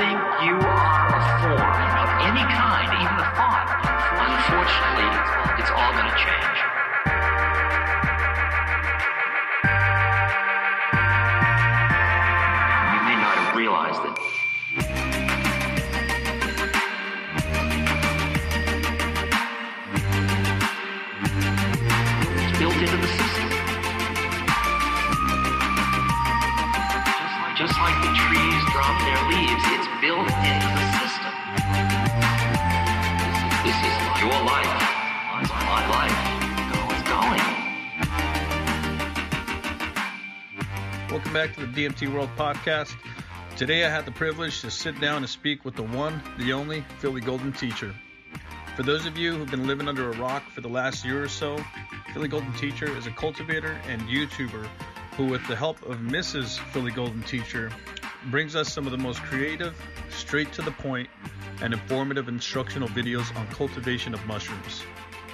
think 0.00 0.16
you 0.48 0.56
are 0.56 1.08
a 1.12 1.22
form 1.44 1.60
of 1.60 2.08
any 2.24 2.40
kind, 2.48 2.88
even 2.88 3.16
a 3.20 3.28
thought, 3.36 3.68
unfortunately, 4.16 5.12
it's 5.60 5.70
all 5.76 5.92
going 5.92 6.08
to 6.08 6.16
change. 6.16 6.69
Welcome 41.32 41.48
back 41.48 41.56
to 41.58 41.72
the 41.72 41.86
DMT 41.86 42.12
World 42.12 42.30
Podcast. 42.36 42.92
Today 43.56 43.84
I 43.84 43.88
had 43.88 44.04
the 44.04 44.10
privilege 44.10 44.62
to 44.62 44.70
sit 44.70 45.00
down 45.00 45.18
and 45.18 45.28
speak 45.28 45.64
with 45.64 45.76
the 45.76 45.84
one, 45.84 46.20
the 46.38 46.52
only 46.52 46.84
Philly 46.98 47.20
Golden 47.20 47.52
Teacher. 47.52 47.94
For 48.74 48.82
those 48.82 49.06
of 49.06 49.16
you 49.16 49.36
who've 49.36 49.48
been 49.48 49.68
living 49.68 49.86
under 49.86 50.10
a 50.10 50.16
rock 50.18 50.42
for 50.50 50.60
the 50.60 50.68
last 50.68 51.04
year 51.04 51.22
or 51.22 51.28
so, 51.28 51.56
Philly 52.12 52.26
Golden 52.26 52.52
Teacher 52.54 52.96
is 52.96 53.06
a 53.06 53.12
cultivator 53.12 53.80
and 53.86 54.02
YouTuber 54.08 54.66
who, 55.16 55.26
with 55.26 55.46
the 55.46 55.54
help 55.54 55.80
of 55.84 55.98
Mrs. 55.98 56.58
Philly 56.72 56.90
Golden 56.90 57.22
Teacher, 57.22 57.70
brings 58.32 58.56
us 58.56 58.72
some 58.72 58.84
of 58.86 58.90
the 58.90 58.98
most 58.98 59.22
creative, 59.22 59.80
straight 60.10 60.52
to 60.54 60.62
the 60.62 60.72
point, 60.72 61.08
and 61.62 61.72
informative 61.72 62.26
instructional 62.26 62.88
videos 62.88 63.32
on 63.36 63.46
cultivation 63.48 64.14
of 64.14 64.26
mushrooms. 64.26 64.82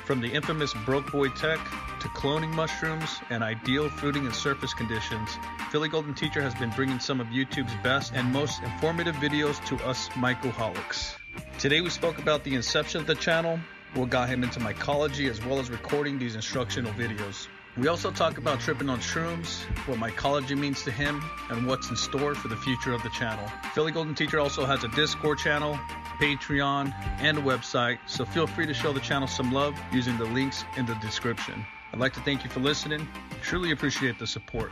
From 0.05 0.21
the 0.21 0.29
infamous 0.29 0.75
broke 0.85 1.11
boy 1.11 1.31
tech 1.31 1.59
to 2.01 2.09
cloning 2.09 2.53
mushrooms 2.53 3.21
and 3.31 3.43
ideal 3.43 3.89
fruiting 3.89 4.27
and 4.27 4.35
surface 4.35 4.75
conditions, 4.75 5.39
Philly 5.71 5.89
Golden 5.89 6.15
Teacher 6.15 6.43
has 6.43 6.55
been 6.55 6.71
bringing 6.71 6.99
some 6.99 7.21
of 7.21 7.29
YouTube's 7.29 7.75
best 7.83 8.13
and 8.15 8.33
most 8.33 8.63
informative 8.63 9.15
videos 9.17 9.65
to 9.67 9.77
us 9.85 10.09
mycoholics. 10.11 11.15
Today 11.59 11.81
we 11.81 11.91
spoke 11.91 12.19
about 12.19 12.45
the 12.45 12.55
inception 12.55 13.01
of 13.01 13.07
the 13.07 13.15
channel, 13.15 13.59
what 13.95 14.11
got 14.11 14.29
him 14.29 14.43
into 14.43 14.61
mycology, 14.61 15.31
as 15.31 15.45
well 15.45 15.59
as 15.59 15.71
recording 15.71 16.19
these 16.19 16.35
instructional 16.35 16.93
videos. 16.93 17.49
We 17.77 17.89
also 17.89 18.11
talk 18.11 18.39
about 18.39 18.61
tripping 18.61 18.89
on 18.89 19.01
shrooms, 19.01 19.61
what 19.87 19.99
mycology 19.99 20.57
means 20.57 20.83
to 20.85 20.91
him, 20.91 21.23
and 21.51 21.67
what's 21.67 21.91
in 21.91 21.97
store 21.97 22.35
for 22.35 22.49
the 22.49 22.57
future 22.57 22.95
of 22.95 23.03
the 23.03 23.11
channel. 23.11 23.47
Philly 23.75 23.93
Golden 23.93 24.15
Teacher 24.15 24.41
also 24.41 24.65
has 24.65 24.83
a 24.83 24.89
Discord 24.89 25.39
channel, 25.39 25.79
Patreon, 26.19 26.95
and 27.21 27.37
a 27.37 27.43
website, 27.43 27.99
so 28.07 28.25
feel 28.25 28.47
free 28.47 28.67
to 28.67 28.73
show 28.73 28.95
the 28.95 29.01
channel 29.01 29.29
some 29.29 29.53
love 29.53 29.79
using 29.93 30.17
the 30.17 30.25
links 30.25 30.65
in 30.77 30.87
the 30.87 30.95
description. 30.97 31.67
I'd 31.97 32.01
like 32.01 32.13
to 32.13 32.21
thank 32.21 32.45
you 32.45 32.51
for 32.51 32.61
listening. 32.61 33.09
Truly 33.41 33.71
appreciate 33.71 34.19
the 34.19 34.27
support. 34.27 34.71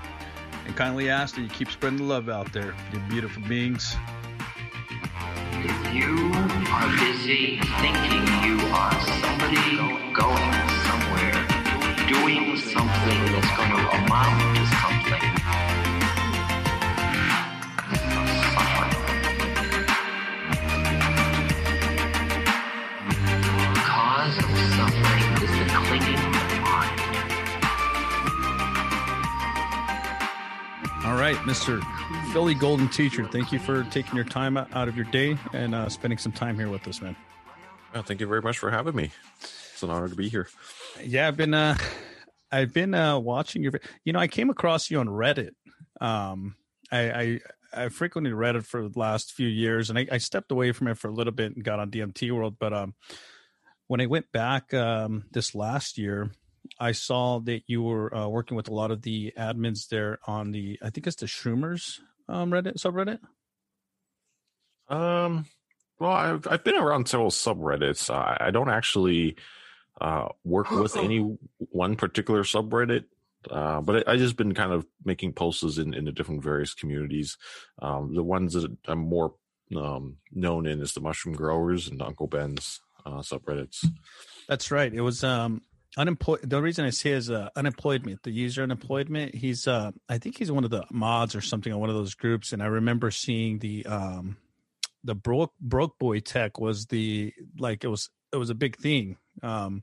And 0.66 0.76
kindly 0.76 1.08
ask 1.08 1.36
that 1.36 1.40
you 1.40 1.48
keep 1.48 1.70
spreading 1.70 1.96
the 1.96 2.04
love 2.04 2.28
out 2.28 2.52
there, 2.52 2.74
you 2.92 2.98
beautiful 3.08 3.42
beings. 3.48 3.96
If 5.52 5.94
you 5.94 6.30
are 6.68 6.86
busy 6.98 7.60
thinking 7.80 8.26
you 8.44 8.60
are 8.74 8.92
somebody 9.22 9.56
going 10.12 10.68
somewhere, 10.84 11.32
doing 12.08 12.58
something 12.58 13.32
that's 13.32 13.56
going 13.56 13.70
to 13.72 13.78
amount 13.96 14.56
to 14.56 14.66
something, 14.84 15.24
suffering. 18.52 18.92
The 23.72 23.80
cause 23.80 24.36
of 24.36 24.44
suffering 24.76 25.24
is 25.42 25.52
the 25.58 25.64
clinging 25.88 26.33
right, 31.24 31.36
Mr. 31.36 31.82
Philly 32.34 32.52
Golden 32.52 32.86
Teacher, 32.86 33.26
thank 33.26 33.50
you 33.50 33.58
for 33.58 33.82
taking 33.84 34.14
your 34.14 34.26
time 34.26 34.58
out 34.58 34.88
of 34.88 34.94
your 34.94 35.06
day 35.06 35.38
and 35.54 35.74
uh, 35.74 35.88
spending 35.88 36.18
some 36.18 36.32
time 36.32 36.54
here 36.54 36.68
with 36.68 36.86
us, 36.86 37.00
man. 37.00 37.16
Well, 37.94 38.02
thank 38.02 38.20
you 38.20 38.26
very 38.26 38.42
much 38.42 38.58
for 38.58 38.70
having 38.70 38.94
me. 38.94 39.10
It's 39.40 39.82
an 39.82 39.88
honor 39.88 40.10
to 40.10 40.14
be 40.14 40.28
here. 40.28 40.48
Yeah, 41.02 41.26
I've 41.26 41.36
been 41.38 41.54
uh, 41.54 41.78
I've 42.52 42.74
been 42.74 42.92
uh, 42.92 43.18
watching 43.18 43.62
your. 43.62 43.72
You 44.04 44.12
know, 44.12 44.18
I 44.18 44.28
came 44.28 44.50
across 44.50 44.90
you 44.90 45.00
on 45.00 45.06
Reddit. 45.06 45.52
Um, 45.98 46.56
I, 46.92 47.10
I 47.10 47.40
I 47.72 47.88
frequently 47.88 48.32
Reddit 48.32 48.66
for 48.66 48.86
the 48.86 48.98
last 48.98 49.32
few 49.32 49.48
years, 49.48 49.88
and 49.88 49.98
I, 49.98 50.06
I 50.12 50.18
stepped 50.18 50.52
away 50.52 50.72
from 50.72 50.88
it 50.88 50.98
for 50.98 51.08
a 51.08 51.14
little 51.14 51.32
bit 51.32 51.54
and 51.54 51.64
got 51.64 51.80
on 51.80 51.90
DMT 51.90 52.32
World. 52.32 52.56
But 52.58 52.74
um, 52.74 52.94
when 53.86 54.02
I 54.02 54.06
went 54.06 54.30
back 54.30 54.74
um, 54.74 55.24
this 55.32 55.54
last 55.54 55.96
year, 55.96 56.30
I 56.78 56.92
saw 56.92 57.40
that 57.40 57.62
you 57.66 57.82
were 57.82 58.14
uh, 58.14 58.28
working 58.28 58.56
with 58.56 58.68
a 58.68 58.74
lot 58.74 58.90
of 58.90 59.02
the 59.02 59.32
admins 59.38 59.88
there 59.88 60.18
on 60.26 60.50
the 60.50 60.78
I 60.82 60.90
think 60.90 61.06
it's 61.06 61.16
the 61.16 61.26
Shroomers 61.26 62.00
um, 62.28 62.50
Reddit 62.50 62.76
subreddit. 62.78 63.20
Um, 64.88 65.46
well, 65.98 66.12
I've 66.12 66.46
I've 66.48 66.64
been 66.64 66.76
around 66.76 67.08
several 67.08 67.30
subreddits. 67.30 68.12
I, 68.12 68.36
I 68.40 68.50
don't 68.50 68.70
actually 68.70 69.36
uh, 70.00 70.28
work 70.44 70.70
with 70.70 70.96
any 70.96 71.36
one 71.58 71.96
particular 71.96 72.42
subreddit, 72.42 73.04
uh, 73.50 73.80
but 73.80 74.08
I, 74.08 74.12
I 74.12 74.16
just 74.16 74.36
been 74.36 74.54
kind 74.54 74.72
of 74.72 74.86
making 75.04 75.32
posts 75.32 75.78
in 75.78 75.94
in 75.94 76.04
the 76.04 76.12
different 76.12 76.42
various 76.42 76.74
communities. 76.74 77.36
Um, 77.80 78.14
the 78.14 78.22
ones 78.22 78.54
that 78.54 78.76
I'm 78.86 78.98
more 78.98 79.34
um, 79.76 80.16
known 80.32 80.66
in 80.66 80.80
is 80.80 80.92
the 80.92 81.00
mushroom 81.00 81.34
growers 81.34 81.88
and 81.88 82.02
Uncle 82.02 82.26
Ben's 82.26 82.80
uh, 83.06 83.18
subreddits. 83.20 83.86
That's 84.48 84.70
right. 84.70 84.92
It 84.92 85.00
was 85.00 85.24
um 85.24 85.62
unemployed. 85.96 86.40
The 86.42 86.60
reason 86.60 86.84
I 86.84 86.90
say 86.90 87.10
is 87.10 87.30
uh, 87.30 87.50
unemployment. 87.56 88.22
The 88.22 88.30
user 88.30 88.62
unemployment. 88.62 89.34
He's 89.34 89.66
uh 89.66 89.92
I 90.08 90.18
think 90.18 90.38
he's 90.38 90.52
one 90.52 90.64
of 90.64 90.70
the 90.70 90.84
mods 90.90 91.34
or 91.34 91.40
something 91.40 91.72
on 91.72 91.80
one 91.80 91.90
of 91.90 91.96
those 91.96 92.14
groups. 92.14 92.52
And 92.52 92.62
I 92.62 92.66
remember 92.66 93.10
seeing 93.10 93.58
the 93.58 93.86
um 93.86 94.36
the 95.02 95.14
broke 95.14 95.52
broke 95.60 95.98
boy 95.98 96.20
tech 96.20 96.58
was 96.58 96.86
the 96.86 97.32
like 97.58 97.84
it 97.84 97.88
was 97.88 98.10
it 98.32 98.36
was 98.36 98.50
a 98.50 98.54
big 98.54 98.76
thing. 98.76 99.16
Um 99.42 99.82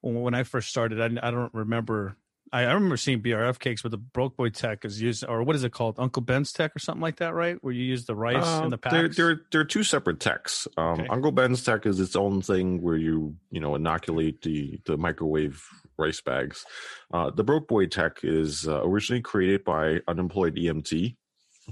when, 0.00 0.20
when 0.20 0.34
I 0.34 0.44
first 0.44 0.68
started, 0.68 1.00
I, 1.00 1.26
I 1.26 1.30
don't 1.30 1.54
remember. 1.54 2.16
I, 2.52 2.60
I 2.62 2.72
remember 2.72 2.96
seeing 2.96 3.20
BRF 3.22 3.58
cakes, 3.58 3.82
with 3.82 3.90
the 3.90 3.98
broke 3.98 4.36
boy 4.36 4.50
tech 4.50 4.84
is 4.84 5.00
used, 5.02 5.24
or 5.26 5.42
what 5.42 5.56
is 5.56 5.64
it 5.64 5.72
called? 5.72 5.96
Uncle 5.98 6.22
Ben's 6.22 6.52
tech 6.52 6.74
or 6.76 6.78
something 6.78 7.02
like 7.02 7.16
that, 7.16 7.34
right? 7.34 7.56
Where 7.62 7.72
you 7.72 7.84
use 7.84 8.04
the 8.04 8.14
rice 8.14 8.44
Uh, 8.44 8.62
in 8.64 8.70
the 8.70 8.78
they're, 8.90 9.08
they're 9.08 9.40
they're 9.50 9.64
two 9.64 9.82
separate 9.82 10.20
techs. 10.20 10.68
Um, 10.76 11.00
Okay. 11.00 11.08
Uncle 11.08 11.32
Ben's 11.32 11.62
tech 11.64 11.84
is 11.86 11.98
its 12.00 12.14
own 12.16 12.42
thing 12.42 12.80
where 12.82 12.96
you 12.96 13.36
you 13.50 13.60
know 13.60 13.74
inoculate 13.74 14.42
the 14.42 14.80
the 14.86 14.96
microwave 14.96 15.62
rice 15.98 16.20
bags. 16.20 16.64
Uh, 17.12 17.30
the 17.30 17.42
Broke 17.44 17.66
Boy 17.68 17.86
tech 17.86 18.18
is 18.22 18.68
uh, 18.68 18.82
originally 18.84 19.22
created 19.22 19.64
by 19.64 20.00
unemployed 20.06 20.56
EMT. 20.56 21.16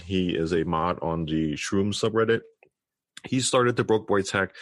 He 0.05 0.31
is 0.31 0.53
a 0.53 0.65
mod 0.65 0.99
on 1.03 1.25
the 1.27 1.53
Shroom 1.55 1.95
subreddit. 1.95 2.41
He 3.25 3.41
started 3.41 3.77
the 3.77 3.85
Broke 3.85 4.07
Boy 4.09 4.23
tech. 4.23 4.55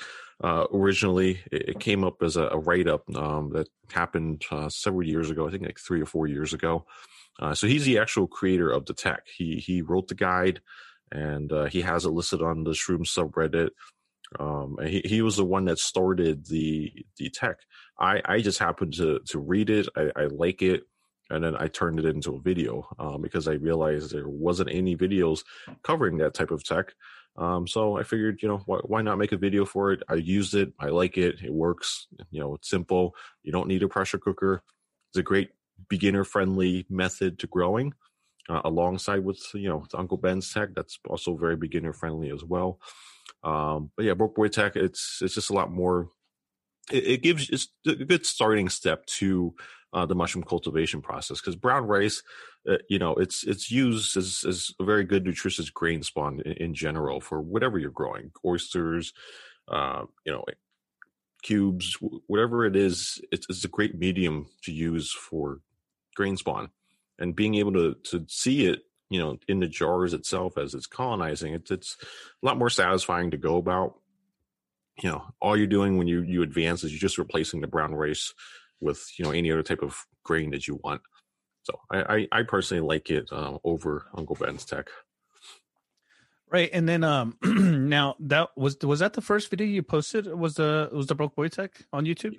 Uh, 0.42 0.66
originally, 0.72 1.40
it, 1.50 1.70
it 1.70 1.80
came 1.80 2.04
up 2.04 2.22
as 2.22 2.36
a, 2.36 2.48
a 2.48 2.58
write 2.58 2.88
up 2.88 3.04
um, 3.14 3.50
that 3.50 3.68
happened 3.92 4.44
uh, 4.50 4.68
several 4.68 5.06
years 5.06 5.30
ago. 5.30 5.46
I 5.46 5.50
think 5.50 5.62
like 5.62 5.78
three 5.78 6.00
or 6.00 6.06
four 6.06 6.26
years 6.26 6.52
ago. 6.52 6.84
Uh, 7.40 7.54
so 7.54 7.66
he's 7.66 7.84
the 7.84 7.98
actual 7.98 8.26
creator 8.26 8.70
of 8.70 8.86
the 8.86 8.94
tech. 8.94 9.26
He 9.34 9.56
he 9.56 9.82
wrote 9.82 10.08
the 10.08 10.14
guide 10.14 10.60
and 11.12 11.52
uh, 11.52 11.64
he 11.66 11.82
has 11.82 12.04
it 12.04 12.10
listed 12.10 12.42
on 12.42 12.64
the 12.64 12.70
Shroom 12.70 13.06
subreddit. 13.06 13.70
Um, 14.40 14.76
and 14.78 14.88
he, 14.88 15.02
he 15.04 15.22
was 15.22 15.36
the 15.36 15.44
one 15.44 15.66
that 15.66 15.78
started 15.78 16.46
the 16.46 16.92
the 17.18 17.28
tech. 17.28 17.58
I, 17.98 18.22
I 18.24 18.40
just 18.40 18.58
happened 18.58 18.94
to 18.94 19.20
to 19.26 19.38
read 19.38 19.70
it. 19.70 19.88
I, 19.94 20.10
I 20.16 20.24
like 20.24 20.62
it, 20.62 20.84
and 21.30 21.44
then 21.44 21.54
I 21.56 21.68
turned 21.68 21.98
it 21.98 22.06
into 22.06 22.36
a 22.36 22.40
video 22.40 22.88
um, 22.98 23.20
because 23.20 23.46
I 23.46 23.54
realized 23.54 24.10
there 24.12 24.28
wasn't 24.28 24.70
any 24.72 24.96
videos 24.96 25.44
covering 25.82 26.16
that 26.18 26.34
type 26.34 26.50
of 26.50 26.64
tech. 26.64 26.94
Um, 27.36 27.66
so 27.66 27.96
I 27.96 28.02
figured, 28.02 28.42
you 28.42 28.48
know, 28.48 28.62
why, 28.66 28.78
why 28.84 29.02
not 29.02 29.18
make 29.18 29.32
a 29.32 29.38
video 29.38 29.64
for 29.64 29.92
it? 29.92 30.02
I 30.08 30.14
used 30.14 30.54
it. 30.54 30.72
I 30.78 30.88
like 30.88 31.16
it. 31.16 31.42
It 31.42 31.52
works. 31.52 32.06
You 32.30 32.40
know, 32.40 32.54
it's 32.54 32.68
simple. 32.68 33.14
You 33.42 33.52
don't 33.52 33.68
need 33.68 33.82
a 33.82 33.88
pressure 33.88 34.18
cooker. 34.18 34.62
It's 35.10 35.18
a 35.18 35.22
great 35.22 35.50
beginner 35.88 36.24
friendly 36.24 36.86
method 36.88 37.38
to 37.40 37.46
growing 37.46 37.94
uh, 38.48 38.60
alongside 38.64 39.24
with 39.24 39.42
you 39.54 39.68
know 39.68 39.78
with 39.78 39.94
Uncle 39.94 40.16
Ben's 40.16 40.52
tech. 40.52 40.70
That's 40.74 40.98
also 41.08 41.36
very 41.36 41.56
beginner 41.56 41.92
friendly 41.92 42.30
as 42.30 42.44
well. 42.44 42.80
Um, 43.42 43.90
but 43.96 44.04
yeah, 44.04 44.14
Broke 44.14 44.34
Boy 44.34 44.48
Tech, 44.48 44.76
it's 44.76 45.20
it's 45.22 45.34
just 45.34 45.50
a 45.50 45.54
lot 45.54 45.70
more. 45.70 46.08
It, 46.90 47.06
it 47.06 47.22
gives 47.22 47.48
it's 47.50 47.68
a 47.86 47.94
good 47.94 48.26
starting 48.26 48.68
step 48.68 49.06
to 49.06 49.54
uh, 49.92 50.06
the 50.06 50.14
mushroom 50.14 50.44
cultivation 50.44 51.02
process 51.02 51.40
because 51.40 51.56
brown 51.56 51.84
rice, 51.84 52.22
uh, 52.68 52.76
you 52.88 52.98
know, 52.98 53.14
it's 53.14 53.44
it's 53.44 53.70
used 53.70 54.16
as 54.16 54.44
as 54.46 54.72
a 54.80 54.84
very 54.84 55.04
good 55.04 55.24
nutritious 55.24 55.70
grain 55.70 56.02
spawn 56.02 56.40
in, 56.44 56.52
in 56.52 56.74
general 56.74 57.20
for 57.20 57.40
whatever 57.40 57.78
you're 57.78 57.90
growing, 57.90 58.30
oysters, 58.44 59.12
uh, 59.68 60.04
you 60.24 60.32
know, 60.32 60.44
cubes, 61.42 61.96
whatever 62.26 62.64
it 62.64 62.76
is. 62.76 63.20
It's, 63.30 63.46
it's 63.48 63.64
a 63.64 63.68
great 63.68 63.98
medium 63.98 64.46
to 64.62 64.72
use 64.72 65.12
for 65.12 65.60
grain 66.14 66.36
spawn 66.36 66.70
and 67.18 67.36
being 67.36 67.54
able 67.54 67.72
to 67.72 67.94
to 68.04 68.24
see 68.28 68.66
it 68.66 68.80
you 69.08 69.18
know 69.18 69.38
in 69.48 69.60
the 69.60 69.66
jars 69.66 70.12
itself 70.12 70.58
as 70.58 70.74
it's 70.74 70.86
colonizing 70.86 71.54
it's 71.54 71.70
it's 71.70 71.96
a 72.42 72.46
lot 72.46 72.58
more 72.58 72.70
satisfying 72.70 73.30
to 73.30 73.36
go 73.36 73.56
about 73.56 73.98
you 75.02 75.10
know 75.10 75.22
all 75.40 75.56
you're 75.56 75.66
doing 75.66 75.96
when 75.96 76.06
you 76.06 76.22
you 76.22 76.42
advance 76.42 76.84
is 76.84 76.92
you're 76.92 76.98
just 76.98 77.18
replacing 77.18 77.60
the 77.60 77.66
brown 77.66 77.94
rice 77.94 78.34
with 78.82 79.06
you 79.18 79.24
know 79.24 79.30
any 79.30 79.50
other 79.50 79.62
type 79.62 79.82
of 79.82 79.96
grain 80.24 80.50
that 80.50 80.66
you 80.66 80.80
want. 80.82 81.00
So 81.62 81.78
i 81.90 82.26
i, 82.32 82.40
I 82.40 82.42
personally 82.42 82.86
like 82.86 83.10
it 83.10 83.28
uh, 83.32 83.58
over 83.64 84.06
uncle 84.14 84.36
ben's 84.36 84.64
tech. 84.64 84.88
Right 86.50 86.70
and 86.72 86.88
then 86.88 87.04
um 87.04 87.36
now 87.88 88.16
that 88.20 88.50
was 88.56 88.76
was 88.82 89.00
that 89.00 89.14
the 89.14 89.22
first 89.22 89.50
video 89.50 89.66
you 89.66 89.82
posted? 89.82 90.26
Was 90.26 90.54
the 90.54 90.90
was 90.92 91.06
the 91.06 91.14
broke 91.14 91.34
boy 91.34 91.48
tech 91.48 91.84
on 91.92 92.04
youtube? 92.04 92.34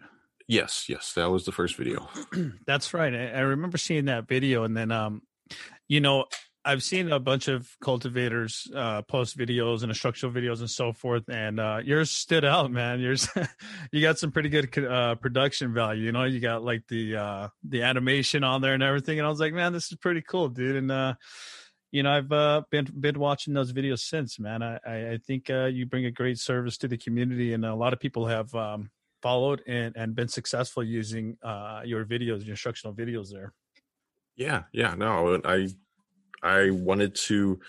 Yes 0.48 0.86
yes 0.90 1.14
that 1.14 1.32
was 1.32 1.46
the 1.46 1.52
first 1.52 1.76
video. 1.76 2.08
That's 2.68 2.94
right 2.94 3.14
I, 3.14 3.30
I 3.30 3.40
remember 3.40 3.78
seeing 3.78 4.06
that 4.06 4.28
video 4.28 4.64
and 4.64 4.76
then 4.78 4.92
um 4.92 5.22
you 5.88 6.00
know 6.00 6.26
I've 6.66 6.82
seen 6.82 7.12
a 7.12 7.20
bunch 7.20 7.50
of 7.50 7.70
cultivators 7.82 8.72
uh, 8.74 9.02
post 9.02 9.38
videos 9.38 9.82
and 9.82 9.92
instructional 9.92 10.34
videos 10.34 10.60
and 10.60 10.70
so 10.70 10.94
forth, 10.94 11.24
and 11.28 11.60
uh, 11.60 11.82
yours 11.84 12.10
stood 12.10 12.46
out, 12.46 12.72
man. 12.72 13.02
Yours, 13.02 13.28
you 13.92 14.02
got 14.02 14.18
some 14.18 14.32
pretty 14.32 14.48
good 14.48 14.86
uh, 14.86 15.16
production 15.16 15.74
value. 15.74 16.04
You 16.06 16.12
know, 16.14 16.24
you 16.24 16.40
got 16.40 16.64
like 16.64 16.88
the 16.88 17.18
uh, 17.18 17.48
the 17.68 17.84
animation 17.84 18.46
on 18.46 18.62
there 18.62 18.74
and 18.74 18.84
everything, 18.84 19.20
and 19.20 19.26
I 19.26 19.30
was 19.30 19.42
like, 19.42 19.54
man, 19.54 19.74
this 19.74 19.92
is 19.92 19.98
pretty 19.98 20.22
cool, 20.22 20.48
dude. 20.48 20.78
And 20.78 20.90
uh, 20.90 21.16
you 21.92 22.02
know, 22.02 22.12
I've 22.12 22.32
uh, 22.32 22.62
been 22.72 22.88
been 22.98 23.20
watching 23.20 23.54
those 23.54 23.74
videos 23.74 24.00
since, 24.00 24.40
man. 24.40 24.64
I 24.64 24.80
I 24.86 25.20
think 25.28 25.50
you 25.50 25.86
bring 25.86 26.06
a 26.06 26.12
great 26.12 26.40
service 26.40 26.78
to 26.78 26.88
the 26.88 26.98
community, 26.98 27.54
and 27.54 27.66
a 27.66 27.76
lot 27.76 27.92
of 27.92 28.00
people 28.00 28.28
have 28.28 28.56
um, 28.56 28.90
followed 29.22 29.64
and 29.68 29.98
and 29.98 30.16
been 30.16 30.30
successful 30.30 30.82
using 30.82 31.38
your 31.84 32.06
videos, 32.06 32.46
your 32.46 32.52
instructional 32.52 32.96
videos 32.96 33.32
there. 33.32 33.54
Yeah, 34.36 34.64
yeah, 34.72 34.96
no, 34.96 35.40
I 35.44 35.68
I 36.44 36.70
wanted 36.70 37.16
to 37.28 37.60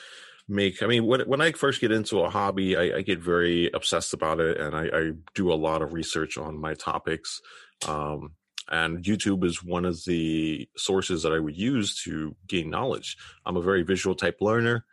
make 0.48 0.82
i 0.82 0.86
mean 0.86 1.06
when, 1.06 1.20
when 1.22 1.40
i 1.40 1.52
first 1.52 1.80
get 1.80 1.92
into 1.92 2.20
a 2.20 2.30
hobby 2.30 2.76
I, 2.76 2.98
I 2.98 3.02
get 3.02 3.18
very 3.18 3.70
obsessed 3.72 4.12
about 4.12 4.40
it 4.40 4.60
and 4.60 4.76
I, 4.76 4.84
I, 4.92 5.12
do 5.34 5.52
a 5.52 5.54
lot 5.54 5.82
of 5.82 5.92
research 5.92 6.36
on 6.36 6.60
my 6.60 6.74
topics. 6.74 7.40
Um, 7.88 8.32
and 8.70 9.02
youtube 9.02 9.44
is 9.44 9.64
one 9.64 9.84
of 9.84 10.04
the 10.04 10.68
sources 10.76 11.22
that 11.22 11.32
i 11.32 11.38
would 11.38 11.56
use 11.56 12.02
to 12.04 12.36
gain 12.46 12.70
knowledge. 12.70 13.16
I'm 13.46 13.56
a 13.56 13.62
very 13.62 13.82
visual 13.82 14.14
type 14.14 14.38
learner 14.40 14.84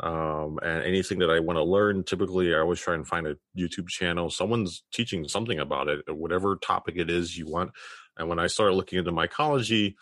um, 0.00 0.58
and 0.62 0.82
anything 0.84 1.20
that 1.20 1.30
i 1.30 1.40
want 1.40 1.56
to 1.56 1.64
learn 1.64 2.04
typically 2.04 2.54
i 2.54 2.58
always 2.58 2.80
try 2.80 2.94
and 2.94 3.08
find 3.08 3.26
a 3.26 3.36
youtube 3.56 3.88
channel. 3.88 4.28
Someone's 4.28 4.82
teaching 4.92 5.26
something 5.26 5.58
about 5.58 5.88
it 5.88 6.02
whatever 6.14 6.56
topic 6.56 6.96
it 6.96 7.08
is 7.08 7.38
you 7.38 7.46
want. 7.46 7.70
And 8.18 8.28
when 8.28 8.38
i 8.38 8.46
started 8.46 8.74
looking 8.74 8.98
into 8.98 9.12
mycology 9.12 9.94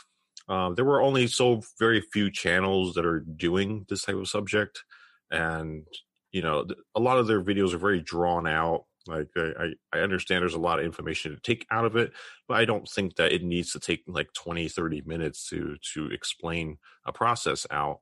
um, 0.48 0.74
there 0.74 0.84
were 0.84 1.02
only 1.02 1.26
so 1.26 1.62
very 1.78 2.00
few 2.00 2.30
channels 2.30 2.94
that 2.94 3.04
are 3.04 3.20
doing 3.20 3.84
this 3.88 4.02
type 4.02 4.16
of 4.16 4.28
subject, 4.28 4.84
and 5.30 5.86
you 6.32 6.42
know, 6.42 6.66
a 6.94 7.00
lot 7.00 7.18
of 7.18 7.26
their 7.26 7.42
videos 7.42 7.72
are 7.72 7.78
very 7.78 8.00
drawn 8.00 8.46
out. 8.46 8.84
Like 9.06 9.28
I, 9.36 9.72
I 9.92 10.00
understand 10.00 10.42
there's 10.42 10.54
a 10.54 10.58
lot 10.58 10.78
of 10.78 10.84
information 10.84 11.32
to 11.32 11.40
take 11.40 11.66
out 11.70 11.84
of 11.84 11.96
it, 11.96 12.12
but 12.48 12.58
I 12.58 12.64
don't 12.64 12.88
think 12.88 13.16
that 13.16 13.32
it 13.32 13.42
needs 13.42 13.72
to 13.72 13.80
take 13.80 14.02
like 14.06 14.32
20, 14.34 14.68
30 14.68 15.02
minutes 15.06 15.48
to 15.50 15.76
to 15.94 16.06
explain 16.06 16.78
a 17.04 17.12
process 17.12 17.66
out. 17.70 18.00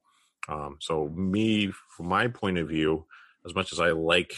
Um, 0.48 0.76
so 0.80 1.08
me, 1.08 1.72
from 1.96 2.08
my 2.08 2.28
point 2.28 2.58
of 2.58 2.68
view, 2.68 3.06
as 3.46 3.54
much 3.54 3.72
as 3.72 3.80
I 3.80 3.90
like, 3.90 4.34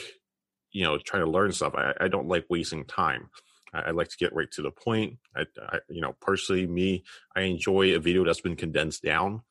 you 0.72 0.84
know, 0.84 0.98
trying 0.98 1.24
to 1.24 1.30
learn 1.30 1.52
stuff, 1.52 1.74
I, 1.74 1.92
I 2.00 2.08
don't 2.08 2.28
like 2.28 2.46
wasting 2.48 2.84
time. 2.84 3.30
I, 3.76 3.88
I 3.88 3.90
like 3.90 4.08
to 4.08 4.17
get 4.17 4.34
right 4.34 4.50
to 4.52 4.62
the 4.62 4.70
point. 4.70 5.19
I, 5.34 5.44
I, 5.61 5.78
you 5.88 6.00
know, 6.00 6.14
personally, 6.20 6.67
me, 6.67 7.05
I 7.34 7.43
enjoy 7.43 7.94
a 7.94 8.00
video 8.00 8.25
that's 8.25 8.40
been 8.40 8.56
condensed 8.56 9.02
down. 9.02 9.43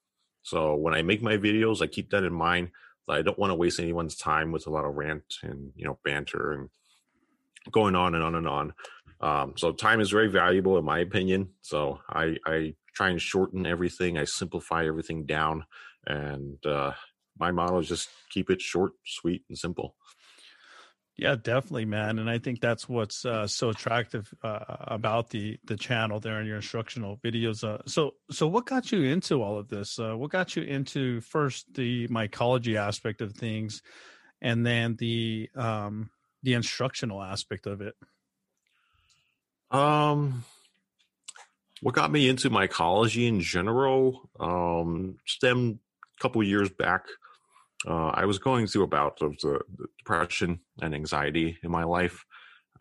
So 0.44 0.76
when 0.76 0.94
I 0.94 1.02
make 1.02 1.22
my 1.22 1.38
videos, 1.38 1.82
I 1.82 1.88
keep 1.88 2.12
that 2.12 2.24
in 2.24 2.34
mind. 2.34 2.72
That 3.08 3.18
I 3.18 3.22
don't 3.22 3.40
want 3.40 3.52
to 3.52 3.56
waste 3.56 3.80
anyone's 3.80 4.16
time 4.16 4.52
with 4.52 4.68
a 4.68 4.72
lot 4.72 4.86
of 4.86 4.96
rant 4.96 5.36
and 5.44 5.72
you 5.76 5.86
know 5.86 6.00
banter 6.04 6.54
and 6.54 6.70
going 7.72 7.96
on 7.96 8.16
and 8.16 8.24
on 8.24 8.36
and 8.36 8.48
on. 8.48 8.74
Um, 9.22 9.54
so 9.58 9.72
time 9.72 10.02
is 10.02 10.12
very 10.12 10.28
valuable 10.28 10.78
in 10.78 10.86
my 10.86 11.00
opinion. 11.00 11.50
So 11.62 12.00
I, 12.10 12.38
I 12.46 12.76
try 12.94 13.10
and 13.10 13.22
shorten 13.22 13.66
everything. 13.66 14.18
I 14.18 14.26
simplify 14.26 14.86
everything 14.86 15.26
down, 15.26 15.66
and 16.06 16.64
uh, 16.66 16.94
my 17.40 17.52
model 17.52 17.80
is 17.80 17.88
just 17.88 18.10
keep 18.30 18.50
it 18.50 18.62
short, 18.62 18.94
sweet, 19.06 19.44
and 19.50 19.58
simple. 19.58 19.96
Yeah, 21.18 21.36
definitely, 21.36 21.86
man. 21.86 22.20
And 22.20 22.30
I 22.30 22.40
think 22.40 22.60
that's 22.60 22.90
what's 22.90 23.24
uh, 23.26 23.48
so 23.48 23.70
attractive 23.70 24.34
uh, 24.44 24.60
about 24.80 25.30
the 25.30 25.58
the 25.64 25.78
channel 25.78 26.20
there 26.20 26.40
and 26.40 26.48
your 26.48 26.58
instructional 26.58 27.18
videos. 27.24 27.64
Uh, 27.64 27.82
so, 27.86 28.16
so 28.32 28.48
what 28.48 28.66
got 28.66 28.92
you 28.92 29.04
into 29.04 29.42
all 29.42 29.58
of 29.58 29.70
this? 29.70 29.98
Uh, 29.98 30.18
what 30.18 30.32
got 30.32 30.58
you 30.58 30.64
into 30.64 31.22
first 31.22 31.74
the 31.74 32.08
mycology 32.10 32.76
aspect 32.76 33.22
of 33.22 33.34
things, 33.34 33.82
and 34.42 34.66
then 34.66 34.98
the 34.98 35.50
um, 35.56 36.10
the 36.44 36.54
instructional 36.54 37.24
aspect 37.24 37.66
of 37.66 37.80
it? 37.80 37.96
Um, 39.72 40.44
what 41.82 41.96
got 41.96 42.12
me 42.12 42.28
into 42.28 42.50
mycology 42.50 43.26
in 43.28 43.40
general 43.40 44.30
um, 44.38 45.16
stemmed 45.26 45.80
a 46.18 46.22
couple 46.22 46.44
years 46.44 46.70
back 46.70 47.06
uh, 47.88 48.08
I 48.14 48.26
was 48.26 48.40
going 48.40 48.68
through 48.68 48.84
a 48.84 48.88
bout 48.88 49.22
of 49.22 49.38
the, 49.40 49.60
depression 49.98 50.60
and 50.82 50.94
anxiety 50.94 51.58
in 51.64 51.72
my 51.72 51.84
life, 51.84 52.26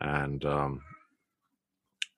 and 0.01 0.43
um, 0.45 0.81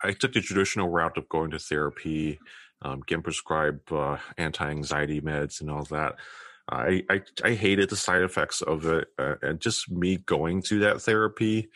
I 0.04 0.12
took 0.12 0.34
the 0.34 0.42
traditional 0.42 0.90
route 0.90 1.18
of 1.18 1.30
going 1.30 1.52
to 1.52 1.60
therapy, 1.60 2.40
um, 2.82 3.02
getting 3.06 3.24
prescribed 3.24 3.92
uh, 3.92 4.18
anti-anxiety 4.38 5.22
meds 5.22 5.62
and 5.62 5.70
all 5.70 5.84
that. 5.86 6.16
I, 6.70 7.04
I, 7.10 7.22
I 7.44 7.54
hated 7.54 7.90
the 7.90 7.96
side 7.96 8.22
effects 8.22 8.62
of 8.62 8.86
it, 8.86 9.08
uh, 9.18 9.36
and 9.42 9.60
just 9.60 9.90
me 9.90 10.18
going 10.18 10.62
to 10.64 10.80
that 10.80 11.02
therapy 11.02 11.70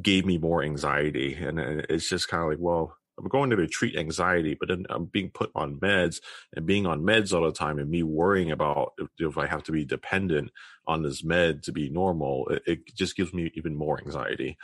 gave 0.00 0.26
me 0.26 0.38
more 0.38 0.62
anxiety, 0.62 1.34
and 1.34 1.58
it's 1.60 2.08
just 2.08 2.28
kind 2.28 2.42
of 2.42 2.48
like, 2.48 2.58
well, 2.60 2.96
I'm 3.20 3.28
going 3.28 3.50
there 3.50 3.58
to 3.58 3.66
treat 3.66 3.96
anxiety, 3.96 4.56
but 4.58 4.68
then 4.68 4.86
I'm 4.88 5.04
being 5.04 5.30
put 5.30 5.50
on 5.54 5.76
meds 5.76 6.20
and 6.54 6.66
being 6.66 6.86
on 6.86 7.02
meds 7.02 7.32
all 7.32 7.44
the 7.44 7.52
time 7.52 7.78
and 7.78 7.90
me 7.90 8.02
worrying 8.02 8.50
about 8.50 8.92
if, 8.98 9.08
if 9.18 9.38
I 9.38 9.46
have 9.46 9.62
to 9.64 9.72
be 9.72 9.84
dependent 9.84 10.50
on 10.86 11.02
this 11.02 11.22
med 11.22 11.62
to 11.64 11.72
be 11.72 11.90
normal, 11.90 12.48
it, 12.48 12.62
it 12.66 12.94
just 12.94 13.16
gives 13.16 13.32
me 13.32 13.50
even 13.54 13.76
more 13.76 14.00
anxiety. 14.00 14.56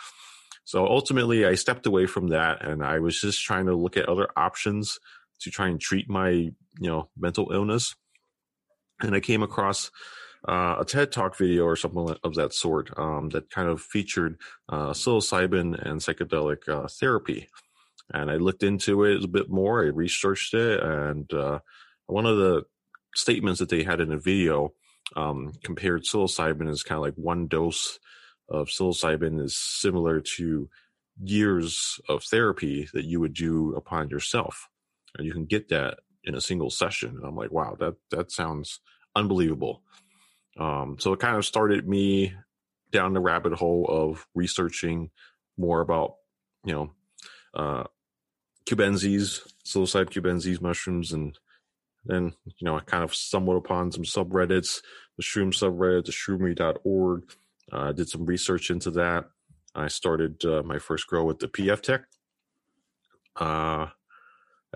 So 0.65 0.87
ultimately, 0.87 1.45
I 1.47 1.55
stepped 1.55 1.87
away 1.87 2.07
from 2.07 2.29
that 2.29 2.65
and 2.65 2.85
I 2.85 2.99
was 2.99 3.21
just 3.21 3.45
trying 3.45 3.67
to 3.67 3.77
look 3.77 3.97
at 3.97 4.09
other 4.09 4.29
options 4.37 4.99
to 5.41 5.51
try 5.51 5.69
and 5.69 5.81
treat 5.81 6.09
my, 6.09 6.31
you 6.31 6.55
know, 6.81 7.09
mental 7.17 7.53
illness. 7.53 7.95
And 9.01 9.15
I 9.15 9.21
came 9.21 9.43
across 9.43 9.91
uh, 10.49 10.77
a 10.81 10.85
TED 10.85 11.13
Talk 11.13 11.37
video 11.37 11.65
or 11.65 11.77
something 11.77 12.17
of 12.25 12.35
that 12.35 12.55
sort 12.55 12.91
um, 12.99 13.29
that 13.31 13.51
kind 13.51 13.69
of 13.69 13.81
featured 13.81 14.41
uh, 14.69 14.91
psilocybin 14.91 15.79
and 15.87 16.01
psychedelic 16.01 16.69
uh, 16.69 16.89
therapy 16.89 17.49
and 18.13 18.31
I 18.31 18.37
looked 18.37 18.63
into 18.63 19.05
it 19.05 19.25
a 19.25 19.29
bit 19.29 19.51
more. 19.51 19.85
I 19.85 19.89
researched 19.89 20.55
it, 20.55 20.83
and 20.83 21.33
uh, 21.33 21.61
one 22.07 22.27
of 22.27 22.37
the 22.37 22.65
statements 23.15 23.61
that 23.61 23.69
they 23.69 23.83
had 23.83 24.01
in 24.01 24.11
the 24.11 24.17
video 24.17 24.73
um, 25.15 25.53
compared 25.63 26.05
psilocybin 26.05 26.69
is 26.69 26.83
kind 26.83 26.99
of 26.99 27.03
like 27.03 27.15
one 27.15 27.47
dose 27.47 27.99
of 28.49 28.69
psilocybin 28.69 29.41
is 29.43 29.57
similar 29.57 30.21
to 30.21 30.69
years 31.23 32.01
of 32.09 32.23
therapy 32.25 32.89
that 32.93 33.05
you 33.05 33.21
would 33.21 33.35
do 33.35 33.75
upon 33.75 34.11
yourself, 34.11 34.69
and 35.17 35.27
you 35.27 35.33
can 35.33 35.47
get 35.47 35.69
that 35.69 35.99
in 36.25 36.35
a 36.35 36.41
single 36.41 36.71
session. 36.71 37.17
And 37.17 37.25
I'm 37.25 37.37
like, 37.37 37.53
wow, 37.53 37.77
that 37.81 37.95
that 38.11 38.31
sounds 38.31 38.81
unbelievable. 39.15 39.83
Um, 40.59 40.97
so 40.99 41.13
it 41.13 41.21
kind 41.21 41.37
of 41.37 41.45
started 41.45 41.89
me 41.89 42.35
down 42.93 43.13
the 43.13 43.21
rabbit 43.21 43.53
hole 43.53 43.87
of 43.89 44.27
researching 44.35 45.11
more 45.57 45.81
about 45.81 46.15
you 46.65 46.73
know 46.73 46.91
uh, 47.55 47.85
cubensis, 48.67 49.41
psilocybe 49.65 50.11
cubensis 50.11 50.61
mushrooms, 50.61 51.13
and 51.13 51.39
then 52.05 52.33
you 52.45 52.65
know 52.65 52.77
I 52.77 52.81
kind 52.81 53.05
of 53.05 53.15
stumbled 53.15 53.57
upon 53.57 53.93
some 53.93 54.05
subreddits, 54.05 54.83
the 55.17 55.23
Shroom 55.23 55.53
subreddit, 55.53 56.07
the 56.07 56.13
Shroomery.org. 56.13 57.23
Uh, 57.73 57.77
I 57.77 57.89
uh, 57.89 57.93
did 57.93 58.09
some 58.09 58.27
research 58.27 58.71
into 58.71 58.91
that. 58.93 59.25
I 59.75 59.89
started 59.89 60.45
uh, 60.45 60.63
my 60.63 60.79
first 60.79 61.07
grow 61.07 61.25
with 61.25 61.39
the 61.39 61.49
PF 61.49 61.83
Tech, 61.83 62.03
uh, 63.37 63.89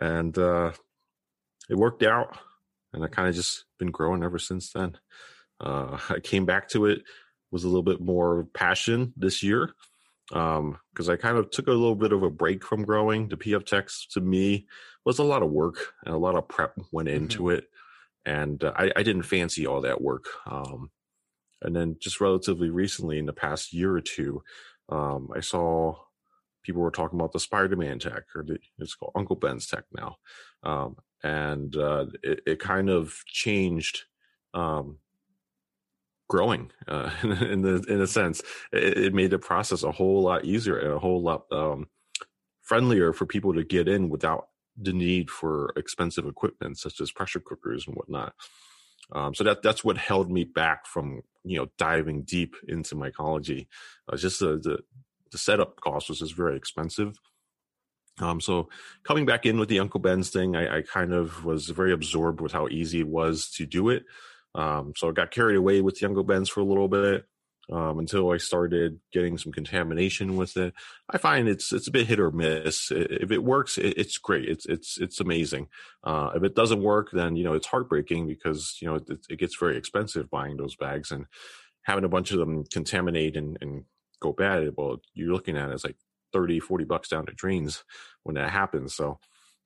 and 0.01 0.37
uh, 0.37 0.73
it 1.69 1.77
worked 1.77 2.03
out. 2.03 2.37
And 2.93 3.05
I 3.05 3.07
kind 3.07 3.29
of 3.29 3.37
just 3.37 3.67
been 3.79 3.93
growing 3.93 4.25
ever 4.25 4.41
since 4.41 4.73
then. 4.73 4.99
Uh, 5.61 5.99
I 6.09 6.19
came 6.19 6.45
back 6.45 6.69
to 6.71 6.87
it 6.87 7.03
with 7.53 7.63
a 7.63 7.69
little 7.69 7.85
bit 7.85 8.01
more 8.01 8.49
passion 8.53 9.13
this 9.17 9.43
year 9.45 9.71
um 10.33 10.79
because 10.93 11.09
i 11.09 11.17
kind 11.17 11.37
of 11.37 11.51
took 11.51 11.67
a 11.67 11.73
little 11.73 11.95
bit 11.95 12.13
of 12.13 12.23
a 12.23 12.31
break 12.31 12.65
from 12.65 12.85
growing 12.85 13.29
the 13.29 13.37
pf 13.37 13.65
techs 13.65 14.07
to 14.07 14.21
me 14.21 14.67
was 15.05 15.19
a 15.19 15.25
lot 15.25 15.43
of 15.43 15.51
work 15.51 15.95
and 16.05 16.15
a 16.15 16.19
lot 16.19 16.35
of 16.35 16.49
prep 16.49 16.75
went 16.93 17.09
into 17.09 17.45
mm-hmm. 17.45 17.59
it 17.59 17.65
and 18.27 18.65
uh, 18.65 18.73
I, 18.77 18.93
I 18.97 19.03
didn't 19.03 19.23
fancy 19.23 19.67
all 19.67 19.81
that 19.83 20.01
work 20.01 20.27
um 20.47 20.91
and 21.63 21.75
then 21.75 21.97
just 22.01 22.21
relatively 22.21 22.71
recently 22.71 23.19
in 23.19 23.27
the 23.27 23.33
past 23.33 23.73
year 23.73 23.95
or 23.95 24.01
two 24.01 24.43
um 24.89 25.29
i 25.35 25.41
saw 25.41 25.95
people 26.63 26.83
were 26.83 26.91
talking 26.91 27.19
about 27.19 27.33
the 27.33 27.41
spider-man 27.41 27.99
tech 27.99 28.25
or 28.35 28.45
the, 28.45 28.59
it's 28.79 28.95
called 28.95 29.13
uncle 29.15 29.37
ben's 29.37 29.67
tech 29.67 29.85
now 29.93 30.17
um 30.63 30.97
and 31.23 31.77
uh 31.77 32.07
it, 32.23 32.41
it 32.47 32.59
kind 32.61 32.91
of 32.91 33.15
changed 33.27 34.05
um, 34.55 34.99
growing 36.31 36.71
uh, 36.87 37.11
in 37.23 37.61
the 37.63 37.85
in 37.89 38.01
a 38.01 38.07
sense. 38.07 38.41
It, 38.73 38.97
it, 38.97 39.15
made 39.15 39.31
the 39.31 39.39
process 39.39 39.83
a 39.83 39.91
whole 39.91 40.23
lot 40.23 40.45
easier 40.45 40.79
and 40.79 40.93
a 40.93 40.99
whole 40.99 41.21
lot 41.21 41.43
um, 41.53 41.89
friendlier 42.63 43.13
for 43.13 43.27
people 43.27 43.53
to 43.55 43.65
get 43.65 43.89
in 43.89 44.09
without 44.09 44.47
the 44.81 44.93
need 44.93 45.29
for 45.29 45.73
expensive 45.77 46.27
equipment 46.27 46.79
such 46.79 47.01
as 47.01 47.11
pressure 47.11 47.41
cookers 47.41 47.87
and 47.87 47.97
whatnot. 47.97 48.33
Um, 49.13 49.35
so 49.35 49.43
that 49.45 49.63
that's 49.63 49.83
what 49.83 49.99
held 49.99 50.31
me 50.31 50.45
back 50.45 50.87
from 50.87 51.23
you 51.45 51.59
know 51.59 51.67
diving 51.77 52.23
deep 52.23 52.55
into 52.69 52.95
mycology. 52.95 53.67
Uh, 54.09 54.17
just 54.17 54.39
the, 54.39 54.59
the, 54.59 54.79
the 55.33 55.39
setup 55.39 55.81
cost 55.81 56.09
was 56.09 56.21
just 56.21 56.37
very 56.37 56.57
expensive. 56.57 57.19
Um, 58.21 58.41
so 58.41 58.69
coming 59.03 59.27
back 59.27 59.47
in 59.47 59.59
with 59.59 59.69
the 59.69 59.81
Uncle 59.81 60.01
Ben's 60.01 60.31
thing, 60.31 60.55
I, 60.55 60.79
I, 60.79 60.83
kind 60.83 61.15
of 61.15 61.45
was 61.45 61.71
very 61.71 61.91
absorbed 61.91 62.43
with 62.43 62.53
how 62.53 62.69
easy 62.69 63.01
it 63.01 63.09
was 63.09 63.49
to 63.53 63.65
do 63.65 63.89
it. 63.89 64.05
Um, 64.54 64.92
so 64.97 65.09
I 65.09 65.12
got 65.12 65.30
carried 65.30 65.57
away 65.57 65.80
with 65.80 66.02
Uncle 66.02 66.25
Ben's 66.25 66.49
for 66.49 66.61
a 66.61 66.64
little 66.64 66.88
bit 66.88 67.25
um, 67.71 67.99
until 67.99 68.30
I 68.30 68.38
started 68.38 68.99
getting 69.12 69.38
some 69.38 69.52
contamination 69.52 70.37
with 70.37 70.57
it. 70.57 70.75
I 71.09 71.19
find 71.19 71.49
it's 71.49 71.73
it's 71.73 71.88
a 71.88 71.92
bit 71.92 72.09
hit 72.09 72.19
or 72.19 72.30
miss. 72.30 72.90
If 72.90 73.30
it 73.30 73.45
works, 73.45 73.78
it's 73.78 74.19
great. 74.19 74.49
It's 74.49 74.66
it's 74.66 74.99
it's 74.99 75.21
amazing. 75.21 75.69
Uh, 76.02 76.30
if 76.35 76.42
it 76.42 76.54
doesn't 76.54 76.83
work, 76.83 77.11
then 77.12 77.37
you 77.37 77.45
know 77.45 77.54
it's 77.54 77.69
heartbreaking 77.69 78.26
because 78.26 78.76
you 78.80 78.88
know 78.88 78.97
it, 78.97 79.09
it, 79.28 79.38
gets 79.38 79.57
very 79.57 79.76
expensive 79.76 80.30
buying 80.30 80.57
those 80.57 80.75
bags 80.75 81.12
and 81.12 81.26
having 81.83 82.04
a 82.04 82.09
bunch 82.09 82.33
of 82.33 82.38
them 82.38 82.64
contaminate 82.73 83.37
and, 83.37 83.57
and 83.61 83.85
go 84.21 84.33
bad. 84.33 84.71
Well, 84.76 85.00
you're 85.14 85.33
looking 85.33 85.57
at 85.57 85.71
it 85.71 85.75
as 85.75 85.85
like 85.85 85.97
30, 86.33 86.61
40 86.61 86.85
bucks 86.85 87.09
down 87.09 87.25
the 87.25 87.33
drains 87.33 87.85
when 88.23 88.35
that 88.35 88.50
happens. 88.50 88.95
So 88.95 89.19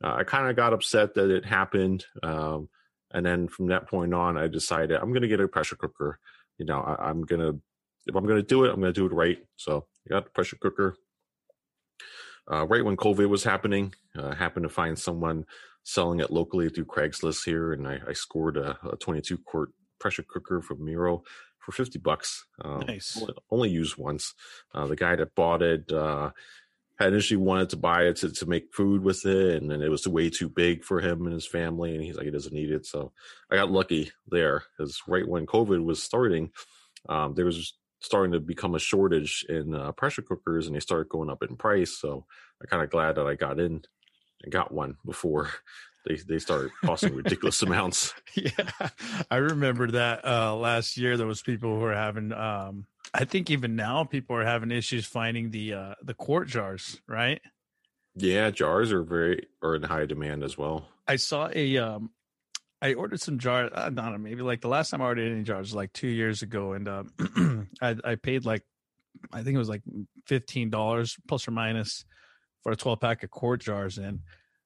uh, 0.02 0.14
I 0.14 0.24
kind 0.24 0.48
of 0.48 0.56
got 0.56 0.72
upset 0.72 1.14
that 1.14 1.30
it 1.30 1.44
happened. 1.44 2.04
Um, 2.22 2.68
and 3.14 3.24
then 3.24 3.48
from 3.48 3.68
that 3.68 3.88
point 3.88 4.12
on, 4.12 4.36
I 4.36 4.48
decided 4.48 4.98
I'm 4.98 5.10
going 5.10 5.22
to 5.22 5.28
get 5.28 5.40
a 5.40 5.48
pressure 5.48 5.76
cooker. 5.76 6.18
You 6.58 6.66
know, 6.66 6.80
I, 6.80 7.08
I'm 7.08 7.22
going 7.22 7.40
to 7.40 7.60
if 8.06 8.14
I'm 8.14 8.26
going 8.26 8.40
to 8.40 8.46
do 8.46 8.64
it, 8.64 8.70
I'm 8.70 8.80
going 8.80 8.92
to 8.92 9.00
do 9.00 9.06
it 9.06 9.12
right. 9.12 9.38
So 9.56 9.86
I 10.06 10.10
got 10.10 10.24
the 10.24 10.30
pressure 10.30 10.56
cooker. 10.60 10.96
Uh, 12.50 12.66
right 12.66 12.84
when 12.84 12.96
COVID 12.96 13.28
was 13.28 13.44
happening, 13.44 13.94
uh, 14.18 14.34
happened 14.34 14.64
to 14.64 14.68
find 14.68 14.98
someone 14.98 15.46
selling 15.84 16.20
it 16.20 16.30
locally 16.30 16.68
through 16.68 16.84
Craigslist 16.84 17.44
here, 17.44 17.72
and 17.72 17.88
I, 17.88 18.00
I 18.08 18.12
scored 18.12 18.58
a, 18.58 18.78
a, 18.86 18.96
22 18.96 19.38
quart 19.38 19.70
pressure 19.98 20.24
cooker 20.28 20.60
from 20.60 20.84
Mirro 20.84 21.22
for 21.58 21.72
50 21.72 21.98
bucks. 22.00 22.44
Um, 22.62 22.80
nice. 22.86 23.16
Only, 23.18 23.34
only, 23.50 23.70
used 23.70 23.96
once. 23.96 24.34
Uh, 24.74 24.86
the 24.86 24.96
guy 24.96 25.16
that 25.16 25.34
bought 25.34 25.62
it 25.62 25.90
uh, 25.90 26.30
had 26.98 27.12
initially 27.12 27.38
wanted 27.38 27.70
to 27.70 27.76
buy 27.76 28.04
it 28.04 28.16
to, 28.16 28.30
to 28.30 28.46
make 28.46 28.74
food 28.74 29.02
with 29.02 29.26
it, 29.26 29.60
and 29.60 29.70
then 29.70 29.82
it 29.82 29.90
was 29.90 30.06
way 30.06 30.30
too 30.30 30.48
big 30.48 30.84
for 30.84 31.00
him 31.00 31.24
and 31.24 31.34
his 31.34 31.46
family, 31.46 31.94
and 31.94 32.04
he's 32.04 32.16
like, 32.16 32.26
he 32.26 32.30
doesn't 32.30 32.54
need 32.54 32.70
it. 32.70 32.86
So 32.86 33.12
I 33.50 33.56
got 33.56 33.70
lucky 33.70 34.12
there 34.28 34.64
because 34.76 35.02
right 35.08 35.26
when 35.26 35.46
COVID 35.46 35.84
was 35.84 36.02
starting, 36.02 36.50
um, 37.08 37.34
there 37.34 37.44
was 37.44 37.74
starting 38.04 38.32
to 38.32 38.40
become 38.40 38.74
a 38.74 38.78
shortage 38.78 39.44
in 39.48 39.74
uh, 39.74 39.92
pressure 39.92 40.22
cookers 40.22 40.66
and 40.66 40.76
they 40.76 40.80
started 40.80 41.08
going 41.08 41.30
up 41.30 41.42
in 41.42 41.56
price. 41.56 41.98
So 41.98 42.26
I'm 42.60 42.66
kind 42.68 42.82
of 42.82 42.90
glad 42.90 43.16
that 43.16 43.26
I 43.26 43.34
got 43.34 43.58
in 43.58 43.82
and 44.42 44.52
got 44.52 44.72
one 44.72 44.96
before 45.06 45.48
they, 46.06 46.16
they 46.16 46.38
started 46.38 46.70
costing 46.84 47.14
ridiculous 47.14 47.62
amounts. 47.62 48.14
Yeah. 48.36 48.88
I 49.30 49.36
remember 49.36 49.92
that 49.92 50.24
uh, 50.24 50.56
last 50.56 50.96
year 50.96 51.16
there 51.16 51.26
was 51.26 51.40
people 51.40 51.74
who 51.76 51.82
were 51.82 51.94
having, 51.94 52.32
um, 52.32 52.86
I 53.14 53.24
think 53.24 53.50
even 53.50 53.76
now 53.76 54.04
people 54.04 54.36
are 54.36 54.44
having 54.44 54.70
issues 54.70 55.06
finding 55.06 55.50
the, 55.50 55.74
uh, 55.74 55.94
the 56.02 56.14
quart 56.14 56.48
jars, 56.48 57.00
right? 57.08 57.40
Yeah. 58.16 58.50
Jars 58.50 58.92
are 58.92 59.02
very, 59.02 59.46
are 59.62 59.76
in 59.76 59.84
high 59.84 60.06
demand 60.06 60.42
as 60.42 60.58
well. 60.58 60.88
I 61.06 61.16
saw 61.16 61.48
a, 61.54 61.78
um, 61.78 62.10
I 62.84 62.92
ordered 62.92 63.20
some 63.20 63.38
jars. 63.38 63.70
I 63.74 63.84
don't 63.84 63.96
know, 63.96 64.18
maybe 64.18 64.42
like 64.42 64.60
the 64.60 64.68
last 64.68 64.90
time 64.90 65.00
I 65.00 65.06
ordered 65.06 65.32
any 65.32 65.42
jars 65.42 65.68
was 65.68 65.74
like 65.74 65.94
two 65.94 66.08
years 66.08 66.42
ago, 66.42 66.74
and 66.74 66.86
uh, 66.86 67.04
I, 67.80 67.96
I 68.04 68.14
paid 68.16 68.44
like 68.44 68.62
I 69.32 69.42
think 69.42 69.54
it 69.54 69.58
was 69.58 69.70
like 69.70 69.80
fifteen 70.26 70.68
dollars 70.68 71.16
plus 71.26 71.48
or 71.48 71.52
minus 71.52 72.04
for 72.62 72.72
a 72.72 72.76
twelve 72.76 73.00
pack 73.00 73.22
of 73.22 73.30
quart 73.30 73.62
jars. 73.62 73.96
And 73.96 74.20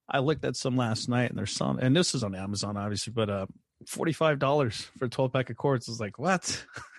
I 0.08 0.18
looked 0.18 0.44
at 0.44 0.56
some 0.56 0.76
last 0.76 1.08
night, 1.08 1.30
and 1.30 1.38
there's 1.38 1.52
some, 1.52 1.78
and 1.78 1.94
this 1.94 2.12
is 2.12 2.24
on 2.24 2.34
Amazon, 2.34 2.76
obviously, 2.76 3.12
but 3.12 3.30
uh, 3.30 3.46
forty 3.86 4.12
five 4.12 4.40
dollars 4.40 4.88
for 4.98 5.04
a 5.04 5.08
twelve 5.08 5.32
pack 5.32 5.50
of 5.50 5.56
quarts 5.56 5.88
is 5.88 6.00
like 6.00 6.18
what? 6.18 6.64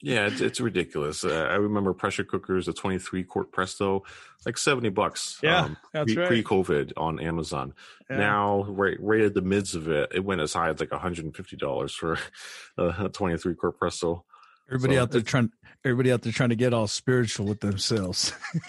yeah, 0.00 0.26
it's, 0.26 0.40
it's 0.40 0.60
ridiculous. 0.60 1.24
Uh, 1.24 1.48
I 1.50 1.54
remember 1.54 1.92
pressure 1.92 2.24
cookers, 2.24 2.68
a 2.68 2.72
23 2.72 3.24
quart 3.24 3.52
Presto, 3.52 4.04
like 4.46 4.58
70 4.58 4.90
bucks. 4.90 5.38
Yeah, 5.42 5.62
um, 5.62 5.76
that's 5.92 6.12
pre, 6.12 6.22
right. 6.22 6.28
Pre-COVID 6.28 6.92
on 6.96 7.20
Amazon. 7.20 7.74
Yeah. 8.10 8.16
Now, 8.16 8.64
right, 8.64 8.96
right 9.00 9.22
at 9.22 9.34
the 9.34 9.42
mids 9.42 9.74
of 9.74 9.88
it, 9.88 10.12
it 10.14 10.24
went 10.24 10.40
as 10.40 10.52
high 10.52 10.70
as 10.70 10.80
like 10.80 10.92
150 10.92 11.56
dollars 11.56 11.94
for 11.94 12.18
a 12.78 13.08
23 13.08 13.54
quart 13.54 13.78
Presto. 13.78 14.24
Everybody 14.68 14.94
so 14.94 15.02
out 15.02 15.10
there 15.10 15.20
trying, 15.20 15.50
everybody 15.84 16.12
out 16.12 16.22
there 16.22 16.32
trying 16.32 16.48
to 16.50 16.56
get 16.56 16.72
all 16.72 16.86
spiritual 16.86 17.46
with 17.46 17.60
themselves. 17.60 18.32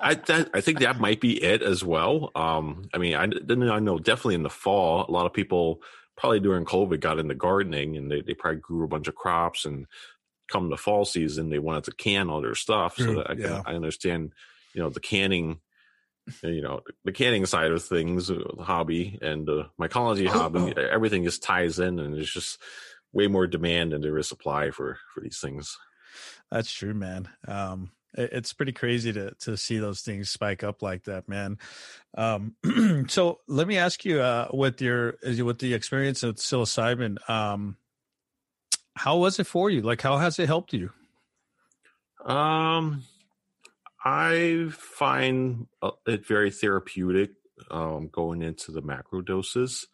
I, 0.00 0.14
that, 0.14 0.50
I 0.52 0.60
think 0.60 0.80
that 0.80 0.98
might 0.98 1.20
be 1.20 1.42
it 1.42 1.62
as 1.62 1.84
well. 1.84 2.32
Um, 2.34 2.88
I 2.92 2.98
mean, 2.98 3.14
I 3.14 3.26
didn't. 3.26 3.68
I 3.68 3.78
know 3.78 3.98
definitely 3.98 4.34
in 4.36 4.42
the 4.42 4.50
fall, 4.50 5.06
a 5.08 5.12
lot 5.12 5.26
of 5.26 5.32
people 5.32 5.80
probably 6.16 6.40
during 6.40 6.64
COVID 6.64 7.00
got 7.00 7.18
into 7.18 7.34
gardening 7.34 7.96
and 7.96 8.10
they, 8.10 8.20
they 8.20 8.34
probably 8.34 8.60
grew 8.60 8.84
a 8.84 8.88
bunch 8.88 9.08
of 9.08 9.14
crops 9.14 9.64
and 9.64 9.86
come 10.50 10.70
the 10.70 10.76
fall 10.76 11.04
season, 11.04 11.50
they 11.50 11.58
wanted 11.58 11.84
to 11.84 11.92
can 11.92 12.30
all 12.30 12.40
their 12.40 12.54
stuff. 12.54 12.96
So 12.96 13.14
that 13.16 13.30
I, 13.30 13.32
yeah. 13.34 13.62
I 13.64 13.74
understand, 13.74 14.32
you 14.74 14.82
know, 14.82 14.90
the 14.90 15.00
canning, 15.00 15.60
you 16.42 16.62
know, 16.62 16.80
the 17.04 17.12
canning 17.12 17.46
side 17.46 17.70
of 17.70 17.82
things, 17.82 18.30
uh, 18.30 18.38
the 18.56 18.64
hobby 18.64 19.18
and 19.22 19.46
the 19.46 19.66
mycology 19.80 20.26
hobby, 20.26 20.74
everything 20.76 21.24
just 21.24 21.42
ties 21.42 21.78
in 21.78 21.98
and 21.98 22.14
there's 22.14 22.32
just 22.32 22.58
way 23.12 23.28
more 23.28 23.46
demand 23.46 23.92
than 23.92 24.00
there 24.00 24.18
is 24.18 24.28
supply 24.28 24.70
for, 24.70 24.98
for 25.14 25.20
these 25.20 25.38
things. 25.40 25.76
That's 26.50 26.72
true, 26.72 26.94
man. 26.94 27.28
Um, 27.46 27.90
it's 28.16 28.52
pretty 28.52 28.72
crazy 28.72 29.12
to 29.12 29.32
to 29.40 29.56
see 29.56 29.78
those 29.78 30.02
things 30.02 30.30
spike 30.30 30.62
up 30.62 30.82
like 30.82 31.04
that, 31.04 31.28
man. 31.28 31.58
Um, 32.16 32.54
so 33.08 33.40
let 33.48 33.66
me 33.66 33.76
ask 33.76 34.04
you, 34.04 34.20
uh, 34.20 34.48
with 34.52 34.80
your 34.80 35.16
is 35.22 35.42
with 35.42 35.58
the 35.58 35.74
experience 35.74 36.22
of 36.22 36.36
psilocybin, 36.36 37.28
um, 37.28 37.76
how 38.94 39.18
was 39.18 39.38
it 39.38 39.46
for 39.46 39.70
you? 39.70 39.82
Like, 39.82 40.00
how 40.00 40.18
has 40.18 40.38
it 40.38 40.46
helped 40.46 40.72
you? 40.72 40.90
Um, 42.24 43.04
I 44.04 44.68
find 44.70 45.66
uh, 45.82 45.92
it 46.06 46.26
very 46.26 46.50
therapeutic 46.50 47.30
um, 47.70 48.08
going 48.08 48.42
into 48.42 48.72
the 48.72 48.82
macro 48.82 49.20
doses. 49.20 49.86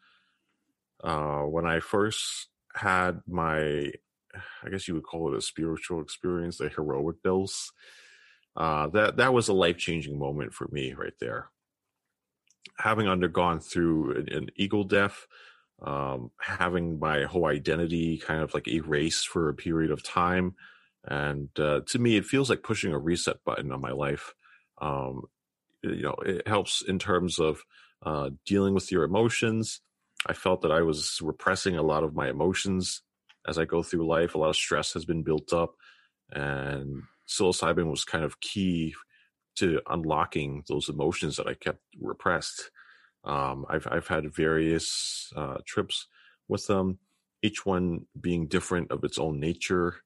Uh, 1.03 1.43
when 1.43 1.67
I 1.67 1.81
first 1.81 2.49
had 2.75 3.23
my, 3.27 3.59
I 4.63 4.69
guess 4.71 4.87
you 4.87 4.95
would 4.95 5.05
call 5.05 5.33
it 5.33 5.39
a 5.39 5.41
spiritual 5.41 6.01
experience, 6.03 6.59
the 6.59 6.69
heroic 6.69 7.23
dose. 7.23 7.73
Uh, 8.57 8.89
that 8.89 9.17
that 9.17 9.33
was 9.33 9.49
a 9.49 9.53
life 9.53 9.79
changing 9.79 10.19
moment 10.19 10.53
for 10.53 10.69
me 10.73 10.93
right 10.93 11.15
there. 11.21 11.51
Having 12.79 13.09
undergone 13.09 13.61
through 13.61 14.17
an, 14.17 14.29
an 14.33 14.51
ego 14.57 14.83
death, 14.85 15.27
um, 15.83 16.31
having 16.41 16.99
my 16.99 17.25
whole 17.25 17.47
identity 17.47 18.19
kind 18.19 18.43
of 18.43 18.53
like 18.55 18.69
erased 18.69 19.29
for 19.29 19.49
a 19.49 19.55
period 19.55 19.91
of 19.91 20.03
time. 20.03 20.55
And 21.05 21.49
uh, 21.59 21.81
to 21.87 21.99
me, 21.99 22.17
it 22.17 22.27
feels 22.27 22.51
like 22.51 22.63
pushing 22.63 22.93
a 22.93 22.99
reset 22.99 23.43
button 23.45 23.73
on 23.73 23.81
my 23.81 23.93
life. 23.93 24.35
Um, 24.81 25.23
you 25.83 26.03
know, 26.03 26.17
it 26.25 26.47
helps 26.47 26.83
in 26.83 26.99
terms 26.99 27.39
of 27.39 27.63
uh, 28.05 28.31
dealing 28.47 28.75
with 28.75 28.93
your 28.93 29.05
emotions. 29.05 29.81
I 30.27 30.35
felt 30.35 30.61
that 30.63 30.73
I 30.73 30.83
was 30.83 31.19
repressing 31.23 31.77
a 31.77 31.83
lot 31.83 32.05
of 32.05 32.15
my 32.15 32.29
emotions 32.29 33.03
as 33.49 33.59
I 33.59 33.65
go 33.65 33.83
through 33.83 34.07
life. 34.07 34.35
A 34.35 34.39
lot 34.39 34.51
of 34.51 34.57
stress 34.57 34.93
has 34.93 35.07
been 35.07 35.23
built 35.23 35.53
up, 35.53 35.75
and 36.31 37.03
psilocybin 37.27 37.91
was 37.91 38.05
kind 38.05 38.25
of 38.25 38.41
key 38.41 38.95
to 39.57 39.81
unlocking 39.89 40.65
those 40.69 40.89
emotions 40.89 41.37
that 41.37 41.47
I 41.47 41.55
kept 41.55 41.81
repressed. 42.01 42.71
Um, 43.25 43.67
I've 43.69 43.87
I've 43.91 44.09
had 44.09 44.33
various 44.35 45.33
uh, 45.37 45.59
trips 45.67 46.07
with 46.49 46.67
them, 46.67 46.99
each 47.43 47.67
one 47.67 48.07
being 48.21 48.47
different 48.47 48.91
of 48.91 49.05
its 49.05 49.19
own 49.19 49.39
nature. 49.41 49.97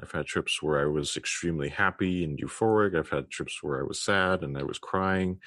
I've 0.00 0.12
had 0.12 0.26
trips 0.26 0.62
where 0.62 0.78
I 0.80 0.86
was 0.86 1.16
extremely 1.16 1.70
happy 1.70 2.22
and 2.22 2.38
euphoric. 2.38 2.96
I've 2.96 3.08
had 3.08 3.30
trips 3.30 3.62
where 3.62 3.80
I 3.80 3.82
was 3.82 4.00
sad 4.00 4.42
and 4.42 4.58
I 4.58 4.62
was 4.62 4.78
crying. 4.78 5.40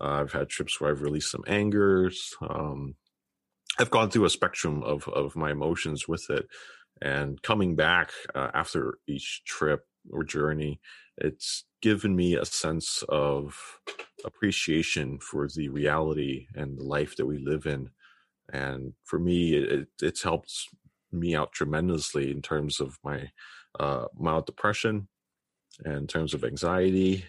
Uh, 0.00 0.22
I've 0.22 0.32
had 0.32 0.48
trips 0.48 0.80
where 0.80 0.90
I've 0.90 1.02
released 1.02 1.30
some 1.30 1.44
angers. 1.46 2.34
Um, 2.48 2.94
I've 3.78 3.90
gone 3.90 4.10
through 4.10 4.24
a 4.24 4.30
spectrum 4.30 4.82
of 4.82 5.08
of 5.08 5.36
my 5.36 5.50
emotions 5.50 6.08
with 6.08 6.30
it, 6.30 6.46
and 7.00 7.42
coming 7.42 7.76
back 7.76 8.10
uh, 8.34 8.50
after 8.54 8.98
each 9.06 9.42
trip 9.44 9.86
or 10.10 10.24
journey, 10.24 10.80
it's 11.18 11.64
given 11.80 12.16
me 12.16 12.34
a 12.34 12.44
sense 12.44 13.02
of 13.08 13.80
appreciation 14.24 15.18
for 15.18 15.48
the 15.48 15.68
reality 15.68 16.46
and 16.54 16.78
the 16.78 16.84
life 16.84 17.16
that 17.16 17.26
we 17.26 17.38
live 17.38 17.66
in. 17.66 17.90
And 18.52 18.94
for 19.04 19.18
me, 19.18 19.54
it, 19.54 19.88
it's 20.00 20.22
helped 20.22 20.52
me 21.10 21.34
out 21.34 21.52
tremendously 21.52 22.30
in 22.30 22.42
terms 22.42 22.80
of 22.80 22.98
my 23.04 23.30
uh, 23.78 24.06
mild 24.18 24.46
depression 24.46 25.08
and 25.84 25.94
in 25.94 26.06
terms 26.06 26.34
of 26.34 26.44
anxiety. 26.44 27.24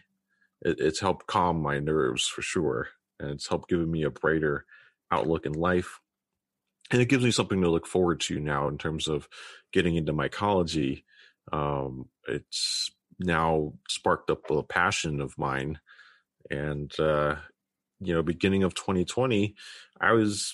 It, 0.61 0.79
it's 0.79 0.99
helped 0.99 1.27
calm 1.27 1.61
my 1.61 1.79
nerves 1.79 2.27
for 2.27 2.41
sure. 2.41 2.89
And 3.19 3.31
it's 3.31 3.47
helped 3.47 3.69
giving 3.69 3.91
me 3.91 4.03
a 4.03 4.09
brighter 4.09 4.65
outlook 5.11 5.45
in 5.45 5.53
life. 5.53 5.99
and 6.91 7.01
it 7.01 7.09
gives 7.09 7.23
me 7.23 7.31
something 7.31 7.61
to 7.61 7.69
look 7.69 7.87
forward 7.87 8.19
to 8.21 8.39
now 8.39 8.67
in 8.67 8.77
terms 8.77 9.07
of 9.07 9.27
getting 9.71 9.95
into 9.95 10.13
mycology. 10.13 11.03
Um, 11.51 12.07
it's 12.27 12.91
now 13.19 13.73
sparked 13.89 14.29
up 14.29 14.49
a 14.49 14.63
passion 14.63 15.21
of 15.21 15.37
mine, 15.37 15.79
and 16.49 16.91
uh, 16.99 17.35
you 17.99 18.13
know, 18.13 18.23
beginning 18.23 18.63
of 18.63 18.73
2020, 18.73 19.55
I 19.99 20.11
was 20.13 20.53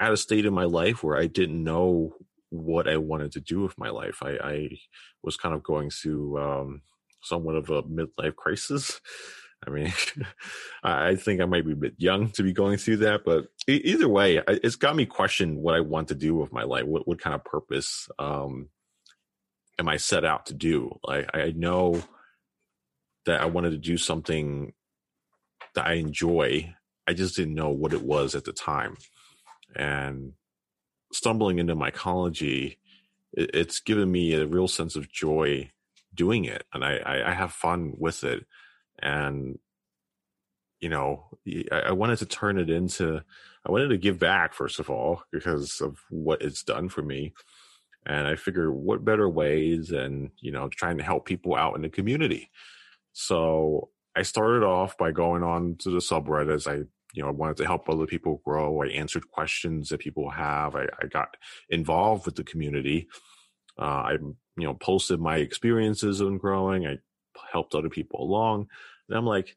at 0.00 0.12
a 0.12 0.16
state 0.16 0.46
in 0.46 0.54
my 0.54 0.64
life 0.64 1.02
where 1.02 1.16
I 1.16 1.26
didn't 1.26 1.62
know 1.62 2.14
what 2.50 2.88
I 2.88 2.96
wanted 2.96 3.32
to 3.32 3.40
do 3.40 3.60
with 3.60 3.78
my 3.78 3.90
life. 3.90 4.18
I, 4.22 4.38
I 4.42 4.68
was 5.22 5.36
kind 5.36 5.54
of 5.54 5.62
going 5.62 5.90
through 5.90 6.38
um, 6.38 6.82
somewhat 7.22 7.56
of 7.56 7.70
a 7.70 7.82
midlife 7.82 8.36
crisis. 8.36 9.00
I 9.66 9.70
mean, 9.70 9.92
I 10.82 11.16
think 11.16 11.40
I 11.40 11.46
might 11.46 11.66
be 11.66 11.72
a 11.72 11.76
bit 11.76 11.94
young 11.96 12.30
to 12.32 12.42
be 12.42 12.52
going 12.52 12.76
through 12.76 12.98
that, 12.98 13.24
but 13.24 13.46
either 13.66 14.08
way, 14.08 14.40
it's 14.46 14.76
got 14.76 14.94
me 14.94 15.06
question 15.06 15.56
what 15.56 15.74
I 15.74 15.80
want 15.80 16.08
to 16.08 16.14
do 16.14 16.34
with 16.34 16.52
my 16.52 16.62
life. 16.62 16.84
What 16.84 17.08
what 17.08 17.20
kind 17.20 17.34
of 17.34 17.42
purpose 17.44 18.06
um, 18.18 18.68
am 19.78 19.88
I 19.88 19.96
set 19.96 20.24
out 20.24 20.46
to 20.46 20.54
do? 20.54 20.98
Like 21.02 21.30
I 21.34 21.52
know 21.56 22.02
that 23.24 23.40
I 23.40 23.46
wanted 23.46 23.70
to 23.70 23.78
do 23.78 23.96
something 23.96 24.72
that 25.76 25.86
I 25.86 25.94
enjoy. 25.94 26.74
I 27.06 27.14
just 27.14 27.36
didn't 27.36 27.54
know 27.54 27.70
what 27.70 27.92
it 27.92 28.02
was 28.02 28.34
at 28.34 28.44
the 28.44 28.52
time, 28.52 28.96
and 29.74 30.32
stumbling 31.12 31.58
into 31.58 31.76
mycology, 31.76 32.78
it, 33.32 33.50
it's 33.54 33.80
given 33.80 34.10
me 34.10 34.34
a 34.34 34.46
real 34.46 34.68
sense 34.68 34.96
of 34.96 35.10
joy 35.10 35.70
doing 36.14 36.44
it, 36.44 36.64
and 36.72 36.84
I, 36.84 36.96
I, 36.96 37.30
I 37.30 37.34
have 37.34 37.52
fun 37.52 37.94
with 37.96 38.24
it. 38.24 38.44
And 39.00 39.58
you 40.80 40.88
know 40.88 41.24
I, 41.72 41.78
I 41.88 41.92
wanted 41.92 42.18
to 42.18 42.26
turn 42.26 42.58
it 42.58 42.68
into 42.70 43.22
i 43.64 43.70
wanted 43.70 43.88
to 43.88 43.98
give 43.98 44.18
back 44.18 44.52
first 44.52 44.78
of 44.78 44.90
all 44.90 45.22
because 45.32 45.80
of 45.80 45.98
what 46.10 46.42
it's 46.42 46.62
done 46.62 46.88
for 46.88 47.02
me. 47.02 47.32
And 48.04 48.26
i 48.26 48.36
figured 48.36 48.72
what 48.72 49.04
better 49.04 49.28
ways 49.28 49.90
and 49.90 50.30
you 50.40 50.52
know 50.52 50.68
trying 50.68 50.98
to 50.98 51.04
help 51.04 51.26
people 51.26 51.54
out 51.54 51.76
in 51.76 51.82
the 51.82 51.88
community. 51.88 52.50
So 53.12 53.90
i 54.16 54.22
started 54.22 54.64
off 54.64 54.96
by 54.98 55.12
going 55.12 55.42
on 55.42 55.76
to 55.78 55.90
the 55.90 55.98
subreddits 55.98 56.66
i 56.66 56.84
you 57.16 57.22
know, 57.22 57.32
wanted 57.32 57.56
to 57.56 57.64
help 57.64 57.88
other 57.88 58.06
people 58.06 58.42
grow. 58.44 58.82
I 58.82 58.88
answered 58.88 59.30
questions 59.30 59.88
that 59.88 60.00
people 60.00 60.28
have. 60.30 60.76
I, 60.76 60.86
I 61.02 61.06
got 61.06 61.36
involved 61.70 62.26
with 62.26 62.36
the 62.36 62.44
community. 62.44 63.08
Uh, 63.78 63.82
I, 63.82 64.12
you 64.12 64.36
know, 64.56 64.74
posted 64.74 65.18
my 65.18 65.38
experiences 65.38 66.20
in 66.20 66.36
growing. 66.36 66.86
I 66.86 66.98
helped 67.50 67.74
other 67.74 67.88
people 67.88 68.22
along. 68.22 68.68
And 69.08 69.16
I'm 69.16 69.24
like, 69.24 69.56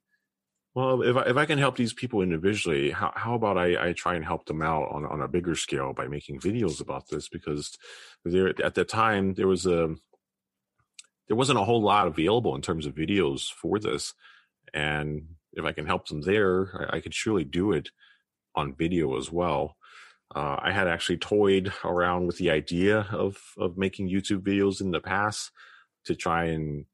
well, 0.73 1.01
if 1.01 1.17
I, 1.17 1.21
if 1.23 1.35
I 1.35 1.45
can 1.45 1.59
help 1.59 1.75
these 1.75 1.93
people 1.93 2.21
individually, 2.21 2.91
how, 2.91 3.11
how 3.13 3.33
about 3.33 3.57
I, 3.57 3.89
I 3.89 3.93
try 3.93 4.15
and 4.15 4.23
help 4.23 4.45
them 4.45 4.61
out 4.61 4.87
on, 4.91 5.05
on 5.05 5.21
a 5.21 5.27
bigger 5.27 5.55
scale 5.55 5.91
by 5.91 6.07
making 6.07 6.39
videos 6.39 6.79
about 6.79 7.09
this? 7.09 7.27
Because 7.27 7.77
there, 8.23 8.53
at 8.63 8.75
that 8.75 8.87
time, 8.87 9.33
there 9.33 9.47
was 9.47 9.65
a, 9.65 9.95
there 11.27 11.35
wasn't 11.35 11.59
a 11.59 11.65
whole 11.65 11.81
lot 11.81 12.07
available 12.07 12.55
in 12.55 12.61
terms 12.61 12.85
of 12.85 12.95
videos 12.95 13.51
for 13.51 13.79
this. 13.79 14.13
And 14.73 15.35
if 15.53 15.65
I 15.65 15.71
can 15.71 15.85
help 15.85 16.07
them 16.07 16.21
there, 16.21 16.89
I, 16.91 16.97
I 16.97 16.99
could 17.01 17.13
surely 17.13 17.43
do 17.43 17.71
it 17.71 17.89
on 18.55 18.75
video 18.75 19.17
as 19.17 19.31
well. 19.31 19.75
Uh, 20.35 20.57
I 20.59 20.71
had 20.71 20.87
actually 20.87 21.17
toyed 21.17 21.73
around 21.83 22.27
with 22.27 22.37
the 22.37 22.51
idea 22.51 23.07
of 23.11 23.37
of 23.57 23.77
making 23.77 24.09
YouTube 24.09 24.41
videos 24.41 24.79
in 24.79 24.91
the 24.91 24.99
past 24.99 25.51
to 26.05 26.15
try 26.15 26.45
and 26.45 26.85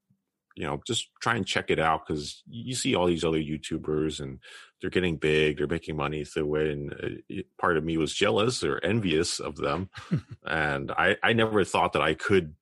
you 0.56 0.66
know, 0.66 0.82
just 0.88 1.10
try 1.22 1.36
and 1.36 1.46
check 1.46 1.70
it 1.70 1.80
out 1.80 2.08
because 2.08 2.42
you 2.50 2.74
see 2.74 2.96
all 2.96 3.06
these 3.06 3.26
other 3.26 3.40
YouTubers 3.40 4.22
and 4.22 4.40
they're 4.80 4.90
getting 4.90 5.18
big, 5.18 5.58
they're 5.58 5.68
making 5.68 5.98
money 5.98 6.24
through 6.24 6.56
it. 6.56 6.68
And 6.70 6.94
uh, 6.94 7.22
it, 7.28 7.48
part 7.60 7.78
of 7.78 7.84
me 7.84 7.98
was 7.98 8.14
jealous 8.14 8.64
or 8.64 8.80
envious 8.80 9.40
of 9.40 9.58
them. 9.58 9.90
and 10.46 10.92
I, 10.92 11.18
I 11.22 11.34
never 11.34 11.64
thought 11.66 11.94
that 11.94 12.02
I 12.02 12.14
could 12.14 12.56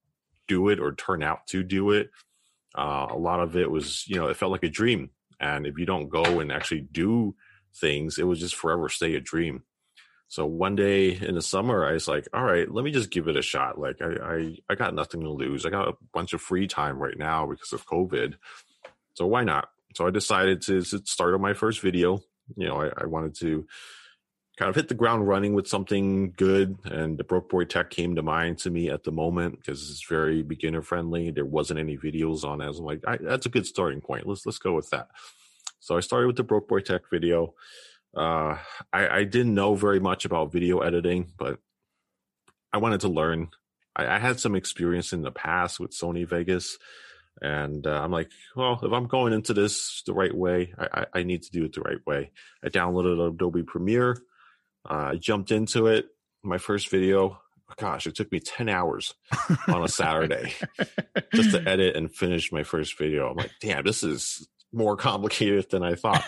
do 0.48 0.70
it 0.70 0.80
or 0.80 0.94
turn 0.94 1.22
out 1.22 1.46
to 1.48 1.64
do 1.64 1.92
it. 1.92 2.10
Uh, 2.76 3.08
a 3.10 3.18
lot 3.18 3.40
of 3.40 3.56
it 3.56 3.70
was, 3.70 4.08
you 4.08 4.16
know, 4.16 4.28
it 4.28 4.38
felt 4.38 4.52
like 4.52 4.64
a 4.64 4.70
dream. 4.70 5.10
And 5.40 5.68
if 5.68 5.78
you 5.78 5.86
don't 5.86 6.10
go 6.10 6.40
and 6.40 6.52
actually 6.52 6.82
do 6.82 7.36
things, 7.76 8.18
it 8.18 8.26
would 8.26 8.38
just 8.38 8.56
forever 8.56 8.90
stay 8.90 9.16
a 9.16 9.20
dream. 9.20 9.64
So 10.28 10.48
one 10.48 10.76
day 10.76 11.12
in 11.12 11.36
the 11.36 11.42
summer, 11.42 11.86
I 11.86 11.94
was 11.94 12.08
like, 12.08 12.28
all 12.34 12.44
right, 12.44 12.70
let 12.70 12.84
me 12.84 12.92
just 12.92 13.12
give 13.12 13.28
it 13.28 13.38
a 13.38 13.44
shot. 13.44 13.78
Like 13.78 14.02
I, 14.02 14.08
I, 14.08 14.58
I 14.70 14.76
got 14.76 14.96
nothing 14.96 15.22
to 15.22 15.30
lose. 15.30 15.66
I 15.66 15.70
got 15.70 15.90
a 15.90 15.98
bunch 16.12 16.34
of 16.34 16.42
free 16.42 16.68
time 16.68 16.98
right 16.98 17.18
now 17.18 17.46
because 17.46 17.72
of 17.72 17.86
COVID. 17.86 18.34
So 19.14 19.28
why 19.28 19.44
not? 19.44 19.70
So 19.96 20.08
I 20.08 20.10
decided 20.10 20.64
to, 20.64 20.82
to 20.82 21.00
start 21.06 21.36
on 21.36 21.42
my 21.42 21.54
first 21.54 21.82
video. 21.82 22.22
You 22.56 22.68
know, 22.68 22.82
I, 22.82 22.90
I 22.98 23.06
wanted 23.06 23.36
to 23.42 23.68
kind 24.58 24.70
of 24.70 24.76
hit 24.76 24.88
the 24.88 24.94
ground 24.94 25.28
running 25.28 25.54
with 25.54 25.68
something 25.68 26.32
good. 26.38 26.78
And 26.86 27.18
the 27.18 27.24
Broke 27.24 27.50
Boy 27.50 27.66
Tech 27.66 27.90
came 27.90 28.16
to 28.16 28.22
mind 28.22 28.60
to 28.60 28.70
me 28.70 28.90
at 28.90 29.04
the 29.04 29.12
moment 29.12 29.58
because 29.58 29.90
it's 29.90 30.06
very 30.08 30.44
beginner 30.44 30.82
friendly. 30.82 31.32
There 31.32 31.46
wasn't 31.46 31.80
any 31.80 31.98
videos 31.98 32.44
on 32.44 32.62
it. 32.62 32.66
I 32.66 32.68
was 32.68 32.80
like, 32.80 33.02
that's 33.22 33.46
a 33.46 33.50
good 33.50 33.66
starting 33.66 34.02
point. 34.02 34.28
Let's 34.28 34.46
let's 34.46 34.60
go 34.60 34.74
with 34.74 34.90
that. 34.92 35.10
So 35.80 35.98
I 35.98 36.02
started 36.02 36.28
with 36.28 36.38
the 36.38 36.44
Broke 36.44 36.68
Boy 36.68 36.80
Tech 36.80 37.02
video. 37.12 37.56
Uh, 38.16 38.58
I, 38.92 39.08
I 39.08 39.24
didn't 39.24 39.56
know 39.56 39.76
very 39.76 40.00
much 40.00 40.24
about 40.24 40.52
video 40.52 40.80
editing, 40.80 41.32
but 41.38 41.60
I 42.72 42.78
wanted 42.78 43.02
to 43.02 43.08
learn. 43.08 43.50
I, 43.96 44.08
I 44.08 44.20
had 44.20 44.40
some 44.40 44.56
experience 44.56 45.14
in 45.14 45.24
the 45.24 45.32
past 45.32 45.80
with 45.80 45.92
Sony 45.92 46.28
Vegas, 46.28 46.78
and 47.42 47.86
uh, 47.88 48.02
I'm 48.02 48.12
like, 48.12 48.30
well, 48.56 48.80
if 48.84 48.92
I'm 48.92 49.08
going 49.08 49.34
into 49.34 49.56
this 49.56 50.04
the 50.06 50.14
right 50.14 50.34
way, 50.34 50.74
I, 50.78 50.88
I, 50.94 51.06
I 51.20 51.24
need 51.24 51.42
to 51.44 51.52
do 51.52 51.66
it 51.66 51.74
the 51.74 51.82
right 51.82 52.06
way. 52.06 52.32
I 52.64 52.70
downloaded 52.70 53.34
Adobe 53.34 53.64
Premiere. 53.64 54.18
Uh, 54.90 55.12
I 55.12 55.16
jumped 55.16 55.52
into 55.52 55.88
it. 55.88 56.08
My 56.44 56.58
first 56.58 56.90
video, 56.90 57.40
gosh, 57.78 58.06
it 58.06 58.16
took 58.16 58.32
me 58.32 58.40
10 58.40 58.70
hours 58.70 59.14
on 59.68 59.84
a 59.84 59.88
Saturday 59.88 60.54
just 61.34 61.52
to 61.52 61.64
edit 61.68 61.96
and 61.96 62.14
finish 62.14 62.52
my 62.52 62.64
first 62.64 62.98
video. 62.98 63.30
I'm 63.30 63.38
like, 63.38 63.52
damn, 63.62 63.84
this 63.84 64.04
is 64.04 64.48
more 64.74 64.98
complicated 64.98 65.70
than 65.70 65.84
I 65.84 65.96
thought 65.96 66.26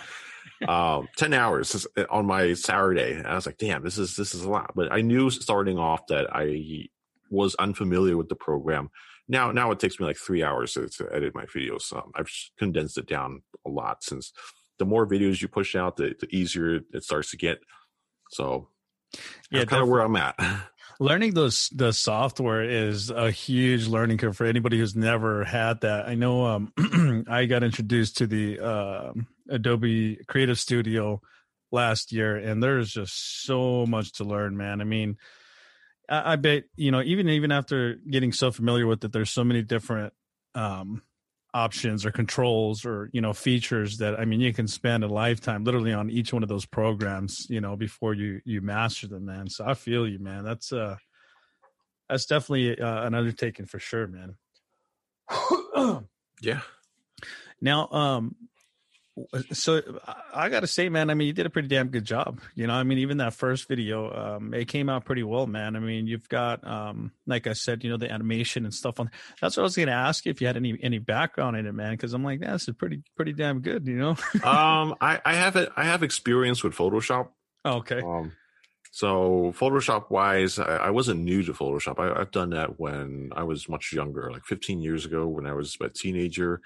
um, 0.67 1.07
10 1.17 1.33
hours 1.33 1.85
on 2.09 2.25
my 2.25 2.53
Saturday. 2.53 3.13
And 3.13 3.27
I 3.27 3.35
was 3.35 3.45
like, 3.45 3.57
damn, 3.57 3.83
this 3.83 3.97
is, 3.97 4.15
this 4.15 4.33
is 4.33 4.43
a 4.43 4.49
lot. 4.49 4.71
But 4.75 4.91
I 4.91 5.01
knew 5.01 5.29
starting 5.29 5.77
off 5.77 6.07
that 6.07 6.27
I 6.33 6.87
was 7.29 7.55
unfamiliar 7.55 8.17
with 8.17 8.29
the 8.29 8.35
program. 8.35 8.89
Now, 9.27 9.51
now 9.51 9.71
it 9.71 9.79
takes 9.79 9.99
me 9.99 10.05
like 10.05 10.17
three 10.17 10.43
hours 10.43 10.73
to, 10.73 10.87
to 10.87 11.09
edit 11.11 11.33
my 11.33 11.45
videos. 11.45 11.91
Um, 11.95 12.11
I've 12.15 12.29
condensed 12.57 12.97
it 12.97 13.07
down 13.07 13.41
a 13.65 13.69
lot 13.69 14.03
since 14.03 14.31
the 14.77 14.85
more 14.85 15.07
videos 15.07 15.41
you 15.41 15.47
push 15.47 15.75
out, 15.75 15.97
the, 15.97 16.15
the 16.19 16.27
easier 16.35 16.81
it 16.93 17.03
starts 17.03 17.31
to 17.31 17.37
get. 17.37 17.59
So 18.29 18.69
yeah, 19.51 19.65
kind 19.65 19.83
of 19.83 19.89
where 19.89 20.01
I'm 20.01 20.15
at. 20.15 20.35
learning 20.99 21.33
those 21.33 21.69
the 21.69 21.91
software 21.91 22.63
is 22.63 23.09
a 23.09 23.31
huge 23.31 23.87
learning 23.87 24.17
curve 24.17 24.37
for 24.37 24.45
anybody 24.45 24.77
who's 24.77 24.95
never 24.95 25.43
had 25.43 25.81
that. 25.81 26.07
I 26.07 26.15
know 26.15 26.45
um, 26.45 27.25
I 27.29 27.45
got 27.45 27.63
introduced 27.63 28.17
to 28.17 28.27
the 28.27 28.59
uh, 28.59 29.13
Adobe 29.49 30.19
Creative 30.27 30.57
Studio 30.57 31.21
last 31.71 32.11
year, 32.11 32.35
and 32.35 32.61
there's 32.61 32.91
just 32.91 33.43
so 33.43 33.85
much 33.85 34.13
to 34.13 34.23
learn, 34.23 34.55
man. 34.57 34.81
I 34.81 34.85
mean, 34.85 35.17
I, 36.09 36.33
I 36.33 36.35
bet 36.37 36.63
you 36.75 36.91
know 36.91 37.01
even 37.01 37.27
even 37.29 37.51
after 37.51 37.95
getting 38.09 38.31
so 38.31 38.51
familiar 38.51 38.87
with 38.87 39.03
it, 39.03 39.11
there's 39.11 39.31
so 39.31 39.43
many 39.43 39.61
different 39.61 40.13
um, 40.53 41.01
options 41.55 42.05
or 42.05 42.11
controls 42.11 42.85
or 42.85 43.09
you 43.13 43.21
know 43.21 43.31
features 43.31 43.97
that 43.97 44.19
I 44.19 44.25
mean 44.25 44.41
you 44.41 44.53
can 44.53 44.67
spend 44.67 45.05
a 45.05 45.07
lifetime 45.07 45.63
literally 45.63 45.93
on 45.93 46.09
each 46.09 46.33
one 46.33 46.43
of 46.43 46.49
those 46.49 46.65
programs, 46.65 47.47
you 47.49 47.61
know, 47.61 47.77
before 47.77 48.13
you 48.13 48.41
you 48.43 48.61
master 48.61 49.07
them, 49.07 49.25
man. 49.25 49.49
So 49.49 49.65
I 49.65 49.73
feel 49.73 50.05
you, 50.05 50.19
man. 50.19 50.43
That's 50.43 50.73
uh 50.73 50.97
that's 52.09 52.25
definitely 52.25 52.79
uh, 52.79 53.07
an 53.07 53.15
undertaking 53.15 53.65
for 53.65 53.79
sure, 53.79 54.07
man. 54.07 54.35
yeah. 56.41 56.61
Now, 57.61 57.87
um, 57.89 58.35
so 59.53 59.81
I 60.33 60.49
got 60.49 60.61
to 60.61 60.67
say, 60.67 60.89
man, 60.89 61.09
I 61.09 61.13
mean, 61.13 61.27
you 61.27 61.33
did 61.33 61.45
a 61.45 61.49
pretty 61.49 61.69
damn 61.69 61.87
good 61.87 62.03
job. 62.03 62.41
You 62.53 62.67
know, 62.67 62.73
I 62.73 62.83
mean, 62.83 62.97
even 62.97 63.17
that 63.17 63.33
first 63.33 63.67
video, 63.67 64.11
um, 64.13 64.53
it 64.53 64.67
came 64.67 64.89
out 64.89 65.05
pretty 65.05 65.23
well, 65.23 65.47
man. 65.47 65.75
I 65.75 65.79
mean, 65.79 66.05
you've 66.05 66.27
got, 66.27 66.65
um, 66.67 67.11
like 67.25 67.47
I 67.47 67.53
said, 67.53 67.83
you 67.83 67.89
know, 67.89 67.97
the 67.97 68.11
animation 68.11 68.65
and 68.65 68.73
stuff 68.73 68.99
on. 68.99 69.09
That's 69.39 69.55
what 69.55 69.63
I 69.63 69.63
was 69.63 69.75
going 69.75 69.87
to 69.87 69.93
ask 69.93 70.25
you 70.25 70.31
if 70.31 70.41
you 70.41 70.47
had 70.47 70.57
any 70.57 70.77
any 70.81 70.99
background 70.99 71.55
in 71.55 71.65
it, 71.65 71.71
man, 71.71 71.91
because 71.91 72.13
I'm 72.13 72.23
like, 72.23 72.41
yeah, 72.41 72.53
this 72.53 72.67
is 72.67 72.75
pretty 72.75 73.03
pretty 73.15 73.31
damn 73.33 73.61
good. 73.61 73.87
You 73.87 73.97
know. 73.97 74.09
um, 74.43 74.95
I 74.99 75.21
I 75.23 75.35
have 75.35 75.55
it. 75.55 75.69
I 75.77 75.85
have 75.85 76.03
experience 76.03 76.63
with 76.63 76.75
Photoshop. 76.75 77.29
Oh, 77.63 77.77
okay. 77.77 78.01
Um, 78.01 78.33
so 78.91 79.53
Photoshop 79.57 80.09
wise, 80.09 80.59
I, 80.59 80.77
I 80.77 80.89
wasn't 80.89 81.21
new 81.21 81.41
to 81.43 81.53
Photoshop. 81.53 81.99
I, 81.99 82.19
I've 82.19 82.31
done 82.31 82.49
that 82.51 82.79
when 82.79 83.31
I 83.35 83.43
was 83.43 83.69
much 83.69 83.91
younger, 83.93 84.29
like 84.31 84.45
15 84.45 84.81
years 84.81 85.05
ago, 85.05 85.27
when 85.27 85.45
I 85.45 85.53
was 85.53 85.77
a 85.81 85.89
teenager. 85.89 86.61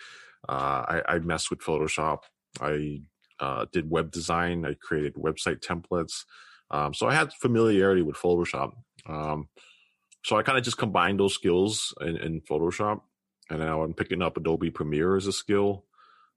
Uh, 0.48 0.52
I, 0.88 1.02
I 1.08 1.20
messed 1.20 1.50
with 1.50 1.60
Photoshop 1.60 2.20
I 2.62 3.02
uh, 3.39 3.65
did 3.72 3.89
web 3.89 4.12
design. 4.12 4.65
I 4.65 4.76
created 4.76 5.15
website 5.15 5.60
templates. 5.60 6.26
Um, 6.72 6.93
so 6.93 7.08
I 7.08 7.13
had 7.13 7.34
familiarity 7.34 8.02
with 8.02 8.15
Photoshop. 8.15 8.74
Um, 9.08 9.48
so 10.24 10.38
I 10.38 10.43
kind 10.43 10.58
of 10.58 10.63
just 10.63 10.78
combined 10.78 11.19
those 11.19 11.34
skills 11.34 11.93
in, 12.02 12.17
in, 12.17 12.41
Photoshop, 12.41 13.02
and 13.50 13.60
now 13.60 13.82
I'm 13.82 13.93
picking 13.93 14.22
up 14.22 14.38
Adobe 14.38 14.69
Premiere 14.69 15.15
as 15.15 15.28
a 15.28 15.32
skill. 15.32 15.86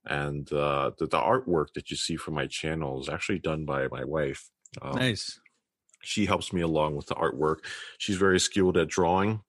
And 0.06 0.50
uh, 0.52 0.92
the, 0.98 1.06
the, 1.06 1.18
artwork 1.18 1.74
that 1.74 1.90
you 1.90 1.96
see 1.96 2.16
from 2.16 2.34
my 2.34 2.46
channel 2.46 3.00
is 3.00 3.08
actually 3.08 3.38
done 3.38 3.64
by 3.64 3.86
my 3.88 4.04
wife. 4.04 4.48
Um, 4.80 4.96
nice. 4.96 5.38
she 6.02 6.26
helps 6.26 6.52
me 6.52 6.60
along 6.60 6.96
with 6.96 7.06
the 7.06 7.14
artwork. 7.14 7.58
She's 7.98 8.16
very 8.16 8.40
skilled 8.40 8.76
at 8.76 8.88
drawing. 8.88 9.42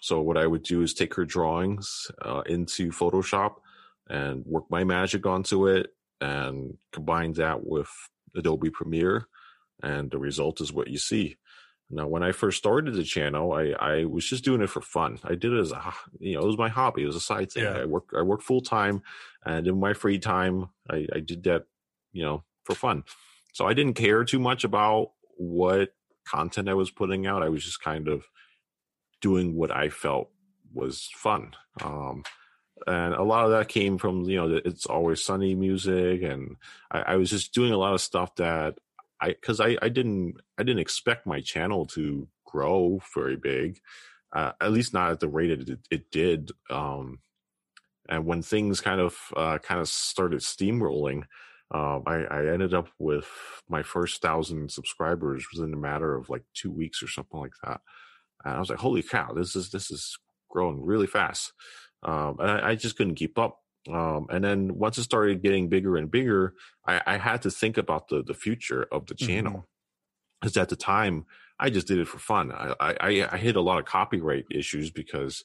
So 0.00 0.20
what 0.20 0.36
I 0.36 0.46
would 0.48 0.64
do 0.64 0.82
is 0.82 0.94
take 0.94 1.14
her 1.14 1.24
drawings 1.24 2.10
uh, 2.22 2.42
into 2.46 2.90
Photoshop 2.90 3.54
and 4.08 4.44
work 4.44 4.64
my 4.70 4.82
magic 4.82 5.24
onto 5.24 5.68
it 5.68 5.90
and 6.22 6.78
combine 6.92 7.32
that 7.34 7.66
with 7.66 7.90
Adobe 8.36 8.70
Premiere, 8.70 9.26
and 9.82 10.10
the 10.10 10.18
result 10.18 10.60
is 10.60 10.72
what 10.72 10.88
you 10.88 10.98
see. 10.98 11.36
Now, 11.90 12.06
when 12.06 12.22
I 12.22 12.32
first 12.32 12.56
started 12.56 12.94
the 12.94 13.04
channel, 13.04 13.52
I, 13.52 13.72
I 13.78 14.04
was 14.04 14.24
just 14.24 14.44
doing 14.44 14.62
it 14.62 14.70
for 14.70 14.80
fun. 14.80 15.18
I 15.24 15.34
did 15.34 15.52
it 15.52 15.60
as 15.60 15.72
a, 15.72 15.92
you 16.20 16.34
know, 16.34 16.40
it 16.40 16.46
was 16.46 16.56
my 16.56 16.70
hobby. 16.70 17.02
It 17.02 17.06
was 17.06 17.16
a 17.16 17.20
side 17.20 17.52
thing. 17.52 17.64
Yeah. 17.64 17.82
I 17.82 17.84
work, 17.84 18.10
I 18.16 18.22
work 18.22 18.40
full 18.40 18.62
time, 18.62 19.02
and 19.44 19.66
in 19.66 19.78
my 19.78 19.92
free 19.92 20.18
time, 20.18 20.70
I, 20.88 21.06
I 21.14 21.20
did 21.20 21.42
that, 21.42 21.64
you 22.12 22.22
know, 22.24 22.44
for 22.64 22.74
fun. 22.74 23.04
So 23.52 23.66
I 23.66 23.74
didn't 23.74 23.94
care 23.94 24.24
too 24.24 24.38
much 24.38 24.64
about 24.64 25.10
what 25.36 25.90
content 26.26 26.68
I 26.68 26.74
was 26.74 26.90
putting 26.90 27.26
out. 27.26 27.42
I 27.42 27.50
was 27.50 27.64
just 27.64 27.82
kind 27.82 28.08
of 28.08 28.24
doing 29.20 29.54
what 29.54 29.70
I 29.70 29.90
felt 29.90 30.30
was 30.72 31.10
fun. 31.14 31.52
Um, 31.82 32.22
and 32.86 33.14
a 33.14 33.22
lot 33.22 33.44
of 33.44 33.50
that 33.52 33.68
came 33.68 33.98
from 33.98 34.24
you 34.24 34.36
know 34.36 34.60
it's 34.64 34.86
always 34.86 35.22
sunny 35.22 35.54
music, 35.54 36.22
and 36.22 36.56
I, 36.90 37.00
I 37.00 37.16
was 37.16 37.30
just 37.30 37.54
doing 37.54 37.72
a 37.72 37.78
lot 37.78 37.94
of 37.94 38.00
stuff 38.00 38.34
that 38.36 38.78
I 39.20 39.28
because 39.28 39.60
I, 39.60 39.76
I 39.80 39.88
didn't 39.88 40.36
I 40.58 40.62
didn't 40.62 40.80
expect 40.80 41.26
my 41.26 41.40
channel 41.40 41.86
to 41.86 42.28
grow 42.44 43.00
very 43.14 43.36
big, 43.36 43.80
uh, 44.32 44.52
at 44.60 44.72
least 44.72 44.92
not 44.92 45.10
at 45.12 45.20
the 45.20 45.28
rate 45.28 45.50
it, 45.50 45.78
it 45.90 46.10
did. 46.10 46.50
Um, 46.70 47.20
and 48.08 48.26
when 48.26 48.42
things 48.42 48.80
kind 48.80 49.00
of 49.00 49.16
uh, 49.36 49.58
kind 49.58 49.80
of 49.80 49.88
started 49.88 50.40
steamrolling, 50.40 51.22
um, 51.70 52.02
I, 52.06 52.24
I, 52.30 52.46
ended 52.52 52.74
up 52.74 52.88
with 52.98 53.26
my 53.68 53.82
first 53.82 54.20
thousand 54.20 54.70
subscribers 54.70 55.46
within 55.52 55.72
a 55.72 55.78
matter 55.78 56.14
of 56.14 56.28
like 56.28 56.42
two 56.52 56.70
weeks 56.70 57.02
or 57.02 57.08
something 57.08 57.40
like 57.40 57.54
that. 57.64 57.80
And 58.44 58.54
I 58.54 58.58
was 58.58 58.68
like, 58.68 58.80
"Holy 58.80 59.02
cow! 59.02 59.32
This 59.32 59.56
is 59.56 59.70
this 59.70 59.90
is 59.90 60.18
growing 60.50 60.84
really 60.84 61.06
fast." 61.06 61.52
Um, 62.02 62.36
and 62.40 62.50
I, 62.50 62.70
I, 62.70 62.74
just 62.74 62.96
couldn't 62.96 63.14
keep 63.14 63.38
up. 63.38 63.60
Um, 63.88 64.26
and 64.30 64.44
then 64.44 64.76
once 64.76 64.98
it 64.98 65.04
started 65.04 65.42
getting 65.42 65.68
bigger 65.68 65.96
and 65.96 66.10
bigger, 66.10 66.54
I, 66.86 67.00
I 67.06 67.16
had 67.16 67.42
to 67.42 67.50
think 67.50 67.78
about 67.78 68.08
the 68.08 68.22
the 68.22 68.34
future 68.34 68.86
of 68.90 69.06
the 69.06 69.14
channel. 69.14 69.66
Because 70.40 70.54
mm-hmm. 70.54 70.62
at 70.62 70.68
the 70.68 70.76
time, 70.76 71.26
I 71.58 71.70
just 71.70 71.86
did 71.86 71.98
it 71.98 72.08
for 72.08 72.18
fun. 72.18 72.52
I, 72.52 72.74
I 72.80 73.28
I 73.32 73.36
hit 73.38 73.56
a 73.56 73.60
lot 73.60 73.78
of 73.78 73.84
copyright 73.84 74.46
issues 74.50 74.90
because 74.90 75.44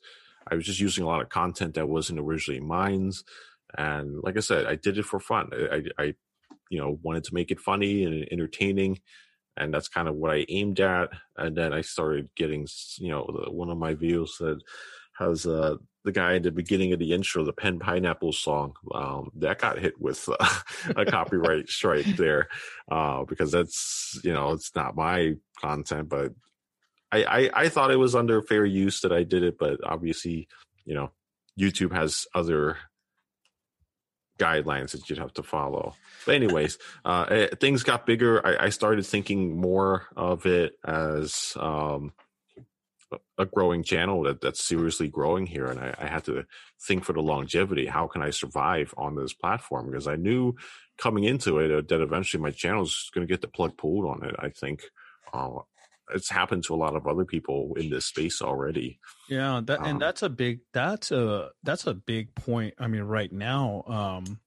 I 0.50 0.56
was 0.56 0.66
just 0.66 0.80
using 0.80 1.04
a 1.04 1.08
lot 1.08 1.22
of 1.22 1.30
content 1.30 1.76
that 1.76 1.90
wasn't 1.90 2.20
originally 2.20 2.62
mine. 2.62 3.12
And 3.78 4.22
like 4.24 4.38
I 4.38 4.42
said, 4.42 4.66
I 4.66 4.76
did 4.76 4.98
it 4.98 5.06
for 5.06 5.20
fun. 5.20 5.50
I, 5.54 5.84
I, 5.98 6.14
you 6.70 6.80
know, 6.80 7.00
wanted 7.02 7.26
to 7.26 7.34
make 7.34 7.52
it 7.52 7.60
funny 7.60 8.04
and 8.04 8.28
entertaining. 8.32 9.00
And 9.58 9.74
that's 9.74 9.88
kind 9.88 10.08
of 10.08 10.16
what 10.16 10.32
I 10.32 10.46
aimed 10.50 10.80
at. 10.80 11.10
And 11.36 11.58
then 11.58 11.74
I 11.74 11.82
started 11.82 12.30
getting, 12.36 12.68
you 12.98 13.10
know, 13.10 13.24
one 13.50 13.70
of 13.70 13.78
my 13.78 13.96
videos 13.96 14.38
that 14.40 14.62
has 15.18 15.46
uh, 15.46 15.78
the 16.04 16.12
guy 16.12 16.34
in 16.34 16.44
the 16.44 16.52
beginning 16.52 16.94
of 16.94 17.00
the 17.00 17.14
intro, 17.14 17.44
the 17.44 17.54
Pen 17.54 17.80
Pineapple 17.80 18.34
song, 18.34 18.74
um, 18.94 19.32
that 19.36 19.60
got 19.60 19.80
hit 19.80 20.00
with 20.00 20.30
uh, 20.40 20.60
a 20.96 21.06
copyright 21.06 21.70
strike 21.70 22.06
there 22.18 22.48
uh, 22.92 23.24
because 23.26 23.52
that's, 23.52 24.20
you 24.24 24.34
know, 24.34 24.52
it's 24.52 24.74
not 24.76 24.96
my 24.96 25.36
content, 25.60 26.10
but 26.10 26.34
I, 27.12 27.24
I, 27.24 27.50
I 27.54 27.70
thought 27.70 27.92
it 27.92 27.98
was 27.98 28.16
under 28.16 28.42
fair 28.42 28.66
use 28.66 29.02
that 29.02 29.12
I 29.12 29.24
did 29.24 29.44
it, 29.44 29.58
but 29.58 29.80
obviously, 29.84 30.48
you 30.86 30.94
know, 30.94 31.12
YouTube 31.60 31.94
has 31.94 32.26
other 32.34 32.78
guidelines 34.38 34.92
that 34.92 35.10
you'd 35.10 35.20
have 35.20 35.34
to 35.34 35.44
follow. 35.44 35.96
But 36.26 36.36
anyways, 36.36 36.78
uh, 37.06 37.26
eh, 37.30 37.48
things 37.60 37.84
got 37.84 38.06
bigger. 38.06 38.46
I, 38.46 38.66
I, 38.66 38.70
started 38.70 39.06
thinking 39.06 39.60
more 39.60 40.06
of 40.16 40.46
it 40.46 40.74
as 40.86 41.54
um, 41.60 42.14
a 43.38 43.46
growing 43.46 43.84
channel 43.84 44.24
that, 44.24 44.42
that's 44.42 44.64
seriously 44.64 45.08
growing 45.08 45.46
here, 45.46 45.68
and 45.68 45.80
I, 45.80 45.96
I, 45.98 46.08
had 46.08 46.26
to 46.26 46.46
think 46.86 47.06
for 47.06 47.14
the 47.14 47.22
longevity. 47.22 47.86
How 47.86 48.08
can 48.08 48.22
I 48.22 48.32
survive 48.32 48.94
on 48.98 49.16
this 49.16 49.34
platform? 49.34 49.90
Because 49.90 50.08
I 50.08 50.16
knew 50.16 50.56
coming 50.98 51.24
into 51.24 51.60
it 51.60 51.72
uh, 51.72 51.82
that 51.88 52.02
eventually 52.02 52.42
my 52.42 52.52
channel 52.52 52.84
is 52.84 53.10
going 53.14 53.26
to 53.26 53.32
get 53.32 53.42
the 53.42 53.48
plug 53.48 53.78
pulled 53.78 54.06
on 54.06 54.24
it. 54.24 54.36
I 54.40 54.50
think. 54.50 54.84
Uh, 55.34 55.60
it's 56.14 56.30
happened 56.30 56.64
to 56.64 56.74
a 56.74 56.78
lot 56.78 56.96
of 56.96 57.06
other 57.06 57.26
people 57.26 57.74
in 57.76 57.90
this 57.90 58.06
space 58.06 58.42
already. 58.42 58.98
Yeah, 59.28 59.60
that, 59.66 59.80
um, 59.80 59.86
and 59.86 60.02
that's 60.02 60.24
a 60.24 60.30
big 60.30 60.62
that's 60.74 61.12
a 61.12 61.50
that's 61.64 61.86
a 61.86 61.94
big 61.94 62.34
point. 62.34 62.76
I 62.80 62.88
mean, 62.88 63.02
right 63.02 63.32
now, 63.32 63.84
um, 63.88 64.40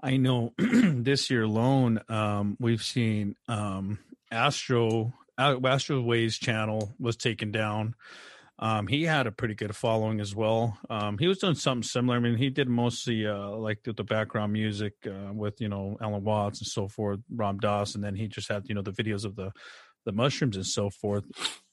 I 0.00 0.16
know 0.16 0.52
this 0.58 1.30
year 1.30 1.42
alone, 1.42 2.00
um, 2.08 2.56
we've 2.58 2.82
seen 2.82 3.36
um, 3.48 3.98
Astro 4.30 5.12
Astro 5.38 6.00
Ways 6.00 6.38
channel 6.38 6.94
was 6.98 7.16
taken 7.16 7.50
down. 7.50 7.94
Um, 8.58 8.86
he 8.86 9.02
had 9.04 9.26
a 9.26 9.32
pretty 9.32 9.54
good 9.54 9.76
following 9.76 10.18
as 10.18 10.34
well. 10.34 10.78
Um, 10.88 11.18
he 11.18 11.28
was 11.28 11.38
doing 11.38 11.56
something 11.56 11.82
similar. 11.82 12.16
I 12.16 12.20
mean, 12.20 12.36
he 12.36 12.48
did 12.48 12.68
mostly 12.68 13.26
uh, 13.26 13.50
like 13.50 13.82
the, 13.82 13.92
the 13.92 14.04
background 14.04 14.52
music 14.54 14.94
uh, 15.06 15.32
with 15.32 15.60
you 15.60 15.68
know 15.68 15.98
Alan 16.00 16.24
Watts 16.24 16.60
and 16.60 16.66
so 16.66 16.88
forth, 16.88 17.20
Ram 17.30 17.58
Dass, 17.58 17.94
and 17.94 18.02
then 18.02 18.14
he 18.14 18.28
just 18.28 18.48
had 18.48 18.66
you 18.68 18.74
know 18.74 18.82
the 18.82 18.92
videos 18.92 19.24
of 19.24 19.36
the 19.36 19.52
the 20.06 20.12
mushrooms 20.12 20.56
and 20.56 20.66
so 20.66 20.88
forth. 20.88 21.24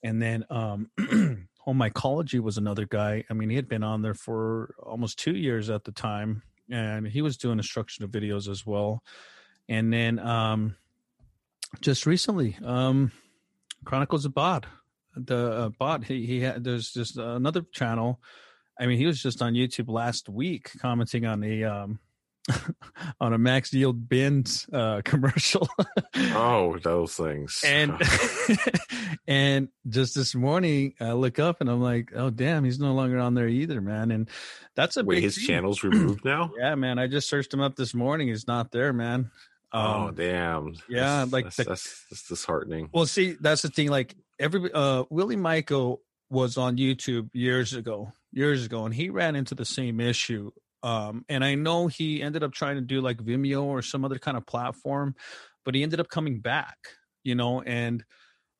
And 0.02 0.21
then 0.21 0.43
um, 0.49 0.89
Home 1.60 1.80
Mycology 1.80 2.41
was 2.41 2.58
another 2.58 2.86
guy. 2.86 3.23
I 3.30 3.34
mean, 3.34 3.49
he 3.49 3.56
had 3.56 3.69
been 3.69 3.84
on 3.84 4.02
there 4.02 4.15
for 4.15 4.76
almost 4.84 5.19
two 5.19 5.36
years 5.36 5.69
at 5.69 5.86
the 5.86 5.93
time, 5.93 6.43
and 6.69 7.08
he 7.08 7.21
was 7.21 7.38
doing 7.38 7.60
instructional 7.60 8.10
videos 8.10 8.49
as 8.49 8.65
well. 8.65 9.02
And 9.69 9.93
then 9.93 10.19
um, 10.19 10.76
just 11.80 12.06
recently, 12.06 12.58
um, 12.65 13.13
Chronicles 13.86 14.26
of 14.26 14.34
Bod, 14.34 14.65
the 15.15 15.52
uh, 15.52 15.69
Bod, 15.69 16.06
he, 16.06 16.26
he 16.26 16.39
had, 16.41 16.63
there's 16.63 16.91
just 16.91 17.17
another 17.17 17.62
channel. 17.74 18.19
I 18.80 18.86
mean, 18.88 18.98
he 18.98 19.06
was 19.06 19.22
just 19.22 19.41
on 19.41 19.54
YouTube 19.54 19.89
last 19.89 20.30
week 20.30 20.72
commenting 20.80 21.26
on 21.26 21.43
a 21.43 21.63
um, 21.63 22.00
on 23.22 23.34
a 23.34 23.38
max 23.38 23.72
yield 23.74 24.10
bins 24.10 24.67
uh, 24.74 25.02
commercial. 25.06 25.67
oh, 26.15 26.78
those 26.82 27.13
things. 27.15 27.62
And 27.65 27.93
and 29.28 29.69
just 29.88 30.15
this 30.15 30.36
morning, 30.36 30.93
I 31.00 31.12
look 31.13 31.39
up 31.39 31.62
and 31.62 31.69
I'm 31.69 31.82
like, 31.82 32.12
oh 32.15 32.30
damn, 32.30 32.63
he's 32.63 32.80
no 32.80 32.93
longer 32.93 33.19
on 33.19 33.34
there 33.36 33.48
either, 33.48 33.80
man. 33.82 34.12
And 34.12 34.30
that's 34.76 34.98
a 34.98 35.04
Wait, 35.04 35.15
big 35.17 35.24
his 35.24 35.36
thing. 35.38 35.46
channel's 35.46 35.84
removed 35.84 36.26
now. 36.26 36.52
yeah, 36.60 36.76
man. 36.76 37.00
I 37.00 37.08
just 37.08 37.30
searched 37.30 37.54
him 37.54 37.62
up 37.62 37.76
this 37.76 37.93
morning. 37.93 38.28
He's 38.28 38.48
not 38.48 38.72
there, 38.72 38.91
man. 38.93 39.32
Oh, 39.74 39.80
um, 39.80 40.02
oh 40.04 40.12
damn! 40.12 40.76
Yeah, 40.88 41.20
that's, 41.20 41.34
like 41.34 41.46
that's, 41.46 41.58
the, 41.58 41.64
that's, 41.64 42.06
that's 42.10 42.28
disheartening. 42.28 42.90
Well, 42.94 43.06
see, 43.06 43.36
that's 43.40 43.64
the 43.64 43.70
thing. 43.70 43.90
Like 43.90 44.16
every 44.40 44.72
uh, 44.72 45.04
Willie 45.10 45.36
Michael 45.36 46.02
was 46.30 46.58
on 46.58 46.78
YouTube 46.78 47.30
years 47.34 47.74
ago, 47.74 48.12
years 48.32 48.66
ago, 48.66 48.86
and 48.86 48.94
he 48.94 49.10
ran 49.10 49.36
into 49.36 49.56
the 49.56 49.66
same 49.66 50.00
issue 50.00 50.52
um, 50.84 51.24
and 51.30 51.44
I 51.46 51.56
know 51.56 51.88
he 51.88 52.22
ended 52.22 52.44
up 52.44 52.52
trying 52.52 52.76
to 52.76 52.82
do 52.82 53.00
like 53.00 53.18
Vimeo 53.18 53.64
or 53.64 53.82
some 53.82 54.04
other 54.04 54.20
kind 54.20 54.36
of 54.36 54.46
platform, 54.46 55.16
but 55.64 55.74
he 55.74 55.82
ended 55.82 56.02
up 56.02 56.10
coming 56.10 56.42
back, 56.42 56.78
you 57.24 57.36
know, 57.36 57.62
and 57.62 58.04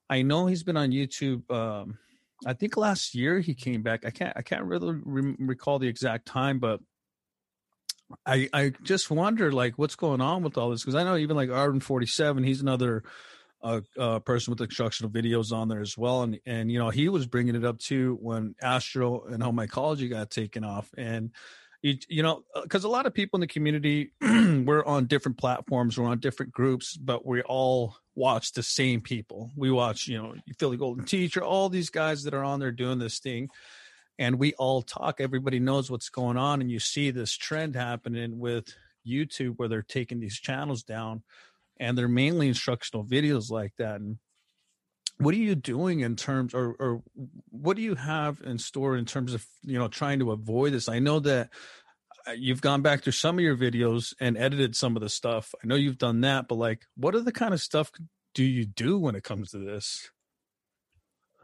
I 0.10 0.22
know 0.22 0.48
he's 0.48 0.64
been 0.64 0.78
on 0.78 0.92
YouTube. 0.92 1.50
Um, 1.52 1.98
I 2.46 2.54
think 2.54 2.78
last 2.78 3.14
year 3.14 3.42
he 3.42 3.54
came 3.54 3.82
back. 3.84 4.06
I 4.06 4.10
can't, 4.10 4.36
I 4.38 4.42
can't 4.42 4.64
really 4.64 5.00
re- 5.04 5.36
recall 5.38 5.80
the 5.80 5.88
exact 5.88 6.26
time, 6.26 6.60
but 6.60 6.80
I, 8.26 8.50
I 8.54 8.74
just 8.84 9.10
wonder 9.12 9.52
like 9.52 9.78
what's 9.78 9.96
going 9.96 10.22
on 10.22 10.44
with 10.44 10.58
all 10.58 10.70
this. 10.70 10.84
Cause 10.84 10.96
I 10.96 11.04
know 11.04 11.16
even 11.16 11.36
like 11.36 11.50
Arden 11.50 11.80
47, 11.80 12.44
he's 12.44 12.62
another, 12.62 13.04
uh, 13.62 13.82
uh, 13.98 14.20
person 14.20 14.52
with 14.52 14.62
instructional 14.62 15.12
videos 15.12 15.54
on 15.54 15.70
there 15.70 15.82
as 15.82 15.98
well. 15.98 16.24
And, 16.24 16.40
and, 16.46 16.72
you 16.72 16.80
know, 16.80 16.90
he 16.90 17.08
was 17.10 17.26
bringing 17.26 17.56
it 17.56 17.64
up 17.64 17.80
too 17.80 18.18
when 18.22 18.56
Astro 18.62 19.24
and 19.26 19.42
home 19.42 19.58
mycology 19.58 20.10
got 20.10 20.30
taken 20.30 20.64
off. 20.64 20.90
And, 20.98 21.32
you, 21.84 21.98
you 22.08 22.24
know 22.24 22.44
because 22.64 22.86
uh, 22.86 22.88
a 22.88 22.90
lot 22.90 23.06
of 23.06 23.14
people 23.14 23.38
in 23.38 23.42
the 23.42 23.48
community 23.48 24.12
we're 24.22 24.86
on 24.86 25.06
different 25.06 25.38
platforms 25.38 26.00
we're 26.00 26.08
on 26.08 26.20
different 26.20 26.52
groups 26.52 26.98
but 26.98 27.26
we 27.26 27.42
all 27.44 27.96
watch 28.16 28.54
the 28.54 28.64
same 28.64 29.02
people 29.02 29.52
we 29.56 29.70
watch 29.70 30.08
you 30.08 30.18
know 30.18 30.34
philly 30.58 30.78
golden 30.78 31.06
teacher 31.06 31.44
all 31.44 31.70
these 31.70 31.90
guys 31.90 32.24
that 32.24 32.34
are 32.34 32.44
on 32.44 32.60
there 32.60 32.72
doing 32.72 33.00
this 33.00 33.20
thing 33.20 33.50
and 34.20 34.40
we 34.40 34.54
all 34.54 34.82
talk 34.82 35.20
everybody 35.20 35.60
knows 35.60 35.90
what's 35.90 36.10
going 36.10 36.38
on 36.38 36.62
and 36.62 36.72
you 36.72 36.80
see 36.80 37.12
this 37.12 37.36
trend 37.36 37.76
happening 37.76 38.40
with 38.40 38.76
youtube 39.08 39.56
where 39.58 39.68
they're 39.68 39.82
taking 39.82 40.20
these 40.20 40.40
channels 40.40 40.84
down 40.84 41.24
and 41.78 41.98
they're 41.98 42.08
mainly 42.08 42.48
instructional 42.48 43.04
videos 43.04 43.50
like 43.50 43.74
that 43.78 44.00
and 44.00 44.18
what 45.18 45.34
are 45.34 45.38
you 45.38 45.56
doing 45.56 46.02
in 46.02 46.16
terms 46.16 46.54
or 46.54 46.76
or 46.80 47.04
what 47.50 47.76
do 47.76 47.84
you 47.84 47.96
have 47.96 48.42
in 48.44 48.58
store 48.58 48.98
in 48.98 49.06
terms 49.06 49.34
of 49.34 49.46
you 49.62 49.78
know 49.78 49.88
trying 49.88 50.20
to 50.20 50.32
avoid 50.32 50.74
this? 50.74 50.90
I 50.90 51.00
know 51.00 51.20
that 51.22 51.50
uh, 52.28 52.32
you've 52.32 52.62
gone 52.62 52.82
back 52.82 53.04
through 53.04 53.14
some 53.14 53.38
of 53.38 53.44
your 53.44 53.58
videos 53.58 54.14
and 54.20 54.38
edited 54.38 54.76
some 54.76 54.96
of 54.96 55.02
the 55.02 55.10
stuff. 55.10 55.54
I 55.64 55.68
know 55.68 55.76
you've 55.76 55.98
done 55.98 56.22
that 56.22 56.48
but 56.48 56.56
like 56.56 56.86
what 56.96 57.16
are 57.16 57.22
the 57.22 57.32
kind 57.32 57.54
of 57.54 57.62
stuff 57.62 57.92
do 58.34 58.44
you 58.44 58.66
do 58.66 58.98
when 58.98 59.16
it 59.16 59.24
comes 59.24 59.52
to 59.52 59.60
this? 59.60 60.10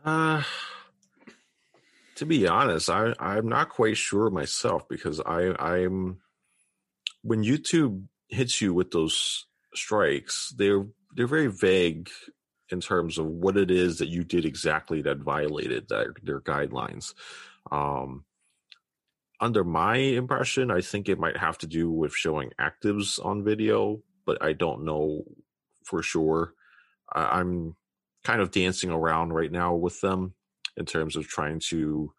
Uh 0.03 0.43
to 2.19 2.25
be 2.25 2.47
honest 2.47 2.89
i 2.89 3.13
i'm 3.19 3.47
not 3.47 3.69
quite 3.69 3.97
sure 3.97 4.29
myself 4.29 4.87
because 4.87 5.19
i 5.21 5.53
i'm 5.59 6.17
when 7.21 7.43
youtube 7.43 8.03
hits 8.27 8.61
you 8.61 8.73
with 8.73 8.91
those 8.91 9.45
strikes 9.73 10.53
they're 10.57 10.85
they're 11.15 11.27
very 11.27 11.47
vague 11.47 12.09
in 12.71 12.79
terms 12.79 13.17
of 13.17 13.25
what 13.25 13.57
it 13.57 13.71
is 13.71 13.97
that 13.97 14.09
you 14.09 14.23
did 14.23 14.45
exactly 14.45 15.01
that 15.01 15.17
violated 15.17 15.87
their, 15.89 16.13
their 16.23 16.41
guidelines. 16.41 17.13
Um, 17.71 18.25
under 19.41 19.63
my 19.63 19.95
impression, 19.95 20.69
I 20.69 20.81
think 20.81 21.07
it 21.07 21.19
might 21.19 21.37
have 21.37 21.57
to 21.59 21.67
do 21.67 21.89
with 21.89 22.13
showing 22.13 22.51
actives 22.59 23.23
on 23.23 23.43
video, 23.43 24.01
but 24.25 24.43
I 24.43 24.53
don't 24.53 24.83
know 24.83 25.23
for 25.83 26.03
sure. 26.03 26.53
I, 27.13 27.39
I'm 27.39 27.75
kind 28.23 28.41
of 28.41 28.51
dancing 28.51 28.91
around 28.91 29.33
right 29.33 29.51
now 29.51 29.73
with 29.75 30.01
them 30.01 30.33
in 30.79 30.85
terms 30.85 31.15
of 31.15 31.27
trying 31.27 31.59
to 31.59 32.11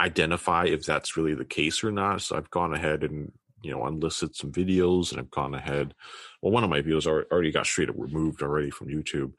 identify 0.00 0.64
if 0.64 0.86
that's 0.86 1.16
really 1.16 1.34
the 1.34 1.44
case 1.44 1.82
or 1.82 1.90
not. 1.90 2.22
So 2.22 2.36
I've 2.36 2.50
gone 2.50 2.72
ahead 2.74 3.02
and 3.02 3.32
you 3.62 3.72
know 3.72 3.84
unlisted 3.84 4.34
some 4.36 4.52
videos, 4.52 5.10
and 5.10 5.20
I've 5.20 5.30
gone 5.30 5.54
ahead. 5.54 5.94
Well, 6.40 6.52
one 6.52 6.64
of 6.64 6.70
my 6.70 6.80
videos 6.80 7.06
already 7.06 7.50
got 7.50 7.66
straight 7.66 7.90
up 7.90 7.96
removed 7.98 8.42
already 8.42 8.70
from 8.70 8.88
YouTube. 8.88 9.32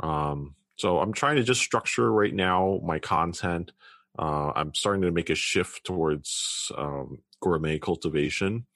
Um, 0.00 0.54
so 0.76 0.98
I'm 1.00 1.12
trying 1.12 1.36
to 1.36 1.42
just 1.42 1.60
structure 1.60 2.10
right 2.10 2.34
now 2.34 2.80
my 2.82 2.98
content. 2.98 3.72
Uh, 4.18 4.52
I'm 4.54 4.74
starting 4.74 5.02
to 5.02 5.10
make 5.10 5.30
a 5.30 5.34
shift 5.34 5.84
towards 5.84 6.70
um, 6.76 7.18
gourmet 7.40 7.78
cultivation. 7.78 8.66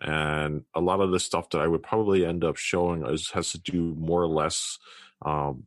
And 0.00 0.64
a 0.74 0.80
lot 0.80 1.00
of 1.00 1.10
the 1.10 1.20
stuff 1.20 1.50
that 1.50 1.60
I 1.60 1.66
would 1.66 1.82
probably 1.82 2.24
end 2.24 2.44
up 2.44 2.56
showing 2.56 3.06
is, 3.06 3.30
has 3.32 3.52
to 3.52 3.58
do 3.58 3.94
more 3.98 4.22
or 4.22 4.28
less 4.28 4.78
um, 5.22 5.64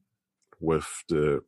with 0.59 0.87
the 1.07 1.43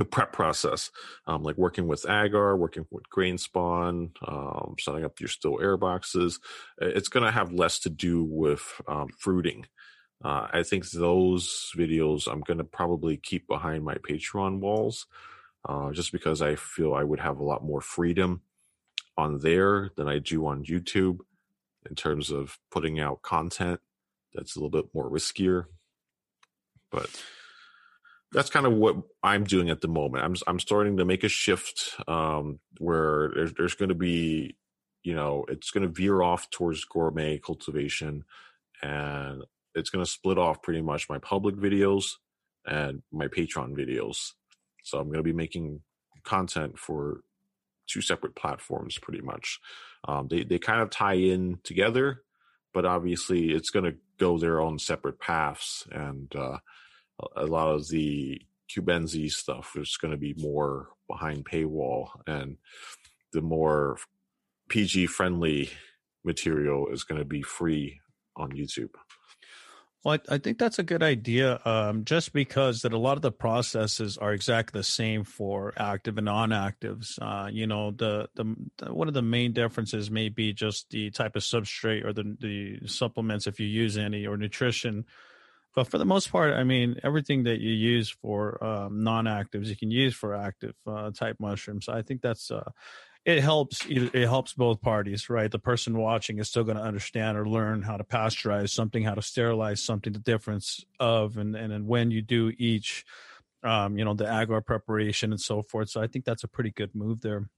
the 0.00 0.04
prep 0.04 0.32
process, 0.32 0.90
um, 1.26 1.42
like 1.42 1.56
working 1.56 1.86
with 1.86 2.08
agar, 2.08 2.56
working 2.56 2.86
with 2.90 3.08
grain 3.08 3.38
spawn, 3.38 4.10
um, 4.26 4.74
setting 4.80 5.04
up 5.04 5.20
your 5.20 5.28
still 5.28 5.60
air 5.60 5.76
boxes. 5.76 6.40
It's 6.78 7.08
going 7.08 7.24
to 7.24 7.30
have 7.30 7.52
less 7.52 7.78
to 7.80 7.90
do 7.90 8.24
with 8.24 8.62
um, 8.88 9.08
fruiting. 9.16 9.66
Uh, 10.24 10.48
I 10.52 10.62
think 10.64 10.90
those 10.90 11.70
videos 11.76 12.26
I'm 12.26 12.40
going 12.40 12.58
to 12.58 12.64
probably 12.64 13.16
keep 13.16 13.46
behind 13.46 13.84
my 13.84 13.94
Patreon 13.94 14.58
walls, 14.58 15.06
uh, 15.68 15.92
just 15.92 16.12
because 16.12 16.42
I 16.42 16.56
feel 16.56 16.94
I 16.94 17.04
would 17.04 17.20
have 17.20 17.38
a 17.38 17.44
lot 17.44 17.64
more 17.64 17.80
freedom 17.80 18.40
on 19.16 19.38
there 19.38 19.90
than 19.96 20.08
I 20.08 20.18
do 20.18 20.46
on 20.46 20.64
YouTube 20.64 21.20
in 21.88 21.94
terms 21.94 22.30
of 22.30 22.58
putting 22.70 23.00
out 23.00 23.22
content 23.22 23.80
that's 24.34 24.56
a 24.56 24.58
little 24.58 24.70
bit 24.70 24.94
more 24.94 25.10
riskier. 25.10 25.64
But 26.90 27.10
that's 28.32 28.50
kind 28.50 28.66
of 28.66 28.74
what 28.74 28.96
I'm 29.22 29.44
doing 29.44 29.70
at 29.70 29.80
the 29.80 29.88
moment. 29.88 30.24
I'm 30.24 30.36
I'm 30.46 30.60
starting 30.60 30.96
to 30.98 31.04
make 31.04 31.24
a 31.24 31.28
shift 31.28 31.96
um, 32.06 32.60
where 32.78 33.30
there's 33.34 33.52
there's 33.54 33.74
going 33.74 33.88
to 33.88 33.94
be, 33.94 34.56
you 35.02 35.14
know, 35.14 35.44
it's 35.48 35.70
going 35.70 35.82
to 35.82 35.92
veer 35.92 36.22
off 36.22 36.50
towards 36.50 36.84
gourmet 36.84 37.38
cultivation, 37.38 38.24
and 38.82 39.42
it's 39.74 39.90
going 39.90 40.04
to 40.04 40.10
split 40.10 40.38
off 40.38 40.62
pretty 40.62 40.80
much 40.80 41.08
my 41.08 41.18
public 41.18 41.56
videos 41.56 42.12
and 42.66 43.02
my 43.10 43.26
Patreon 43.26 43.74
videos. 43.76 44.32
So 44.84 44.98
I'm 44.98 45.08
going 45.08 45.18
to 45.18 45.22
be 45.24 45.32
making 45.32 45.80
content 46.22 46.78
for 46.78 47.22
two 47.88 48.00
separate 48.00 48.36
platforms, 48.36 48.98
pretty 48.98 49.22
much. 49.22 49.58
Um, 50.06 50.28
they 50.28 50.44
they 50.44 50.58
kind 50.58 50.80
of 50.80 50.90
tie 50.90 51.14
in 51.14 51.58
together, 51.64 52.22
but 52.72 52.86
obviously 52.86 53.50
it's 53.50 53.70
going 53.70 53.86
to 53.86 53.98
go 54.18 54.38
their 54.38 54.60
own 54.60 54.78
separate 54.78 55.18
paths 55.18 55.84
and. 55.90 56.32
Uh, 56.36 56.58
a 57.36 57.46
lot 57.46 57.68
of 57.68 57.88
the 57.88 58.40
Cubenzi 58.70 59.30
stuff 59.30 59.72
is 59.76 59.96
going 59.96 60.12
to 60.12 60.18
be 60.18 60.34
more 60.38 60.88
behind 61.08 61.44
paywall, 61.44 62.08
and 62.26 62.56
the 63.32 63.42
more 63.42 63.98
PG 64.68 65.06
friendly 65.06 65.70
material 66.24 66.88
is 66.88 67.04
going 67.04 67.18
to 67.18 67.24
be 67.24 67.42
free 67.42 68.00
on 68.36 68.50
YouTube. 68.52 68.90
Well, 70.02 70.18
I, 70.30 70.36
I 70.36 70.38
think 70.38 70.58
that's 70.58 70.78
a 70.78 70.82
good 70.82 71.02
idea. 71.02 71.60
Um, 71.64 72.04
just 72.04 72.32
because 72.32 72.82
that 72.82 72.92
a 72.92 72.98
lot 72.98 73.18
of 73.18 73.22
the 73.22 73.32
processes 73.32 74.16
are 74.16 74.32
exactly 74.32 74.78
the 74.78 74.84
same 74.84 75.24
for 75.24 75.74
active 75.76 76.16
and 76.16 76.24
non-actives. 76.24 77.18
Uh, 77.20 77.48
you 77.50 77.66
know, 77.66 77.90
the, 77.90 78.28
the, 78.34 78.54
the 78.78 78.94
one 78.94 79.08
of 79.08 79.14
the 79.14 79.22
main 79.22 79.52
differences 79.52 80.10
may 80.10 80.28
be 80.28 80.52
just 80.52 80.88
the 80.90 81.10
type 81.10 81.36
of 81.36 81.42
substrate 81.42 82.04
or 82.04 82.12
the 82.12 82.36
the 82.40 82.88
supplements 82.88 83.46
if 83.46 83.60
you 83.60 83.66
use 83.66 83.98
any 83.98 84.26
or 84.26 84.36
nutrition 84.36 85.04
but 85.74 85.88
for 85.88 85.98
the 85.98 86.04
most 86.04 86.30
part, 86.32 86.52
I 86.54 86.64
mean, 86.64 86.96
everything 87.02 87.44
that 87.44 87.60
you 87.60 87.70
use 87.70 88.10
for 88.10 88.62
um, 88.64 89.04
non-actives, 89.04 89.66
you 89.66 89.76
can 89.76 89.90
use 89.90 90.14
for 90.14 90.34
active 90.34 90.74
uh, 90.86 91.10
type 91.10 91.36
mushrooms. 91.38 91.88
I 91.88 92.02
think 92.02 92.22
that's 92.22 92.50
uh, 92.50 92.70
it 93.24 93.40
helps. 93.40 93.84
It 93.88 94.26
helps 94.26 94.54
both 94.54 94.80
parties, 94.80 95.28
right? 95.28 95.50
The 95.50 95.58
person 95.58 95.96
watching 95.98 96.38
is 96.38 96.48
still 96.48 96.64
going 96.64 96.78
to 96.78 96.82
understand 96.82 97.36
or 97.36 97.46
learn 97.46 97.82
how 97.82 97.96
to 97.98 98.04
pasteurize 98.04 98.70
something, 98.70 99.04
how 99.04 99.14
to 99.14 99.22
sterilize 99.22 99.82
something, 99.82 100.12
the 100.12 100.18
difference 100.18 100.84
of, 100.98 101.36
and 101.36 101.54
and, 101.54 101.72
and 101.72 101.86
when 101.86 102.10
you 102.10 102.22
do 102.22 102.52
each, 102.58 103.04
um, 103.62 103.98
you 103.98 104.04
know, 104.04 104.14
the 104.14 104.24
agar 104.24 104.62
preparation 104.62 105.32
and 105.32 105.40
so 105.40 105.62
forth. 105.62 105.90
So 105.90 106.00
I 106.00 106.06
think 106.06 106.24
that's 106.24 106.44
a 106.44 106.48
pretty 106.48 106.70
good 106.70 106.94
move 106.94 107.20
there. 107.20 107.48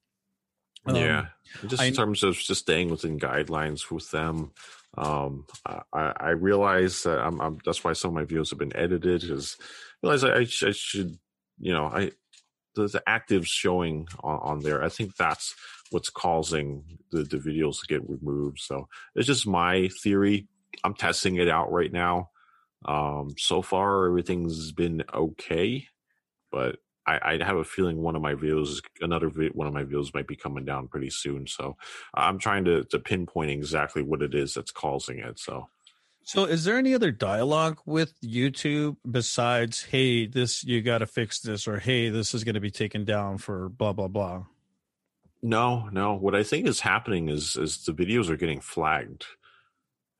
Um, 0.86 0.96
yeah, 0.96 1.26
just 1.66 1.82
I, 1.82 1.86
in 1.86 1.94
terms 1.94 2.22
of 2.22 2.36
just 2.36 2.62
staying 2.62 2.90
within 2.90 3.18
guidelines 3.18 3.90
with 3.90 4.10
them. 4.10 4.52
Um, 4.98 5.46
I, 5.64 6.12
I 6.16 6.30
realize 6.30 7.02
that 7.04 7.18
I'm, 7.18 7.40
I'm, 7.40 7.58
that's 7.64 7.82
why 7.82 7.94
some 7.94 8.10
of 8.10 8.14
my 8.14 8.24
videos 8.24 8.50
have 8.50 8.58
been 8.58 8.76
edited 8.76 9.22
because 9.22 9.56
I 9.60 10.06
realize 10.06 10.24
I, 10.24 10.66
I, 10.68 10.72
should, 10.72 11.18
you 11.58 11.72
know, 11.72 11.86
I 11.86 12.10
the, 12.74 12.88
the 12.88 13.02
actives 13.08 13.46
showing 13.46 14.08
on, 14.22 14.38
on, 14.42 14.60
there. 14.60 14.82
I 14.82 14.88
think 14.88 15.16
that's 15.16 15.54
what's 15.90 16.10
causing 16.10 16.98
the, 17.10 17.22
the 17.22 17.38
videos 17.38 17.80
to 17.80 17.86
get 17.86 18.08
removed. 18.08 18.58
So 18.60 18.88
it's 19.14 19.26
just 19.26 19.46
my 19.46 19.88
theory. 20.02 20.48
I'm 20.84 20.94
testing 20.94 21.36
it 21.36 21.48
out 21.48 21.70
right 21.70 21.92
now. 21.92 22.30
Um, 22.84 23.34
so 23.38 23.62
far 23.62 24.06
everything's 24.06 24.72
been 24.72 25.04
okay, 25.14 25.86
but 26.50 26.76
I, 27.06 27.34
I, 27.40 27.44
have 27.44 27.56
a 27.56 27.64
feeling 27.64 27.98
one 27.98 28.16
of 28.16 28.22
my 28.22 28.34
videos, 28.34 28.80
another 29.00 29.28
one 29.28 29.66
of 29.66 29.74
my 29.74 29.84
videos 29.84 30.14
might 30.14 30.26
be 30.26 30.36
coming 30.36 30.64
down 30.64 30.88
pretty 30.88 31.10
soon. 31.10 31.46
So 31.46 31.76
I'm 32.14 32.38
trying 32.38 32.64
to, 32.66 32.84
to 32.84 32.98
pinpoint 32.98 33.50
exactly 33.50 34.02
what 34.02 34.22
it 34.22 34.34
is 34.34 34.54
that's 34.54 34.70
causing 34.70 35.18
it. 35.18 35.38
So, 35.38 35.68
so 36.24 36.44
is 36.44 36.64
there 36.64 36.76
any 36.76 36.94
other 36.94 37.10
dialogue 37.10 37.80
with 37.84 38.14
YouTube 38.20 38.96
besides, 39.08 39.82
"Hey, 39.82 40.26
this 40.26 40.62
you 40.62 40.80
got 40.80 40.98
to 40.98 41.06
fix 41.06 41.40
this," 41.40 41.66
or 41.66 41.78
"Hey, 41.78 42.10
this 42.10 42.34
is 42.34 42.44
going 42.44 42.54
to 42.54 42.60
be 42.60 42.70
taken 42.70 43.04
down 43.04 43.38
for 43.38 43.68
blah 43.68 43.92
blah 43.92 44.08
blah"? 44.08 44.44
No, 45.42 45.88
no. 45.90 46.14
What 46.14 46.36
I 46.36 46.44
think 46.44 46.68
is 46.68 46.80
happening 46.80 47.28
is 47.28 47.56
is 47.56 47.84
the 47.84 47.92
videos 47.92 48.28
are 48.28 48.36
getting 48.36 48.60
flagged, 48.60 49.26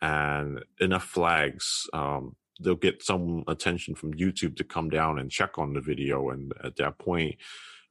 and 0.01 0.64
enough 0.81 1.05
flags 1.05 1.87
um, 1.92 2.35
they'll 2.62 2.75
get 2.75 3.03
some 3.03 3.44
attention 3.48 3.94
from 3.94 4.14
YouTube 4.14 4.57
to 4.57 4.64
come 4.64 4.90
down 4.90 5.18
and 5.18 5.31
check 5.31 5.59
on 5.59 5.72
the 5.72 5.81
video. 5.81 6.31
And 6.31 6.53
at 6.62 6.77
that 6.77 6.98
point, 6.98 7.37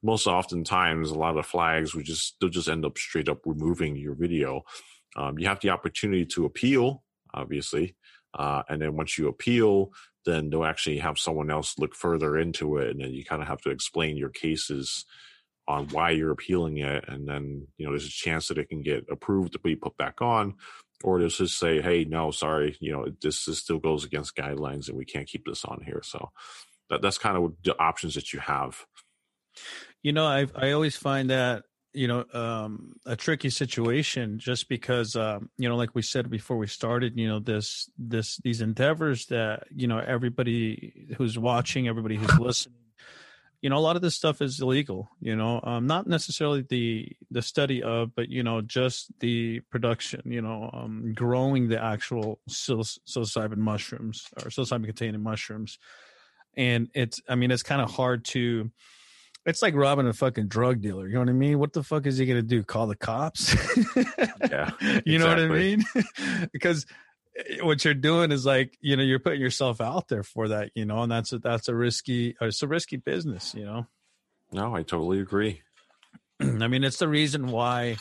most 0.03 0.27
oftentimes, 0.27 1.11
a 1.11 1.15
lot 1.15 1.37
of 1.37 1.45
flags 1.45 1.93
would 1.93 2.05
just 2.05 2.35
they'll 2.39 2.49
just 2.49 2.69
end 2.69 2.85
up 2.85 2.97
straight 2.97 3.29
up 3.29 3.41
removing 3.45 3.95
your 3.95 4.15
video. 4.15 4.63
Um, 5.15 5.37
you 5.37 5.47
have 5.47 5.59
the 5.59 5.69
opportunity 5.69 6.25
to 6.27 6.45
appeal, 6.45 7.03
obviously, 7.33 7.95
uh, 8.33 8.63
and 8.69 8.81
then 8.81 8.95
once 8.95 9.17
you 9.17 9.27
appeal, 9.27 9.91
then 10.25 10.49
they'll 10.49 10.65
actually 10.65 10.97
have 10.99 11.19
someone 11.19 11.51
else 11.51 11.77
look 11.77 11.95
further 11.95 12.37
into 12.37 12.77
it, 12.77 12.91
and 12.91 13.01
then 13.01 13.11
you 13.11 13.23
kind 13.23 13.41
of 13.41 13.47
have 13.47 13.61
to 13.61 13.69
explain 13.69 14.17
your 14.17 14.29
cases 14.29 15.05
on 15.67 15.87
why 15.89 16.09
you're 16.09 16.31
appealing 16.31 16.77
it, 16.77 17.05
and 17.07 17.27
then 17.27 17.67
you 17.77 17.85
know 17.85 17.91
there's 17.91 18.07
a 18.07 18.09
chance 18.09 18.47
that 18.47 18.57
it 18.57 18.69
can 18.69 18.81
get 18.81 19.05
approved 19.11 19.53
to 19.53 19.59
be 19.59 19.75
put 19.75 19.95
back 19.97 20.21
on, 20.21 20.55
or 21.03 21.19
does 21.19 21.37
just 21.37 21.57
say, 21.57 21.81
"Hey, 21.81 22.05
no, 22.05 22.31
sorry, 22.31 22.77
you 22.79 22.91
know, 22.91 23.07
this, 23.21 23.45
this 23.45 23.59
still 23.59 23.79
goes 23.79 24.05
against 24.05 24.35
guidelines, 24.35 24.87
and 24.87 24.97
we 24.97 25.05
can't 25.05 25.27
keep 25.27 25.45
this 25.45 25.65
on 25.65 25.81
here." 25.85 26.01
So 26.03 26.29
that 26.89 27.01
that's 27.01 27.17
kind 27.17 27.37
of 27.37 27.53
the 27.63 27.77
options 27.79 28.15
that 28.15 28.33
you 28.33 28.39
have. 28.39 28.85
You 30.03 30.13
know, 30.13 30.25
I 30.25 30.47
I 30.55 30.71
always 30.71 30.95
find 30.95 31.29
that 31.29 31.63
you 31.93 32.07
know 32.07 32.25
um, 32.33 32.93
a 33.05 33.15
tricky 33.15 33.49
situation 33.49 34.39
just 34.39 34.69
because 34.69 35.15
um, 35.15 35.49
you 35.57 35.69
know, 35.69 35.75
like 35.75 35.95
we 35.95 36.01
said 36.01 36.29
before 36.29 36.57
we 36.57 36.67
started, 36.67 37.17
you 37.17 37.27
know, 37.27 37.39
this 37.39 37.89
this 37.97 38.37
these 38.43 38.61
endeavors 38.61 39.27
that 39.27 39.63
you 39.75 39.87
know 39.87 39.99
everybody 39.99 41.07
who's 41.17 41.37
watching, 41.37 41.87
everybody 41.87 42.15
who's 42.15 42.39
listening 42.39 42.80
you 43.61 43.69
know 43.69 43.77
a 43.77 43.79
lot 43.79 43.95
of 43.95 44.01
this 44.01 44.15
stuff 44.15 44.41
is 44.41 44.59
illegal 44.59 45.09
you 45.19 45.35
know 45.35 45.61
um, 45.63 45.85
not 45.87 46.07
necessarily 46.07 46.63
the 46.67 47.07
the 47.29 47.41
study 47.41 47.81
of 47.81 48.13
but 48.15 48.29
you 48.29 48.43
know 48.43 48.61
just 48.61 49.07
the 49.19 49.59
production 49.71 50.21
you 50.25 50.41
know 50.41 50.69
um, 50.73 51.13
growing 51.15 51.69
the 51.69 51.81
actual 51.81 52.39
psilocybin 52.49 53.57
mushrooms 53.57 54.27
or 54.37 54.49
psilocybin 54.49 54.85
containing 54.85 55.21
mushrooms. 55.21 55.77
And 56.57 56.89
it's 56.93 57.21
i 57.29 57.35
mean 57.35 57.51
it's 57.51 57.63
kind 57.63 57.81
of 57.81 57.89
hard 57.89 58.25
to 58.25 58.71
it's 59.45 59.61
like 59.61 59.73
robbing 59.73 60.07
a 60.07 60.13
fucking 60.13 60.47
drug 60.47 60.81
dealer 60.81 61.07
you 61.07 61.13
know 61.13 61.21
what 61.21 61.29
i 61.29 61.33
mean? 61.33 61.59
What 61.59 61.71
the 61.71 61.83
fuck 61.83 62.05
is 62.05 62.17
he 62.17 62.25
gonna 62.25 62.41
do 62.41 62.63
call 62.63 62.87
the 62.87 62.95
cops? 62.95 63.55
Yeah 64.49 64.71
you 65.05 65.17
know 65.17 65.27
what 65.27 65.39
i 65.39 65.47
mean? 65.47 65.83
Because 66.51 66.85
Eh, 67.37 67.57
what 67.61 67.83
you're 67.85 67.93
doing 67.93 68.31
is 68.31 68.45
like 68.45 68.77
you 68.81 68.95
know 68.95 69.03
you're 69.03 69.19
putting 69.19 69.41
yourself 69.41 69.81
out 69.81 70.07
there 70.07 70.23
for 70.23 70.49
that 70.49 70.71
you 70.75 70.85
know 70.85 71.03
and 71.03 71.11
that's 71.11 71.33
a 71.33 71.39
that's 71.39 71.67
a 71.67 71.75
risky 71.75 72.35
uh, 72.41 72.47
it's 72.47 72.61
a 72.63 72.67
risky 72.67 72.97
business 72.97 73.53
you 73.55 73.65
know? 73.65 73.87
No 74.51 74.75
i 74.75 74.83
totally 74.83 75.19
agree. 75.19 75.61
I 76.41 76.67
mean 76.67 76.83
it's 76.83 76.99
the 76.99 77.07
reason 77.07 77.47
why 77.47 77.97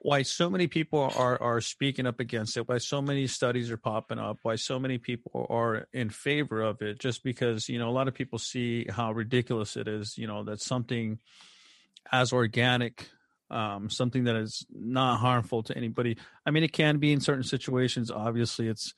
why 0.00 0.22
so 0.22 0.48
many 0.48 0.66
people 0.68 1.12
are 1.16 1.40
are 1.42 1.60
speaking 1.60 2.06
up 2.06 2.20
against 2.20 2.56
it 2.56 2.68
why 2.68 2.78
so 2.78 3.02
many 3.02 3.26
studies 3.26 3.70
are 3.70 3.76
popping 3.76 4.18
up 4.18 4.38
why 4.42 4.54
so 4.56 4.78
many 4.78 4.96
people 4.96 5.46
are 5.50 5.86
in 5.92 6.08
favor 6.08 6.62
of 6.62 6.80
it 6.82 6.98
just 6.98 7.22
because 7.22 7.68
you 7.68 7.78
know 7.78 7.88
a 7.88 7.92
lot 7.92 8.08
of 8.08 8.14
people 8.14 8.38
see 8.38 8.86
how 8.88 9.12
ridiculous 9.12 9.76
it 9.76 9.88
is 9.88 10.16
you 10.16 10.26
know 10.26 10.44
that 10.44 10.60
something 10.60 11.18
as 12.10 12.32
organic 12.32 13.10
um, 13.50 13.88
something 13.90 14.24
that 14.24 14.36
is 14.36 14.66
not 14.70 15.18
harmful 15.18 15.62
to 15.62 15.76
anybody 15.76 16.16
i 16.46 16.50
mean 16.50 16.62
it 16.62 16.72
can 16.72 16.98
be 16.98 17.12
in 17.12 17.20
certain 17.20 17.42
situations 17.42 18.10
obviously 18.10 18.68
it's 18.68 18.94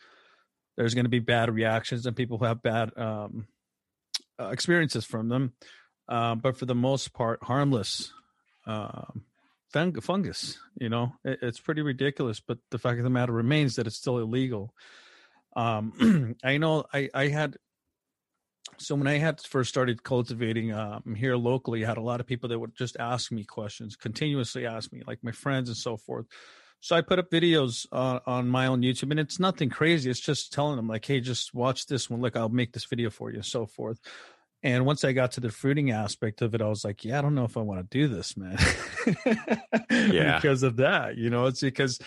there's 0.76 0.94
going 0.94 1.04
to 1.04 1.10
be 1.10 1.18
bad 1.18 1.52
reactions 1.52 2.06
and 2.06 2.16
people 2.16 2.38
who 2.38 2.44
have 2.44 2.62
bad 2.62 2.90
um, 2.96 3.46
uh, 4.40 4.48
experiences 4.48 5.04
from 5.04 5.28
them 5.28 5.52
uh, 6.08 6.34
but 6.34 6.56
for 6.56 6.66
the 6.66 6.74
most 6.74 7.12
part 7.12 7.42
harmless 7.42 8.12
um, 8.66 9.24
fungus. 9.72 10.58
You 10.78 10.88
know, 10.88 11.12
it, 11.24 11.38
it's 11.42 11.60
pretty 11.60 11.82
ridiculous. 11.82 12.40
But 12.40 12.58
the 12.70 12.78
fact 12.78 12.98
of 12.98 13.04
the 13.04 13.10
matter 13.10 13.32
remains 13.32 13.76
that 13.76 13.86
it's 13.86 13.96
still 13.96 14.18
illegal. 14.18 14.74
Um, 15.56 16.36
I 16.44 16.58
know 16.58 16.84
I, 16.92 17.08
I 17.14 17.28
had 17.28 17.56
so 18.78 18.94
when 18.94 19.06
I 19.06 19.18
had 19.18 19.40
first 19.40 19.68
started 19.68 20.02
cultivating 20.02 20.72
um, 20.72 21.14
here 21.16 21.36
locally, 21.36 21.84
I 21.84 21.88
had 21.88 21.98
a 21.98 22.02
lot 22.02 22.20
of 22.20 22.26
people 22.26 22.48
that 22.48 22.58
would 22.58 22.74
just 22.74 22.96
ask 22.98 23.30
me 23.30 23.44
questions, 23.44 23.96
continuously 23.96 24.66
ask 24.66 24.92
me, 24.92 25.02
like 25.06 25.22
my 25.22 25.32
friends 25.32 25.68
and 25.68 25.76
so 25.76 25.96
forth. 25.96 26.26
So 26.80 26.96
I 26.96 27.02
put 27.02 27.18
up 27.18 27.30
videos 27.30 27.86
uh, 27.92 28.20
on 28.26 28.48
my 28.48 28.66
own 28.66 28.80
YouTube, 28.80 29.10
and 29.10 29.20
it's 29.20 29.38
nothing 29.38 29.68
crazy. 29.68 30.08
It's 30.08 30.18
just 30.18 30.52
telling 30.52 30.76
them 30.76 30.88
like, 30.88 31.04
"Hey, 31.04 31.20
just 31.20 31.52
watch 31.52 31.86
this 31.86 32.08
one. 32.08 32.22
Look, 32.22 32.36
I'll 32.36 32.48
make 32.48 32.72
this 32.72 32.86
video 32.86 33.10
for 33.10 33.30
you," 33.30 33.36
and 33.36 33.44
so 33.44 33.66
forth. 33.66 34.00
And 34.62 34.84
once 34.84 35.04
I 35.04 35.12
got 35.12 35.32
to 35.32 35.40
the 35.40 35.50
fruiting 35.50 35.90
aspect 35.90 36.42
of 36.42 36.54
it, 36.54 36.60
I 36.60 36.68
was 36.68 36.84
like, 36.84 37.04
yeah, 37.04 37.18
I 37.18 37.22
don't 37.22 37.34
know 37.34 37.44
if 37.44 37.56
I 37.56 37.60
want 37.60 37.80
to 37.80 37.98
do 37.98 38.08
this, 38.08 38.36
man. 38.36 38.58
yeah. 39.90 40.36
Because 40.36 40.62
of 40.62 40.76
that, 40.76 41.16
you 41.16 41.30
know, 41.30 41.46
it's 41.46 41.60
because 41.60 41.98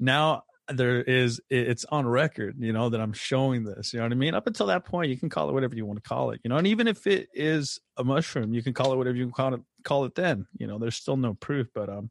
now 0.00 0.42
there 0.72 1.02
is, 1.02 1.40
it's 1.50 1.84
on 1.86 2.06
record, 2.06 2.56
you 2.58 2.72
know, 2.72 2.88
that 2.88 3.00
I'm 3.00 3.12
showing 3.12 3.64
this, 3.64 3.92
you 3.92 3.98
know 3.98 4.04
what 4.04 4.12
I 4.12 4.16
mean? 4.16 4.34
Up 4.34 4.46
until 4.46 4.66
that 4.66 4.84
point, 4.84 5.10
you 5.10 5.16
can 5.16 5.28
call 5.28 5.48
it 5.48 5.52
whatever 5.52 5.74
you 5.74 5.86
want 5.86 6.02
to 6.02 6.08
call 6.08 6.30
it, 6.30 6.40
you 6.44 6.48
know, 6.48 6.56
and 6.56 6.66
even 6.66 6.88
if 6.88 7.06
it 7.06 7.28
is 7.34 7.80
a 7.96 8.04
mushroom, 8.04 8.52
you 8.52 8.62
can 8.62 8.72
call 8.72 8.92
it 8.92 8.96
whatever 8.96 9.16
you 9.16 9.30
call 9.30 9.54
it, 9.54 9.60
call 9.84 10.04
it 10.04 10.14
then, 10.14 10.46
you 10.58 10.66
know, 10.66 10.78
there's 10.78 10.96
still 10.96 11.16
no 11.16 11.34
proof, 11.34 11.68
but, 11.74 11.88
um, 11.88 12.10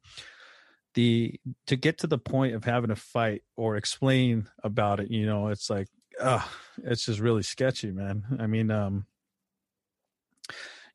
the, 0.95 1.39
to 1.67 1.75
get 1.75 1.99
to 1.99 2.07
the 2.07 2.17
point 2.17 2.55
of 2.55 2.63
having 2.63 2.91
a 2.91 2.95
fight 2.95 3.43
or 3.55 3.77
explain 3.77 4.49
about 4.63 4.99
it, 4.99 5.11
you 5.11 5.25
know, 5.25 5.47
it's 5.47 5.69
like, 5.69 5.87
uh, 6.19 6.43
it's 6.83 7.05
just 7.05 7.19
really 7.19 7.43
sketchy, 7.43 7.91
man. 7.91 8.23
I 8.39 8.47
mean, 8.47 8.71
um, 8.71 9.05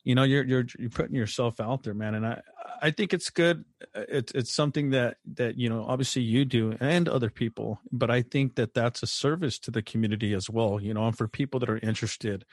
you 0.04 0.14
know 0.14 0.22
you're 0.22 0.44
you're 0.44 0.66
you're 0.78 0.90
putting 0.90 1.16
yourself 1.16 1.58
out 1.60 1.82
there 1.82 1.94
man 1.94 2.14
and 2.14 2.26
i 2.26 2.40
i 2.82 2.90
think 2.90 3.12
it's 3.12 3.30
good 3.30 3.64
uh, 3.94 4.02
it's 4.08 4.32
it's 4.32 4.54
something 4.54 4.90
that 4.90 5.16
that 5.24 5.56
you 5.56 5.68
know 5.68 5.84
obviously 5.86 6.22
you 6.22 6.44
do 6.44 6.76
and 6.80 7.08
other 7.08 7.30
people 7.30 7.80
but 7.92 8.10
i 8.10 8.22
think 8.22 8.54
that 8.56 8.74
that's 8.74 9.02
a 9.02 9.06
service 9.06 9.58
to 9.58 9.70
the 9.70 9.82
community 9.82 10.34
as 10.34 10.48
well 10.50 10.80
you 10.80 10.94
know 10.94 11.06
and 11.06 11.16
for 11.16 11.28
people 11.28 11.60
that 11.60 11.70
are 11.70 11.78
interested 11.78 12.44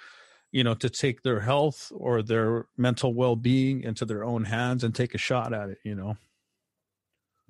you 0.52 0.64
know 0.64 0.74
to 0.74 0.90
take 0.90 1.22
their 1.22 1.42
health 1.42 1.92
or 1.96 2.22
their 2.22 2.68
mental 2.78 3.14
well-being 3.14 3.84
into 3.84 4.06
their 4.06 4.24
own 4.24 4.46
hands 4.46 4.84
and 4.84 4.96
take 4.96 5.14
a 5.14 5.20
shot 5.20 5.54
at 5.54 5.70
it 5.70 5.78
you 5.84 5.96
know 5.96 6.16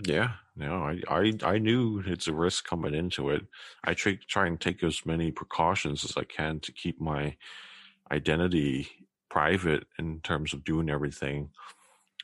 yeah 0.05 0.33
no 0.55 0.83
i 0.83 1.01
i, 1.09 1.33
I 1.43 1.57
knew 1.57 2.03
it's 2.05 2.27
a 2.27 2.33
risk 2.33 2.65
coming 2.65 2.93
into 2.93 3.29
it 3.29 3.45
i 3.83 3.93
try 3.93 4.17
try 4.27 4.47
and 4.47 4.59
take 4.59 4.83
as 4.83 5.05
many 5.05 5.31
precautions 5.31 6.03
as 6.03 6.17
i 6.17 6.23
can 6.23 6.59
to 6.61 6.71
keep 6.71 6.99
my 6.99 7.35
identity 8.11 8.89
private 9.31 9.87
in 9.97 10.19
terms 10.19 10.53
of 10.53 10.63
doing 10.63 10.89
everything. 10.89 11.49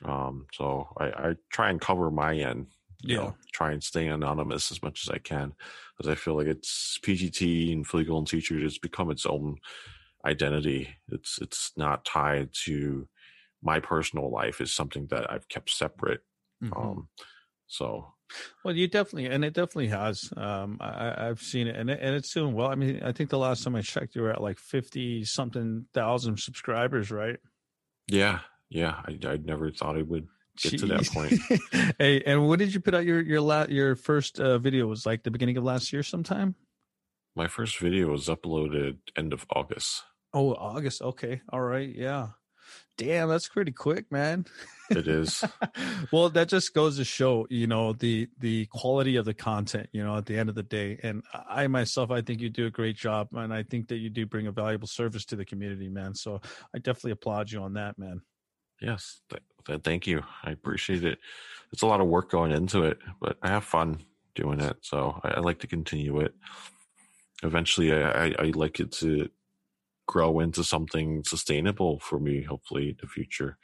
Um, 0.04 0.46
so 0.52 0.88
I, 0.96 1.06
I 1.06 1.34
try 1.50 1.70
and 1.70 1.80
cover 1.80 2.10
my 2.10 2.36
end, 2.36 2.68
you 3.02 3.16
yeah. 3.16 3.22
know, 3.22 3.34
try 3.52 3.72
and 3.72 3.82
stay 3.82 4.06
anonymous 4.06 4.70
as 4.70 4.82
much 4.82 5.06
as 5.06 5.10
I 5.10 5.18
can, 5.18 5.54
because 5.96 6.10
I 6.10 6.14
feel 6.14 6.36
like 6.36 6.46
it's 6.46 6.98
PGT 7.02 7.72
and 7.72 7.86
Philly 7.86 8.04
Golden 8.04 8.26
Teacher 8.26 8.58
has 8.60 8.78
become 8.78 9.10
its 9.10 9.26
own 9.26 9.56
identity. 10.24 10.96
It's 11.10 11.38
it's 11.40 11.72
not 11.76 12.04
tied 12.04 12.50
to 12.64 13.08
my 13.62 13.80
personal 13.80 14.30
life. 14.30 14.60
It's 14.60 14.72
something 14.72 15.06
that 15.08 15.30
I've 15.30 15.48
kept 15.48 15.70
separate. 15.70 16.20
Mm-hmm. 16.62 16.78
Um, 16.78 17.08
so 17.66 18.14
well, 18.64 18.74
you 18.74 18.88
definitely, 18.88 19.26
and 19.26 19.44
it 19.44 19.54
definitely 19.54 19.88
has. 19.88 20.30
Um, 20.36 20.78
I, 20.80 21.14
have 21.26 21.40
seen 21.40 21.66
it, 21.66 21.76
and 21.76 21.88
it, 21.88 21.98
and 22.00 22.14
it's 22.14 22.32
doing 22.32 22.54
well. 22.54 22.68
I 22.68 22.74
mean, 22.74 23.00
I 23.02 23.12
think 23.12 23.30
the 23.30 23.38
last 23.38 23.64
time 23.64 23.74
I 23.74 23.80
checked, 23.80 24.14
you 24.14 24.22
were 24.22 24.30
at 24.30 24.42
like 24.42 24.58
fifty 24.58 25.24
something 25.24 25.86
thousand 25.94 26.38
subscribers, 26.38 27.10
right? 27.10 27.38
Yeah, 28.06 28.40
yeah. 28.70 29.00
I 29.06 29.18
I 29.26 29.36
never 29.36 29.70
thought 29.70 29.96
I 29.96 30.02
would 30.02 30.28
get 30.60 30.74
Jeez. 30.74 30.80
to 30.80 30.86
that 30.86 31.06
point. 31.06 31.94
hey, 31.98 32.22
and 32.24 32.48
when 32.48 32.58
did 32.58 32.74
you 32.74 32.80
put 32.80 32.94
out 32.94 33.04
your 33.04 33.20
your 33.20 33.40
la- 33.40 33.66
your 33.68 33.96
first 33.96 34.40
uh, 34.40 34.58
video? 34.58 34.86
Was 34.86 35.06
like 35.06 35.22
the 35.22 35.30
beginning 35.30 35.56
of 35.56 35.64
last 35.64 35.92
year, 35.92 36.02
sometime. 36.02 36.54
My 37.34 37.46
first 37.46 37.78
video 37.78 38.08
was 38.08 38.26
uploaded 38.26 38.98
end 39.16 39.32
of 39.32 39.46
August. 39.54 40.02
Oh, 40.34 40.54
August. 40.54 41.02
Okay. 41.02 41.40
All 41.50 41.60
right. 41.60 41.88
Yeah. 41.88 42.28
Damn, 42.96 43.28
that's 43.28 43.48
pretty 43.48 43.70
quick, 43.70 44.10
man. 44.10 44.44
It 44.90 45.06
is. 45.06 45.44
well, 46.12 46.30
that 46.30 46.48
just 46.48 46.74
goes 46.74 46.96
to 46.96 47.04
show, 47.04 47.46
you 47.48 47.68
know, 47.68 47.92
the 47.92 48.28
the 48.40 48.66
quality 48.66 49.16
of 49.16 49.24
the 49.24 49.34
content, 49.34 49.88
you 49.92 50.02
know, 50.02 50.16
at 50.16 50.26
the 50.26 50.36
end 50.36 50.48
of 50.48 50.56
the 50.56 50.64
day. 50.64 50.98
And 51.02 51.22
I 51.32 51.68
myself, 51.68 52.10
I 52.10 52.22
think 52.22 52.40
you 52.40 52.50
do 52.50 52.66
a 52.66 52.70
great 52.70 52.96
job 52.96 53.28
and 53.32 53.54
I 53.54 53.62
think 53.62 53.88
that 53.88 53.98
you 53.98 54.10
do 54.10 54.26
bring 54.26 54.48
a 54.48 54.52
valuable 54.52 54.88
service 54.88 55.24
to 55.26 55.36
the 55.36 55.44
community, 55.44 55.88
man. 55.88 56.14
So 56.14 56.40
I 56.74 56.78
definitely 56.78 57.12
applaud 57.12 57.52
you 57.52 57.62
on 57.62 57.74
that, 57.74 57.98
man. 57.98 58.22
Yes. 58.80 59.20
Th- 59.30 59.42
th- 59.66 59.82
thank 59.82 60.06
you. 60.06 60.22
I 60.44 60.50
appreciate 60.50 61.04
it. 61.04 61.18
It's 61.72 61.82
a 61.82 61.86
lot 61.86 62.00
of 62.00 62.06
work 62.06 62.30
going 62.30 62.52
into 62.52 62.84
it, 62.84 62.98
but 63.20 63.36
I 63.42 63.48
have 63.48 63.64
fun 63.64 64.00
doing 64.34 64.60
it. 64.60 64.76
So 64.82 65.20
I, 65.24 65.30
I 65.30 65.40
like 65.40 65.60
to 65.60 65.66
continue 65.66 66.20
it. 66.20 66.34
Eventually 67.42 67.92
I, 67.92 68.26
I, 68.26 68.34
I 68.38 68.44
like 68.54 68.80
it 68.80 68.92
to 68.92 69.28
grow 70.06 70.40
into 70.40 70.64
something 70.64 71.22
sustainable 71.24 71.98
for 72.00 72.18
me, 72.18 72.42
hopefully 72.42 72.90
in 72.90 72.96
the 73.00 73.06
future. 73.06 73.58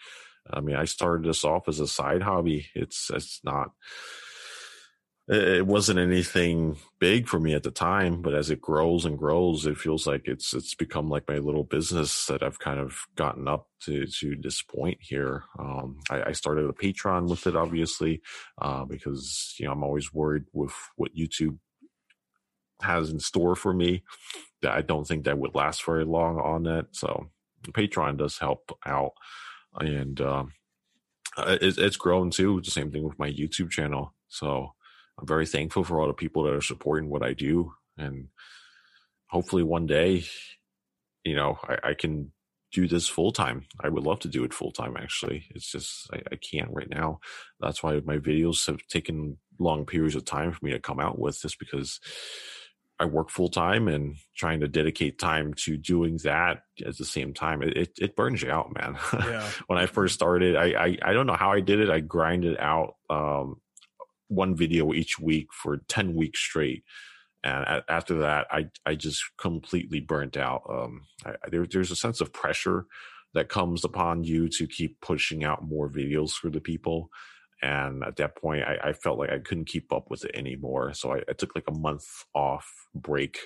I 0.50 0.60
mean, 0.60 0.76
I 0.76 0.84
started 0.84 1.24
this 1.26 1.44
off 1.44 1.68
as 1.68 1.80
a 1.80 1.88
side 1.88 2.22
hobby. 2.22 2.66
It's 2.74 3.10
it's 3.12 3.40
not 3.44 3.70
it 5.26 5.66
wasn't 5.66 5.98
anything 5.98 6.76
big 6.98 7.28
for 7.28 7.40
me 7.40 7.54
at 7.54 7.62
the 7.62 7.70
time, 7.70 8.20
but 8.20 8.34
as 8.34 8.50
it 8.50 8.60
grows 8.60 9.06
and 9.06 9.16
grows, 9.16 9.64
it 9.64 9.78
feels 9.78 10.06
like 10.06 10.22
it's 10.26 10.52
it's 10.52 10.74
become 10.74 11.08
like 11.08 11.26
my 11.26 11.38
little 11.38 11.64
business 11.64 12.26
that 12.26 12.42
I've 12.42 12.58
kind 12.58 12.78
of 12.78 12.98
gotten 13.16 13.48
up 13.48 13.68
to 13.84 14.06
to 14.06 14.36
this 14.38 14.60
point 14.60 14.98
here. 15.00 15.44
Um, 15.58 16.00
I, 16.10 16.24
I, 16.24 16.32
started 16.32 16.68
a 16.68 16.74
Patreon 16.74 17.30
with 17.30 17.46
it, 17.46 17.56
obviously, 17.56 18.20
uh, 18.60 18.84
because 18.84 19.54
you 19.58 19.64
know 19.64 19.72
I'm 19.72 19.82
always 19.82 20.12
worried 20.12 20.44
with 20.52 20.74
what 20.96 21.16
YouTube 21.16 21.58
has 22.82 23.08
in 23.08 23.18
store 23.18 23.56
for 23.56 23.72
me 23.72 24.02
that 24.60 24.72
I 24.72 24.82
don't 24.82 25.06
think 25.06 25.24
that 25.24 25.38
would 25.38 25.54
last 25.54 25.86
very 25.86 26.04
long 26.04 26.38
on 26.38 26.64
that. 26.64 26.88
So 26.92 27.30
Patreon 27.68 28.18
does 28.18 28.36
help 28.36 28.78
out, 28.84 29.12
and 29.78 30.20
um, 30.20 30.52
it, 31.38 31.78
it's 31.78 31.96
grown 31.96 32.30
too. 32.30 32.60
The 32.60 32.70
same 32.70 32.90
thing 32.90 33.04
with 33.04 33.18
my 33.18 33.30
YouTube 33.30 33.70
channel. 33.70 34.12
So 34.28 34.74
I'm 35.18 35.26
very 35.26 35.46
thankful 35.46 35.84
for 35.84 36.00
all 36.00 36.08
the 36.08 36.14
people 36.14 36.44
that 36.44 36.54
are 36.54 36.60
supporting 36.60 37.08
what 37.08 37.22
I 37.22 37.32
do, 37.32 37.72
and 37.96 38.28
hopefully 39.28 39.62
one 39.62 39.86
day, 39.86 40.24
you 41.24 41.36
know, 41.36 41.58
I, 41.62 41.90
I 41.90 41.94
can 41.94 42.32
do 42.72 42.88
this 42.88 43.08
full 43.08 43.30
time. 43.30 43.66
I 43.80 43.88
would 43.88 44.02
love 44.02 44.18
to 44.20 44.28
do 44.28 44.42
it 44.44 44.52
full 44.52 44.72
time. 44.72 44.96
Actually, 44.96 45.46
it's 45.50 45.70
just 45.70 46.08
I, 46.12 46.22
I, 46.32 46.36
can't 46.36 46.70
right 46.72 46.90
now. 46.90 47.20
That's 47.60 47.82
why 47.82 48.00
my 48.04 48.18
videos 48.18 48.66
have 48.66 48.84
taken 48.88 49.38
long 49.60 49.86
periods 49.86 50.16
of 50.16 50.24
time 50.24 50.50
for 50.50 50.64
me 50.64 50.72
to 50.72 50.80
come 50.80 50.98
out 50.98 51.18
with, 51.18 51.40
just 51.40 51.60
because 51.60 52.00
I 52.98 53.06
work 53.06 53.30
full 53.30 53.48
time 53.48 53.88
and 53.88 54.16
trying 54.36 54.60
to 54.60 54.68
dedicate 54.68 55.18
time 55.18 55.54
to 55.64 55.76
doing 55.76 56.18
that 56.24 56.62
at 56.84 56.96
the 56.96 57.04
same 57.04 57.34
time, 57.34 57.62
it, 57.62 57.90
it, 57.98 58.16
burns 58.16 58.42
you 58.42 58.50
out, 58.50 58.72
man. 58.74 58.96
Yeah. 59.12 59.48
when 59.66 59.78
I 59.78 59.86
first 59.86 60.14
started, 60.14 60.54
I, 60.54 60.84
I, 60.84 60.98
I, 61.02 61.12
don't 61.12 61.26
know 61.26 61.36
how 61.36 61.52
I 61.52 61.60
did 61.60 61.80
it. 61.80 61.90
I 61.90 62.00
grinded 62.00 62.56
out, 62.58 62.94
um, 63.10 63.60
one 64.34 64.56
video 64.56 64.92
each 64.92 65.18
week 65.18 65.48
for 65.52 65.78
10 65.88 66.14
weeks 66.14 66.40
straight. 66.40 66.84
And 67.42 67.82
after 67.88 68.20
that, 68.20 68.46
I, 68.50 68.68
I 68.86 68.94
just 68.94 69.22
completely 69.38 70.00
burnt 70.00 70.36
out. 70.36 70.62
Um, 70.68 71.02
I, 71.26 71.34
there, 71.50 71.66
there's 71.66 71.90
a 71.90 71.96
sense 71.96 72.20
of 72.20 72.32
pressure 72.32 72.86
that 73.34 73.48
comes 73.48 73.84
upon 73.84 74.24
you 74.24 74.48
to 74.48 74.66
keep 74.66 75.00
pushing 75.00 75.44
out 75.44 75.66
more 75.66 75.90
videos 75.90 76.30
for 76.30 76.48
the 76.48 76.60
people. 76.60 77.10
And 77.60 78.02
at 78.02 78.16
that 78.16 78.36
point, 78.36 78.62
I, 78.64 78.78
I, 78.82 78.92
felt 78.92 79.18
like 79.18 79.30
I 79.30 79.38
couldn't 79.38 79.68
keep 79.68 79.92
up 79.92 80.10
with 80.10 80.24
it 80.24 80.30
anymore. 80.34 80.92
So 80.94 81.14
I, 81.14 81.22
I 81.28 81.32
took 81.32 81.54
like 81.54 81.68
a 81.68 81.78
month 81.78 82.06
off 82.34 82.70
break 82.94 83.38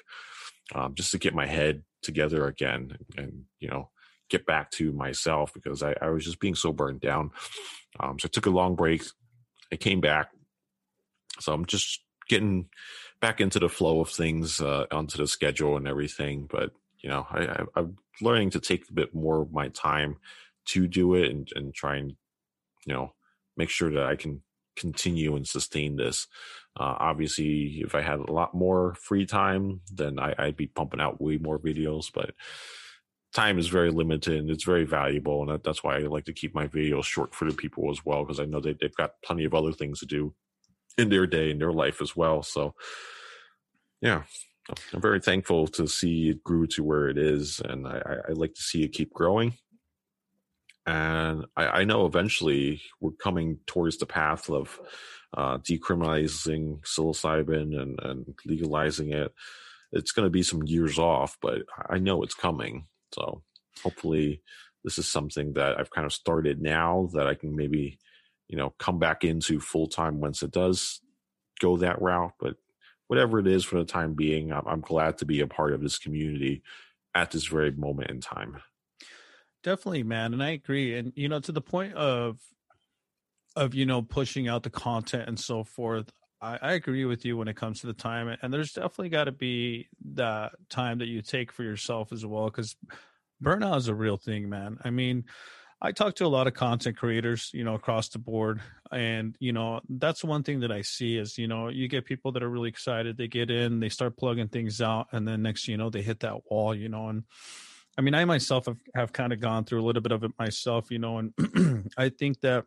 um, 0.74 0.94
just 0.94 1.10
to 1.12 1.18
get 1.18 1.34
my 1.34 1.46
head 1.46 1.82
together 2.02 2.46
again 2.46 2.98
and, 3.16 3.44
you 3.60 3.68
know, 3.68 3.90
get 4.28 4.46
back 4.46 4.70
to 4.72 4.92
myself 4.92 5.52
because 5.54 5.82
I, 5.82 5.94
I 6.00 6.10
was 6.10 6.24
just 6.24 6.40
being 6.40 6.54
so 6.54 6.72
burned 6.72 7.00
down. 7.00 7.30
Um, 8.00 8.18
so 8.18 8.26
I 8.26 8.30
took 8.30 8.46
a 8.46 8.50
long 8.50 8.74
break. 8.76 9.02
I 9.72 9.76
came 9.76 10.00
back. 10.00 10.30
So 11.40 11.52
I'm 11.52 11.66
just 11.66 12.02
getting 12.28 12.68
back 13.20 13.40
into 13.40 13.58
the 13.58 13.68
flow 13.68 14.00
of 14.00 14.10
things, 14.10 14.60
uh, 14.60 14.86
onto 14.90 15.18
the 15.18 15.26
schedule 15.26 15.76
and 15.76 15.88
everything. 15.88 16.46
But, 16.50 16.70
you 17.00 17.08
know, 17.08 17.26
I, 17.30 17.40
I, 17.40 17.64
I'm 17.76 17.96
learning 18.20 18.50
to 18.50 18.60
take 18.60 18.88
a 18.88 18.94
bit 18.94 19.14
more 19.14 19.42
of 19.42 19.52
my 19.52 19.68
time 19.68 20.16
to 20.66 20.86
do 20.86 21.14
it 21.14 21.30
and, 21.30 21.48
and 21.54 21.74
try 21.74 21.96
and, 21.96 22.14
you 22.86 22.94
know, 22.94 23.14
make 23.56 23.70
sure 23.70 23.90
that 23.90 24.04
I 24.04 24.16
can 24.16 24.42
continue 24.76 25.34
and 25.34 25.46
sustain 25.46 25.96
this. 25.96 26.28
Uh, 26.78 26.94
obviously, 26.98 27.80
if 27.84 27.94
I 27.94 28.02
had 28.02 28.20
a 28.20 28.32
lot 28.32 28.54
more 28.54 28.94
free 28.94 29.26
time, 29.26 29.80
then 29.92 30.18
I, 30.18 30.34
I'd 30.38 30.56
be 30.56 30.68
pumping 30.68 31.00
out 31.00 31.20
way 31.20 31.38
more 31.38 31.58
videos. 31.58 32.06
But 32.12 32.34
time 33.32 33.58
is 33.58 33.68
very 33.68 33.90
limited 33.90 34.38
and 34.38 34.50
it's 34.50 34.64
very 34.64 34.84
valuable, 34.84 35.42
and 35.42 35.50
that, 35.50 35.64
that's 35.64 35.82
why 35.82 35.96
I 35.96 36.00
like 36.02 36.26
to 36.26 36.32
keep 36.32 36.54
my 36.54 36.68
videos 36.68 37.04
short 37.04 37.34
for 37.34 37.50
the 37.50 37.56
people 37.56 37.90
as 37.90 38.04
well 38.04 38.24
because 38.24 38.38
I 38.38 38.44
know 38.44 38.60
they, 38.60 38.76
they've 38.80 38.94
got 38.94 39.20
plenty 39.24 39.44
of 39.44 39.54
other 39.54 39.72
things 39.72 39.98
to 40.00 40.06
do 40.06 40.34
in 40.98 41.08
their 41.08 41.26
day 41.26 41.50
in 41.50 41.58
their 41.58 41.72
life 41.72 42.02
as 42.02 42.14
well. 42.14 42.42
So, 42.42 42.74
yeah, 44.02 44.24
I'm 44.92 45.00
very 45.00 45.20
thankful 45.20 45.66
to 45.68 45.86
see 45.86 46.30
it 46.30 46.44
grew 46.44 46.66
to 46.68 46.84
where 46.84 47.08
it 47.08 47.16
is, 47.16 47.60
and 47.60 47.86
I, 47.86 48.02
I, 48.28 48.32
like 48.32 48.54
to 48.54 48.60
see 48.60 48.82
it 48.82 48.92
keep 48.92 49.12
growing. 49.14 49.54
And 50.86 51.46
I, 51.56 51.66
I, 51.66 51.84
know 51.84 52.06
eventually 52.06 52.80
we're 53.00 53.12
coming 53.12 53.58
towards 53.66 53.98
the 53.98 54.06
path 54.06 54.50
of 54.50 54.78
uh, 55.36 55.58
decriminalizing 55.58 56.80
psilocybin 56.80 57.78
and, 57.80 57.98
and 58.02 58.34
legalizing 58.46 59.12
it. 59.12 59.32
It's 59.92 60.12
going 60.12 60.26
to 60.26 60.30
be 60.30 60.42
some 60.42 60.62
years 60.64 60.98
off, 60.98 61.36
but 61.40 61.62
I 61.88 61.98
know 61.98 62.22
it's 62.22 62.34
coming. 62.34 62.86
So 63.12 63.42
hopefully, 63.82 64.42
this 64.84 64.98
is 64.98 65.08
something 65.08 65.54
that 65.54 65.78
I've 65.78 65.90
kind 65.90 66.06
of 66.06 66.12
started 66.12 66.60
now 66.60 67.08
that 67.14 67.26
I 67.26 67.34
can 67.34 67.54
maybe, 67.54 67.98
you 68.48 68.56
know, 68.56 68.70
come 68.78 68.98
back 68.98 69.24
into 69.24 69.60
full 69.60 69.86
time 69.86 70.20
once 70.20 70.42
it 70.42 70.50
does 70.50 71.00
go 71.60 71.76
that 71.76 72.00
route. 72.00 72.32
But 72.40 72.56
whatever 73.06 73.38
it 73.38 73.46
is 73.46 73.64
for 73.64 73.78
the 73.78 73.84
time 73.84 74.14
being, 74.14 74.52
I'm, 74.52 74.66
I'm 74.66 74.80
glad 74.80 75.18
to 75.18 75.24
be 75.24 75.40
a 75.40 75.46
part 75.46 75.72
of 75.72 75.82
this 75.82 75.98
community 75.98 76.62
at 77.14 77.30
this 77.30 77.46
very 77.46 77.70
moment 77.72 78.10
in 78.10 78.20
time. 78.20 78.58
Definitely, 79.62 80.04
man, 80.04 80.32
and 80.32 80.42
I 80.42 80.50
agree. 80.50 80.96
And 80.96 81.12
you 81.16 81.28
know, 81.28 81.40
to 81.40 81.52
the 81.52 81.60
point 81.60 81.94
of 81.94 82.38
of 83.56 83.74
you 83.74 83.86
know 83.86 84.02
pushing 84.02 84.48
out 84.48 84.62
the 84.62 84.70
content 84.70 85.28
and 85.28 85.38
so 85.38 85.64
forth, 85.64 86.10
I, 86.40 86.58
I 86.62 86.72
agree 86.72 87.04
with 87.04 87.24
you 87.24 87.36
when 87.36 87.48
it 87.48 87.56
comes 87.56 87.80
to 87.80 87.86
the 87.88 87.92
time. 87.92 88.36
And 88.40 88.52
there's 88.52 88.72
definitely 88.72 89.08
got 89.08 89.24
to 89.24 89.32
be 89.32 89.88
that 90.14 90.52
time 90.70 90.98
that 90.98 91.08
you 91.08 91.22
take 91.22 91.50
for 91.50 91.64
yourself 91.64 92.12
as 92.12 92.24
well, 92.24 92.46
because 92.46 92.76
burnout 93.42 93.78
is 93.78 93.88
a 93.88 93.94
real 93.94 94.16
thing, 94.16 94.48
man. 94.48 94.78
I 94.84 94.90
mean, 94.90 95.24
I 95.80 95.92
talk 95.92 96.16
to 96.16 96.26
a 96.26 96.28
lot 96.28 96.48
of 96.48 96.54
content 96.54 96.96
creators, 96.96 97.50
you 97.54 97.62
know, 97.62 97.74
across 97.74 98.08
the 98.08 98.18
board. 98.18 98.60
And, 98.90 99.36
you 99.38 99.52
know, 99.52 99.80
that's 99.88 100.24
one 100.24 100.42
thing 100.42 100.60
that 100.60 100.72
I 100.72 100.82
see 100.82 101.16
is, 101.16 101.38
you 101.38 101.46
know, 101.46 101.68
you 101.68 101.86
get 101.86 102.04
people 102.04 102.32
that 102.32 102.42
are 102.42 102.48
really 102.48 102.68
excited. 102.68 103.16
They 103.16 103.28
get 103.28 103.50
in, 103.50 103.78
they 103.78 103.88
start 103.88 104.16
plugging 104.16 104.48
things 104.48 104.80
out. 104.80 105.06
And 105.12 105.26
then 105.26 105.42
next, 105.42 105.68
you 105.68 105.76
know, 105.76 105.88
they 105.88 106.02
hit 106.02 106.20
that 106.20 106.50
wall, 106.50 106.74
you 106.74 106.88
know, 106.88 107.08
and 107.08 107.22
I 107.96 108.00
mean, 108.00 108.14
I 108.14 108.24
myself 108.24 108.66
have, 108.66 108.78
have 108.94 109.12
kind 109.12 109.32
of 109.32 109.40
gone 109.40 109.64
through 109.64 109.80
a 109.80 109.86
little 109.86 110.02
bit 110.02 110.12
of 110.12 110.24
it 110.24 110.32
myself, 110.38 110.90
you 110.90 110.98
know, 110.98 111.18
and 111.18 111.90
I 111.98 112.08
think 112.08 112.40
that 112.40 112.64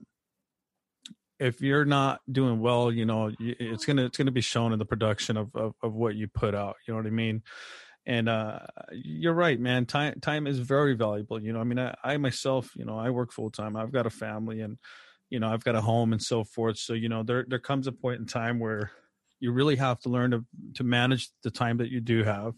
if 1.39 1.61
you're 1.61 1.85
not 1.85 2.21
doing 2.31 2.59
well, 2.59 2.91
you 2.91 3.05
know, 3.05 3.31
it's 3.39 3.85
gonna 3.85 4.05
it's 4.05 4.17
gonna 4.17 4.31
be 4.31 4.41
shown 4.41 4.73
in 4.73 4.79
the 4.79 4.85
production 4.85 5.37
of, 5.37 5.55
of, 5.55 5.73
of 5.81 5.93
what 5.93 6.15
you 6.15 6.27
put 6.27 6.53
out. 6.53 6.75
You 6.85 6.93
know 6.93 6.99
what 6.99 7.07
I 7.07 7.11
mean? 7.11 7.41
And 8.05 8.27
uh, 8.27 8.59
you're 8.91 9.33
right 9.33 9.59
man 9.59 9.85
time 9.85 10.19
time 10.21 10.47
is 10.47 10.59
very 10.59 10.95
valuable 10.95 11.41
you 11.41 11.53
know 11.53 11.59
i 11.59 11.63
mean 11.63 11.79
i, 11.79 11.93
I 12.03 12.17
myself 12.17 12.71
you 12.75 12.85
know 12.85 12.97
i 12.97 13.09
work 13.09 13.31
full 13.31 13.51
time 13.51 13.75
i've 13.75 13.91
got 13.91 14.05
a 14.05 14.11
family 14.11 14.61
and 14.61 14.77
you 15.29 15.39
know 15.39 15.47
i've 15.47 15.63
got 15.63 15.75
a 15.75 15.81
home 15.81 16.11
and 16.11 16.21
so 16.21 16.43
forth 16.43 16.77
so 16.77 16.93
you 16.93 17.09
know 17.09 17.23
there 17.23 17.45
there 17.47 17.59
comes 17.59 17.87
a 17.87 17.91
point 17.91 18.19
in 18.19 18.25
time 18.25 18.59
where 18.59 18.91
you 19.39 19.51
really 19.51 19.75
have 19.75 19.99
to 19.99 20.09
learn 20.09 20.31
to 20.31 20.45
to 20.75 20.83
manage 20.83 21.29
the 21.43 21.51
time 21.51 21.77
that 21.77 21.89
you 21.89 22.01
do 22.01 22.23
have 22.23 22.53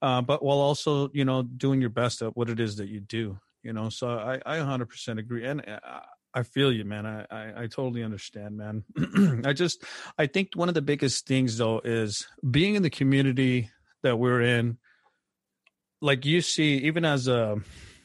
uh, 0.00 0.22
but 0.22 0.44
while 0.44 0.58
also 0.58 1.10
you 1.12 1.24
know 1.24 1.42
doing 1.42 1.80
your 1.80 1.90
best 1.90 2.22
at 2.22 2.36
what 2.36 2.48
it 2.48 2.60
is 2.60 2.76
that 2.76 2.88
you 2.88 3.00
do 3.00 3.38
you 3.62 3.72
know 3.72 3.88
so 3.88 4.08
i 4.08 4.40
i 4.46 4.58
100% 4.58 5.18
agree 5.18 5.44
and 5.44 5.60
uh, 5.68 6.00
I 6.34 6.42
feel 6.42 6.70
you, 6.70 6.84
man. 6.84 7.06
I, 7.06 7.24
I, 7.30 7.62
I 7.62 7.66
totally 7.68 8.04
understand, 8.04 8.58
man. 8.58 8.84
I 9.46 9.54
just, 9.54 9.82
I 10.18 10.26
think 10.26 10.50
one 10.54 10.68
of 10.68 10.74
the 10.74 10.82
biggest 10.82 11.26
things 11.26 11.56
though 11.56 11.80
is 11.82 12.28
being 12.48 12.74
in 12.74 12.82
the 12.82 12.90
community 12.90 13.70
that 14.02 14.18
we're 14.18 14.42
in 14.42 14.78
like 16.00 16.24
you 16.24 16.40
see 16.40 16.76
even 16.78 17.04
as 17.04 17.28
a 17.28 17.56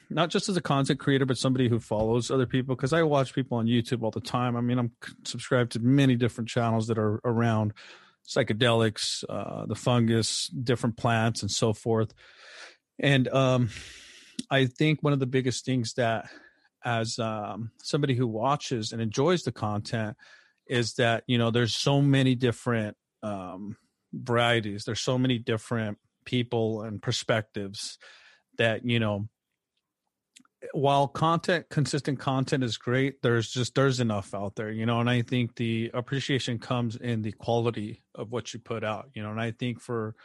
not 0.09 0.29
just 0.29 0.49
as 0.49 0.57
a 0.57 0.61
content 0.61 0.99
creator 0.99 1.25
but 1.25 1.37
somebody 1.37 1.69
who 1.69 1.79
follows 1.79 2.31
other 2.31 2.45
people 2.45 2.75
because 2.75 2.93
i 2.93 3.03
watch 3.03 3.33
people 3.33 3.57
on 3.57 3.67
youtube 3.67 4.03
all 4.03 4.11
the 4.11 4.21
time. 4.21 4.55
I 4.55 4.61
mean 4.61 4.79
i'm 4.79 4.91
subscribed 5.23 5.73
to 5.73 5.79
many 5.79 6.15
different 6.15 6.49
channels 6.49 6.87
that 6.87 6.97
are 6.97 7.19
around 7.23 7.73
psychedelics 8.27 9.23
uh, 9.29 9.65
the 9.65 9.75
fungus 9.75 10.47
different 10.47 10.95
plants 10.97 11.41
and 11.41 11.51
so 11.51 11.73
forth. 11.73 12.13
And 12.99 13.27
um, 13.29 13.69
i 14.49 14.65
think 14.65 15.03
one 15.03 15.13
of 15.13 15.19
the 15.19 15.27
biggest 15.27 15.65
things 15.65 15.93
that 15.93 16.29
as 16.85 17.17
um, 17.19 17.71
somebody 17.81 18.13
who 18.13 18.27
watches 18.27 18.91
and 18.91 19.01
enjoys 19.01 19.43
the 19.43 19.51
content 19.51 20.17
is 20.67 20.93
that 20.95 21.23
you 21.27 21.37
know 21.37 21.51
there's 21.51 21.75
so 21.75 22.01
many 22.01 22.35
different 22.35 22.95
um, 23.21 23.77
varieties. 24.14 24.86
There's 24.86 25.01
so 25.01 25.18
many 25.18 25.39
different 25.39 25.97
people 26.26 26.84
and 26.84 27.01
perspectives 27.01 27.97
that 28.57 28.86
you 28.86 28.99
know 28.99 29.28
while 30.72 31.07
content 31.07 31.66
consistent 31.70 32.20
content 32.20 32.64
is 32.64 32.78
great 32.78 33.22
there's 33.22 33.49
just 33.49 33.76
there's 33.76 33.99
enough 33.99 34.34
out 34.34 34.55
there 34.55 34.72
you 34.72 34.86
know 34.86 35.01
and 35.01 35.09
i 35.09 35.22
think 35.22 35.55
the 35.55 35.91
appreciation 35.93 36.57
comes 36.57 36.95
in 36.95 37.22
the 37.22 37.34
quality 37.34 38.01
of 38.16 38.32
what 38.32 38.53
you 38.53 38.59
put 38.59 38.84
out 38.84 39.09
you 39.14 39.22
know 39.22 39.32
and 39.32 39.41
i 39.41 39.51
think 39.51 39.82
for 39.82 40.16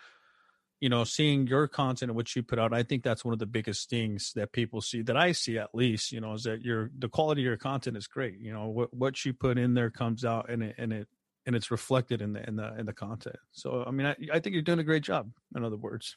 you 0.80 0.88
know 0.88 1.02
seeing 1.02 1.46
your 1.46 1.66
content 1.66 2.10
and 2.10 2.16
what 2.16 2.36
you 2.36 2.42
put 2.42 2.58
out 2.58 2.72
i 2.72 2.82
think 2.82 3.02
that's 3.02 3.24
one 3.24 3.32
of 3.32 3.40
the 3.40 3.46
biggest 3.46 3.90
things 3.90 4.32
that 4.36 4.52
people 4.52 4.80
see 4.80 5.02
that 5.02 5.16
i 5.16 5.32
see 5.32 5.58
at 5.58 5.74
least 5.74 6.12
you 6.12 6.20
know 6.20 6.34
is 6.34 6.44
that 6.44 6.62
your 6.62 6.90
the 6.98 7.08
quality 7.08 7.42
of 7.42 7.46
your 7.46 7.56
content 7.56 7.96
is 7.96 8.06
great 8.06 8.38
you 8.38 8.52
know 8.52 8.68
what 8.68 8.94
what 8.94 9.24
you 9.24 9.32
put 9.32 9.58
in 9.58 9.74
there 9.74 9.90
comes 9.90 10.24
out 10.24 10.48
and 10.48 10.62
it 10.62 10.76
and 10.78 10.92
it 10.92 11.08
and 11.48 11.56
it's 11.56 11.70
reflected 11.70 12.20
in 12.20 12.34
the 12.34 12.46
in 12.46 12.56
the 12.56 12.78
in 12.78 12.84
the 12.84 12.92
content. 12.92 13.36
So 13.52 13.82
I 13.84 13.90
mean, 13.90 14.06
I, 14.06 14.14
I 14.34 14.38
think 14.38 14.52
you're 14.52 14.62
doing 14.62 14.80
a 14.80 14.84
great 14.84 15.02
job. 15.02 15.30
In 15.56 15.64
other 15.64 15.78
words. 15.78 16.16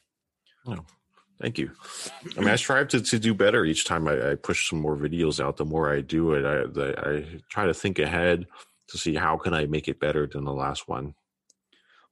Oh, 0.66 0.84
thank 1.40 1.58
you. 1.58 1.70
I 2.36 2.40
mean, 2.40 2.50
I 2.50 2.56
strive 2.56 2.88
to, 2.88 3.00
to 3.00 3.18
do 3.18 3.32
better 3.32 3.64
each 3.64 3.86
time 3.86 4.06
I, 4.06 4.32
I 4.32 4.34
push 4.34 4.68
some 4.68 4.80
more 4.80 4.94
videos 4.94 5.42
out. 5.42 5.56
The 5.56 5.64
more 5.64 5.90
I 5.90 6.02
do 6.02 6.34
it, 6.34 6.44
I 6.44 6.66
the, 6.66 6.94
I 6.98 7.40
try 7.48 7.64
to 7.64 7.72
think 7.72 7.98
ahead 7.98 8.46
to 8.88 8.98
see 8.98 9.14
how 9.14 9.38
can 9.38 9.54
I 9.54 9.64
make 9.64 9.88
it 9.88 9.98
better 9.98 10.26
than 10.26 10.44
the 10.44 10.52
last 10.52 10.86
one. 10.86 11.14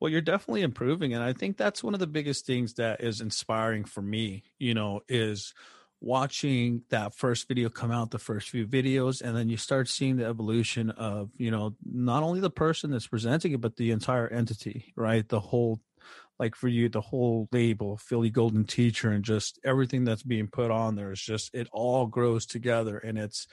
Well, 0.01 0.11
you're 0.11 0.23
definitely 0.23 0.62
improving, 0.62 1.12
and 1.12 1.23
I 1.23 1.35
think 1.35 1.59
that's 1.59 1.85
one 1.85 1.93
of 1.93 2.01
the 2.01 2.07
biggest 2.07 2.47
things 2.47 2.73
that 2.75 3.03
is 3.03 3.21
inspiring 3.21 3.85
for 3.85 4.01
me. 4.01 4.45
You 4.59 4.73
know, 4.73 5.03
is 5.11 5.53
watching 6.01 6.83
that 6.91 7.15
first 7.15 7.47
video 7.47 7.69
come 7.69 7.91
out 7.91 8.11
the 8.11 8.19
first 8.19 8.49
few 8.49 8.67
videos 8.67 9.21
and 9.21 9.37
then 9.37 9.49
you 9.49 9.57
start 9.57 9.89
seeing 9.89 10.17
the 10.17 10.25
evolution 10.25 10.91
of 10.91 11.31
you 11.37 11.51
know 11.51 11.75
not 11.85 12.23
only 12.23 12.41
the 12.41 12.51
person 12.51 12.91
that's 12.91 13.07
presenting 13.07 13.53
it 13.53 13.61
but 13.61 13.77
the 13.77 13.91
entire 13.91 14.29
entity 14.29 14.93
right? 14.97 15.29
The 15.29 15.41
whole 15.41 15.81
like 16.39 16.55
for 16.55 16.69
you 16.69 16.89
the 16.89 17.03
whole 17.03 17.49
label 17.53 17.99
philly 17.99 18.31
golden 18.31 18.65
teacher 18.65 19.11
and 19.11 19.25
just 19.25 19.59
everything 19.63 20.05
that's 20.05 20.23
being 20.23 20.49
put 20.49 20.71
on 20.71 20.97
there 20.97 21.13
is 21.13 21.21
just 21.21 21.55
it 21.55 21.69
all 21.71 22.07
grows 22.07 22.47
together 22.47 22.97
and 22.97 23.19
it's 23.19 23.47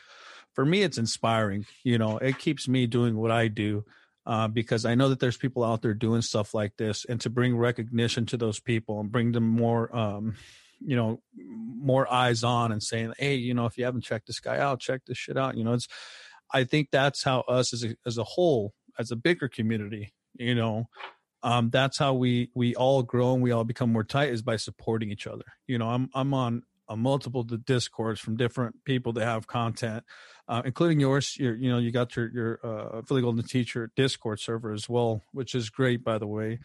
for 0.53 0.65
me 0.65 0.83
it's 0.83 0.97
inspiring 0.97 1.65
you 1.83 1.97
know? 1.97 2.17
It 2.17 2.39
keeps 2.39 2.67
me 2.67 2.87
doing 2.87 3.17
what 3.17 3.31
i 3.31 3.49
do 3.49 3.83
uh, 4.27 4.47
because 4.49 4.83
I 4.85 4.93
know 4.93 5.07
that 5.09 5.21
there's 5.21 5.37
people 5.37 5.63
out 5.63 5.81
there 5.81 5.93
doing 5.93 6.21
stuff 6.21 6.53
like 6.53 6.75
this, 6.75 7.05
and 7.05 7.19
to 7.21 7.29
bring 7.29 7.55
recognition 7.55 8.25
to 8.25 8.37
those 8.37 8.59
people 8.59 8.99
and 8.99 9.09
bring 9.09 9.31
them 9.31 9.47
more, 9.47 9.95
um, 9.95 10.35
you 10.85 10.95
know 10.95 11.21
more 11.35 12.11
eyes 12.11 12.43
on 12.43 12.71
and 12.71 12.83
saying 12.83 13.13
hey 13.17 13.35
you 13.35 13.53
know 13.53 13.65
if 13.65 13.77
you 13.77 13.85
haven't 13.85 14.03
checked 14.03 14.27
this 14.27 14.39
guy 14.39 14.57
out 14.57 14.79
check 14.79 15.01
this 15.05 15.17
shit 15.17 15.37
out 15.37 15.57
you 15.57 15.63
know 15.63 15.73
it's 15.73 15.87
i 16.53 16.63
think 16.63 16.89
that's 16.91 17.23
how 17.23 17.41
us 17.41 17.73
as 17.73 17.83
a 17.83 17.95
as 18.05 18.17
a 18.17 18.23
whole 18.23 18.73
as 18.99 19.11
a 19.11 19.15
bigger 19.15 19.47
community 19.47 20.13
you 20.35 20.55
know 20.55 20.87
um 21.43 21.69
that's 21.69 21.97
how 21.97 22.13
we 22.13 22.49
we 22.55 22.75
all 22.75 23.03
grow 23.03 23.33
and 23.33 23.43
we 23.43 23.51
all 23.51 23.63
become 23.63 23.91
more 23.91 24.03
tight 24.03 24.29
is 24.29 24.41
by 24.41 24.55
supporting 24.55 25.11
each 25.11 25.27
other. 25.27 25.45
You 25.67 25.77
know 25.77 25.89
i'm 25.89 26.09
i'm 26.13 26.33
on 26.33 26.63
a 26.89 26.95
multiple 26.95 27.43
discords 27.43 28.19
from 28.19 28.37
different 28.37 28.83
people 28.85 29.13
that 29.13 29.25
have 29.25 29.45
content 29.45 30.03
uh, 30.49 30.61
including 30.63 30.99
yours. 31.01 31.35
Your, 31.37 31.55
you 31.55 31.69
know 31.69 31.77
you 31.77 31.91
got 31.91 32.15
your 32.15 32.31
your 32.31 32.59
uh, 32.63 33.01
philly 33.01 33.21
golden 33.21 33.43
teacher 33.45 33.91
discord 33.95 34.39
server 34.39 34.71
as 34.71 34.87
well 34.87 35.21
which 35.33 35.53
is 35.53 35.69
great 35.69 36.03
by 36.03 36.17
the 36.17 36.27
way 36.27 36.59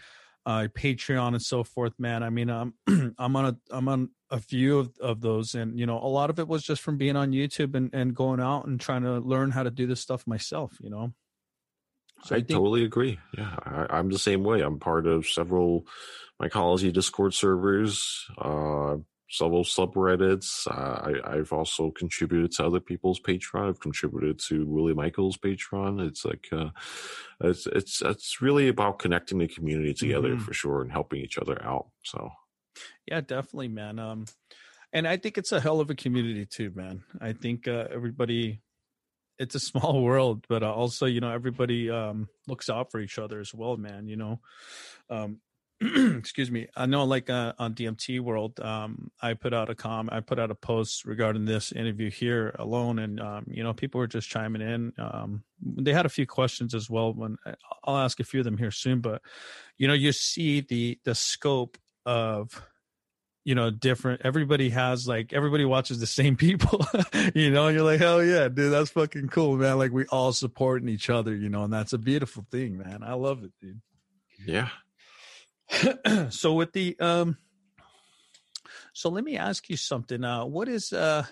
uh, 0.45 0.69
Patreon 0.75 1.29
and 1.29 1.43
so 1.43 1.65
forth, 1.65 1.93
man. 1.99 2.23
I 2.23 2.31
mean, 2.31 2.51
I'm 2.51 2.75
I'm 3.19 3.37
on 3.37 3.45
a 3.47 3.57
I'm 3.71 3.89
on 3.89 4.11
a 4.31 4.41
few 4.41 4.79
of, 4.79 4.91
of 5.01 5.21
those, 5.21 5.55
and 5.55 5.79
you 5.79 5.87
know, 5.87 5.99
a 5.99 6.09
lot 6.09 6.31
of 6.31 6.39
it 6.39 6.49
was 6.49 6.63
just 6.63 6.83
from 6.83 6.97
being 6.97 7.17
on 7.17 7.33
YouTube 7.33 7.75
and, 7.75 7.91
and 7.93 8.15
going 8.15 8.41
out 8.41 8.67
and 8.67 8.81
trying 8.81 9.03
to 9.03 9.19
learn 9.19 9.51
how 9.51 9.63
to 9.63 9.71
do 9.71 9.87
this 9.87 10.01
stuff 10.01 10.27
myself. 10.27 10.77
You 10.81 10.91
know. 10.91 11.13
So 12.25 12.35
I, 12.35 12.39
I 12.39 12.41
think, 12.41 12.51
totally 12.51 12.85
agree. 12.85 13.19
Yeah, 13.37 13.57
I, 13.65 13.99
am 13.99 14.11
the 14.11 14.19
same 14.19 14.45
way. 14.45 14.61
I'm 14.61 14.79
part 14.79 15.07
of 15.07 15.27
several 15.27 15.87
mycology 16.41 16.93
Discord 16.93 17.35
servers. 17.35 18.27
Uh, 18.39 18.97
several 19.33 19.65
subreddits. 19.65 20.67
Uh, 20.67 21.21
I, 21.25 21.37
have 21.37 21.53
also 21.53 21.91
contributed 21.91 22.53
to 22.53 22.67
other 22.67 22.81
people's 22.81 23.19
Patreon. 23.19 23.71
I've 23.71 23.81
contributed 23.81 24.39
to 24.49 24.67
Willie 24.67 24.95
Michaels' 24.95 25.39
Patreon. 25.39 26.07
It's 26.07 26.25
like 26.25 26.49
uh, 26.53 26.69
it's 27.41 27.67
it's 27.67 28.03
it's 28.03 28.43
really 28.43 28.69
about 28.69 28.99
connecting 28.99 29.39
the 29.39 29.49
community 29.49 29.95
together 29.95 30.35
mm-hmm. 30.35 30.45
for 30.45 30.53
sure 30.53 30.83
and 30.83 30.93
helping 30.93 31.21
each 31.21 31.39
other 31.39 31.61
out. 31.65 31.87
So, 32.05 32.31
yeah, 33.07 33.23
definitely, 33.23 33.69
man. 33.69 33.99
Um, 33.99 34.27
and 34.93 35.09
I 35.09 35.17
think 35.17 35.39
it's 35.39 35.53
a 35.53 35.61
hell 35.61 35.81
of 35.81 35.89
a 35.89 35.95
community 35.95 36.45
too, 36.45 36.71
man. 36.75 37.03
I 37.21 37.33
think 37.33 37.67
uh, 37.67 37.87
everybody 37.91 38.61
it's 39.39 39.55
a 39.55 39.61
small 39.61 40.03
world, 40.05 40.45
but 40.47 40.63
uh, 40.63 40.73
also 40.73 41.07
you 41.07 41.21
know 41.21 41.33
everybody 41.33 41.91
um, 41.91 42.29
looks 42.47 42.69
out 42.69 42.91
for 42.91 43.01
each 43.01 43.19
other 43.19 43.41
as 43.41 43.55
well, 43.55 43.79
man. 43.79 44.09
You 44.09 44.17
know, 44.17 44.41
um, 45.09 45.41
excuse 46.19 46.51
me. 46.51 46.69
I 46.77 46.87
know, 46.87 47.05
like 47.05 47.29
uh, 47.31 47.55
on 47.59 47.75
DMT 47.75 48.21
World, 48.21 48.61
um, 48.61 49.11
I 49.21 49.35
put 49.35 49.53
out 49.53 49.71
a 49.71 49.75
com, 49.75 50.09
I 50.13 50.21
put 50.21 50.39
out 50.39 50.51
a 50.51 50.55
post 50.55 51.05
regarding 51.05 51.45
this 51.45 51.73
interview 51.73 52.11
here 52.11 52.55
alone, 52.59 52.99
and 52.99 53.21
um, 53.21 53.47
you 53.49 53.63
know, 53.63 53.73
people 53.73 53.99
were 53.99 54.07
just 54.07 54.29
chiming 54.29 54.63
in. 54.63 54.93
Um, 54.99 55.43
they 55.63 55.93
had 55.93 56.07
a 56.07 56.11
few 56.11 56.27
questions 56.27 56.75
as 56.75 56.89
well. 56.89 57.13
When 57.13 57.37
uh, 57.45 57.55
I'll 57.85 57.99
ask 57.99 58.21
a 58.21 58.25
few 58.25 58.41
of 58.41 58.45
them 58.45 58.59
here 58.59 58.71
soon, 58.71 59.01
but 59.01 59.23
you 59.79 59.89
know, 59.89 59.95
you 59.95 60.13
see 60.13 60.61
the 60.61 60.99
the 61.05 61.15
scope 61.15 61.79
of 62.07 62.63
you 63.45 63.55
know 63.55 63.71
different 63.71 64.21
everybody 64.25 64.71
has 64.71 65.07
like 65.07 65.33
everybody 65.33 65.65
watches 65.65 65.99
the 65.99 66.07
same 66.21 66.37
people 66.37 66.85
you 67.35 67.51
know 67.51 67.69
you're 67.69 67.83
like 67.83 68.01
hell 68.01 68.23
yeah 68.23 68.49
dude 68.49 68.73
that's 68.73 68.91
fucking 68.91 69.29
cool 69.29 69.57
man 69.57 69.79
like 69.79 69.93
we 69.93 70.05
all 70.07 70.33
supporting 70.33 70.89
each 70.89 71.11
other 71.11 71.35
you 71.35 71.49
know 71.49 71.65
and 71.65 71.73
that's 71.73 71.93
a 71.93 71.99
beautiful 71.99 72.45
thing 72.51 72.79
man 72.79 73.03
i 73.05 73.15
love 73.15 73.43
it 73.43 73.53
dude 73.61 73.81
yeah 74.47 74.69
so 76.31 76.55
with 76.55 76.73
the 76.73 76.99
um 77.01 77.37
so 78.93 79.09
let 79.09 79.25
me 79.25 79.37
ask 79.37 79.71
you 79.71 79.77
something 79.77 80.25
uh 80.25 80.45
what 80.45 80.69
is 80.69 80.93
uh 80.93 81.25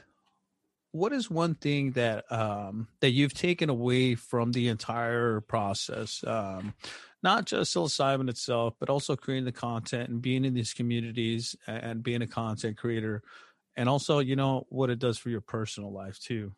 what 0.92 1.12
is 1.12 1.30
one 1.30 1.54
thing 1.54 1.92
that 1.92 2.30
um 2.32 2.88
that 3.00 3.10
you've 3.10 3.34
taken 3.34 3.70
away 3.70 4.14
from 4.14 4.52
the 4.52 4.68
entire 4.68 5.40
process? 5.42 6.24
Um 6.26 6.74
not 7.22 7.44
just 7.44 7.74
psilocybin 7.74 8.30
itself 8.30 8.74
but 8.80 8.88
also 8.88 9.14
creating 9.14 9.44
the 9.44 9.52
content 9.52 10.08
and 10.08 10.22
being 10.22 10.44
in 10.44 10.54
these 10.54 10.72
communities 10.72 11.54
and 11.66 12.02
being 12.02 12.22
a 12.22 12.26
content 12.26 12.76
creator 12.76 13.22
and 13.76 13.88
also 13.88 14.18
you 14.20 14.36
know 14.36 14.66
what 14.70 14.90
it 14.90 14.98
does 14.98 15.18
for 15.18 15.28
your 15.30 15.42
personal 15.42 15.92
life 15.92 16.18
too. 16.18 16.52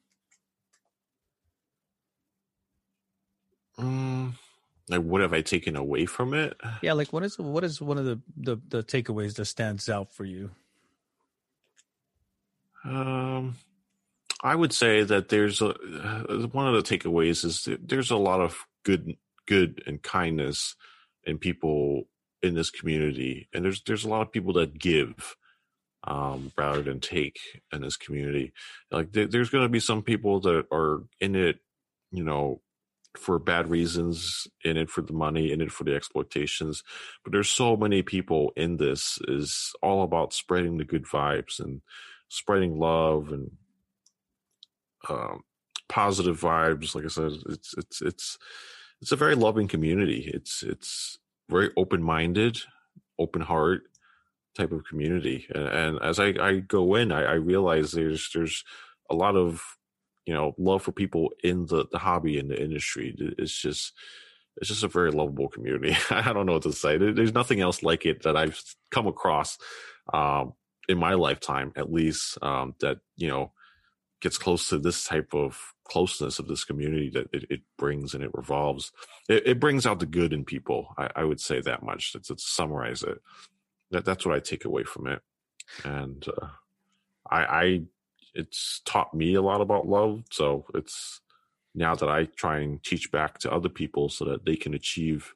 Um 3.76 4.36
like 4.92 5.02
what 5.02 5.20
have 5.20 5.32
i 5.32 5.40
taken 5.40 5.76
away 5.76 6.06
from 6.06 6.34
it? 6.34 6.56
Yeah 6.82 6.92
like 6.92 7.12
what 7.12 7.22
is 7.22 7.38
what 7.38 7.64
is 7.64 7.80
one 7.80 7.98
of 7.98 8.04
the 8.04 8.20
the, 8.36 8.56
the 8.68 8.82
takeaways 8.82 9.34
that 9.34 9.46
stands 9.46 9.88
out 9.88 10.12
for 10.12 10.24
you? 10.24 10.50
Um 12.84 13.56
i 14.44 14.54
would 14.54 14.72
say 14.72 15.02
that 15.04 15.28
there's 15.28 15.60
a 15.60 15.68
one 16.52 16.66
of 16.66 16.74
the 16.74 16.82
takeaways 16.82 17.44
is 17.44 17.68
there's 17.80 18.10
a 18.10 18.16
lot 18.16 18.40
of 18.40 18.66
good 18.84 19.16
good 19.46 19.82
and 19.86 20.02
kindness 20.02 20.74
in 21.24 21.38
people 21.38 22.04
in 22.42 22.54
this 22.54 22.70
community 22.70 23.48
and 23.52 23.64
there's 23.64 23.82
there's 23.82 24.04
a 24.04 24.08
lot 24.08 24.22
of 24.22 24.32
people 24.32 24.52
that 24.52 24.78
give 24.78 25.36
um, 26.04 26.50
rather 26.58 26.82
than 26.82 26.98
take 26.98 27.38
in 27.72 27.80
this 27.80 27.96
community. 27.96 28.52
Like 28.90 29.12
there, 29.12 29.28
there's 29.28 29.50
going 29.50 29.62
to 29.62 29.68
be 29.68 29.78
some 29.78 30.02
people 30.02 30.40
that 30.40 30.66
are 30.72 31.04
in 31.20 31.36
it 31.36 31.60
you 32.12 32.22
know 32.22 32.60
for 33.16 33.38
bad 33.38 33.68
reasons 33.68 34.46
in 34.64 34.76
it 34.76 34.90
for 34.90 35.02
the 35.02 35.12
money 35.12 35.52
in 35.52 35.60
it 35.60 35.72
for 35.72 35.84
the 35.84 35.94
exploitations. 35.94 36.82
But 37.22 37.32
there's 37.32 37.50
so 37.50 37.76
many 37.76 38.02
people 38.02 38.52
in 38.56 38.76
this 38.76 39.18
is 39.28 39.72
all 39.82 40.02
about 40.02 40.32
spreading 40.32 40.78
the 40.78 40.84
good 40.84 41.04
vibes 41.04 41.60
and 41.60 41.82
spreading 42.28 42.78
love 42.78 43.30
and 43.32 43.50
um, 45.08 45.42
positive 45.88 46.40
vibes. 46.40 46.94
Like 46.94 47.04
i 47.04 47.08
said 47.08 47.32
it's 47.48 47.74
it's 47.76 48.02
it's 48.02 48.38
it's 49.00 49.12
a 49.12 49.16
very 49.16 49.34
loving 49.34 49.68
community. 49.68 50.30
It's 50.32 50.62
it's 50.62 51.18
very 51.50 51.70
open-minded 51.76 52.58
open 53.18 53.42
heart 53.42 53.82
type 54.56 54.72
of 54.72 54.84
community. 54.84 55.46
And, 55.54 55.68
and 55.68 56.02
as 56.02 56.18
I, 56.18 56.34
I 56.40 56.60
go 56.60 56.94
in 56.94 57.12
I, 57.12 57.24
I 57.24 57.34
realize 57.34 57.92
there's 57.92 58.30
there's 58.34 58.64
a 59.10 59.14
lot 59.14 59.36
of 59.36 59.62
you 60.26 60.34
know 60.34 60.54
love 60.58 60.82
for 60.82 60.92
people 60.92 61.30
in 61.42 61.66
the 61.66 61.86
the 61.90 61.98
hobby 61.98 62.38
in 62.38 62.48
the 62.48 62.60
industry 62.60 63.14
it's 63.38 63.60
just 63.60 63.92
it's 64.58 64.68
just 64.68 64.84
a 64.84 64.88
very 64.88 65.10
lovable 65.10 65.48
community. 65.48 65.96
I 66.10 66.32
don't 66.32 66.44
know 66.44 66.52
what 66.52 66.62
to 66.64 66.72
say. 66.72 66.98
There's 66.98 67.32
nothing 67.32 67.60
else 67.60 67.82
like 67.82 68.04
it 68.04 68.22
that 68.22 68.36
i've 68.36 68.60
come 68.90 69.06
across 69.06 69.58
um, 70.12 70.52
in 70.88 70.98
my 70.98 71.14
lifetime 71.14 71.72
at 71.76 71.92
least 71.92 72.38
um, 72.42 72.74
that 72.80 72.98
you 73.16 73.28
know 73.28 73.52
gets 74.20 74.38
close 74.38 74.68
to 74.68 74.78
this 74.78 75.04
type 75.04 75.34
of 75.34 75.74
closeness 75.84 76.38
of 76.38 76.46
this 76.46 76.64
community 76.64 77.10
that 77.10 77.26
it, 77.32 77.44
it 77.50 77.60
brings 77.76 78.14
and 78.14 78.22
it 78.22 78.30
revolves. 78.34 78.92
It, 79.28 79.46
it, 79.46 79.60
brings 79.60 79.84
out 79.84 79.98
the 79.98 80.06
good 80.06 80.32
in 80.32 80.44
people 80.44 80.94
i, 80.96 81.10
I 81.16 81.24
would 81.24 81.40
say 81.40 81.60
that 81.60 81.82
much 81.82 82.12
to, 82.12 82.20
to, 82.20 82.36
summarize 82.38 83.02
it. 83.02 83.18
That 83.90 84.04
that's 84.04 84.24
what 84.24 84.34
i 84.34 84.38
take 84.38 84.64
away 84.64 84.84
from 84.84 85.06
it. 85.08 85.20
And 85.84 86.24
uh, 86.28 86.48
I, 87.28 87.44
I 87.44 87.82
it's 88.34 88.80
taught 88.84 89.14
me 89.14 89.34
a 89.34 89.42
lot 89.42 89.60
about 89.60 89.86
love. 89.86 90.24
So 90.30 90.66
it's 90.74 91.20
now 91.74 91.94
that 91.94 92.08
I 92.08 92.24
try 92.24 92.58
and 92.58 92.82
teach 92.82 93.10
back 93.10 93.38
to 93.38 93.52
other 93.52 93.68
people 93.68 94.08
so 94.08 94.24
that 94.26 94.44
they 94.44 94.56
can 94.56 94.74
achieve 94.74 95.32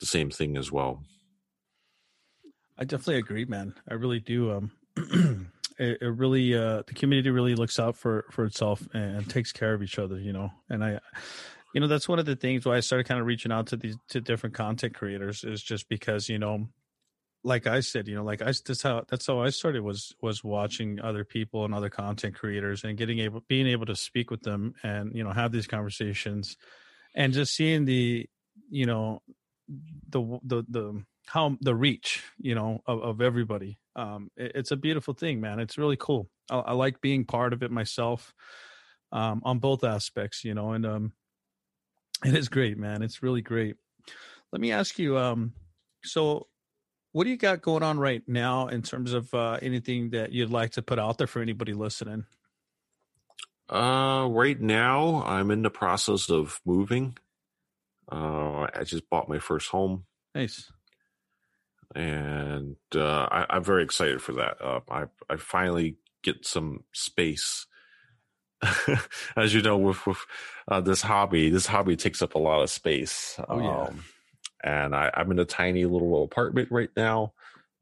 the 0.00 0.06
same 0.06 0.30
thing 0.30 0.56
as 0.56 0.70
well. 0.70 1.02
I 2.78 2.84
definitely 2.84 3.16
agree, 3.16 3.44
man. 3.44 3.74
I 3.88 3.94
really 3.94 4.20
do. 4.20 4.52
Um, 4.52 4.70
it, 5.78 5.98
it, 6.00 6.06
really, 6.06 6.54
uh, 6.54 6.82
the 6.86 6.94
community 6.94 7.30
really 7.30 7.56
looks 7.56 7.80
out 7.80 7.96
for 7.96 8.26
for 8.30 8.44
itself 8.44 8.86
and 8.94 9.28
takes 9.28 9.52
care 9.52 9.74
of 9.74 9.82
each 9.82 9.98
other, 9.98 10.18
you 10.18 10.32
know. 10.32 10.50
And 10.70 10.84
I, 10.84 11.00
you 11.74 11.80
know, 11.80 11.88
that's 11.88 12.08
one 12.08 12.20
of 12.20 12.26
the 12.26 12.36
things 12.36 12.64
why 12.64 12.76
I 12.76 12.80
started 12.80 13.08
kind 13.08 13.20
of 13.20 13.26
reaching 13.26 13.50
out 13.50 13.66
to 13.68 13.76
these 13.76 13.96
to 14.10 14.20
different 14.20 14.54
content 14.54 14.94
creators 14.94 15.42
is 15.42 15.62
just 15.62 15.88
because 15.88 16.28
you 16.28 16.38
know 16.38 16.68
like 17.44 17.66
I 17.66 17.80
said, 17.80 18.08
you 18.08 18.16
know, 18.16 18.24
like 18.24 18.42
I 18.42 18.46
that's 18.46 18.82
how 18.82 19.04
that's 19.08 19.26
how 19.26 19.40
I 19.40 19.50
started 19.50 19.82
was 19.82 20.14
was 20.20 20.42
watching 20.42 21.00
other 21.00 21.24
people 21.24 21.64
and 21.64 21.74
other 21.74 21.90
content 21.90 22.34
creators 22.34 22.84
and 22.84 22.98
getting 22.98 23.20
able 23.20 23.42
being 23.48 23.66
able 23.66 23.86
to 23.86 23.96
speak 23.96 24.30
with 24.30 24.42
them 24.42 24.74
and 24.82 25.14
you 25.14 25.22
know 25.22 25.30
have 25.30 25.52
these 25.52 25.66
conversations 25.66 26.56
and 27.14 27.32
just 27.32 27.54
seeing 27.54 27.84
the 27.84 28.28
you 28.70 28.86
know 28.86 29.22
the 30.08 30.38
the 30.42 30.64
the 30.68 31.04
how 31.26 31.56
the 31.60 31.74
reach 31.74 32.24
you 32.38 32.54
know 32.54 32.80
of, 32.86 33.02
of 33.02 33.20
everybody. 33.20 33.78
Um 33.94 34.30
it, 34.36 34.52
it's 34.54 34.70
a 34.72 34.76
beautiful 34.76 35.14
thing 35.14 35.40
man. 35.40 35.60
It's 35.60 35.78
really 35.78 35.96
cool. 35.96 36.28
I, 36.50 36.58
I 36.58 36.72
like 36.72 37.00
being 37.00 37.24
part 37.24 37.52
of 37.52 37.62
it 37.62 37.70
myself 37.70 38.34
um 39.12 39.40
on 39.44 39.58
both 39.58 39.84
aspects 39.84 40.44
you 40.44 40.52
know 40.52 40.72
and 40.72 40.84
um 40.84 41.12
it 42.24 42.34
is 42.34 42.48
great 42.48 42.78
man. 42.78 43.02
It's 43.02 43.22
really 43.22 43.42
great. 43.42 43.76
Let 44.50 44.60
me 44.60 44.72
ask 44.72 44.98
you 44.98 45.16
um 45.18 45.52
so 46.02 46.48
what 47.18 47.24
do 47.24 47.30
you 47.30 47.36
got 47.36 47.62
going 47.62 47.82
on 47.82 47.98
right 47.98 48.22
now 48.28 48.68
in 48.68 48.80
terms 48.80 49.12
of 49.12 49.34
uh, 49.34 49.58
anything 49.60 50.10
that 50.10 50.30
you'd 50.30 50.50
like 50.50 50.70
to 50.70 50.82
put 50.82 51.00
out 51.00 51.18
there 51.18 51.26
for 51.26 51.42
anybody 51.42 51.72
listening? 51.72 52.26
Uh, 53.68 54.28
right 54.30 54.60
now, 54.60 55.24
I'm 55.26 55.50
in 55.50 55.62
the 55.62 55.68
process 55.68 56.30
of 56.30 56.60
moving. 56.64 57.18
Uh, 58.10 58.68
I 58.72 58.84
just 58.84 59.10
bought 59.10 59.28
my 59.28 59.40
first 59.40 59.68
home. 59.68 60.04
Nice. 60.32 60.70
And 61.92 62.76
uh, 62.94 63.26
I, 63.28 63.56
am 63.56 63.64
very 63.64 63.82
excited 63.82 64.22
for 64.22 64.34
that. 64.34 64.62
Uh, 64.62 64.80
I 64.88 65.06
I 65.28 65.38
finally 65.38 65.96
get 66.22 66.46
some 66.46 66.84
space. 66.92 67.66
As 69.36 69.52
you 69.52 69.62
know, 69.62 69.76
with 69.76 70.06
with 70.06 70.24
uh, 70.68 70.82
this 70.82 71.02
hobby, 71.02 71.50
this 71.50 71.66
hobby 71.66 71.96
takes 71.96 72.22
up 72.22 72.36
a 72.36 72.38
lot 72.38 72.62
of 72.62 72.70
space. 72.70 73.40
Oh 73.48 73.58
yeah. 73.58 73.86
Um, 73.86 74.04
and 74.64 74.94
I, 74.94 75.10
am 75.14 75.30
in 75.30 75.38
a 75.38 75.44
tiny 75.44 75.84
little 75.84 76.22
apartment 76.24 76.70
right 76.70 76.90
now. 76.96 77.32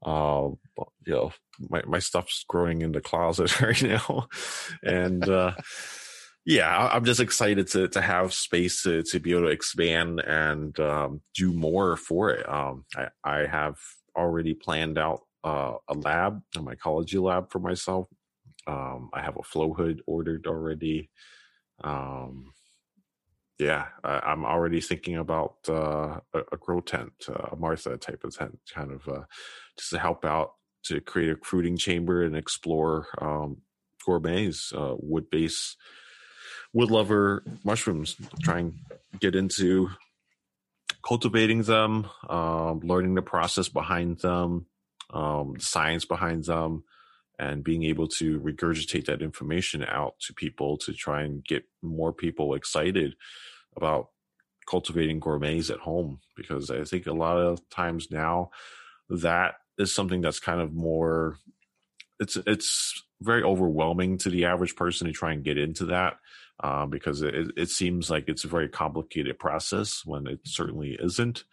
Uh, 0.05 0.49
you 1.05 1.13
know, 1.13 1.31
my 1.69 1.81
my 1.87 1.99
stuff's 1.99 2.45
growing 2.47 2.81
in 2.81 2.91
the 2.91 3.01
closet 3.01 3.61
right 3.61 3.81
now, 3.81 4.27
and 4.83 5.27
uh, 5.27 5.53
yeah, 6.45 6.89
I'm 6.91 7.05
just 7.05 7.19
excited 7.19 7.67
to 7.69 7.87
to 7.89 8.01
have 8.01 8.33
space 8.33 8.83
to 8.83 9.03
to 9.03 9.19
be 9.19 9.31
able 9.31 9.43
to 9.43 9.47
expand 9.47 10.19
and 10.21 10.79
um, 10.79 11.21
do 11.35 11.51
more 11.51 11.97
for 11.97 12.29
it. 12.29 12.47
Um, 12.47 12.85
I, 12.95 13.07
I 13.23 13.45
have 13.45 13.77
already 14.15 14.53
planned 14.53 14.97
out 14.97 15.21
uh, 15.43 15.73
a 15.87 15.93
lab, 15.93 16.41
a 16.55 16.59
mycology 16.59 17.21
lab 17.21 17.51
for 17.51 17.59
myself. 17.59 18.07
Um, 18.67 19.09
I 19.13 19.21
have 19.21 19.37
a 19.37 19.43
flow 19.43 19.73
hood 19.73 20.01
ordered 20.05 20.45
already. 20.45 21.09
Um, 21.83 22.51
yeah, 23.59 23.87
I, 24.03 24.31
am 24.31 24.45
already 24.45 24.81
thinking 24.81 25.17
about 25.17 25.55
uh, 25.67 26.19
a, 26.33 26.39
a, 26.51 26.57
grow 26.57 26.79
tent, 26.79 27.13
uh, 27.27 27.49
a 27.51 27.55
Martha 27.55 27.97
type 27.97 28.23
of 28.23 28.35
tent, 28.35 28.59
kind 28.73 28.91
of 28.91 29.07
uh, 29.07 29.23
just 29.77 29.89
to 29.91 29.99
help 29.99 30.25
out 30.25 30.53
to 30.85 31.01
create 31.01 31.31
a 31.31 31.37
fruiting 31.43 31.75
chamber 31.75 32.23
and 32.23 32.35
explore 32.35 33.07
um, 33.19 33.57
gourmets, 34.05 34.71
uh, 34.73 34.95
wood 34.99 35.29
base, 35.31 35.75
wood 36.71 36.91
lover 36.91 37.43
mushrooms. 37.63 38.15
Try 38.43 38.59
and 38.59 38.75
get 39.19 39.35
into 39.35 39.89
cultivating 41.05 41.63
them, 41.63 42.07
um, 42.29 42.81
learning 42.83 43.15
the 43.15 43.21
process 43.23 43.69
behind 43.69 44.19
them, 44.19 44.67
um, 45.11 45.53
the 45.57 45.63
science 45.63 46.05
behind 46.05 46.45
them, 46.45 46.83
and 47.39 47.63
being 47.63 47.83
able 47.83 48.07
to 48.07 48.39
regurgitate 48.39 49.05
that 49.05 49.21
information 49.21 49.83
out 49.83 50.15
to 50.19 50.33
people 50.33 50.77
to 50.77 50.93
try 50.93 51.21
and 51.21 51.43
get 51.43 51.63
more 51.81 52.11
people 52.11 52.53
excited 52.53 53.15
about 53.75 54.09
cultivating 54.67 55.19
gourmets 55.19 55.69
at 55.69 55.79
home 55.79 56.19
because 56.35 56.69
I 56.69 56.83
think 56.83 57.07
a 57.07 57.13
lot 57.13 57.37
of 57.37 57.67
times 57.69 58.09
now 58.11 58.49
that 59.09 59.55
is 59.77 59.93
something 59.93 60.21
that's 60.21 60.39
kind 60.39 60.59
of 60.59 60.73
more 60.73 61.37
it's 62.19 62.37
it's 62.47 63.03
very 63.21 63.43
overwhelming 63.43 64.17
to 64.19 64.29
the 64.29 64.45
average 64.45 64.75
person 64.75 65.07
to 65.07 65.13
try 65.13 65.33
and 65.33 65.43
get 65.43 65.57
into 65.57 65.85
that 65.85 66.17
uh, 66.63 66.85
because 66.85 67.21
it, 67.21 67.51
it 67.55 67.69
seems 67.69 68.09
like 68.09 68.27
it's 68.27 68.43
a 68.43 68.49
very 68.49 68.67
complicated 68.67 69.37
process 69.37 70.01
when 70.05 70.27
it 70.27 70.39
certainly 70.43 70.97
isn't. 70.99 71.43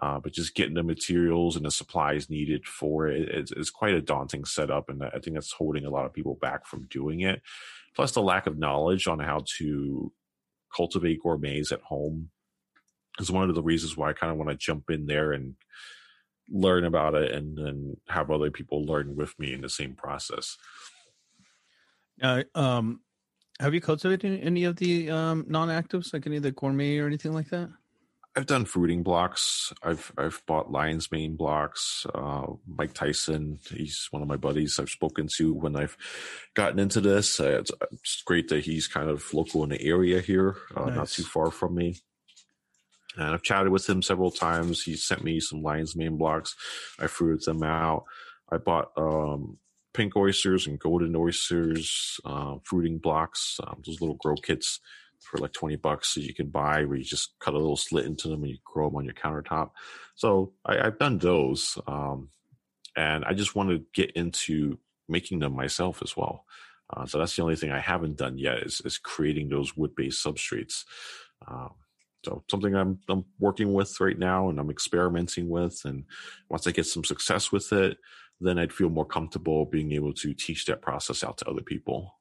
Uh, 0.00 0.18
but 0.18 0.32
just 0.32 0.54
getting 0.54 0.74
the 0.74 0.82
materials 0.82 1.54
and 1.54 1.66
the 1.66 1.70
supplies 1.70 2.30
needed 2.30 2.66
for 2.66 3.08
it 3.08 3.28
is, 3.28 3.52
is 3.52 3.70
quite 3.70 3.94
a 3.94 4.00
daunting 4.00 4.44
setup, 4.44 4.88
and 4.88 5.02
I 5.04 5.18
think 5.18 5.34
that's 5.34 5.52
holding 5.52 5.84
a 5.84 5.90
lot 5.90 6.06
of 6.06 6.14
people 6.14 6.38
back 6.40 6.66
from 6.66 6.86
doing 6.90 7.20
it. 7.20 7.42
Plus, 7.94 8.12
the 8.12 8.22
lack 8.22 8.46
of 8.46 8.58
knowledge 8.58 9.06
on 9.06 9.18
how 9.18 9.44
to 9.58 10.12
cultivate 10.74 11.22
gourmets 11.22 11.72
at 11.72 11.82
home 11.82 12.30
is 13.18 13.30
one 13.30 13.48
of 13.48 13.54
the 13.54 13.62
reasons 13.62 13.96
why 13.96 14.08
I 14.08 14.14
kind 14.14 14.32
of 14.32 14.38
want 14.38 14.50
to 14.50 14.56
jump 14.56 14.88
in 14.90 15.06
there 15.06 15.32
and 15.32 15.54
learn 16.48 16.84
about 16.84 17.14
it 17.14 17.32
and 17.32 17.56
then 17.56 17.96
have 18.08 18.30
other 18.30 18.50
people 18.50 18.84
learn 18.84 19.14
with 19.14 19.38
me 19.38 19.52
in 19.52 19.60
the 19.60 19.68
same 19.68 19.94
process. 19.94 20.56
Uh, 22.22 22.42
um, 22.54 23.00
have 23.60 23.74
you 23.74 23.80
cultivated 23.80 24.40
any 24.42 24.64
of 24.64 24.76
the 24.76 25.10
um, 25.10 25.44
non-actives, 25.48 26.12
like 26.12 26.26
any 26.26 26.36
of 26.36 26.42
the 26.42 26.50
gourmet 26.50 26.98
or 26.98 27.06
anything 27.06 27.32
like 27.32 27.50
that? 27.50 27.70
I've 28.34 28.46
done 28.46 28.64
fruiting 28.64 29.02
blocks. 29.02 29.74
I've 29.82 30.10
I've 30.16 30.42
bought 30.46 30.72
lion's 30.72 31.12
mane 31.12 31.36
blocks. 31.36 32.06
Uh, 32.14 32.46
Mike 32.66 32.94
Tyson, 32.94 33.58
he's 33.68 34.08
one 34.10 34.22
of 34.22 34.28
my 34.28 34.36
buddies 34.36 34.78
I've 34.78 34.88
spoken 34.88 35.28
to 35.36 35.52
when 35.52 35.76
I've 35.76 35.96
gotten 36.54 36.78
into 36.78 37.02
this. 37.02 37.38
Uh, 37.38 37.58
it's, 37.60 37.70
it's, 37.90 38.22
great 38.22 38.48
that 38.48 38.64
he's 38.64 38.86
kind 38.86 39.10
of 39.10 39.34
local 39.34 39.62
in 39.64 39.70
the 39.70 39.82
area 39.82 40.20
here, 40.20 40.56
uh, 40.74 40.86
nice. 40.86 40.96
not 40.96 41.08
too 41.08 41.24
far 41.24 41.50
from 41.50 41.74
me. 41.74 41.96
And 43.16 43.34
I've 43.34 43.42
chatted 43.42 43.70
with 43.70 43.86
him 43.86 44.00
several 44.00 44.30
times. 44.30 44.82
He 44.82 44.96
sent 44.96 45.22
me 45.22 45.38
some 45.38 45.62
lion's 45.62 45.94
mane 45.94 46.16
blocks. 46.16 46.56
I 46.98 47.08
fruited 47.08 47.44
them 47.44 47.62
out. 47.62 48.04
I 48.50 48.56
bought 48.56 48.92
um, 48.96 49.58
pink 49.92 50.16
oysters 50.16 50.66
and 50.66 50.78
golden 50.78 51.14
oysters, 51.14 52.18
uh, 52.24 52.56
fruiting 52.64 52.96
blocks, 52.96 53.60
um, 53.66 53.82
those 53.84 54.00
little 54.00 54.16
grow 54.16 54.36
kits 54.36 54.80
for 55.22 55.38
like 55.38 55.52
20 55.52 55.76
bucks 55.76 56.14
that 56.14 56.22
you 56.22 56.34
can 56.34 56.48
buy 56.48 56.84
where 56.84 56.96
you 56.96 57.04
just 57.04 57.34
cut 57.40 57.54
a 57.54 57.58
little 57.58 57.76
slit 57.76 58.06
into 58.06 58.28
them 58.28 58.42
and 58.42 58.50
you 58.50 58.58
grow 58.64 58.88
them 58.88 58.96
on 58.96 59.04
your 59.04 59.14
countertop. 59.14 59.70
So 60.14 60.52
I, 60.64 60.76
have 60.76 60.98
done 60.98 61.18
those. 61.18 61.78
Um, 61.86 62.30
and 62.96 63.24
I 63.24 63.32
just 63.32 63.54
want 63.54 63.70
to 63.70 63.84
get 63.94 64.10
into 64.12 64.78
making 65.08 65.38
them 65.38 65.54
myself 65.54 66.02
as 66.02 66.16
well. 66.16 66.44
Uh, 66.94 67.06
so 67.06 67.18
that's 67.18 67.34
the 67.36 67.42
only 67.42 67.56
thing 67.56 67.70
I 67.70 67.80
haven't 67.80 68.18
done 68.18 68.36
yet 68.36 68.58
is, 68.58 68.82
is 68.84 68.98
creating 68.98 69.48
those 69.48 69.76
wood 69.76 69.94
based 69.94 70.24
substrates. 70.24 70.84
Um, 71.46 71.70
so 72.24 72.44
something 72.50 72.74
I'm 72.74 73.00
I'm 73.08 73.24
working 73.40 73.72
with 73.72 74.00
right 74.00 74.18
now 74.18 74.48
and 74.48 74.60
I'm 74.60 74.70
experimenting 74.70 75.48
with 75.48 75.80
and 75.84 76.04
once 76.48 76.66
I 76.66 76.70
get 76.70 76.86
some 76.86 77.02
success 77.04 77.50
with 77.50 77.72
it, 77.72 77.98
then 78.40 78.58
I'd 78.58 78.72
feel 78.72 78.90
more 78.90 79.06
comfortable 79.06 79.66
being 79.66 79.92
able 79.92 80.12
to 80.14 80.34
teach 80.34 80.66
that 80.66 80.82
process 80.82 81.24
out 81.24 81.38
to 81.38 81.48
other 81.48 81.62
people. 81.62 82.14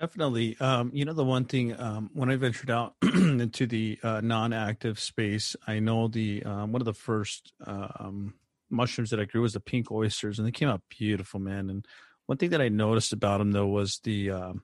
Definitely. 0.00 0.56
Um, 0.58 0.90
you 0.94 1.04
know, 1.04 1.12
the 1.12 1.24
one 1.24 1.44
thing 1.44 1.78
um, 1.78 2.10
when 2.14 2.30
I 2.30 2.36
ventured 2.36 2.70
out 2.70 2.94
into 3.02 3.66
the 3.66 3.98
uh, 4.02 4.22
non-active 4.22 4.98
space, 4.98 5.54
I 5.66 5.78
know 5.78 6.08
the 6.08 6.42
um, 6.44 6.72
one 6.72 6.80
of 6.80 6.86
the 6.86 6.94
first 6.94 7.52
um, 7.66 8.32
mushrooms 8.70 9.10
that 9.10 9.20
I 9.20 9.24
grew 9.24 9.42
was 9.42 9.52
the 9.52 9.60
pink 9.60 9.90
oysters, 9.90 10.38
and 10.38 10.48
they 10.48 10.52
came 10.52 10.68
out 10.68 10.80
beautiful, 10.88 11.38
man. 11.38 11.68
And 11.68 11.86
one 12.26 12.38
thing 12.38 12.50
that 12.50 12.62
I 12.62 12.70
noticed 12.70 13.12
about 13.12 13.38
them 13.38 13.52
though 13.52 13.66
was 13.66 14.00
the 14.02 14.30
um, 14.30 14.62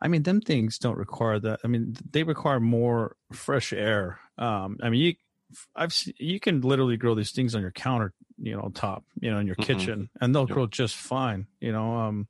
I 0.00 0.08
mean, 0.08 0.22
them 0.22 0.40
things 0.40 0.78
don't 0.78 0.98
require 0.98 1.38
that. 1.38 1.60
I 1.62 1.68
mean, 1.68 1.96
they 2.10 2.24
require 2.24 2.58
more 2.58 3.16
fresh 3.32 3.72
air. 3.72 4.18
Um, 4.36 4.78
I 4.82 4.90
mean, 4.90 5.00
you, 5.00 5.14
I've 5.76 5.94
you 6.18 6.40
can 6.40 6.60
literally 6.60 6.96
grow 6.96 7.14
these 7.14 7.30
things 7.30 7.54
on 7.54 7.62
your 7.62 7.70
counter, 7.70 8.12
you 8.38 8.56
know, 8.56 8.70
top, 8.74 9.04
you 9.20 9.30
know, 9.30 9.38
in 9.38 9.46
your 9.46 9.56
mm-hmm. 9.56 9.78
kitchen, 9.78 10.10
and 10.20 10.34
they'll 10.34 10.42
yep. 10.42 10.54
grow 10.54 10.66
just 10.66 10.96
fine. 10.96 11.46
You 11.60 11.72
know, 11.72 11.96
um, 11.96 12.28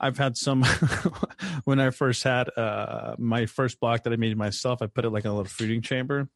I've 0.00 0.16
had 0.16 0.36
some 0.36 0.64
when 1.64 1.78
I 1.78 1.90
first 1.90 2.24
had 2.24 2.48
uh, 2.56 3.16
my 3.18 3.46
first 3.46 3.78
block 3.78 4.04
that 4.04 4.12
I 4.12 4.16
made 4.16 4.36
myself. 4.36 4.80
I 4.80 4.86
put 4.86 5.04
it 5.04 5.10
like 5.10 5.24
in 5.24 5.30
a 5.30 5.34
little 5.34 5.50
fruiting 5.50 5.82
chamber, 5.82 6.28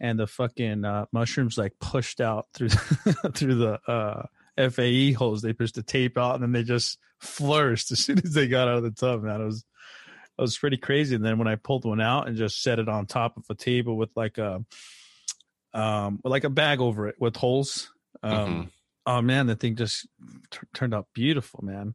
and 0.00 0.18
the 0.18 0.26
fucking 0.26 0.84
uh, 0.84 1.06
mushrooms 1.12 1.56
like 1.56 1.74
pushed 1.80 2.20
out 2.20 2.46
through 2.54 2.68
through 3.34 3.54
the 3.54 3.78
uh, 3.86 4.70
FAE 4.70 5.12
holes. 5.12 5.42
They 5.42 5.52
pushed 5.52 5.76
the 5.76 5.82
tape 5.82 6.18
out, 6.18 6.34
and 6.34 6.42
then 6.42 6.52
they 6.52 6.64
just 6.64 6.98
flourished 7.20 7.92
as 7.92 8.00
soon 8.00 8.18
as 8.18 8.32
they 8.32 8.48
got 8.48 8.66
out 8.66 8.78
of 8.78 8.82
the 8.82 8.90
tub. 8.90 9.22
Man, 9.22 9.40
it 9.40 9.44
was 9.44 9.64
it 10.38 10.42
was 10.42 10.58
pretty 10.58 10.76
crazy. 10.76 11.14
And 11.14 11.24
then 11.24 11.38
when 11.38 11.48
I 11.48 11.54
pulled 11.54 11.84
one 11.84 12.00
out 12.00 12.28
and 12.28 12.36
just 12.36 12.62
set 12.62 12.80
it 12.80 12.88
on 12.88 13.06
top 13.06 13.36
of 13.36 13.44
a 13.48 13.54
table 13.54 13.96
with 13.96 14.10
like 14.16 14.38
a 14.38 14.64
um 15.72 16.20
like 16.24 16.44
a 16.44 16.50
bag 16.50 16.80
over 16.80 17.06
it 17.08 17.16
with 17.20 17.36
holes. 17.36 17.92
Um 18.22 18.32
mm-hmm. 18.32 18.68
Oh 19.08 19.22
man, 19.22 19.46
the 19.46 19.56
thing 19.56 19.74
just 19.74 20.06
t- 20.50 20.58
turned 20.74 20.92
out 20.92 21.06
beautiful, 21.14 21.64
man. 21.64 21.94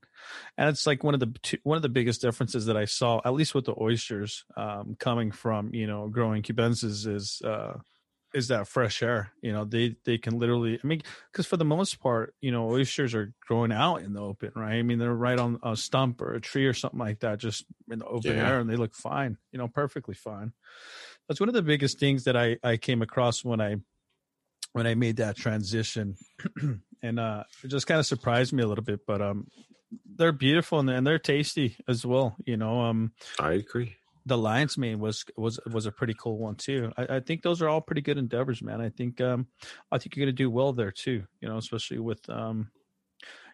And 0.57 0.70
it's 0.70 0.88
like 0.88 1.03
one 1.03 1.14
of 1.14 1.20
the 1.20 1.32
two, 1.43 1.59
one 1.61 1.76
of 1.76 1.84
the 1.84 1.89
biggest 1.89 2.22
differences 2.22 2.66
that 2.66 2.76
I 2.76 2.86
saw, 2.86 3.22
at 3.24 3.36
least 3.36 3.53
with 3.53 3.66
the 3.66 3.76
oysters, 3.80 4.45
um, 4.57 4.95
coming 4.99 5.30
from 5.30 5.76
you 5.76 5.86
know 5.86 6.07
growing 6.07 6.41
cubensis, 6.41 7.05
is 7.05 7.39
uh, 7.45 7.78
is 8.34 8.47
that 8.47 8.68
fresh 8.68 9.03
air. 9.03 9.32
You 9.43 9.53
know, 9.53 9.64
they 9.64 9.95
they 10.05 10.18
can 10.18 10.39
literally. 10.39 10.80
I 10.84 10.88
mean, 10.88 11.03
because 11.32 11.45
for 11.45 11.55
the 11.55 11.64
most 11.64 11.99
part, 11.99 12.34
you 12.41 12.51
know, 12.51 12.72
oysters 12.72 13.14
are 13.14 13.32
growing 13.47 13.72
out 13.72 13.97
in 13.97 14.14
the 14.14 14.22
open, 14.22 14.51
right? 14.55 14.80
I 14.80 14.82
mean, 14.82 14.97
they're 14.97 15.14
right 15.14 15.38
on 15.38 15.59
a 15.61 15.78
stump 15.78 16.20
or 16.20 16.34
a 16.34 16.41
tree 16.41 16.66
or 16.66 16.74
something 16.74 16.99
like 16.99 17.20
that, 17.20 17.38
just 17.38 17.64
in 17.91 17.99
the 17.99 18.07
open 18.07 18.38
yeah. 18.38 18.49
air, 18.49 18.59
and 18.59 18.68
they 18.68 18.76
look 18.76 18.95
fine. 18.95 19.38
You 19.51 19.59
know, 19.59 19.68
perfectly 19.68 20.16
fine. 20.16 20.51
That's 21.28 21.39
one 21.39 21.49
of 21.49 21.53
the 21.53 21.61
biggest 21.61 21.99
things 21.99 22.24
that 22.24 22.36
I 22.36 22.57
I 22.64 22.78
came 22.78 23.03
across 23.03 23.45
when 23.45 23.61
I 23.61 23.76
when 24.74 24.88
I 24.88 24.95
made 24.95 25.18
that 25.18 25.38
transition, 25.38 26.16
and 27.03 27.19
uh 27.19 27.43
it 27.63 27.67
just 27.67 27.85
kind 27.85 27.99
of 27.99 28.05
surprised 28.07 28.53
me 28.53 28.63
a 28.63 28.67
little 28.67 28.83
bit. 28.83 29.01
But 29.05 29.21
um, 29.21 29.47
they're 30.15 30.31
beautiful 30.31 30.79
and, 30.79 30.89
and 30.89 31.05
they're 31.05 31.19
tasty 31.19 31.75
as 31.87 32.03
well. 32.03 32.35
You 32.45 32.57
know, 32.57 32.81
um, 32.81 33.11
I 33.39 33.53
agree 33.53 33.95
the 34.25 34.37
lion's 34.37 34.77
mane 34.77 34.99
was 34.99 35.25
was 35.35 35.59
was 35.71 35.85
a 35.85 35.91
pretty 35.91 36.15
cool 36.17 36.37
one 36.37 36.55
too. 36.55 36.91
I, 36.97 37.17
I, 37.17 37.19
think 37.19 37.41
those 37.41 37.61
are 37.61 37.67
all 37.67 37.81
pretty 37.81 38.01
good 38.01 38.17
endeavors, 38.17 38.61
man. 38.61 38.81
I 38.81 38.89
think 38.89 39.19
um 39.21 39.47
I 39.91 39.97
think 39.97 40.15
you're 40.15 40.25
gonna 40.25 40.33
do 40.33 40.49
well 40.49 40.73
there 40.73 40.91
too. 40.91 41.23
You 41.41 41.49
know, 41.49 41.57
especially 41.57 41.99
with 41.99 42.27
um 42.29 42.71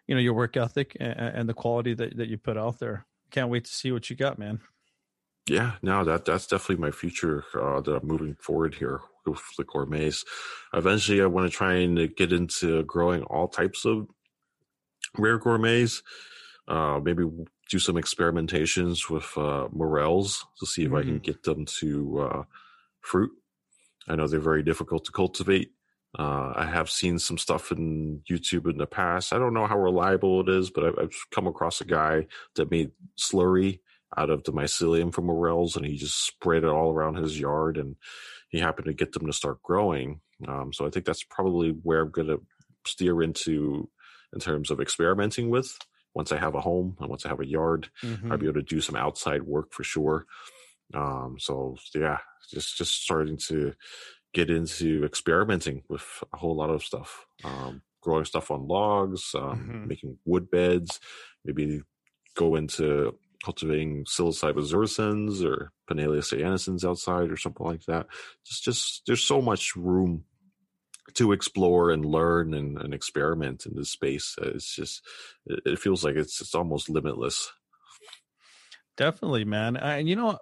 you 0.06 0.14
know 0.14 0.20
your 0.20 0.34
work 0.34 0.56
ethic 0.56 0.96
and, 1.00 1.12
and 1.12 1.48
the 1.48 1.54
quality 1.54 1.94
that 1.94 2.16
that 2.16 2.28
you 2.28 2.38
put 2.38 2.56
out 2.56 2.78
there. 2.78 3.06
Can't 3.30 3.50
wait 3.50 3.64
to 3.64 3.72
see 3.72 3.92
what 3.92 4.10
you 4.10 4.16
got, 4.16 4.38
man. 4.38 4.60
Yeah, 5.50 5.72
no, 5.82 6.04
that 6.04 6.26
that's 6.26 6.46
definitely 6.46 6.76
my 6.76 6.92
future 6.92 7.44
uh, 7.60 7.80
that 7.80 7.96
I'm 7.96 8.06
moving 8.06 8.36
forward 8.36 8.76
here 8.76 9.00
with 9.26 9.42
the 9.58 9.64
gourmets. 9.64 10.24
Eventually, 10.72 11.20
I 11.20 11.26
want 11.26 11.50
to 11.50 11.56
try 11.56 11.74
and 11.74 12.14
get 12.14 12.32
into 12.32 12.84
growing 12.84 13.24
all 13.24 13.48
types 13.48 13.84
of 13.84 14.06
rare 15.18 15.38
gourmets. 15.38 16.04
Uh, 16.68 17.00
maybe 17.02 17.24
do 17.68 17.80
some 17.80 17.96
experimentations 17.96 19.10
with 19.10 19.36
uh, 19.36 19.66
morels 19.72 20.46
to 20.60 20.66
see 20.66 20.84
if 20.84 20.92
mm. 20.92 21.00
I 21.00 21.02
can 21.02 21.18
mm. 21.18 21.24
get 21.24 21.42
them 21.42 21.64
to 21.80 22.20
uh, 22.20 22.42
fruit. 23.00 23.32
I 24.06 24.14
know 24.14 24.28
they're 24.28 24.38
very 24.38 24.62
difficult 24.62 25.04
to 25.06 25.12
cultivate. 25.12 25.72
Uh, 26.16 26.52
I 26.54 26.66
have 26.66 26.88
seen 26.88 27.18
some 27.18 27.38
stuff 27.38 27.72
in 27.72 28.22
YouTube 28.30 28.70
in 28.70 28.78
the 28.78 28.86
past. 28.86 29.32
I 29.32 29.38
don't 29.38 29.54
know 29.54 29.66
how 29.66 29.80
reliable 29.80 30.42
it 30.42 30.48
is, 30.48 30.70
but 30.70 30.84
I've, 30.84 30.98
I've 31.00 31.26
come 31.32 31.48
across 31.48 31.80
a 31.80 31.84
guy 31.84 32.28
that 32.54 32.70
made 32.70 32.92
slurry 33.18 33.80
out 34.16 34.30
of 34.30 34.44
the 34.44 34.52
mycelium 34.52 35.12
from 35.12 35.26
morels, 35.26 35.76
and 35.76 35.86
he 35.86 35.96
just 35.96 36.26
spread 36.26 36.64
it 36.64 36.68
all 36.68 36.92
around 36.92 37.16
his 37.16 37.38
yard, 37.38 37.76
and 37.76 37.96
he 38.48 38.58
happened 38.58 38.86
to 38.86 38.92
get 38.92 39.12
them 39.12 39.26
to 39.26 39.32
start 39.32 39.62
growing. 39.62 40.20
Um, 40.46 40.72
so 40.72 40.86
I 40.86 40.90
think 40.90 41.04
that's 41.04 41.22
probably 41.24 41.70
where 41.70 42.02
I'm 42.02 42.10
going 42.10 42.28
to 42.28 42.40
steer 42.86 43.22
into 43.22 43.88
in 44.32 44.40
terms 44.40 44.70
of 44.70 44.80
experimenting 44.80 45.50
with 45.50 45.76
once 46.14 46.32
I 46.32 46.38
have 46.38 46.54
a 46.54 46.60
home 46.60 46.96
and 47.00 47.08
once 47.08 47.24
I 47.24 47.28
have 47.28 47.40
a 47.40 47.46
yard, 47.46 47.88
mm-hmm. 48.02 48.32
I'll 48.32 48.38
be 48.38 48.46
able 48.46 48.60
to 48.60 48.62
do 48.62 48.80
some 48.80 48.96
outside 48.96 49.42
work 49.42 49.72
for 49.72 49.84
sure. 49.84 50.26
Um, 50.94 51.36
so 51.38 51.76
yeah, 51.94 52.18
just 52.50 52.76
just 52.76 53.02
starting 53.02 53.36
to 53.48 53.74
get 54.32 54.50
into 54.50 55.04
experimenting 55.04 55.82
with 55.88 56.04
a 56.32 56.36
whole 56.36 56.56
lot 56.56 56.70
of 56.70 56.82
stuff. 56.82 57.26
Um, 57.44 57.82
growing 58.00 58.24
stuff 58.24 58.50
on 58.50 58.66
logs, 58.66 59.34
um, 59.34 59.42
mm-hmm. 59.42 59.88
making 59.88 60.18
wood 60.24 60.50
beds, 60.50 61.00
maybe 61.44 61.82
go 62.36 62.56
into 62.56 63.14
cultivating 63.44 64.04
Psilocybe 64.04 64.56
azurescens 64.56 65.44
or 65.44 65.72
Panaeolus 65.88 66.32
cyanescens 66.32 66.84
outside 66.84 67.30
or 67.30 67.36
something 67.36 67.66
like 67.66 67.84
that. 67.86 68.06
Just, 68.44 68.64
just 68.64 69.02
there's 69.06 69.24
so 69.24 69.40
much 69.40 69.74
room 69.76 70.24
to 71.14 71.32
explore 71.32 71.90
and 71.90 72.04
learn 72.04 72.54
and, 72.54 72.78
and 72.78 72.94
experiment 72.94 73.66
in 73.66 73.74
this 73.74 73.90
space. 73.90 74.36
It's 74.40 74.74
just 74.74 75.02
it, 75.46 75.78
feels 75.78 76.04
like 76.04 76.16
it's 76.16 76.40
it's 76.40 76.54
almost 76.54 76.88
limitless. 76.88 77.50
Definitely, 78.96 79.44
man. 79.44 79.76
And 79.76 80.08
you 80.08 80.16
know, 80.16 80.38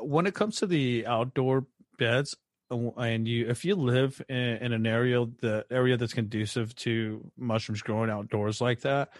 when 0.00 0.26
it 0.26 0.34
comes 0.34 0.56
to 0.56 0.66
the 0.66 1.06
outdoor 1.06 1.66
beds, 1.98 2.34
uh, 2.70 2.90
and 2.96 3.28
you 3.28 3.48
if 3.48 3.64
you 3.64 3.74
live 3.76 4.20
in, 4.28 4.36
in 4.36 4.72
an 4.72 4.86
area 4.86 5.24
the 5.40 5.66
area 5.70 5.96
that's 5.96 6.14
conducive 6.14 6.74
to 6.76 7.30
mushrooms 7.36 7.82
growing 7.82 8.10
outdoors 8.10 8.60
like 8.60 8.80
that, 8.80 9.10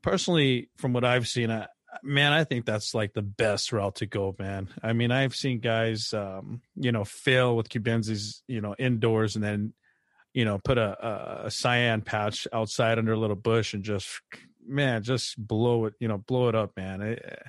personally, 0.00 0.70
from 0.78 0.92
what 0.92 1.04
I've 1.04 1.28
seen, 1.28 1.50
I, 1.50 1.66
man, 2.02 2.32
I 2.32 2.44
think 2.44 2.64
that's 2.64 2.94
like 2.94 3.12
the 3.12 3.22
best 3.22 3.72
route 3.72 3.96
to 3.96 4.06
go, 4.06 4.34
man. 4.38 4.68
I 4.82 4.92
mean, 4.92 5.10
I've 5.10 5.34
seen 5.34 5.60
guys, 5.60 6.12
um, 6.12 6.62
you 6.76 6.92
know, 6.92 7.04
fail 7.04 7.56
with 7.56 7.68
cubensis, 7.68 8.42
you 8.46 8.60
know, 8.60 8.74
indoors 8.78 9.36
and 9.36 9.44
then 9.44 9.74
you 10.34 10.44
know, 10.44 10.58
put 10.58 10.78
a, 10.78 11.44
a, 11.44 11.50
cyan 11.50 12.00
patch 12.00 12.48
outside 12.52 12.98
under 12.98 13.12
a 13.12 13.18
little 13.18 13.36
bush 13.36 13.74
and 13.74 13.84
just, 13.84 14.08
man, 14.66 15.02
just 15.02 15.36
blow 15.36 15.86
it, 15.86 15.94
you 16.00 16.08
know, 16.08 16.18
blow 16.18 16.48
it 16.48 16.54
up, 16.54 16.74
man. 16.76 17.02
It, 17.02 17.42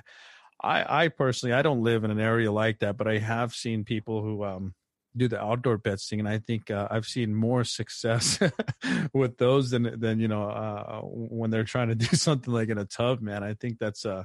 I 0.62 1.04
I 1.04 1.08
personally 1.08 1.52
I 1.52 1.62
don't 1.62 1.82
live 1.82 2.04
in 2.04 2.10
an 2.10 2.20
area 2.20 2.50
like 2.50 2.80
that, 2.80 2.96
but 2.96 3.08
I 3.08 3.18
have 3.18 3.52
seen 3.52 3.84
people 3.84 4.22
who 4.22 4.44
um 4.44 4.74
do 5.16 5.28
the 5.28 5.40
outdoor 5.40 5.78
bets 5.78 6.08
thing, 6.08 6.20
and 6.20 6.28
I 6.28 6.38
think 6.38 6.70
uh, 6.70 6.88
I've 6.90 7.06
seen 7.06 7.34
more 7.34 7.64
success 7.64 8.38
with 9.12 9.38
those 9.38 9.70
than 9.70 9.98
than 9.98 10.20
you 10.20 10.28
know 10.28 10.48
uh, 10.48 11.00
when 11.02 11.50
they're 11.50 11.64
trying 11.64 11.88
to 11.88 11.94
do 11.94 12.06
something 12.16 12.52
like 12.52 12.68
in 12.68 12.78
a 12.78 12.84
tub. 12.84 13.20
Man, 13.20 13.42
I 13.42 13.54
think 13.54 13.78
that's 13.78 14.04
uh 14.04 14.24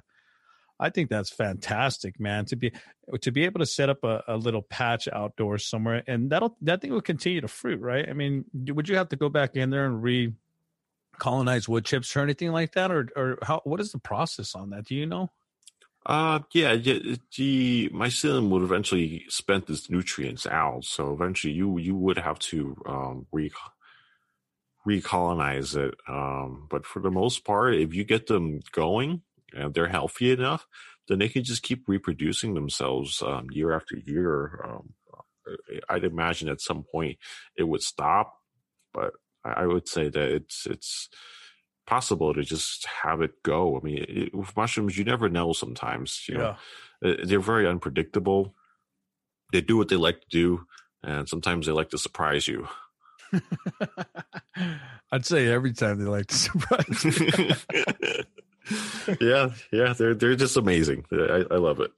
I 0.80 0.90
think 0.90 1.10
that's 1.10 1.30
fantastic, 1.30 2.20
man. 2.20 2.46
To 2.46 2.56
be 2.56 2.72
to 3.22 3.32
be 3.32 3.44
able 3.44 3.60
to 3.60 3.66
set 3.66 3.90
up 3.90 4.04
a, 4.04 4.24
a 4.28 4.38
little 4.38 4.62
patch 4.62 5.10
outdoors 5.12 5.66
somewhere, 5.66 6.04
and 6.08 6.30
that'll 6.30 6.56
that 6.62 6.82
thing 6.82 6.92
will 6.92 7.02
continue 7.02 7.42
to 7.42 7.48
fruit, 7.48 7.82
right? 7.82 8.08
I 8.08 8.14
mean, 8.14 8.46
would 8.54 8.88
you 8.88 8.96
have 8.96 9.10
to 9.10 9.18
go 9.18 9.28
back 9.28 9.56
in 9.56 9.70
there 9.72 9.86
and 9.86 10.02
re 10.02 10.34
colonize 11.18 11.68
wood 11.68 11.84
chips 11.84 12.16
or 12.16 12.22
anything 12.22 12.52
like 12.52 12.74
that, 12.74 12.92
or 12.92 13.10
or 13.16 13.38
how? 13.42 13.62
What 13.66 13.82
is 13.82 13.92
the 13.92 14.00
process 14.00 14.56
on 14.56 14.70
that? 14.70 14.86
Do 14.86 14.96
you 14.96 15.06
know? 15.06 15.30
Uh, 16.10 16.39
yeah, 16.53 16.74
yeah. 16.74 17.16
The 17.38 17.89
mycelium 17.93 18.49
would 18.49 18.64
eventually 18.64 19.26
spend 19.30 19.70
its 19.70 19.91
nutrients 19.91 20.47
out, 20.47 20.84
so 20.86 21.14
eventually 21.14 21.53
you 21.53 21.78
you 21.78 21.95
would 21.95 22.18
have 22.18 22.39
to 22.51 22.76
um, 22.88 23.28
re 23.32 23.51
recolonize 24.88 25.76
it. 25.76 25.95
Um, 26.07 26.68
but 26.70 26.86
for 26.86 27.01
the 27.01 27.12
most 27.12 27.45
part, 27.45 27.76
if 27.76 27.93
you 27.93 28.03
get 28.03 28.28
them 28.28 28.62
going 28.72 29.22
and 29.53 29.74
they're 29.74 29.89
healthy 29.89 30.32
enough, 30.32 30.68
then 31.07 31.20
they 31.20 31.30
can 31.30 31.43
just 31.43 31.64
keep 31.64 31.88
reproducing 31.88 32.53
themselves 32.53 33.22
um, 33.22 33.47
year 33.51 33.74
after 33.74 33.97
year. 33.97 34.62
Um, 34.68 34.93
I'd 35.89 36.03
imagine 36.03 36.49
at 36.49 36.62
some 36.62 36.84
point 36.91 37.18
it 37.57 37.64
would 37.64 37.82
stop, 37.82 38.36
but 38.93 39.14
I 39.43 39.66
would 39.68 39.88
say 39.88 40.10
that 40.10 40.30
it's 40.32 40.68
it's 40.68 41.10
possible 41.90 42.36
to 42.36 42.44
just 42.44 42.86
have 42.86 43.22
it 43.22 43.42
go. 43.42 43.76
I 43.76 43.84
mean, 43.84 44.06
it, 44.08 44.36
with 44.36 44.56
mushrooms, 44.56 44.98
you 44.98 45.04
never 45.04 45.28
know. 45.28 45.54
Sometimes, 45.54 46.24
you 46.30 46.38
know, 46.38 46.56
uh, 47.04 47.14
they're 47.24 47.40
very 47.40 47.68
unpredictable. 47.68 48.54
They 49.52 49.62
do 49.62 49.76
what 49.76 49.90
they 49.90 49.96
like 49.96 50.22
to 50.22 50.28
do, 50.30 50.68
and 51.04 51.28
sometimes 51.28 51.66
they 51.66 51.72
like 51.72 51.90
to 51.90 51.98
surprise 51.98 52.48
you. 52.48 52.68
I'd 55.12 55.26
say 55.26 55.48
every 55.48 55.74
time 55.74 55.98
they 55.98 56.06
like 56.06 56.28
to 56.28 56.36
surprise. 56.46 57.66
yeah, 59.20 59.50
yeah, 59.72 59.94
they're 59.94 60.14
they're 60.14 60.36
just 60.36 60.58
amazing. 60.58 61.06
I, 61.12 61.46
I 61.50 61.58
love 61.58 61.80
it. 61.80 61.92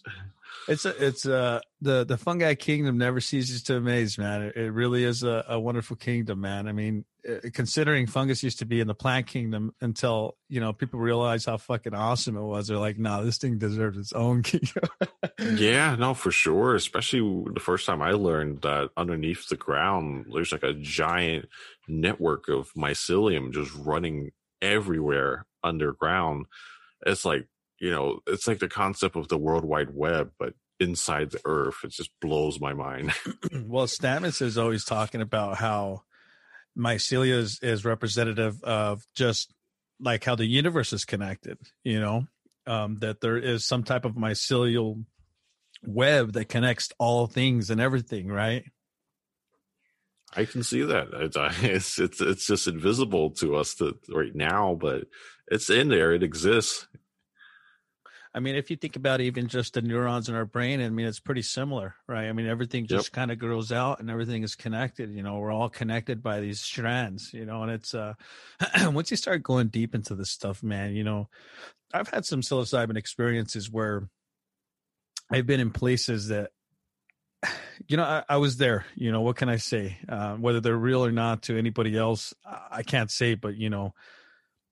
It's 0.71 0.85
a, 0.85 1.05
it's 1.05 1.25
uh 1.25 1.59
the 1.81 2.05
the 2.05 2.17
fungi 2.17 2.53
kingdom 2.53 2.97
never 2.97 3.19
ceases 3.19 3.61
to 3.63 3.75
amaze, 3.75 4.17
man. 4.17 4.43
It, 4.43 4.55
it 4.55 4.71
really 4.71 5.03
is 5.03 5.23
a, 5.23 5.43
a, 5.49 5.59
wonderful 5.59 5.97
kingdom, 5.97 6.39
man. 6.39 6.69
I 6.69 6.71
mean, 6.71 7.03
uh, 7.29 7.49
considering 7.53 8.07
fungus 8.07 8.41
used 8.41 8.59
to 8.59 8.65
be 8.65 8.79
in 8.79 8.87
the 8.87 8.93
plant 8.93 9.27
kingdom 9.27 9.73
until 9.81 10.37
you 10.47 10.61
know 10.61 10.71
people 10.71 11.01
realized 11.01 11.45
how 11.45 11.57
fucking 11.57 11.93
awesome 11.93 12.37
it 12.37 12.41
was. 12.41 12.67
They're 12.67 12.77
like, 12.77 12.97
no, 12.97 13.17
nah, 13.17 13.21
this 13.23 13.37
thing 13.37 13.57
deserves 13.57 13.97
its 13.97 14.13
own 14.13 14.43
kingdom. 14.43 14.83
yeah, 15.57 15.95
no, 15.95 16.13
for 16.13 16.31
sure. 16.31 16.75
Especially 16.75 17.19
the 17.53 17.59
first 17.59 17.85
time 17.85 18.01
I 18.01 18.11
learned 18.11 18.61
that 18.61 18.91
underneath 18.95 19.49
the 19.49 19.57
ground, 19.57 20.27
there's 20.33 20.53
like 20.53 20.63
a 20.63 20.73
giant 20.73 21.49
network 21.89 22.47
of 22.47 22.71
mycelium 22.75 23.51
just 23.51 23.75
running 23.75 24.31
everywhere 24.61 25.45
underground. 25.63 26.45
It's 27.05 27.25
like, 27.25 27.47
you 27.81 27.89
know, 27.89 28.19
it's 28.27 28.47
like 28.47 28.59
the 28.59 28.69
concept 28.69 29.15
of 29.15 29.27
the 29.27 29.39
World 29.39 29.65
Wide 29.65 29.89
Web, 29.93 30.31
but 30.37 30.53
inside 30.79 31.31
the 31.31 31.41
earth. 31.45 31.77
It 31.83 31.91
just 31.91 32.11
blows 32.21 32.59
my 32.59 32.73
mind. 32.73 33.11
well, 33.65 33.87
Stamets 33.87 34.41
is 34.41 34.57
always 34.57 34.85
talking 34.85 35.19
about 35.19 35.57
how 35.57 36.03
mycelia 36.77 37.33
is, 37.33 37.59
is 37.61 37.83
representative 37.83 38.63
of 38.63 39.03
just 39.15 39.53
like 39.99 40.23
how 40.23 40.35
the 40.35 40.45
universe 40.45 40.93
is 40.93 41.05
connected, 41.05 41.57
you 41.83 41.99
know, 41.99 42.27
um, 42.67 42.97
that 42.99 43.19
there 43.19 43.37
is 43.37 43.65
some 43.65 43.83
type 43.83 44.05
of 44.05 44.13
mycelial 44.13 45.03
web 45.83 46.33
that 46.33 46.49
connects 46.49 46.89
all 46.99 47.25
things 47.25 47.71
and 47.71 47.81
everything, 47.81 48.27
right? 48.27 48.63
I 50.35 50.45
can 50.45 50.61
see 50.61 50.83
that. 50.83 51.07
It's 51.13 51.37
it's 51.63 51.99
it's, 51.99 52.21
it's 52.21 52.45
just 52.45 52.67
invisible 52.67 53.31
to 53.31 53.55
us 53.55 53.73
to, 53.75 53.97
right 54.09 54.35
now, 54.35 54.77
but 54.79 55.05
it's 55.47 55.69
in 55.69 55.89
there. 55.89 56.13
It 56.13 56.23
exists. 56.23 56.87
I 58.33 58.39
mean, 58.39 58.55
if 58.55 58.71
you 58.71 58.77
think 58.77 58.95
about 58.95 59.19
even 59.19 59.47
just 59.47 59.73
the 59.73 59.81
neurons 59.81 60.29
in 60.29 60.35
our 60.35 60.45
brain, 60.45 60.81
I 60.81 60.89
mean, 60.89 61.05
it's 61.05 61.19
pretty 61.19 61.41
similar, 61.41 61.95
right? 62.07 62.27
I 62.27 62.33
mean, 62.33 62.47
everything 62.47 62.87
just 62.87 63.07
yep. 63.07 63.13
kind 63.13 63.31
of 63.31 63.39
grows 63.39 63.73
out 63.73 63.99
and 63.99 64.09
everything 64.09 64.43
is 64.43 64.55
connected. 64.55 65.11
You 65.11 65.21
know, 65.21 65.37
we're 65.39 65.51
all 65.51 65.69
connected 65.69 66.23
by 66.23 66.39
these 66.39 66.61
strands, 66.61 67.33
you 67.33 67.45
know, 67.45 67.63
and 67.63 67.71
it's, 67.71 67.93
uh, 67.93 68.13
once 68.83 69.11
you 69.11 69.17
start 69.17 69.43
going 69.43 69.67
deep 69.67 69.93
into 69.93 70.15
this 70.15 70.29
stuff, 70.29 70.63
man, 70.63 70.95
you 70.95 71.03
know, 71.03 71.27
I've 71.93 72.07
had 72.07 72.25
some 72.25 72.41
psilocybin 72.41 72.95
experiences 72.95 73.69
where 73.69 74.07
I've 75.29 75.45
been 75.45 75.59
in 75.59 75.71
places 75.71 76.29
that 76.29 76.51
you 77.87 77.97
know, 77.97 78.03
I, 78.03 78.23
I, 78.29 78.37
was 78.37 78.57
there. 78.57 78.85
You 78.95 79.11
know, 79.11 79.21
what 79.21 79.35
can 79.35 79.49
I 79.49 79.57
say? 79.57 79.97
Uh, 80.07 80.35
whether 80.35 80.59
they're 80.59 80.77
real 80.77 81.05
or 81.05 81.11
not 81.11 81.43
to 81.43 81.57
anybody 81.57 81.97
else, 81.97 82.33
I 82.45 82.83
can't 82.83 83.11
say. 83.11 83.35
But 83.35 83.55
you 83.55 83.69
know, 83.69 83.93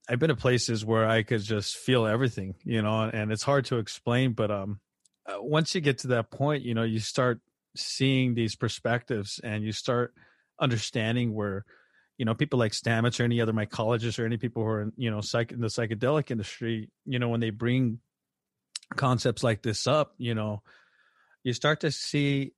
I've 0.09 0.19
been 0.19 0.29
to 0.29 0.35
places 0.35 0.83
where 0.83 1.07
I 1.07 1.21
could 1.23 1.41
just 1.41 1.77
feel 1.77 2.07
everything. 2.07 2.55
You 2.63 2.81
know, 2.81 3.03
and 3.03 3.31
it's 3.31 3.43
hard 3.43 3.65
to 3.65 3.77
explain. 3.77 4.33
But 4.33 4.51
um, 4.51 4.79
uh, 5.25 5.41
once 5.41 5.75
you 5.75 5.81
get 5.81 5.99
to 5.99 6.07
that 6.07 6.31
point, 6.31 6.63
you 6.63 6.73
know, 6.73 6.83
you 6.83 6.99
start 6.99 7.39
seeing 7.75 8.33
these 8.33 8.55
perspectives, 8.55 9.39
and 9.43 9.63
you 9.63 9.71
start 9.71 10.13
understanding 10.59 11.33
where, 11.33 11.63
you 12.17 12.25
know, 12.25 12.33
people 12.33 12.57
like 12.57 12.71
Stamets 12.71 13.19
or 13.19 13.23
any 13.23 13.39
other 13.39 13.53
mycologists 13.53 14.17
or 14.17 14.25
any 14.25 14.37
people 14.37 14.63
who 14.63 14.69
are 14.69 14.91
you 14.97 15.11
know 15.11 15.21
psych 15.21 15.51
in 15.51 15.61
the 15.61 15.67
psychedelic 15.67 16.31
industry, 16.31 16.89
you 17.05 17.19
know, 17.19 17.29
when 17.29 17.39
they 17.39 17.51
bring 17.51 17.99
concepts 18.95 19.43
like 19.43 19.61
this 19.61 19.85
up, 19.85 20.15
you 20.17 20.33
know, 20.33 20.63
you 21.43 21.53
start 21.53 21.81
to 21.81 21.91
see 21.91 22.53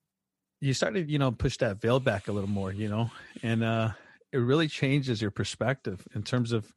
you 0.62 0.74
start 0.74 0.93
to, 0.93 1.02
you 1.02 1.20
know, 1.20 1.32
push 1.32 1.58
that 1.58 1.82
veil 1.82 1.99
back 1.99 2.28
a 2.28 2.32
little 2.32 2.49
more, 2.49 2.72
you 2.72 2.88
know, 2.88 3.10
and 3.41 3.64
uh, 3.64 3.89
it 4.32 4.38
really 4.38 4.68
changes 4.68 5.22
your 5.22 5.32
perspective 5.32 6.08
in 6.16 6.24
terms 6.24 6.52
of 6.52 6.72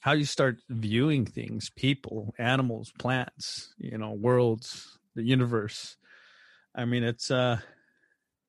how 0.00 0.12
you 0.12 0.24
start 0.24 0.58
viewing 0.68 1.26
things, 1.26 1.70
people, 1.76 2.34
animals, 2.38 2.92
plants, 2.98 3.74
you 3.78 3.98
know, 3.98 4.12
worlds, 4.12 4.98
the 5.14 5.22
universe. 5.22 5.96
I 6.74 6.86
mean, 6.86 7.02
it's 7.02 7.30
uh, 7.30 7.58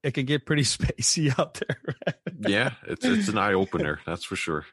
it 0.04 0.14
can 0.14 0.26
get 0.26 0.46
pretty 0.46 0.64
spacey 0.64 1.38
out 1.38 1.62
there. 1.66 1.96
yeah, 2.40 2.72
it's 2.88 3.06
it's 3.06 3.28
an 3.28 3.38
eye 3.38 3.54
opener, 3.54 4.00
that's 4.06 4.24
for 4.24 4.36
sure. 4.36 4.66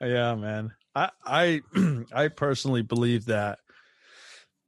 Yeah, 0.00 0.34
man. 0.34 0.72
I 0.94 1.10
I 1.24 1.62
I 2.12 2.28
personally 2.28 2.82
believe 2.82 3.26
that 3.26 3.58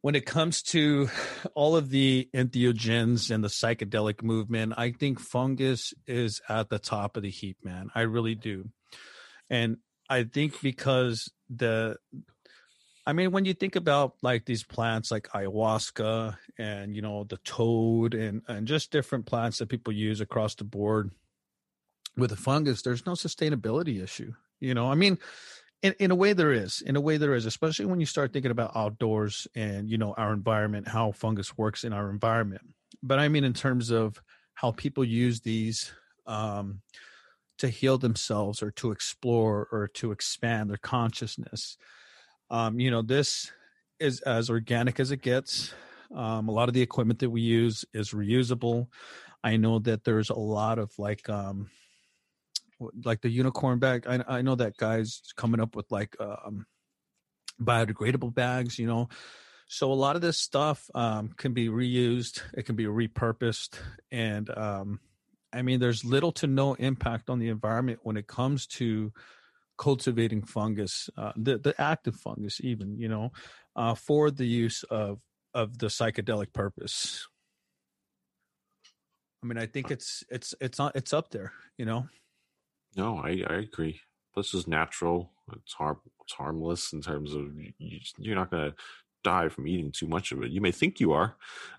when 0.02 0.14
it 0.14 0.24
comes 0.24 0.62
to 0.62 1.10
all 1.54 1.76
of 1.76 1.90
the 1.90 2.28
entheogens 2.34 3.30
and 3.30 3.44
the 3.44 3.48
psychedelic 3.48 4.22
movement, 4.22 4.72
I 4.76 4.92
think 4.92 5.20
fungus 5.20 5.92
is 6.06 6.40
at 6.48 6.70
the 6.70 6.78
top 6.78 7.18
of 7.18 7.22
the 7.22 7.30
heap, 7.30 7.58
man. 7.62 7.90
I 7.94 8.02
really 8.02 8.34
do. 8.34 8.70
And 9.50 9.76
I 10.10 10.24
think 10.24 10.60
because 10.60 11.30
the 11.48 11.96
I 13.06 13.12
mean, 13.12 13.30
when 13.32 13.44
you 13.44 13.54
think 13.54 13.76
about 13.76 14.14
like 14.22 14.44
these 14.44 14.62
plants 14.62 15.10
like 15.10 15.28
ayahuasca 15.28 16.36
and 16.58 16.94
you 16.94 17.00
know 17.00 17.24
the 17.24 17.38
toad 17.38 18.14
and 18.14 18.42
and 18.48 18.68
just 18.68 18.90
different 18.90 19.24
plants 19.24 19.58
that 19.58 19.68
people 19.68 19.92
use 19.92 20.20
across 20.20 20.54
the 20.56 20.64
board 20.64 21.12
with 22.16 22.30
the 22.30 22.36
fungus, 22.36 22.82
there's 22.82 23.06
no 23.06 23.12
sustainability 23.12 24.02
issue. 24.02 24.32
You 24.58 24.74
know, 24.74 24.90
I 24.90 24.96
mean, 24.96 25.18
in, 25.82 25.94
in 25.98 26.10
a 26.10 26.14
way 26.14 26.32
there 26.32 26.52
is 26.52 26.82
in 26.82 26.96
a 26.96 27.00
way 27.00 27.16
there 27.16 27.34
is 27.34 27.46
especially 27.46 27.86
when 27.86 28.00
you 28.00 28.06
start 28.06 28.32
thinking 28.32 28.50
about 28.50 28.76
outdoors 28.76 29.46
and 29.54 29.88
you 29.88 29.96
know 29.96 30.12
our 30.18 30.32
environment 30.32 30.86
how 30.86 31.12
fungus 31.12 31.56
works 31.56 31.84
in 31.84 31.92
our 31.92 32.10
environment 32.10 32.62
but 33.02 33.18
i 33.18 33.28
mean 33.28 33.44
in 33.44 33.54
terms 33.54 33.90
of 33.90 34.20
how 34.54 34.72
people 34.72 35.04
use 35.04 35.40
these 35.40 35.90
um, 36.26 36.82
to 37.60 37.68
heal 37.68 37.98
themselves 37.98 38.62
or 38.62 38.70
to 38.70 38.90
explore 38.90 39.68
or 39.70 39.88
to 39.88 40.12
expand 40.12 40.70
their 40.70 40.76
consciousness 40.76 41.76
um, 42.50 42.80
you 42.80 42.90
know 42.90 43.02
this 43.02 43.52
is 43.98 44.20
as 44.22 44.50
organic 44.50 44.98
as 44.98 45.10
it 45.10 45.22
gets 45.22 45.72
um, 46.14 46.48
a 46.48 46.52
lot 46.52 46.68
of 46.68 46.74
the 46.74 46.82
equipment 46.82 47.20
that 47.20 47.30
we 47.30 47.40
use 47.40 47.84
is 47.94 48.10
reusable 48.10 48.88
i 49.44 49.56
know 49.56 49.78
that 49.78 50.04
there's 50.04 50.30
a 50.30 50.34
lot 50.34 50.78
of 50.78 50.90
like 50.98 51.28
um, 51.28 51.70
like 53.04 53.20
the 53.20 53.28
unicorn 53.28 53.78
bag. 53.78 54.06
I 54.06 54.24
I 54.26 54.42
know 54.42 54.54
that 54.56 54.76
guy's 54.76 55.22
coming 55.36 55.60
up 55.60 55.76
with 55.76 55.90
like 55.90 56.16
um, 56.20 56.66
biodegradable 57.60 58.34
bags. 58.34 58.78
You 58.78 58.86
know, 58.86 59.08
so 59.68 59.92
a 59.92 59.94
lot 59.94 60.16
of 60.16 60.22
this 60.22 60.38
stuff 60.38 60.88
um, 60.94 61.30
can 61.36 61.52
be 61.52 61.68
reused. 61.68 62.42
It 62.54 62.64
can 62.64 62.76
be 62.76 62.84
repurposed, 62.84 63.78
and 64.10 64.50
um, 64.56 65.00
I 65.52 65.62
mean, 65.62 65.80
there's 65.80 66.04
little 66.04 66.32
to 66.32 66.46
no 66.46 66.74
impact 66.74 67.28
on 67.28 67.38
the 67.38 67.48
environment 67.48 68.00
when 68.02 68.16
it 68.16 68.26
comes 68.26 68.66
to 68.68 69.12
cultivating 69.78 70.42
fungus, 70.42 71.08
uh, 71.16 71.32
the 71.36 71.58
the 71.58 71.74
active 71.80 72.14
fungus, 72.16 72.60
even 72.62 72.98
you 72.98 73.08
know, 73.08 73.32
uh, 73.74 73.94
for 73.94 74.30
the 74.30 74.46
use 74.46 74.82
of 74.84 75.20
of 75.54 75.78
the 75.78 75.86
psychedelic 75.86 76.52
purpose. 76.52 77.26
I 79.42 79.46
mean, 79.46 79.58
I 79.58 79.66
think 79.66 79.90
it's 79.90 80.22
it's 80.28 80.54
it's 80.60 80.78
not 80.78 80.94
it's 80.94 81.12
up 81.12 81.30
there, 81.30 81.52
you 81.78 81.86
know. 81.86 82.06
No, 82.96 83.18
I, 83.18 83.42
I 83.48 83.54
agree. 83.54 84.00
This 84.36 84.54
is 84.54 84.68
natural. 84.68 85.32
It's 85.56 85.72
harm. 85.72 85.98
It's 86.22 86.34
harmless 86.34 86.92
in 86.92 87.00
terms 87.00 87.34
of 87.34 87.46
you, 87.56 87.98
you're 88.18 88.36
not 88.36 88.50
going 88.50 88.70
to 88.70 88.76
die 89.22 89.48
from 89.48 89.66
eating 89.66 89.92
too 89.92 90.06
much 90.06 90.32
of 90.32 90.42
it. 90.42 90.50
You 90.50 90.60
may 90.60 90.72
think 90.72 91.00
you 91.00 91.12
are, 91.12 91.36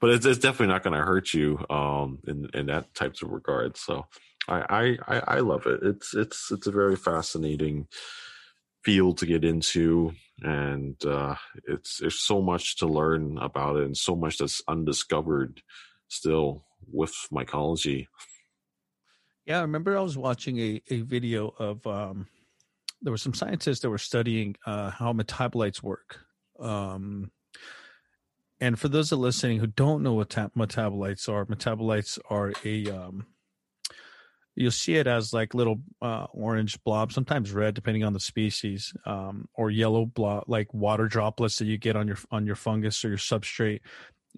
but 0.00 0.10
it's, 0.10 0.26
it's 0.26 0.38
definitely 0.38 0.72
not 0.72 0.82
going 0.82 0.98
to 0.98 1.04
hurt 1.04 1.32
you 1.32 1.64
um, 1.70 2.18
in 2.26 2.48
in 2.54 2.66
that 2.66 2.94
types 2.94 3.22
of 3.22 3.30
regard. 3.30 3.76
So 3.76 4.06
I, 4.48 4.96
I 5.06 5.22
I 5.28 5.40
love 5.40 5.66
it. 5.66 5.80
It's 5.82 6.14
it's 6.14 6.50
it's 6.50 6.66
a 6.66 6.72
very 6.72 6.96
fascinating 6.96 7.86
field 8.84 9.18
to 9.18 9.26
get 9.26 9.44
into, 9.44 10.12
and 10.42 11.02
uh, 11.04 11.36
it's 11.68 11.98
there's 11.98 12.20
so 12.20 12.42
much 12.42 12.78
to 12.78 12.86
learn 12.86 13.38
about 13.38 13.76
it, 13.76 13.84
and 13.84 13.96
so 13.96 14.16
much 14.16 14.38
that's 14.38 14.62
undiscovered 14.66 15.62
still 16.08 16.64
with 16.90 17.14
mycology. 17.32 18.06
Yeah, 19.46 19.58
I 19.58 19.62
remember 19.62 19.96
I 19.96 20.02
was 20.02 20.18
watching 20.18 20.58
a 20.58 20.82
a 20.90 21.02
video 21.02 21.54
of 21.58 21.86
um, 21.86 22.26
there 23.00 23.12
were 23.12 23.18
some 23.18 23.34
scientists 23.34 23.80
that 23.80 23.90
were 23.90 23.98
studying 23.98 24.56
uh, 24.66 24.90
how 24.90 25.12
metabolites 25.12 25.82
work. 25.82 26.20
Um, 26.62 27.30
and 28.60 28.78
for 28.78 28.88
those 28.88 29.10
that 29.10 29.16
are 29.16 29.18
listening 29.18 29.58
who 29.58 29.66
don't 29.66 30.02
know 30.02 30.14
what 30.14 30.30
ta- 30.30 30.50
metabolites 30.56 31.28
are, 31.28 31.44
metabolites 31.46 32.18
are 32.30 32.52
a 32.64 32.88
um, 32.90 33.26
you'll 34.54 34.70
see 34.70 34.96
it 34.96 35.06
as 35.06 35.32
like 35.32 35.54
little 35.54 35.80
uh, 36.00 36.26
orange 36.32 36.82
blobs, 36.84 37.14
sometimes 37.14 37.52
red, 37.52 37.74
depending 37.74 38.04
on 38.04 38.12
the 38.12 38.20
species, 38.20 38.92
um, 39.06 39.48
or 39.54 39.70
yellow 39.70 40.04
blob, 40.06 40.44
like 40.46 40.72
water 40.72 41.08
droplets 41.08 41.56
that 41.56 41.64
you 41.64 41.78
get 41.78 41.96
on 41.96 42.06
your 42.06 42.18
on 42.30 42.46
your 42.46 42.56
fungus 42.56 43.04
or 43.04 43.08
your 43.08 43.18
substrate. 43.18 43.80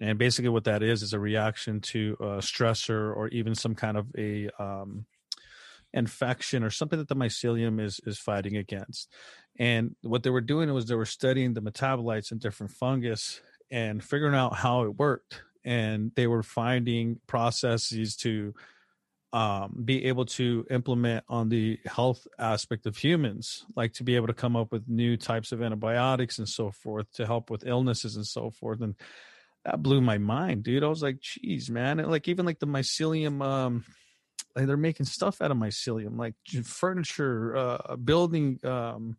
And 0.01 0.17
basically, 0.17 0.49
what 0.49 0.65
that 0.65 0.83
is 0.83 1.03
is 1.03 1.13
a 1.13 1.19
reaction 1.19 1.79
to 1.81 2.17
a 2.19 2.25
stressor 2.37 3.15
or 3.15 3.27
even 3.29 3.55
some 3.55 3.75
kind 3.75 3.97
of 3.97 4.07
a 4.17 4.49
um, 4.59 5.05
infection 5.93 6.63
or 6.63 6.69
something 6.69 6.99
that 6.99 7.07
the 7.07 7.15
mycelium 7.15 7.81
is 7.81 7.99
is 8.05 8.19
fighting 8.19 8.57
against. 8.57 9.11
And 9.57 9.95
what 10.01 10.23
they 10.23 10.29
were 10.29 10.41
doing 10.41 10.73
was 10.73 10.85
they 10.85 10.95
were 10.95 11.05
studying 11.05 11.53
the 11.53 11.61
metabolites 11.61 12.31
in 12.31 12.39
different 12.39 12.73
fungus 12.73 13.41
and 13.71 14.03
figuring 14.03 14.35
out 14.35 14.55
how 14.55 14.83
it 14.83 14.97
worked. 14.97 15.41
And 15.63 16.11
they 16.15 16.27
were 16.27 16.43
finding 16.43 17.19
processes 17.25 18.15
to 18.17 18.53
um, 19.33 19.81
be 19.83 20.05
able 20.05 20.25
to 20.25 20.65
implement 20.69 21.25
on 21.27 21.49
the 21.49 21.79
health 21.85 22.25
aspect 22.39 22.85
of 22.85 22.95
humans, 22.95 23.65
like 23.75 23.93
to 23.93 24.03
be 24.03 24.15
able 24.15 24.27
to 24.27 24.33
come 24.33 24.55
up 24.55 24.71
with 24.71 24.87
new 24.87 25.17
types 25.17 25.51
of 25.51 25.61
antibiotics 25.61 26.37
and 26.37 26.47
so 26.47 26.71
forth 26.71 27.11
to 27.13 27.25
help 27.25 27.49
with 27.49 27.65
illnesses 27.65 28.15
and 28.15 28.25
so 28.25 28.51
forth. 28.51 28.81
And 28.81 28.95
that 29.65 29.81
blew 29.81 29.99
my 29.99 30.19
mind, 30.19 30.63
dude. 30.63 30.83
I 30.83 30.87
was 30.87 31.01
like, 31.01 31.19
geez, 31.19 31.69
man. 31.69 31.99
And 31.99 32.09
like 32.09 32.27
even 32.27 32.45
like 32.45 32.59
the 32.59 32.67
mycelium, 32.67 33.43
um, 33.43 33.83
like 34.55 34.67
they're 34.67 34.77
making 34.77 35.07
stuff 35.07 35.41
out 35.41 35.51
of 35.51 35.57
mycelium, 35.57 36.17
like 36.17 36.35
furniture, 36.63 37.57
uh, 37.57 37.95
building, 37.97 38.59
um, 38.63 39.17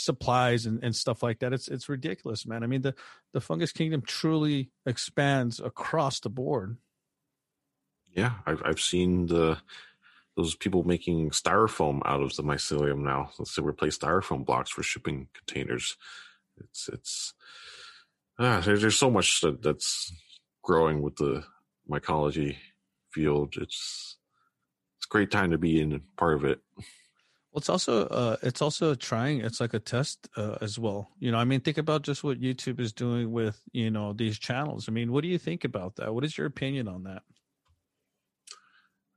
supplies 0.00 0.66
and, 0.66 0.82
and 0.82 0.94
stuff 0.94 1.22
like 1.22 1.40
that. 1.40 1.52
It's 1.52 1.68
it's 1.68 1.88
ridiculous, 1.88 2.46
man. 2.46 2.62
I 2.62 2.66
mean 2.66 2.82
the 2.82 2.94
the 3.32 3.40
fungus 3.40 3.72
kingdom 3.72 4.02
truly 4.06 4.70
expands 4.86 5.60
across 5.60 6.20
the 6.20 6.30
board 6.30 6.76
yeah, 8.12 8.34
I've 8.46 8.62
I've 8.64 8.80
seen 8.80 9.26
the 9.26 9.58
those 10.36 10.54
people 10.54 10.84
making 10.84 11.30
styrofoam 11.30 12.00
out 12.04 12.22
of 12.22 12.34
the 12.36 12.42
mycelium 12.42 12.98
now. 12.98 13.30
Let's 13.38 13.54
say 13.54 13.62
replace 13.62 13.98
styrofoam 13.98 14.44
blocks 14.44 14.70
for 14.70 14.82
shipping 14.82 15.28
containers. 15.34 15.96
It's 16.58 16.88
it's 16.88 17.34
ah, 18.38 18.60
there's, 18.64 18.80
there's 18.80 18.98
so 18.98 19.10
much 19.10 19.40
that, 19.42 19.62
that's 19.62 20.12
growing 20.62 21.02
with 21.02 21.16
the 21.16 21.44
mycology 21.88 22.56
field. 23.12 23.54
It's 23.56 24.16
it's 24.98 25.06
a 25.06 25.10
great 25.10 25.30
time 25.30 25.52
to 25.52 25.58
be 25.58 25.80
in 25.80 26.00
part 26.16 26.34
of 26.34 26.44
it. 26.44 26.60
Well, 27.52 27.58
it's 27.58 27.68
also 27.68 28.06
uh, 28.06 28.36
it's 28.42 28.62
also 28.62 28.94
trying. 28.94 29.40
It's 29.40 29.60
like 29.60 29.74
a 29.74 29.80
test 29.80 30.28
uh, 30.36 30.58
as 30.60 30.78
well. 30.78 31.10
You 31.18 31.32
know, 31.32 31.38
I 31.38 31.44
mean, 31.44 31.60
think 31.60 31.78
about 31.78 32.02
just 32.02 32.22
what 32.22 32.40
YouTube 32.40 32.78
is 32.78 32.92
doing 32.92 33.32
with 33.32 33.60
you 33.72 33.90
know 33.90 34.12
these 34.12 34.38
channels. 34.38 34.88
I 34.88 34.92
mean, 34.92 35.10
what 35.10 35.22
do 35.22 35.28
you 35.28 35.38
think 35.38 35.64
about 35.64 35.96
that? 35.96 36.14
What 36.14 36.24
is 36.24 36.38
your 36.38 36.46
opinion 36.46 36.86
on 36.86 37.04
that? 37.04 37.22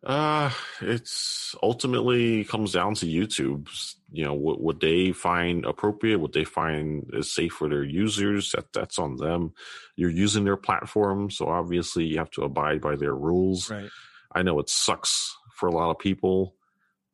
Uh, 0.03 0.51
it's 0.81 1.55
ultimately 1.63 2.43
comes 2.43 2.73
down 2.73 2.95
to 2.95 3.05
YouTube. 3.05 3.69
You 4.11 4.25
know, 4.25 4.33
what 4.33 4.59
what 4.59 4.79
they 4.79 5.11
find 5.11 5.63
appropriate, 5.63 6.17
what 6.17 6.33
they 6.33 6.43
find 6.43 7.11
is 7.13 7.31
safe 7.31 7.53
for 7.53 7.69
their 7.69 7.83
users. 7.83 8.51
That 8.53 8.73
that's 8.73 8.97
on 8.97 9.17
them. 9.17 9.53
You're 9.95 10.09
using 10.09 10.43
their 10.43 10.57
platform, 10.57 11.29
so 11.29 11.49
obviously 11.49 12.05
you 12.05 12.17
have 12.17 12.31
to 12.31 12.41
abide 12.41 12.81
by 12.81 12.95
their 12.95 13.15
rules. 13.15 13.69
Right. 13.69 13.89
I 14.33 14.41
know 14.41 14.57
it 14.57 14.69
sucks 14.69 15.37
for 15.55 15.69
a 15.69 15.71
lot 15.71 15.91
of 15.91 15.99
people 15.99 16.55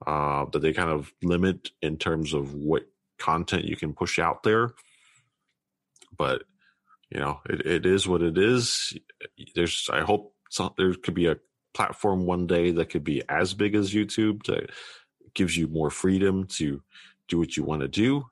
uh, 0.05 0.45
that 0.51 0.59
they 0.59 0.73
kind 0.73 0.89
of 0.89 1.11
limit 1.21 1.71
in 1.81 1.97
terms 1.97 2.33
of 2.33 2.53
what 2.53 2.83
content 3.17 3.65
you 3.65 3.75
can 3.75 3.93
push 3.93 4.19
out 4.19 4.43
there, 4.43 4.71
but 6.17 6.43
you 7.09 7.19
know, 7.19 7.39
it, 7.49 7.65
it 7.65 7.85
is 7.85 8.07
what 8.07 8.21
it 8.21 8.37
is. 8.37 8.93
There's, 9.55 9.89
I 9.91 10.01
hope 10.01 10.33
some, 10.49 10.73
there 10.77 10.93
could 10.93 11.15
be 11.15 11.27
a 11.27 11.37
platform 11.73 12.25
one 12.25 12.47
day 12.47 12.71
that 12.71 12.89
could 12.89 13.03
be 13.03 13.23
as 13.27 13.53
big 13.53 13.75
as 13.75 13.93
YouTube 13.93 14.43
that 14.45 14.69
gives 15.33 15.57
you 15.57 15.67
more 15.67 15.89
freedom 15.89 16.45
to 16.45 16.81
do 17.27 17.37
what 17.37 17.55
you 17.57 17.63
want 17.63 17.81
to 17.81 17.87
do. 17.87 18.25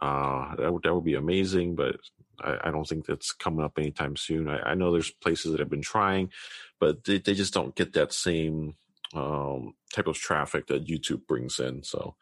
Uh, 0.00 0.54
that 0.56 0.72
would 0.72 0.82
that 0.84 0.94
would 0.94 1.04
be 1.04 1.14
amazing, 1.14 1.74
but 1.74 1.96
I, 2.40 2.58
I 2.64 2.70
don't 2.70 2.86
think 2.86 3.06
that's 3.06 3.32
coming 3.32 3.64
up 3.64 3.78
anytime 3.78 4.16
soon. 4.16 4.48
I, 4.48 4.70
I, 4.70 4.74
know 4.74 4.92
there's 4.92 5.10
places 5.10 5.52
that 5.52 5.60
have 5.60 5.68
been 5.68 5.82
trying, 5.82 6.30
but 6.78 7.04
they, 7.04 7.18
they 7.18 7.34
just 7.34 7.52
don't 7.52 7.74
get 7.74 7.92
that 7.94 8.12
same 8.12 8.76
um, 9.14 9.74
type 9.94 10.06
of 10.06 10.16
traffic 10.16 10.66
that 10.68 10.86
YouTube 10.86 11.26
brings 11.26 11.58
in. 11.58 11.82
So 11.82 12.16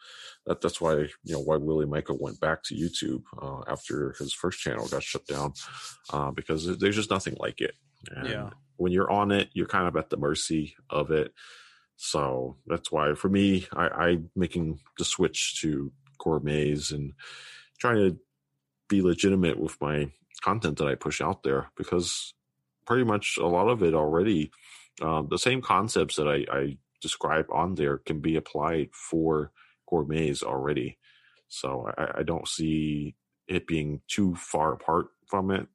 that 0.46 0.60
that's 0.60 0.80
why 0.80 0.94
you 0.94 1.34
know 1.34 1.40
why 1.40 1.56
Willie 1.56 1.86
Michael 1.86 2.18
went 2.20 2.40
back 2.40 2.62
to 2.64 2.74
YouTube 2.74 3.22
uh, 3.40 3.70
after 3.70 4.14
his 4.18 4.32
first 4.32 4.60
channel 4.60 4.88
got 4.88 5.02
shut 5.02 5.26
down 5.26 5.52
uh, 6.10 6.30
because 6.30 6.78
there's 6.78 6.96
just 6.96 7.10
nothing 7.10 7.36
like 7.38 7.60
it. 7.60 7.74
And 8.10 8.28
yeah 8.28 8.50
when 8.78 8.92
you're 8.92 9.10
on 9.10 9.30
it, 9.30 9.50
you're 9.52 9.66
kind 9.66 9.86
of 9.86 9.96
at 9.96 10.08
the 10.08 10.16
mercy 10.16 10.74
of 10.88 11.10
it. 11.10 11.34
So 11.96 12.56
that's 12.66 12.90
why 12.90 13.14
for 13.14 13.28
me, 13.28 13.66
I, 13.72 13.88
I 13.88 14.18
making 14.34 14.78
the 14.96 15.04
switch 15.04 15.60
to 15.60 15.92
gourmets 16.18 16.92
and 16.92 17.12
trying 17.78 17.96
to 17.96 18.18
be 18.88 19.02
legitimate 19.02 19.58
with 19.58 19.80
my 19.80 20.10
content 20.40 20.78
that 20.78 20.86
I 20.86 20.94
push 20.94 21.20
out 21.20 21.42
there 21.42 21.70
because 21.76 22.32
pretty 22.86 23.04
much 23.04 23.36
a 23.36 23.46
lot 23.46 23.68
of 23.68 23.82
it 23.82 23.94
already, 23.94 24.52
um, 25.02 25.28
the 25.30 25.38
same 25.38 25.62
concepts 25.62 26.16
that 26.16 26.28
I, 26.28 26.44
I 26.54 26.76
describe 27.00 27.46
on 27.52 27.74
there 27.74 27.98
can 27.98 28.20
be 28.20 28.36
applied 28.36 28.90
for 28.92 29.52
gourmets 29.88 30.42
already. 30.42 30.98
So 31.48 31.90
I, 31.96 32.20
I 32.20 32.22
don't 32.22 32.48
see 32.48 33.14
it 33.46 33.66
being 33.66 34.00
too 34.08 34.34
far 34.34 34.72
apart 34.72 35.08
from 35.26 35.50
it. 35.50 35.66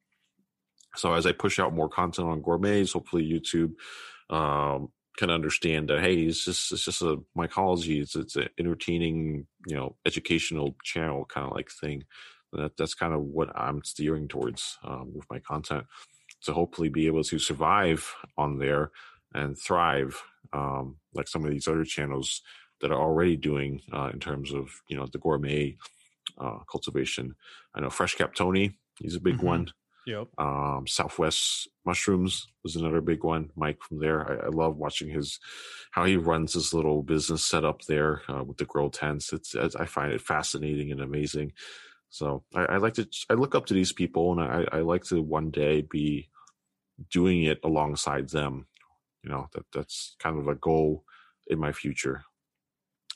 So 0.96 1.12
as 1.14 1.26
I 1.26 1.32
push 1.32 1.58
out 1.58 1.74
more 1.74 1.88
content 1.88 2.28
on 2.28 2.42
gourmets, 2.42 2.92
hopefully 2.92 3.28
YouTube 3.28 3.72
um, 4.30 4.90
can 5.16 5.30
understand 5.30 5.88
that 5.88 6.00
hey, 6.00 6.14
it's 6.22 6.44
just 6.44 6.72
it's 6.72 6.84
just 6.84 7.02
a 7.02 7.18
mycology. 7.36 8.00
It's 8.00 8.14
it's 8.14 8.36
an 8.36 8.48
entertaining, 8.58 9.46
you 9.66 9.76
know, 9.76 9.96
educational 10.06 10.76
channel 10.84 11.24
kind 11.24 11.46
of 11.46 11.52
like 11.52 11.70
thing. 11.70 12.04
That 12.52 12.76
that's 12.76 12.94
kind 12.94 13.12
of 13.12 13.22
what 13.22 13.50
I'm 13.56 13.82
steering 13.82 14.28
towards 14.28 14.78
um, 14.84 15.12
with 15.14 15.26
my 15.28 15.40
content 15.40 15.86
to 16.44 16.52
hopefully 16.52 16.88
be 16.88 17.06
able 17.06 17.24
to 17.24 17.38
survive 17.38 18.14
on 18.38 18.58
there 18.58 18.92
and 19.34 19.58
thrive 19.58 20.22
um, 20.52 20.96
like 21.14 21.28
some 21.28 21.44
of 21.44 21.50
these 21.50 21.68
other 21.68 21.84
channels 21.84 22.42
that 22.80 22.90
are 22.90 23.00
already 23.00 23.36
doing 23.36 23.80
uh, 23.92 24.10
in 24.12 24.20
terms 24.20 24.52
of 24.52 24.70
you 24.88 24.96
know 24.96 25.06
the 25.12 25.18
gourmet 25.18 25.76
uh, 26.38 26.58
cultivation. 26.70 27.34
I 27.74 27.80
know 27.80 27.88
FreshCap 27.88 28.34
Tony, 28.34 28.78
he's 28.98 29.16
a 29.16 29.20
big 29.20 29.36
mm-hmm. 29.36 29.46
one. 29.46 29.72
Yep. 30.06 30.28
Um, 30.36 30.84
Southwest 30.86 31.68
Mushrooms 31.86 32.46
was 32.62 32.76
another 32.76 33.00
big 33.00 33.24
one. 33.24 33.50
Mike 33.56 33.82
from 33.82 34.00
there. 34.00 34.30
I, 34.30 34.46
I, 34.46 34.48
love 34.50 34.76
watching 34.76 35.08
his 35.08 35.40
how 35.92 36.04
he 36.04 36.18
runs 36.18 36.52
his 36.52 36.74
little 36.74 37.02
business 37.02 37.42
set 37.42 37.64
up 37.64 37.82
there 37.82 38.20
uh, 38.28 38.44
with 38.44 38.58
the 38.58 38.66
grow 38.66 38.90
tents. 38.90 39.32
It's, 39.32 39.54
it's, 39.54 39.74
I 39.74 39.86
find 39.86 40.12
it 40.12 40.20
fascinating 40.20 40.92
and 40.92 41.00
amazing. 41.00 41.52
So 42.10 42.44
I, 42.54 42.64
I, 42.64 42.76
like 42.76 42.94
to 42.94 43.08
I 43.30 43.34
look 43.34 43.54
up 43.54 43.64
to 43.66 43.74
these 43.74 43.92
people, 43.92 44.32
and 44.32 44.42
I, 44.42 44.76
I 44.76 44.80
like 44.80 45.04
to 45.04 45.22
one 45.22 45.50
day 45.50 45.80
be 45.80 46.28
doing 47.10 47.44
it 47.44 47.60
alongside 47.64 48.28
them. 48.28 48.66
You 49.24 49.30
know 49.30 49.48
that 49.54 49.64
that's 49.72 50.14
kind 50.20 50.38
of 50.38 50.46
a 50.46 50.54
goal 50.54 51.04
in 51.46 51.58
my 51.58 51.72
future 51.72 52.24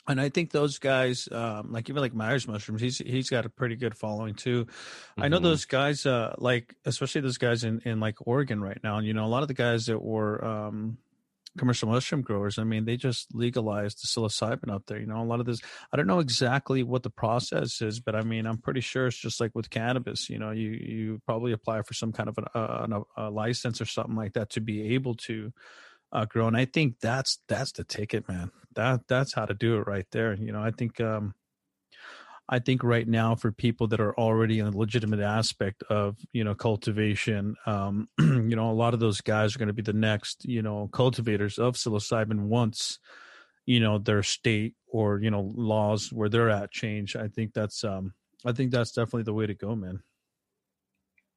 and 0.09 0.19
I 0.19 0.29
think 0.29 0.51
those 0.51 0.79
guys, 0.79 1.29
um, 1.31 1.71
like 1.71 1.87
even 1.87 2.01
like 2.01 2.15
Myers 2.15 2.47
Mushrooms, 2.47 2.81
he's 2.81 2.97
he's 2.97 3.29
got 3.29 3.45
a 3.45 3.49
pretty 3.49 3.75
good 3.75 3.95
following 3.95 4.33
too. 4.33 4.65
Mm-hmm. 4.65 5.21
I 5.21 5.27
know 5.27 5.37
mm-hmm. 5.37 5.45
those 5.45 5.65
guys, 5.65 6.05
uh, 6.05 6.33
like 6.39 6.75
especially 6.83 7.21
those 7.21 7.37
guys 7.37 7.63
in 7.63 7.79
in 7.85 7.99
like 7.99 8.15
Oregon 8.25 8.59
right 8.59 8.79
now. 8.83 8.97
And 8.97 9.05
You 9.05 9.13
know, 9.13 9.25
a 9.25 9.27
lot 9.27 9.43
of 9.43 9.47
the 9.47 9.53
guys 9.53 9.85
that 9.85 10.01
were 10.01 10.43
um, 10.43 10.97
commercial 11.59 11.89
mushroom 11.89 12.23
growers. 12.23 12.57
I 12.57 12.63
mean, 12.63 12.85
they 12.85 12.97
just 12.97 13.35
legalized 13.35 14.01
the 14.01 14.07
psilocybin 14.07 14.73
up 14.73 14.87
there. 14.87 14.99
You 14.99 15.05
know, 15.05 15.21
a 15.21 15.23
lot 15.23 15.41
of 15.41 15.45
this. 15.45 15.61
I 15.93 15.97
don't 15.97 16.07
know 16.07 16.19
exactly 16.19 16.81
what 16.81 17.03
the 17.03 17.11
process 17.11 17.79
is, 17.79 17.99
but 17.99 18.15
I 18.15 18.23
mean, 18.23 18.47
I'm 18.47 18.57
pretty 18.57 18.81
sure 18.81 19.07
it's 19.07 19.15
just 19.15 19.39
like 19.39 19.51
with 19.53 19.69
cannabis. 19.69 20.27
You 20.27 20.39
know, 20.39 20.49
you 20.49 20.71
you 20.71 21.21
probably 21.27 21.51
apply 21.51 21.83
for 21.83 21.93
some 21.93 22.13
kind 22.13 22.29
of 22.29 22.39
a, 22.39 22.59
a, 22.59 23.27
a 23.27 23.29
license 23.29 23.79
or 23.79 23.85
something 23.85 24.15
like 24.15 24.33
that 24.33 24.49
to 24.51 24.59
be 24.59 24.95
able 24.95 25.13
to 25.15 25.53
uh, 26.11 26.25
grow. 26.25 26.47
And 26.47 26.57
I 26.57 26.65
think 26.65 26.99
that's 26.99 27.39
that's 27.47 27.71
the 27.71 27.83
ticket, 27.83 28.27
man. 28.27 28.51
That 28.75 29.01
that's 29.07 29.33
how 29.33 29.45
to 29.45 29.53
do 29.53 29.77
it 29.77 29.87
right 29.87 30.07
there. 30.11 30.33
You 30.33 30.51
know, 30.51 30.61
I 30.61 30.71
think 30.71 30.99
um, 31.01 31.33
I 32.47 32.59
think 32.59 32.83
right 32.83 33.07
now 33.07 33.35
for 33.35 33.51
people 33.51 33.87
that 33.87 33.99
are 33.99 34.17
already 34.17 34.59
in 34.59 34.65
a 34.65 34.75
legitimate 34.75 35.19
aspect 35.19 35.83
of 35.83 36.17
you 36.33 36.43
know 36.43 36.55
cultivation, 36.55 37.55
um, 37.67 38.09
you 38.19 38.55
know 38.55 38.71
a 38.71 38.73
lot 38.73 38.93
of 38.93 38.99
those 38.99 39.21
guys 39.21 39.55
are 39.55 39.59
going 39.59 39.67
to 39.67 39.73
be 39.73 39.83
the 39.83 39.93
next 39.93 40.45
you 40.45 40.61
know 40.61 40.89
cultivators 40.91 41.59
of 41.59 41.75
psilocybin 41.75 42.47
once 42.47 42.99
you 43.67 43.79
know 43.79 43.99
their 43.99 44.23
state 44.23 44.73
or 44.87 45.19
you 45.21 45.29
know 45.29 45.51
laws 45.55 46.11
where 46.11 46.29
they're 46.29 46.49
at 46.49 46.71
change. 46.71 47.15
I 47.15 47.27
think 47.27 47.53
that's 47.53 47.83
um 47.83 48.13
I 48.43 48.51
think 48.51 48.71
that's 48.71 48.91
definitely 48.91 49.23
the 49.23 49.33
way 49.33 49.45
to 49.45 49.53
go, 49.53 49.75
man. 49.75 50.01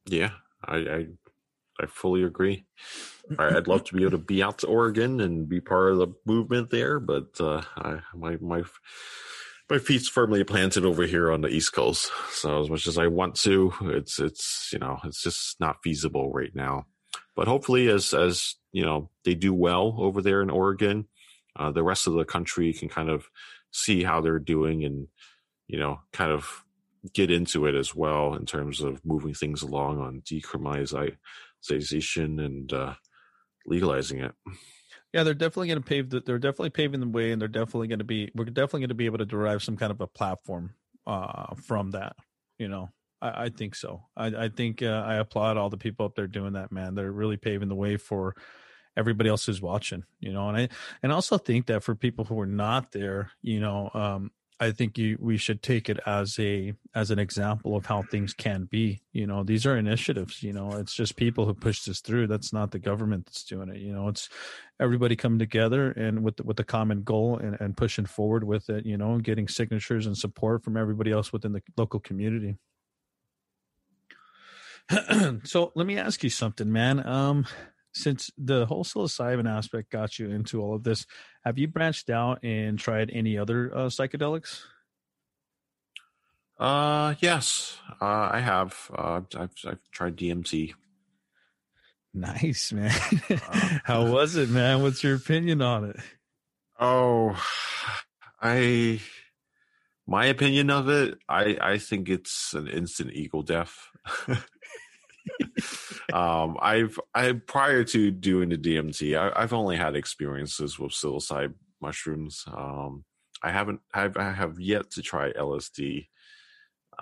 Yeah, 0.06 0.30
I 0.64 0.76
I, 0.76 1.06
I 1.82 1.86
fully 1.86 2.22
agree. 2.22 2.64
I, 3.38 3.54
would 3.54 3.68
love 3.68 3.84
to 3.84 3.94
be 3.94 4.02
able 4.02 4.12
to 4.12 4.18
be 4.18 4.42
out 4.42 4.58
to 4.58 4.66
Oregon 4.66 5.20
and 5.20 5.48
be 5.48 5.60
part 5.60 5.92
of 5.92 5.98
the 5.98 6.08
movement 6.24 6.70
there, 6.70 7.00
but 7.00 7.40
uh, 7.40 7.62
I 7.76 8.00
my 8.14 8.36
my 8.40 8.62
my 9.70 9.78
feet's 9.78 10.08
firmly 10.08 10.44
planted 10.44 10.84
over 10.84 11.06
here 11.06 11.32
on 11.32 11.40
the 11.40 11.48
East 11.48 11.72
Coast. 11.72 12.10
So 12.30 12.60
as 12.60 12.70
much 12.70 12.86
as 12.86 12.98
I 12.98 13.06
want 13.08 13.34
to, 13.36 13.72
it's 13.82 14.18
it's 14.18 14.70
you 14.72 14.78
know 14.78 14.98
it's 15.04 15.22
just 15.22 15.58
not 15.60 15.82
feasible 15.82 16.32
right 16.32 16.54
now. 16.54 16.86
But 17.34 17.48
hopefully, 17.48 17.88
as 17.88 18.12
as 18.14 18.54
you 18.72 18.84
know, 18.84 19.10
they 19.24 19.34
do 19.34 19.54
well 19.54 19.96
over 19.98 20.22
there 20.22 20.42
in 20.42 20.50
Oregon, 20.50 21.08
uh, 21.56 21.70
the 21.72 21.82
rest 21.82 22.06
of 22.06 22.14
the 22.14 22.24
country 22.24 22.72
can 22.72 22.88
kind 22.88 23.08
of 23.08 23.28
see 23.72 24.02
how 24.04 24.20
they're 24.20 24.38
doing 24.38 24.84
and 24.84 25.08
you 25.66 25.78
know 25.78 26.00
kind 26.12 26.30
of 26.30 26.64
get 27.12 27.30
into 27.30 27.66
it 27.66 27.74
as 27.74 27.94
well 27.94 28.34
in 28.34 28.46
terms 28.46 28.80
of 28.80 29.04
moving 29.04 29.34
things 29.34 29.62
along 29.62 30.00
on 30.00 30.22
decriminalization 31.62 32.44
and 32.44 32.72
uh, 32.72 32.94
legalizing 33.66 34.20
it. 34.20 34.32
Yeah, 35.12 35.24
they're 35.24 35.34
definitely 35.34 35.68
going 35.68 35.82
to 35.82 35.88
pave. 35.88 36.10
The, 36.10 36.20
they're 36.20 36.38
definitely 36.38 36.70
paving 36.70 37.00
the 37.00 37.08
way, 37.08 37.32
and 37.32 37.40
they're 37.40 37.48
definitely 37.48 37.88
going 37.88 37.98
to 37.98 38.04
be. 38.04 38.30
We're 38.34 38.46
definitely 38.46 38.80
going 38.80 38.88
to 38.88 38.94
be 38.94 39.06
able 39.06 39.18
to 39.18 39.26
derive 39.26 39.62
some 39.62 39.76
kind 39.76 39.90
of 39.90 40.00
a 40.00 40.06
platform 40.06 40.74
uh, 41.06 41.54
from 41.54 41.90
that. 41.90 42.16
You 42.58 42.68
know, 42.68 42.88
I, 43.20 43.44
I 43.44 43.48
think 43.50 43.74
so. 43.74 44.06
I, 44.16 44.26
I 44.26 44.48
think 44.48 44.82
uh, 44.82 45.04
I 45.06 45.16
applaud 45.16 45.58
all 45.58 45.68
the 45.68 45.76
people 45.76 46.06
up 46.06 46.14
there 46.14 46.26
doing 46.26 46.54
that. 46.54 46.72
Man, 46.72 46.94
they're 46.94 47.12
really 47.12 47.36
paving 47.36 47.68
the 47.68 47.74
way 47.74 47.98
for 47.98 48.34
everybody 48.96 49.28
else 49.28 49.44
who's 49.44 49.60
watching. 49.60 50.04
You 50.18 50.32
know, 50.32 50.48
and 50.48 50.56
I 50.56 50.68
and 51.02 51.12
also 51.12 51.36
think 51.36 51.66
that 51.66 51.82
for 51.82 51.94
people 51.94 52.24
who 52.24 52.40
are 52.40 52.46
not 52.46 52.92
there, 52.92 53.32
you 53.42 53.60
know, 53.60 53.90
um, 53.92 54.30
I 54.62 54.70
think 54.70 54.96
you 54.96 55.18
we 55.20 55.38
should 55.38 55.60
take 55.60 55.88
it 55.88 55.98
as 56.06 56.38
a 56.38 56.74
as 56.94 57.10
an 57.10 57.18
example 57.18 57.76
of 57.76 57.86
how 57.86 58.02
things 58.02 58.32
can 58.32 58.64
be. 58.70 59.00
You 59.12 59.26
know, 59.26 59.42
these 59.42 59.66
are 59.66 59.76
initiatives. 59.76 60.40
You 60.40 60.52
know, 60.52 60.70
it's 60.74 60.94
just 60.94 61.16
people 61.16 61.46
who 61.46 61.54
push 61.54 61.82
this 61.82 61.98
through. 62.00 62.28
That's 62.28 62.52
not 62.52 62.70
the 62.70 62.78
government 62.78 63.26
that's 63.26 63.42
doing 63.42 63.70
it. 63.70 63.78
You 63.78 63.92
know, 63.92 64.06
it's 64.06 64.28
everybody 64.78 65.16
coming 65.16 65.40
together 65.40 65.90
and 65.90 66.22
with 66.22 66.40
with 66.42 66.58
the 66.58 66.64
common 66.64 67.02
goal 67.02 67.38
and, 67.38 67.60
and 67.60 67.76
pushing 67.76 68.06
forward 68.06 68.44
with 68.44 68.70
it. 68.70 68.86
You 68.86 68.96
know, 68.96 69.18
getting 69.18 69.48
signatures 69.48 70.06
and 70.06 70.16
support 70.16 70.62
from 70.62 70.76
everybody 70.76 71.10
else 71.10 71.32
within 71.32 71.52
the 71.52 71.62
local 71.76 71.98
community. 71.98 72.56
so 75.42 75.72
let 75.74 75.86
me 75.88 75.98
ask 75.98 76.22
you 76.22 76.30
something, 76.30 76.70
man. 76.70 77.04
Um, 77.04 77.46
since 77.92 78.30
the 78.38 78.66
whole 78.66 78.84
psilocybin 78.84 79.48
aspect 79.48 79.90
got 79.90 80.18
you 80.18 80.30
into 80.30 80.60
all 80.60 80.74
of 80.74 80.82
this, 80.82 81.06
have 81.44 81.58
you 81.58 81.68
branched 81.68 82.10
out 82.10 82.42
and 82.42 82.78
tried 82.78 83.10
any 83.12 83.38
other 83.38 83.70
uh, 83.74 83.86
psychedelics? 83.86 84.62
Uh, 86.58 87.14
yes, 87.20 87.78
uh, 88.00 88.30
I 88.32 88.40
have. 88.40 88.90
Uh, 88.96 89.20
I've 89.36 89.54
I've 89.66 89.90
tried 89.90 90.16
DMT. 90.16 90.74
Nice, 92.14 92.72
man. 92.72 92.94
Uh, 93.30 93.78
How 93.84 94.06
was 94.06 94.36
it, 94.36 94.50
man? 94.50 94.82
What's 94.82 95.02
your 95.02 95.16
opinion 95.16 95.62
on 95.62 95.84
it? 95.84 95.96
Oh, 96.78 97.36
I 98.40 99.00
my 100.06 100.26
opinion 100.26 100.70
of 100.70 100.88
it, 100.88 101.18
I 101.28 101.56
I 101.60 101.78
think 101.78 102.08
it's 102.08 102.54
an 102.54 102.68
instant 102.68 103.12
ego 103.12 103.42
death. 103.42 103.90
um, 106.12 106.56
I've 106.60 106.98
I 107.14 107.32
prior 107.32 107.84
to 107.84 108.10
doing 108.10 108.48
the 108.50 108.58
DMT, 108.58 109.16
I, 109.16 109.40
have 109.40 109.52
only 109.52 109.76
had 109.76 109.96
experiences 109.96 110.78
with 110.78 110.92
psilocybin 110.92 111.54
mushrooms. 111.80 112.44
Um, 112.46 113.04
I 113.42 113.50
haven't 113.50 113.80
I've, 113.92 114.16
I 114.16 114.32
have 114.32 114.60
yet 114.60 114.90
to 114.92 115.02
try 115.02 115.32
LSD. 115.32 116.08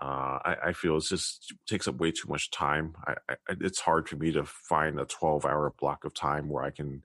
Uh, 0.01 0.39
I, 0.45 0.57
I, 0.67 0.73
feel 0.73 0.97
it 0.97 1.05
just 1.05 1.53
takes 1.67 1.89
up 1.89 1.99
way 1.99 2.13
too 2.13 2.29
much 2.29 2.51
time. 2.51 2.95
I, 3.07 3.15
I, 3.29 3.35
it's 3.61 3.81
hard 3.81 4.09
for 4.09 4.17
me 4.17 4.33
to 4.33 4.45
find 4.45 4.99
a 4.99 5.05
12 5.05 5.45
hour 5.45 5.75
block 5.79 6.05
of 6.05 6.15
time 6.15 6.49
where 6.49 6.63
I 6.63 6.71
can 6.71 7.03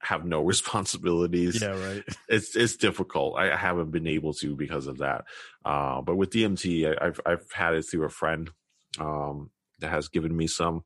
have 0.00 0.24
no 0.24 0.42
responsibilities. 0.44 1.62
Yeah, 1.62 1.78
right. 1.78 2.04
It's 2.28 2.56
it's 2.56 2.76
difficult. 2.76 3.38
I 3.38 3.56
haven't 3.56 3.90
been 3.90 4.06
able 4.06 4.34
to 4.34 4.56
because 4.56 4.86
of 4.86 4.98
that. 4.98 5.24
Uh, 5.64 6.02
but 6.02 6.16
with 6.16 6.30
DMT, 6.30 6.98
I, 7.00 7.04
have 7.04 7.20
I've 7.24 7.52
had 7.52 7.74
it 7.74 7.82
through 7.82 8.04
a 8.04 8.10
friend. 8.10 8.50
Um, 8.98 9.50
has 9.88 10.08
given 10.08 10.36
me 10.36 10.46
some, 10.46 10.84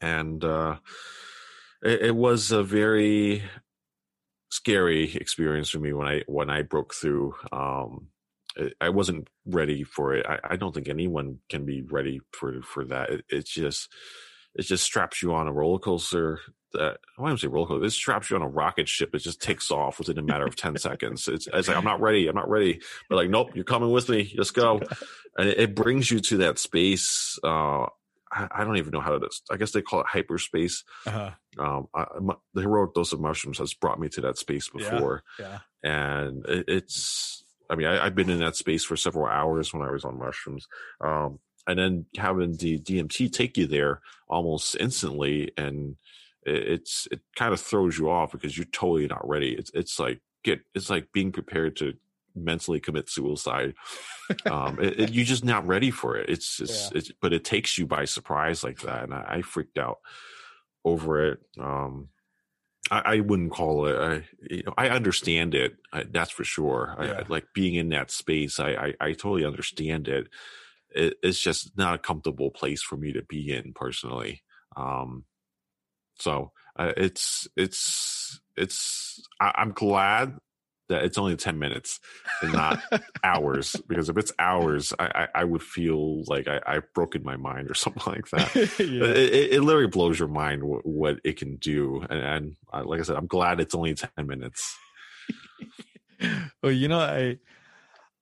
and 0.00 0.44
uh, 0.44 0.76
it, 1.82 2.02
it 2.02 2.16
was 2.16 2.50
a 2.50 2.62
very 2.62 3.42
scary 4.50 5.14
experience 5.14 5.70
for 5.70 5.78
me 5.78 5.92
when 5.92 6.06
I 6.06 6.22
when 6.26 6.50
I 6.50 6.62
broke 6.62 6.94
through. 6.94 7.34
Um, 7.52 8.08
I 8.80 8.90
wasn't 8.90 9.28
ready 9.46 9.82
for 9.82 10.14
it. 10.14 10.26
I, 10.26 10.38
I, 10.50 10.56
don't 10.56 10.74
think 10.74 10.86
anyone 10.86 11.38
can 11.48 11.64
be 11.64 11.80
ready 11.80 12.20
for 12.32 12.60
for 12.62 12.84
that. 12.86 13.08
It, 13.08 13.24
it 13.30 13.46
just 13.46 13.88
it 14.54 14.62
just 14.62 14.84
straps 14.84 15.22
you 15.22 15.34
on 15.34 15.46
a 15.46 15.52
roller 15.52 15.78
coaster. 15.78 16.40
That 16.72 16.98
I 17.18 17.22
want 17.22 17.38
to 17.38 17.42
say 17.42 17.48
roller 17.48 17.66
coaster. 17.66 17.86
It 17.86 17.90
straps 17.90 18.30
you 18.30 18.36
on 18.36 18.42
a 18.42 18.48
rocket 18.48 18.88
ship. 18.88 19.14
It 19.14 19.18
just 19.18 19.42
takes 19.42 19.70
off 19.70 19.98
within 19.98 20.18
a 20.18 20.22
matter 20.22 20.46
of 20.46 20.56
ten 20.56 20.76
seconds. 20.78 21.28
It's, 21.28 21.46
it's 21.52 21.68
like 21.68 21.76
I'm 21.76 21.84
not 21.84 22.00
ready. 22.00 22.28
I'm 22.28 22.34
not 22.34 22.48
ready. 22.48 22.80
But 23.08 23.16
like, 23.16 23.30
nope, 23.30 23.50
you're 23.54 23.64
coming 23.64 23.90
with 23.90 24.08
me. 24.08 24.32
Let's 24.36 24.50
go. 24.50 24.80
And 25.38 25.48
it, 25.48 25.58
it 25.58 25.74
brings 25.74 26.10
you 26.10 26.20
to 26.20 26.36
that 26.36 26.58
space. 26.58 27.38
Uh, 27.42 27.86
I, 28.32 28.48
I, 28.50 28.64
don't 28.64 28.76
even 28.76 28.90
know 28.90 29.00
how 29.00 29.18
to. 29.18 29.30
I 29.50 29.56
guess 29.56 29.72
they 29.72 29.82
call 29.82 30.00
it 30.00 30.06
hyperspace. 30.06 30.84
Uh-huh. 31.06 31.30
Um, 31.58 31.86
I, 31.94 32.06
my, 32.20 32.34
the 32.54 32.62
heroic 32.62 32.94
dose 32.94 33.12
of 33.12 33.20
mushrooms 33.20 33.58
has 33.58 33.74
brought 33.74 34.00
me 34.00 34.08
to 34.10 34.20
that 34.22 34.38
space 34.38 34.68
before. 34.68 35.22
Yeah. 35.38 35.58
yeah. 35.82 35.90
And 35.90 36.46
it, 36.46 36.64
it's. 36.68 37.44
I 37.70 37.76
mean, 37.76 37.86
I, 37.86 38.04
have 38.04 38.14
been 38.14 38.28
in 38.28 38.40
that 38.40 38.56
space 38.56 38.84
for 38.84 38.96
several 38.96 39.26
hours 39.26 39.72
when 39.72 39.82
I 39.82 39.90
was 39.90 40.04
on 40.04 40.18
mushrooms. 40.18 40.66
Um, 41.00 41.38
and 41.66 41.78
then 41.78 42.06
having 42.16 42.56
the 42.56 42.78
DMT 42.78 43.32
take 43.32 43.56
you 43.56 43.66
there 43.66 44.00
almost 44.28 44.76
instantly, 44.78 45.52
and 45.56 45.96
it, 46.44 46.68
it's 46.68 47.08
it 47.10 47.20
kind 47.36 47.52
of 47.52 47.60
throws 47.60 47.98
you 47.98 48.10
off 48.10 48.32
because 48.32 48.56
you're 48.56 48.64
totally 48.66 49.06
not 49.06 49.26
ready. 49.26 49.52
It's 49.54 49.70
it's 49.74 49.98
like 49.98 50.20
get 50.42 50.60
it's 50.74 50.90
like 50.90 51.12
being 51.12 51.32
prepared 51.32 51.76
to 51.76 51.94
mentally 52.34 52.80
commit 52.80 53.10
suicide. 53.10 53.74
Um, 54.50 54.78
it, 54.80 54.98
it, 54.98 55.12
you're 55.12 55.24
just 55.24 55.44
not 55.44 55.66
ready 55.66 55.90
for 55.90 56.16
it. 56.16 56.30
It's, 56.30 56.60
it's, 56.62 56.90
yeah. 56.90 56.98
it's, 56.98 57.12
but 57.20 57.32
it 57.32 57.44
takes 57.44 57.76
you 57.76 57.86
by 57.86 58.04
surprise 58.04 58.64
like 58.64 58.80
that, 58.80 59.04
and 59.04 59.14
I, 59.14 59.24
I 59.28 59.42
freaked 59.42 59.78
out 59.78 59.98
over 60.84 61.32
it. 61.32 61.40
Um, 61.60 62.08
I, 62.90 63.02
I, 63.04 63.20
wouldn't 63.20 63.52
call 63.52 63.86
it. 63.86 63.96
I, 63.96 64.24
you 64.50 64.62
know, 64.64 64.74
I 64.76 64.88
understand 64.88 65.54
it. 65.54 65.76
I, 65.92 66.04
that's 66.04 66.30
for 66.30 66.44
sure. 66.44 66.96
Yeah. 67.00 67.20
I, 67.20 67.24
like 67.28 67.46
being 67.54 67.74
in 67.74 67.90
that 67.90 68.10
space. 68.10 68.58
I, 68.58 68.70
I, 68.70 68.94
I 69.00 69.12
totally 69.12 69.44
understand 69.44 70.08
it. 70.08 70.28
It. 70.94 71.18
It's 71.22 71.40
just 71.40 71.76
not 71.76 71.94
a 71.94 71.98
comfortable 71.98 72.50
place 72.50 72.82
for 72.82 72.96
me 72.96 73.12
to 73.12 73.22
be 73.22 73.52
in 73.52 73.72
personally. 73.74 74.42
Um, 74.76 75.24
so 76.18 76.52
uh, 76.78 76.92
it's 76.96 77.48
it's 77.56 78.40
it's. 78.56 79.20
I, 79.40 79.52
I'm 79.56 79.72
glad 79.72 80.38
that 80.92 81.04
it's 81.04 81.18
only 81.18 81.36
10 81.36 81.58
minutes 81.58 82.00
and 82.42 82.52
not 82.52 82.80
hours 83.24 83.74
because 83.88 84.08
if 84.08 84.16
it's 84.16 84.32
hours 84.38 84.92
i 84.98 85.06
i, 85.34 85.40
I 85.40 85.44
would 85.44 85.62
feel 85.62 86.22
like 86.26 86.46
I, 86.48 86.60
i've 86.66 86.92
broken 86.92 87.22
my 87.22 87.36
mind 87.36 87.70
or 87.70 87.74
something 87.74 88.02
like 88.06 88.28
that 88.30 88.54
yeah. 88.78 89.04
it, 89.04 89.52
it, 89.54 89.62
literally 89.62 89.88
blows 89.88 90.18
your 90.18 90.28
mind 90.28 90.62
what, 90.62 90.84
what 90.84 91.16
it 91.24 91.38
can 91.38 91.56
do 91.56 92.04
and, 92.08 92.20
and 92.20 92.56
uh, 92.72 92.84
like 92.84 93.00
i 93.00 93.02
said 93.02 93.16
i'm 93.16 93.26
glad 93.26 93.60
it's 93.60 93.74
only 93.74 93.94
10 93.94 94.10
minutes 94.26 94.76
well 96.62 96.72
you 96.72 96.88
know 96.88 97.00
i 97.00 97.38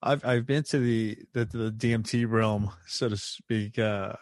I've 0.03 0.25
I've 0.25 0.47
been 0.47 0.63
to 0.65 0.79
the, 0.79 1.19
the, 1.33 1.45
the 1.45 1.71
DMT 1.71 2.31
realm, 2.31 2.71
so 2.87 3.09
to 3.09 3.17
speak, 3.17 3.79
uh, 3.79 4.15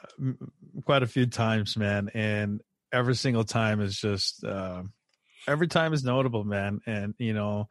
quite 0.84 1.02
a 1.02 1.06
few 1.06 1.26
times, 1.26 1.76
man, 1.76 2.10
and 2.14 2.60
every 2.92 3.14
single 3.14 3.44
time 3.44 3.80
is 3.80 3.98
just 3.98 4.44
uh, 4.44 4.82
every 5.46 5.68
time 5.68 5.92
is 5.92 6.02
notable, 6.02 6.44
man. 6.44 6.80
And 6.86 7.14
you 7.18 7.32
know, 7.32 7.68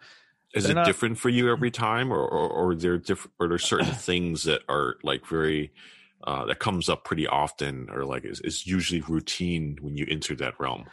is 0.54 0.70
it 0.70 0.76
not, 0.76 0.86
different 0.86 1.18
for 1.18 1.30
you 1.30 1.52
every 1.52 1.72
time, 1.72 2.12
or 2.12 2.22
or, 2.22 2.50
or 2.50 2.76
there 2.76 2.98
different? 2.98 3.34
Or 3.40 3.50
there 3.50 3.58
certain 3.58 3.94
things 3.94 4.44
that 4.44 4.62
are 4.70 4.96
like 5.04 5.26
very 5.28 5.74
uh, 6.24 6.46
that 6.46 6.60
comes 6.60 6.88
up 6.88 7.04
pretty 7.04 7.28
often, 7.28 7.90
or 7.92 8.06
like 8.06 8.24
is, 8.24 8.40
is 8.40 8.66
usually 8.66 9.02
routine 9.02 9.78
when 9.82 9.98
you 9.98 10.06
enter 10.10 10.36
that 10.36 10.60
realm? 10.60 10.86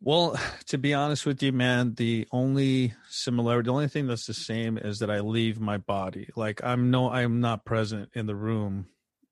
Well, 0.00 0.38
to 0.66 0.78
be 0.78 0.94
honest 0.94 1.26
with 1.26 1.42
you, 1.42 1.52
man, 1.52 1.94
the 1.94 2.26
only 2.32 2.94
similarity, 3.08 3.66
the 3.66 3.72
only 3.72 3.88
thing 3.88 4.06
that's 4.06 4.26
the 4.26 4.34
same 4.34 4.78
is 4.78 4.98
that 4.98 5.10
I 5.10 5.20
leave 5.20 5.60
my 5.60 5.78
body. 5.78 6.28
Like 6.36 6.60
I'm 6.62 6.90
no, 6.90 7.10
I'm 7.10 7.40
not 7.40 7.64
present 7.64 8.10
in 8.14 8.26
the 8.26 8.36
room 8.36 8.86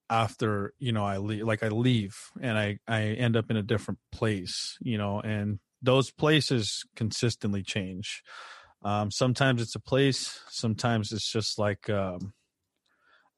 after 0.08 0.72
you 0.78 0.92
know 0.92 1.04
I 1.04 1.18
leave. 1.18 1.44
Like 1.44 1.62
I 1.62 1.68
leave 1.68 2.16
and 2.40 2.58
I 2.58 2.78
I 2.86 3.02
end 3.02 3.36
up 3.36 3.50
in 3.50 3.56
a 3.56 3.62
different 3.62 4.00
place, 4.12 4.76
you 4.80 4.98
know, 4.98 5.20
and 5.20 5.58
those 5.82 6.10
places 6.10 6.84
consistently 6.96 7.62
change. 7.62 8.22
Um, 8.82 9.10
sometimes 9.10 9.62
it's 9.62 9.74
a 9.74 9.80
place, 9.80 10.40
sometimes 10.48 11.12
it's 11.12 11.30
just 11.30 11.58
like 11.58 11.90
um, 11.90 12.34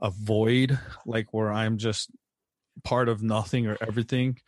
a 0.01 0.11
void, 0.11 0.79
like 1.07 1.33
where 1.33 1.51
I'm 1.51 1.79
just 1.79 2.11
part 2.85 3.09
of 3.09 3.23
nothing 3.23 3.67
or 3.67 3.77
everything. 3.81 4.39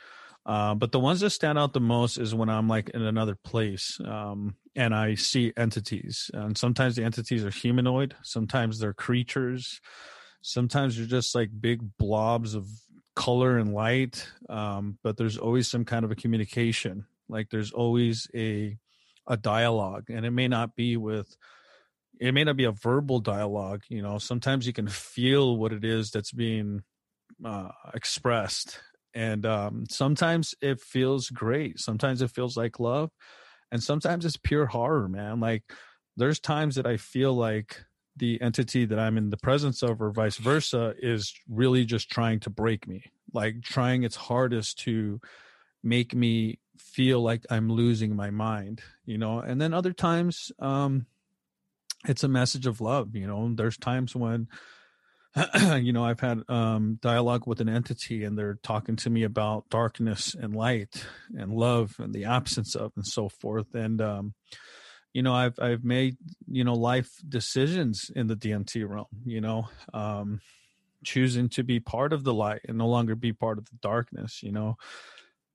Uh, 0.47 0.75
but 0.75 0.91
the 0.91 1.01
ones 1.01 1.21
that 1.21 1.31
stand 1.31 1.59
out 1.59 1.73
the 1.73 1.81
most 1.81 2.17
is 2.17 2.35
when 2.35 2.49
I'm 2.49 2.67
like 2.69 2.89
in 2.91 3.03
another 3.03 3.35
place 3.35 4.01
um, 4.05 4.57
and 4.75 4.95
I 4.95 5.15
see 5.15 5.53
entities. 5.57 6.31
And 6.33 6.57
sometimes 6.57 6.97
the 6.97 7.05
entities 7.05 7.45
are 7.45 7.51
humanoid, 7.51 8.17
sometimes 8.23 8.79
they're 8.79 8.95
creatures, 8.95 9.81
sometimes 10.43 10.97
they're 10.97 11.07
just 11.07 11.35
like 11.35 11.51
big 11.61 11.97
blobs 11.99 12.55
of 12.55 12.67
color 13.15 13.59
and 13.59 13.75
light. 13.75 14.27
Um, 14.49 14.99
but 15.03 15.17
there's 15.17 15.37
always 15.37 15.69
some 15.69 15.85
kind 15.85 16.05
of 16.05 16.11
a 16.11 16.17
communication. 16.17 17.07
Like 17.29 17.51
there's 17.51 17.73
always 17.73 18.29
a 18.35 18.77
a 19.27 19.37
dialogue, 19.37 20.11
and 20.11 20.27
it 20.27 20.31
may 20.31 20.49
not 20.49 20.75
be 20.75 20.97
with 20.97 21.37
it 22.21 22.33
may 22.33 22.45
not 22.45 22.57
be 22.57 22.65
a 22.65 22.73
verbal 22.73 23.21
dialogue. 23.21 23.83
You 23.89 24.03
know, 24.03 24.19
sometimes 24.19 24.67
you 24.67 24.73
can 24.73 24.89
feel 24.89 25.57
what 25.57 25.73
it 25.73 25.85
is 25.85 26.11
that's 26.11 26.33
being 26.33 26.83
uh, 27.45 27.69
expressed 27.95 28.81
and 29.15 29.45
um, 29.47 29.85
sometimes 29.89 30.55
it 30.61 30.81
feels 30.81 31.29
great 31.31 31.79
sometimes 31.79 32.23
it 32.23 32.31
feels 32.31 32.57
like 32.57 32.81
love 32.81 33.11
and 33.73 33.83
sometimes 33.83 34.25
it's 34.25 34.37
pure 34.37 34.67
horror 34.67 35.09
man 35.09 35.41
like 35.41 35.63
there's 36.17 36.41
times 36.41 36.75
that 36.75 36.87
i 36.87 36.97
feel 36.97 37.35
like 37.35 37.85
the 38.17 38.41
entity 38.41 38.85
that 38.85 38.99
i'm 38.99 39.17
in 39.17 39.31
the 39.31 39.37
presence 39.37 39.83
of 39.83 40.01
or 40.03 40.11
vice 40.11 40.37
versa 40.37 40.95
is 40.99 41.33
really 41.49 41.85
just 41.85 42.11
trying 42.11 42.41
to 42.41 42.51
break 42.51 42.87
me 42.87 43.03
like 43.33 43.63
trying 43.63 44.03
its 44.03 44.17
hardest 44.17 44.79
to 44.79 45.21
make 45.83 46.15
me 46.15 46.59
feel 46.79 47.21
like 47.21 47.45
i'm 47.51 47.71
losing 47.71 48.15
my 48.15 48.31
mind 48.31 48.83
you 49.05 49.19
know? 49.19 49.41
And 49.41 49.61
then 49.61 49.75
other 49.75 49.93
times 49.93 50.53
um 50.61 51.07
it's 52.07 52.25
a 52.25 52.29
message 52.29 52.67
of 52.67 52.81
love 52.81 53.15
you 53.15 53.27
know? 53.27 53.53
There's 53.55 53.77
times 53.77 54.15
when 54.15 54.49
you 55.81 55.93
know, 55.93 56.05
I've 56.05 56.21
had 56.21 56.43
um, 56.49 56.99
dialogue 57.01 57.47
with 57.47 57.61
an 57.61 57.69
entity 57.69 58.25
and 58.25 58.37
they're 58.37 58.59
talking 58.63 58.97
to 58.97 59.11
me 59.11 59.23
about 59.23 59.69
darkness 59.71 60.35
and 60.35 60.55
light 60.55 61.07
and 61.37 61.53
love 61.53 61.95
and 61.99 62.13
the 62.13 62.25
absence 62.25 62.75
of 62.75 62.93
and 62.97 63.07
so 63.07 63.29
forth. 63.29 63.75
And, 63.75 64.01
um, 64.01 64.35
you 65.13 65.23
know, 65.23 65.33
I've, 65.33 65.59
I've 65.61 65.85
made, 65.85 66.17
you 66.49 66.65
know, 66.65 66.75
life 66.75 67.11
decisions 67.29 68.11
in 68.15 68.27
the 68.27 68.37
DMT 68.37 68.89
realm, 68.89 69.07
you 69.25 69.41
know, 69.41 69.69
um, 69.95 70.41
choosing 71.05 71.49
to 71.51 71.63
be 71.63 71.79
part 71.81 72.13
of 72.13 72.25
the 72.25 72.35
light 72.35 72.63
and 72.69 72.77
no 72.77 72.89
longer 72.89 73.15
be 73.15 73.33
part 73.33 73.59
of 73.59 73.67
the 73.67 73.79
darkness, 73.81 74.43
you 74.43 74.53
know. 74.53 74.77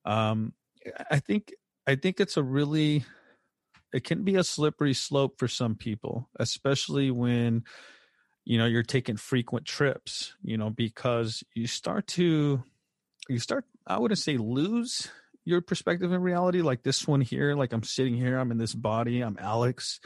Um, 0.06 0.54
I 1.12 1.20
think, 1.20 1.54
I 1.86 1.96
think 1.96 2.20
it's 2.20 2.38
a 2.38 2.44
really, 2.44 3.04
it 3.94 4.04
can 4.04 4.24
be 4.24 4.36
a 4.36 4.44
slippery 4.44 4.94
slope 4.94 5.38
for 5.38 5.48
some 5.48 5.76
people, 5.76 6.30
especially 6.40 7.12
when, 7.12 7.64
you 8.46 8.58
know 8.58 8.66
you're 8.66 8.84
taking 8.84 9.18
frequent 9.18 9.66
trips 9.66 10.34
you 10.44 10.58
know 10.58 10.70
because 10.70 11.44
you 11.54 11.68
start 11.68 12.08
to 12.08 12.64
you 13.28 13.40
start 13.40 13.66
i 13.88 13.98
wouldn't 13.98 14.20
say 14.20 14.38
lose 14.38 15.10
your 15.44 15.62
perspective 15.62 16.14
in 16.14 16.22
reality 16.22 16.62
like 16.62 16.84
this 16.84 17.08
one 17.08 17.22
here 17.22 17.56
like 17.56 17.74
i'm 17.74 17.84
sitting 17.84 18.16
here 18.16 18.38
i'm 18.38 18.52
in 18.52 18.58
this 18.58 18.74
body 18.74 19.22
i'm 19.22 19.38
alex 19.40 20.00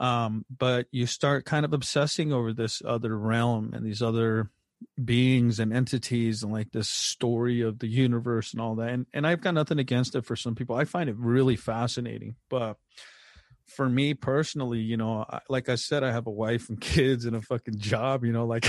um 0.00 0.44
but 0.56 0.86
you 0.92 1.04
start 1.04 1.44
kind 1.44 1.64
of 1.64 1.72
obsessing 1.72 2.32
over 2.32 2.52
this 2.52 2.80
other 2.84 3.18
realm 3.18 3.72
and 3.74 3.84
these 3.84 4.00
other 4.00 4.50
beings 5.04 5.58
and 5.58 5.72
entities 5.72 6.44
and 6.44 6.52
like 6.52 6.70
this 6.70 6.88
story 6.88 7.62
of 7.62 7.80
the 7.80 7.88
universe 7.88 8.52
and 8.52 8.60
all 8.62 8.76
that 8.76 8.90
and, 8.90 9.06
and 9.12 9.26
i've 9.26 9.40
got 9.40 9.54
nothing 9.54 9.80
against 9.80 10.14
it 10.14 10.24
for 10.24 10.36
some 10.36 10.54
people 10.54 10.76
i 10.76 10.84
find 10.84 11.10
it 11.10 11.16
really 11.18 11.56
fascinating 11.56 12.36
but 12.48 12.76
for 13.68 13.88
me 13.88 14.14
personally, 14.14 14.80
you 14.80 14.96
know, 14.96 15.24
like 15.48 15.68
I 15.68 15.74
said, 15.74 16.02
I 16.02 16.10
have 16.10 16.26
a 16.26 16.30
wife 16.30 16.68
and 16.68 16.80
kids 16.80 17.24
and 17.24 17.36
a 17.36 17.42
fucking 17.42 17.78
job, 17.78 18.24
you 18.24 18.32
know, 18.32 18.46
like 18.46 18.66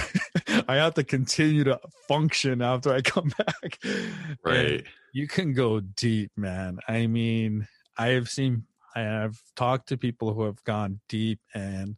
I 0.67 0.75
have 0.75 0.93
to 0.95 1.03
continue 1.03 1.63
to 1.63 1.79
function 2.07 2.61
after 2.61 2.93
I 2.93 3.01
come 3.03 3.31
back. 3.37 3.79
Right. 4.43 4.71
And 4.71 4.83
you 5.13 5.27
can 5.27 5.53
go 5.53 5.79
deep, 5.79 6.31
man. 6.35 6.79
I 6.87 7.07
mean, 7.07 7.67
I 7.97 8.09
have 8.09 8.29
seen, 8.29 8.65
I 8.95 9.01
have 9.01 9.37
talked 9.55 9.89
to 9.89 9.97
people 9.97 10.33
who 10.33 10.43
have 10.43 10.63
gone 10.63 10.99
deep 11.07 11.39
and, 11.53 11.95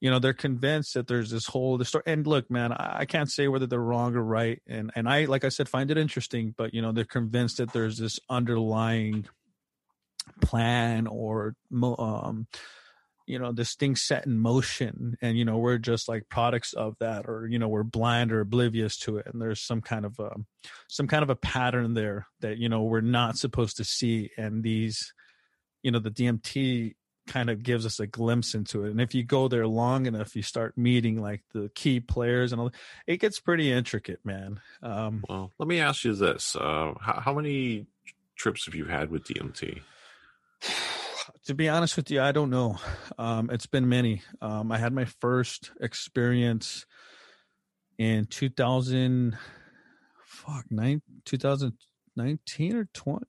you 0.00 0.10
know, 0.10 0.18
they're 0.18 0.32
convinced 0.32 0.94
that 0.94 1.06
there's 1.06 1.30
this 1.30 1.46
whole 1.46 1.76
the 1.76 1.84
story. 1.84 2.04
And 2.06 2.26
look, 2.26 2.50
man, 2.50 2.72
I, 2.72 3.00
I 3.00 3.04
can't 3.04 3.30
say 3.30 3.48
whether 3.48 3.66
they're 3.66 3.78
wrong 3.78 4.14
or 4.14 4.22
right. 4.22 4.62
And, 4.66 4.90
and 4.94 5.08
I, 5.08 5.26
like 5.26 5.44
I 5.44 5.50
said, 5.50 5.68
find 5.68 5.90
it 5.90 5.98
interesting, 5.98 6.54
but, 6.56 6.72
you 6.72 6.80
know, 6.80 6.92
they're 6.92 7.04
convinced 7.04 7.58
that 7.58 7.72
there's 7.72 7.98
this 7.98 8.18
underlying 8.30 9.26
plan 10.40 11.06
or 11.06 11.54
um, 11.72 12.46
you 13.30 13.38
know 13.38 13.52
this 13.52 13.76
thing 13.76 13.94
set 13.94 14.26
in 14.26 14.38
motion 14.40 15.16
and 15.22 15.38
you 15.38 15.44
know 15.44 15.58
we're 15.58 15.78
just 15.78 16.08
like 16.08 16.28
products 16.28 16.72
of 16.72 16.96
that 16.98 17.28
or 17.28 17.46
you 17.46 17.60
know 17.60 17.68
we're 17.68 17.84
blind 17.84 18.32
or 18.32 18.40
oblivious 18.40 18.96
to 18.98 19.18
it. 19.18 19.26
And 19.32 19.40
there's 19.40 19.60
some 19.60 19.80
kind 19.80 20.04
of 20.04 20.18
a 20.18 20.30
some 20.88 21.06
kind 21.06 21.22
of 21.22 21.30
a 21.30 21.36
pattern 21.36 21.94
there 21.94 22.26
that 22.40 22.58
you 22.58 22.68
know 22.68 22.82
we're 22.82 23.00
not 23.00 23.38
supposed 23.38 23.76
to 23.76 23.84
see. 23.84 24.30
And 24.36 24.64
these 24.64 25.12
you 25.82 25.92
know 25.92 26.00
the 26.00 26.10
dmt 26.10 26.94
kind 27.28 27.50
of 27.50 27.62
gives 27.62 27.86
us 27.86 28.00
a 28.00 28.06
glimpse 28.08 28.54
into 28.54 28.84
it. 28.84 28.90
And 28.90 29.00
if 29.00 29.14
you 29.14 29.22
go 29.22 29.46
there 29.46 29.66
long 29.68 30.06
enough 30.06 30.34
you 30.34 30.42
start 30.42 30.76
meeting 30.76 31.22
like 31.22 31.42
the 31.54 31.70
key 31.76 32.00
players 32.00 32.50
and 32.50 32.60
all 32.60 32.72
it 33.06 33.18
gets 33.18 33.38
pretty 33.38 33.70
intricate 33.70 34.18
man. 34.24 34.60
Um 34.82 35.24
well 35.28 35.52
let 35.56 35.68
me 35.68 35.78
ask 35.78 36.04
you 36.04 36.14
this 36.14 36.56
uh 36.56 36.94
how, 37.00 37.20
how 37.20 37.32
many 37.32 37.86
trips 38.34 38.64
have 38.64 38.74
you 38.74 38.86
had 38.86 39.10
with 39.10 39.22
dmt 39.22 39.82
to 41.46 41.54
be 41.54 41.68
honest 41.68 41.96
with 41.96 42.10
you, 42.10 42.20
I 42.20 42.32
don't 42.32 42.50
know. 42.50 42.76
Um, 43.18 43.50
it's 43.50 43.66
been 43.66 43.88
many. 43.88 44.22
Um, 44.40 44.72
I 44.72 44.78
had 44.78 44.92
my 44.92 45.04
first 45.04 45.72
experience 45.80 46.86
in 47.98 48.26
2000, 48.26 49.36
fuck, 50.24 50.64
nine, 50.70 51.02
2019 51.24 52.76
or 52.76 52.88
20. 52.92 53.26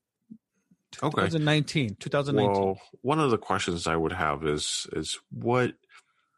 2019 0.91 1.85
okay. 1.85 1.95
2019 1.99 2.51
well 2.51 2.77
one 3.01 3.17
of 3.17 3.31
the 3.31 3.37
questions 3.37 3.87
i 3.87 3.95
would 3.95 4.11
have 4.11 4.45
is 4.45 4.87
is 4.91 5.19
what 5.31 5.73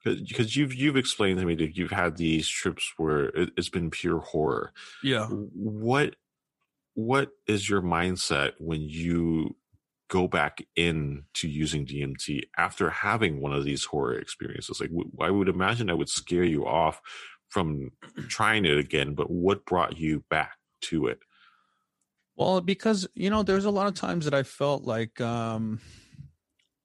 because 0.04 0.56
you've 0.56 0.74
you've 0.74 0.96
explained 0.96 1.40
to 1.40 1.46
me 1.46 1.56
that 1.56 1.76
you've 1.78 1.92
had 1.92 2.18
these 2.18 2.48
trips 2.48 2.94
where 2.98 3.26
it, 3.30 3.50
has 3.58 3.70
been 3.70 3.90
pure 3.90 4.20
horror 4.20 4.72
yeah 5.04 5.26
what 5.28 6.16
what 6.94 7.30
is 7.48 7.68
your 7.68 7.82
mindset 7.82 8.52
when 8.60 8.82
you 8.82 9.56
go 10.14 10.28
back 10.28 10.64
in 10.76 11.24
to 11.34 11.50
using 11.50 11.88
DMT 11.88 12.44
after 12.56 12.92
having 12.92 13.42
one 13.42 13.52
of 13.52 13.66
these 13.66 13.86
horror 13.86 14.14
experiences? 14.14 14.80
Like, 14.80 14.92
I 15.20 15.32
would 15.32 15.50
imagine 15.50 15.88
that 15.88 15.98
would 15.98 16.08
scare 16.08 16.44
you 16.44 16.68
off 16.68 17.02
from 17.50 17.90
trying 18.28 18.66
it 18.66 18.78
again, 18.78 19.16
but 19.16 19.32
what 19.32 19.66
brought 19.66 19.98
you 19.98 20.24
back 20.30 20.58
to 20.82 21.08
it? 21.08 21.18
Well, 22.36 22.62
because 22.62 23.08
you 23.16 23.32
know, 23.32 23.42
there's 23.42 23.66
a 23.66 23.72
lot 23.72 23.88
of 23.88 23.96
times 23.96 24.26
that 24.26 24.36
I 24.36 24.44
felt 24.44 24.84
like, 24.84 25.20
um, 25.20 25.82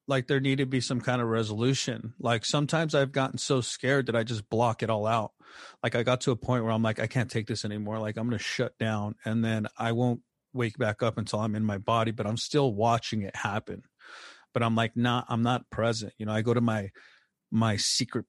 like 0.06 0.26
there 0.26 0.40
needed 0.40 0.64
to 0.64 0.66
be 0.66 0.80
some 0.80 1.02
kind 1.02 1.20
of 1.20 1.28
resolution. 1.28 2.14
Like 2.18 2.46
sometimes 2.46 2.94
I've 2.94 3.12
gotten 3.12 3.36
so 3.36 3.60
scared 3.60 4.06
that 4.06 4.16
I 4.16 4.24
just 4.24 4.48
block 4.48 4.82
it 4.82 4.88
all 4.88 5.06
out. 5.06 5.32
Like 5.82 5.94
I 5.94 6.02
got 6.02 6.22
to 6.22 6.30
a 6.30 6.36
point 6.36 6.64
where 6.64 6.72
I'm 6.72 6.82
like, 6.82 6.98
I 6.98 7.06
can't 7.06 7.30
take 7.30 7.46
this 7.46 7.66
anymore. 7.66 7.98
Like 7.98 8.16
I'm 8.16 8.26
going 8.26 8.38
to 8.38 8.42
shut 8.44 8.78
down, 8.78 9.16
and 9.26 9.44
then 9.44 9.66
I 9.76 9.92
won't 9.92 10.22
wake 10.52 10.78
back 10.78 11.02
up 11.02 11.18
until 11.18 11.40
I'm 11.40 11.54
in 11.54 11.64
my 11.64 11.78
body, 11.78 12.10
but 12.10 12.26
I'm 12.26 12.36
still 12.36 12.72
watching 12.72 13.22
it 13.22 13.36
happen. 13.36 13.82
But 14.54 14.62
I'm 14.62 14.74
like, 14.74 14.96
not, 14.96 15.26
I'm 15.28 15.42
not 15.42 15.68
present. 15.70 16.12
You 16.18 16.26
know, 16.26 16.32
I 16.32 16.42
go 16.42 16.54
to 16.54 16.60
my, 16.60 16.90
my 17.50 17.76
secret 17.76 18.24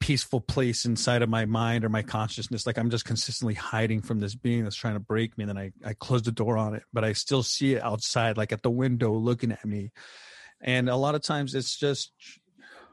peaceful 0.00 0.40
place 0.40 0.84
inside 0.84 1.22
of 1.22 1.28
my 1.28 1.46
mind 1.46 1.84
or 1.84 1.88
my 1.88 2.02
consciousness. 2.02 2.66
Like 2.66 2.76
I'm 2.76 2.90
just 2.90 3.06
consistently 3.06 3.54
hiding 3.54 4.02
from 4.02 4.20
this 4.20 4.34
being 4.34 4.64
that's 4.64 4.76
trying 4.76 4.94
to 4.94 5.00
break 5.00 5.36
me. 5.38 5.44
And 5.44 5.50
then 5.50 5.58
I, 5.58 5.72
I 5.84 5.94
close 5.94 6.22
the 6.22 6.32
door 6.32 6.58
on 6.58 6.74
it, 6.74 6.82
but 6.92 7.04
I 7.04 7.14
still 7.14 7.42
see 7.42 7.74
it 7.74 7.82
outside, 7.82 8.36
like 8.36 8.52
at 8.52 8.62
the 8.62 8.70
window 8.70 9.14
looking 9.14 9.52
at 9.52 9.64
me. 9.64 9.92
And 10.60 10.88
a 10.88 10.96
lot 10.96 11.14
of 11.14 11.22
times 11.22 11.54
it's 11.54 11.78
just 11.78 12.12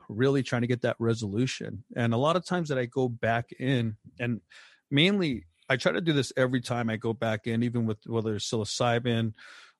really 0.08 0.44
trying 0.44 0.62
to 0.62 0.68
get 0.68 0.82
that 0.82 0.96
resolution. 1.00 1.84
And 1.96 2.14
a 2.14 2.18
lot 2.18 2.36
of 2.36 2.46
times 2.46 2.70
that 2.70 2.78
I 2.78 2.86
go 2.86 3.10
back 3.10 3.52
in 3.60 3.98
and 4.20 4.42
mainly 4.90 5.46
I 5.72 5.78
try 5.78 5.94
to 5.94 6.02
do 6.02 6.12
this 6.12 6.34
every 6.36 6.60
time 6.60 6.90
I 6.90 6.98
go 6.98 7.14
back 7.14 7.48
in, 7.48 7.64
even 7.64 7.86
with 7.86 8.00
whether 8.06 8.36
it's 8.36 8.52
psilocybin, 8.52 9.32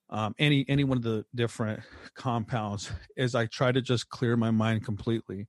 um, 0.08 0.34
any 0.38 0.64
any 0.66 0.84
one 0.84 0.96
of 0.96 1.02
the 1.02 1.26
different 1.34 1.80
compounds, 2.14 2.90
is 3.14 3.34
I 3.34 3.44
try 3.44 3.72
to 3.72 3.82
just 3.82 4.08
clear 4.08 4.34
my 4.38 4.50
mind 4.50 4.86
completely. 4.86 5.48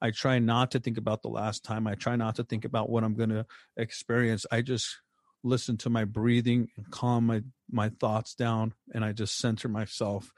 I 0.00 0.10
try 0.10 0.38
not 0.38 0.70
to 0.70 0.80
think 0.80 0.96
about 0.96 1.20
the 1.20 1.28
last 1.28 1.62
time. 1.62 1.86
I 1.86 1.94
try 1.94 2.16
not 2.16 2.36
to 2.36 2.44
think 2.44 2.64
about 2.64 2.88
what 2.88 3.04
I'm 3.04 3.14
going 3.14 3.28
to 3.28 3.44
experience. 3.76 4.46
I 4.50 4.62
just 4.62 4.98
listen 5.44 5.76
to 5.76 5.90
my 5.90 6.06
breathing 6.06 6.68
and 6.78 6.90
calm 6.90 7.26
my 7.26 7.42
my 7.70 7.90
thoughts 8.00 8.34
down, 8.34 8.72
and 8.94 9.04
I 9.04 9.12
just 9.12 9.36
center 9.36 9.68
myself, 9.68 10.32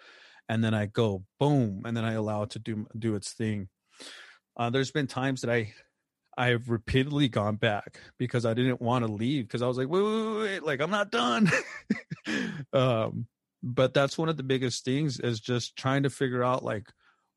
and 0.48 0.64
then 0.64 0.74
I 0.74 0.86
go 0.86 1.22
boom, 1.39 1.82
and 1.85 1.97
then 1.97 2.05
I 2.05 2.14
allow 2.14 2.43
it 2.43 2.51
to 2.51 2.59
do 2.59 2.89
do 2.98 3.14
its 3.14 3.32
thing. 3.32 3.68
Uh, 4.56 4.70
there's 4.70 4.90
been 4.90 5.06
times 5.06 5.43
that 5.43 5.51
I 5.51 5.74
I've 6.36 6.69
repeatedly 6.69 7.28
gone 7.28 7.56
back 7.56 8.01
because 8.19 8.44
I 8.44 8.55
didn't 8.55 8.81
want 8.81 9.06
to 9.06 9.12
leave 9.12 9.47
because 9.47 9.62
I 9.62 9.69
was 9.69 9.78
like, 9.78 9.89
wait, 9.89 10.02
wait, 10.02 10.39
wait, 10.39 10.62
like 10.62 10.81
I'm 10.81 10.90
not 10.90 11.11
done. 11.11 11.51
um, 12.73 13.27
but 13.62 13.94
that's 13.94 14.19
one 14.19 14.28
of 14.28 14.36
the 14.36 14.43
biggest 14.43 14.85
things 14.85 15.20
is 15.20 15.40
just 15.40 15.77
trying 15.77 16.02
to 16.02 16.11
figure 16.11 16.43
out 16.43 16.65
like 16.65 16.89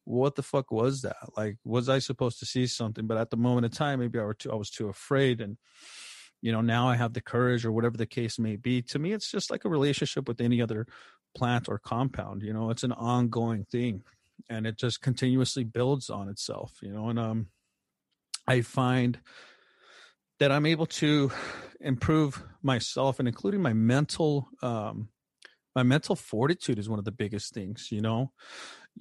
what 0.07 0.35
the 0.35 0.43
fuck 0.43 0.71
was 0.71 1.01
that? 1.01 1.17
Like, 1.35 1.57
was 1.65 1.89
I 1.89 1.99
supposed 1.99 2.39
to 2.39 2.45
see 2.45 2.65
something? 2.65 3.07
But 3.07 3.17
at 3.17 3.29
the 3.29 3.37
moment 3.37 3.65
in 3.65 3.71
time, 3.71 3.99
maybe 3.99 4.17
I, 4.17 4.23
were 4.23 4.33
too, 4.33 4.51
I 4.51 4.55
was 4.55 4.69
too 4.69 4.87
afraid. 4.87 5.41
And, 5.41 5.57
you 6.41 6.53
know, 6.53 6.61
now 6.61 6.87
I 6.87 6.95
have 6.95 7.13
the 7.13 7.21
courage 7.21 7.65
or 7.65 7.73
whatever 7.73 7.97
the 7.97 8.05
case 8.05 8.39
may 8.39 8.55
be. 8.55 8.81
To 8.83 8.99
me, 8.99 9.11
it's 9.11 9.29
just 9.29 9.51
like 9.51 9.65
a 9.65 9.69
relationship 9.69 10.27
with 10.27 10.39
any 10.39 10.61
other 10.61 10.87
plant 11.35 11.67
or 11.67 11.77
compound. 11.77 12.41
You 12.41 12.53
know, 12.53 12.69
it's 12.69 12.83
an 12.83 12.93
ongoing 12.93 13.65
thing 13.65 14.03
and 14.49 14.65
it 14.65 14.77
just 14.77 15.01
continuously 15.01 15.65
builds 15.65 16.09
on 16.09 16.29
itself, 16.29 16.71
you 16.81 16.93
know, 16.93 17.09
and, 17.09 17.19
um, 17.19 17.47
I 18.47 18.61
find 18.61 19.19
that 20.39 20.51
I'm 20.51 20.65
able 20.65 20.85
to 20.85 21.31
improve 21.79 22.43
myself 22.61 23.19
and 23.19 23.27
including 23.27 23.61
my 23.61 23.73
mental, 23.73 24.49
um, 24.61 25.09
my 25.75 25.83
mental 25.83 26.15
fortitude 26.15 26.79
is 26.79 26.89
one 26.89 26.99
of 26.99 27.05
the 27.05 27.11
biggest 27.11 27.53
things, 27.53 27.89
you 27.91 28.01
know, 28.01 28.31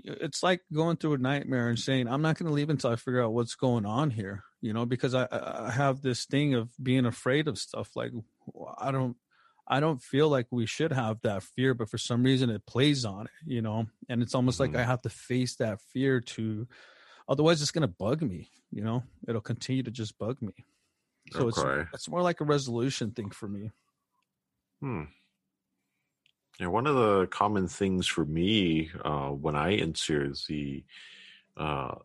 it's 0.05 0.43
like 0.43 0.61
going 0.73 0.97
through 0.97 1.15
a 1.15 1.19
nightmare 1.19 1.69
and 1.69 1.79
saying 1.79 2.09
i'm 2.09 2.23
not 2.23 2.39
going 2.39 2.49
to 2.49 2.53
leave 2.53 2.71
until 2.71 2.91
i 2.91 2.97
figure 2.97 3.23
out 3.23 3.33
what's 3.33 3.55
going 3.55 3.87
on 3.87 4.11
here 4.11 4.43
you 4.63 4.73
know? 4.73 4.87
Because 4.87 5.15
i 5.15 5.29
i 5.31 5.71
have 5.71 6.03
this 6.03 6.25
thing 6.25 6.55
of 6.55 6.71
being 6.83 7.07
afraid 7.07 7.47
of 7.47 7.59
stuff 7.59 7.91
like 7.95 8.13
i 8.79 8.91
don't 8.91 9.17
i 9.69 9.81
don't 9.81 10.03
feel 10.03 10.29
like 10.29 10.47
we 10.51 10.67
should 10.67 10.93
have 10.93 11.21
that 11.23 11.43
fear 11.43 11.75
but 11.75 11.89
for 11.89 11.99
some 11.99 12.23
reason 12.23 12.51
it 12.51 12.67
plays 12.67 13.05
on 13.05 13.27
it 13.27 13.33
you 13.47 13.63
know? 13.63 13.87
And 14.09 14.23
it's 14.23 14.35
almost 14.35 14.59
mm-hmm. 14.59 14.75
like 14.75 14.83
i 14.83 14.85
have 14.85 15.03
to 15.03 15.11
face 15.11 15.57
that 15.57 15.79
fear 15.93 16.21
to 16.21 16.67
otherwise 17.29 17.61
it's 17.63 17.71
going 17.71 17.83
to 17.83 17.89
bug 17.89 18.23
me 18.23 18.49
you 18.71 18.83
know 18.83 19.03
it'll 19.29 19.41
continue 19.41 19.83
to 19.83 19.91
just 19.91 20.19
bug 20.19 20.37
me 20.41 20.53
so 21.33 21.49
okay. 21.49 21.81
it's 21.81 21.95
it's 21.95 22.09
more 22.09 22.23
like 22.23 22.41
a 22.41 22.45
resolution 22.45 23.11
thing 23.11 23.31
for 23.31 23.49
me 23.49 23.71
hmm 24.81 25.05
yeah, 26.59 26.69
one 26.69 26.87
of 26.87 26.95
the 26.95 27.27
common 27.27 27.69
things 27.69 28.07
for 28.07 28.25
me 28.25 28.91
uh, 29.05 29.29
when 29.29 29.57
I 29.57 29.75
enter 29.75 30.33
the 30.49 30.85
uh, 31.57 31.97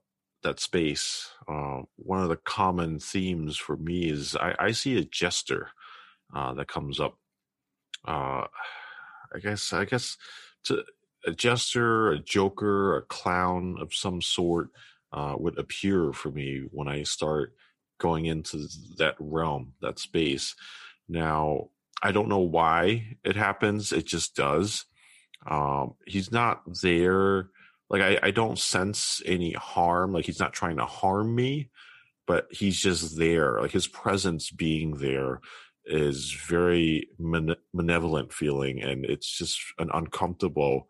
that 0.43 0.59
space, 0.59 1.29
uh, 1.47 1.81
one 1.95 2.21
of 2.21 2.29
the 2.29 2.37
common 2.37 2.99
themes 2.99 3.57
for 3.57 3.77
me 3.77 4.09
is 4.09 4.35
I, 4.35 4.55
I 4.59 4.71
see 4.71 4.97
a 4.97 5.05
jester 5.05 5.69
uh, 6.35 6.53
that 6.55 6.67
comes 6.67 6.99
up. 6.99 7.17
Uh, 8.05 8.47
I 9.33 9.39
guess 9.41 9.71
I 9.71 9.85
guess 9.85 10.17
to 10.65 10.83
a 11.25 11.31
jester, 11.31 12.11
a 12.11 12.19
joker, 12.19 12.97
a 12.97 13.03
clown 13.03 13.77
of 13.79 13.93
some 13.93 14.21
sort 14.21 14.69
uh, 15.13 15.35
would 15.37 15.57
appear 15.57 16.13
for 16.13 16.29
me 16.29 16.63
when 16.71 16.87
I 16.87 17.03
start 17.03 17.53
going 17.99 18.25
into 18.25 18.67
that 18.97 19.15
realm, 19.19 19.73
that 19.81 19.99
space. 19.99 20.55
Now, 21.07 21.69
I 22.01 22.11
don't 22.11 22.29
know 22.29 22.39
why 22.39 23.15
it 23.23 23.35
happens. 23.35 23.91
It 23.91 24.07
just 24.07 24.35
does. 24.35 24.85
Um, 25.49 25.93
he's 26.05 26.31
not 26.31 26.61
there. 26.81 27.49
Like 27.89 28.01
I, 28.01 28.19
I 28.23 28.31
don't 28.31 28.57
sense 28.57 29.21
any 29.25 29.53
harm. 29.53 30.13
Like 30.13 30.25
he's 30.25 30.39
not 30.39 30.53
trying 30.53 30.77
to 30.77 30.85
harm 30.85 31.35
me, 31.35 31.69
but 32.25 32.47
he's 32.51 32.79
just 32.79 33.17
there. 33.17 33.59
Like 33.61 33.71
his 33.71 33.87
presence 33.87 34.49
being 34.49 34.97
there 34.97 35.41
is 35.85 36.31
very 36.47 37.09
malevolent 37.73 38.31
feeling, 38.31 38.81
and 38.81 39.03
it's 39.05 39.37
just 39.37 39.59
an 39.77 39.89
uncomfortable 39.93 40.87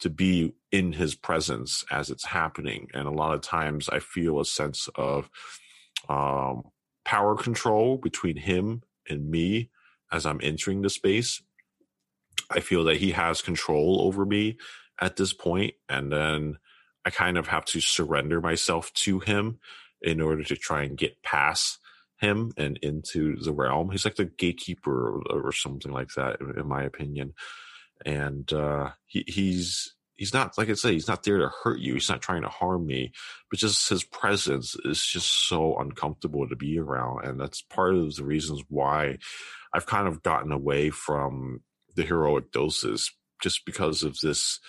to 0.00 0.10
be 0.10 0.54
in 0.72 0.92
his 0.92 1.14
presence 1.14 1.84
as 1.90 2.10
it's 2.10 2.26
happening. 2.26 2.88
And 2.94 3.06
a 3.06 3.12
lot 3.12 3.34
of 3.34 3.42
times, 3.42 3.88
I 3.88 3.98
feel 3.98 4.40
a 4.40 4.44
sense 4.44 4.88
of 4.94 5.30
um, 6.08 6.64
power 7.04 7.36
control 7.36 7.96
between 7.96 8.36
him 8.36 8.82
and 9.08 9.30
me 9.30 9.70
as 10.12 10.26
I'm 10.26 10.40
entering 10.42 10.82
the 10.82 10.90
space. 10.90 11.42
I 12.50 12.60
feel 12.60 12.84
that 12.84 12.96
he 12.96 13.12
has 13.12 13.42
control 13.42 14.00
over 14.02 14.26
me 14.26 14.56
at 15.00 15.16
this 15.16 15.32
point, 15.32 15.74
and 15.88 16.12
then 16.12 16.58
I 17.04 17.10
kind 17.10 17.38
of 17.38 17.48
have 17.48 17.64
to 17.66 17.80
surrender 17.80 18.40
myself 18.40 18.92
to 18.94 19.20
him 19.20 19.60
in 20.02 20.20
order 20.20 20.42
to 20.44 20.56
try 20.56 20.82
and 20.82 20.96
get 20.96 21.22
past 21.22 21.78
him 22.18 22.52
and 22.56 22.78
into 22.78 23.36
the 23.36 23.52
realm. 23.52 23.90
He's 23.90 24.04
like 24.04 24.16
the 24.16 24.26
gatekeeper 24.26 25.20
or, 25.30 25.48
or 25.48 25.52
something 25.52 25.92
like 25.92 26.10
that, 26.16 26.40
in, 26.40 26.58
in 26.58 26.66
my 26.66 26.82
opinion. 26.82 27.34
And 28.04 28.50
uh, 28.52 28.90
he, 29.06 29.24
he's 29.26 29.94
he's 30.16 30.34
not 30.34 30.56
like 30.58 30.68
I 30.68 30.74
say, 30.74 30.92
he's 30.92 31.08
not 31.08 31.22
there 31.22 31.38
to 31.38 31.50
hurt 31.62 31.80
you. 31.80 31.94
He's 31.94 32.08
not 32.08 32.22
trying 32.22 32.42
to 32.42 32.48
harm 32.48 32.86
me, 32.86 33.12
but 33.50 33.58
just 33.58 33.88
his 33.88 34.04
presence 34.04 34.76
is 34.84 35.04
just 35.04 35.48
so 35.48 35.78
uncomfortable 35.78 36.48
to 36.48 36.56
be 36.56 36.78
around, 36.78 37.24
and 37.24 37.40
that's 37.40 37.62
part 37.62 37.94
of 37.94 38.14
the 38.14 38.24
reasons 38.24 38.62
why 38.68 39.18
I've 39.72 39.86
kind 39.86 40.06
of 40.06 40.22
gotten 40.22 40.52
away 40.52 40.90
from 40.90 41.60
the 41.96 42.02
heroic 42.02 42.52
doses 42.52 43.10
just 43.42 43.64
because 43.64 44.02
of 44.02 44.18
this 44.20 44.60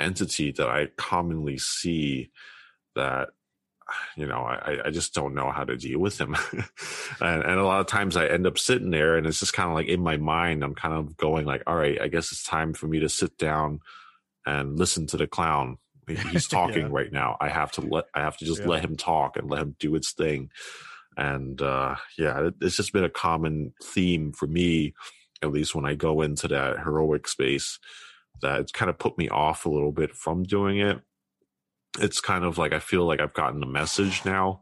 entity 0.00 0.50
that 0.52 0.68
I 0.68 0.88
commonly 0.96 1.58
see 1.58 2.30
that 2.96 3.30
you 4.16 4.26
know 4.26 4.42
I, 4.42 4.78
I 4.86 4.90
just 4.90 5.14
don't 5.14 5.34
know 5.34 5.50
how 5.50 5.64
to 5.64 5.76
deal 5.76 5.98
with 5.98 6.20
him 6.20 6.36
and, 7.20 7.42
and 7.42 7.58
a 7.60 7.64
lot 7.64 7.80
of 7.80 7.86
times 7.86 8.16
i 8.16 8.26
end 8.26 8.46
up 8.46 8.58
sitting 8.58 8.90
there 8.90 9.16
and 9.16 9.26
it's 9.26 9.40
just 9.40 9.52
kind 9.52 9.68
of 9.68 9.74
like 9.74 9.88
in 9.88 10.00
my 10.00 10.16
mind 10.16 10.62
i'm 10.64 10.74
kind 10.74 10.94
of 10.94 11.16
going 11.16 11.46
like 11.46 11.62
all 11.66 11.76
right 11.76 12.00
i 12.00 12.08
guess 12.08 12.32
it's 12.32 12.44
time 12.44 12.72
for 12.74 12.86
me 12.86 13.00
to 13.00 13.08
sit 13.08 13.36
down 13.38 13.80
and 14.46 14.78
listen 14.78 15.06
to 15.06 15.16
the 15.16 15.26
clown 15.26 15.78
he's 16.06 16.48
talking 16.48 16.86
yeah. 16.86 16.88
right 16.90 17.12
now 17.12 17.36
i 17.40 17.48
have 17.48 17.72
to 17.72 17.80
let 17.80 18.04
i 18.14 18.20
have 18.20 18.36
to 18.36 18.44
just 18.44 18.60
yeah. 18.60 18.68
let 18.68 18.84
him 18.84 18.96
talk 18.96 19.36
and 19.36 19.50
let 19.50 19.62
him 19.62 19.76
do 19.78 19.94
its 19.94 20.12
thing 20.12 20.50
and 21.16 21.60
uh, 21.62 21.96
yeah, 22.18 22.50
it's 22.60 22.76
just 22.76 22.92
been 22.92 23.04
a 23.04 23.10
common 23.10 23.72
theme 23.82 24.32
for 24.32 24.46
me, 24.46 24.94
at 25.42 25.52
least 25.52 25.74
when 25.74 25.84
I 25.84 25.94
go 25.94 26.22
into 26.22 26.48
that 26.48 26.80
heroic 26.80 27.28
space, 27.28 27.78
that 28.42 28.60
it's 28.60 28.72
kind 28.72 28.90
of 28.90 28.98
put 28.98 29.16
me 29.16 29.28
off 29.28 29.64
a 29.64 29.70
little 29.70 29.92
bit 29.92 30.14
from 30.14 30.42
doing 30.42 30.78
it. 30.78 31.00
It's 32.00 32.20
kind 32.20 32.44
of 32.44 32.58
like 32.58 32.72
I 32.72 32.80
feel 32.80 33.06
like 33.06 33.20
I've 33.20 33.34
gotten 33.34 33.60
the 33.60 33.66
message 33.66 34.24
now. 34.24 34.60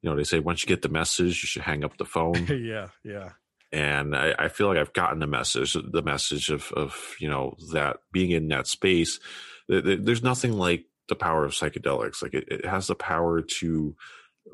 You 0.00 0.10
know, 0.10 0.16
they 0.16 0.24
say 0.24 0.38
once 0.38 0.62
you 0.62 0.68
get 0.68 0.82
the 0.82 0.88
message, 0.88 1.42
you 1.42 1.46
should 1.46 1.62
hang 1.62 1.84
up 1.84 1.96
the 1.96 2.04
phone. 2.04 2.46
yeah, 2.64 2.88
yeah. 3.04 3.30
And 3.70 4.16
I, 4.16 4.34
I 4.38 4.48
feel 4.48 4.66
like 4.66 4.78
I've 4.78 4.92
gotten 4.92 5.18
the 5.18 5.26
message, 5.26 5.74
the 5.74 6.02
message 6.02 6.50
of, 6.50 6.72
of 6.72 7.14
you 7.18 7.28
know 7.28 7.56
that 7.72 7.98
being 8.12 8.30
in 8.30 8.48
that 8.48 8.66
space. 8.66 9.20
There's 9.68 10.22
nothing 10.22 10.52
like 10.52 10.84
the 11.08 11.14
power 11.14 11.44
of 11.44 11.52
psychedelics. 11.52 12.22
Like 12.22 12.34
it, 12.34 12.44
it 12.48 12.66
has 12.66 12.88
the 12.88 12.94
power 12.94 13.40
to 13.60 13.96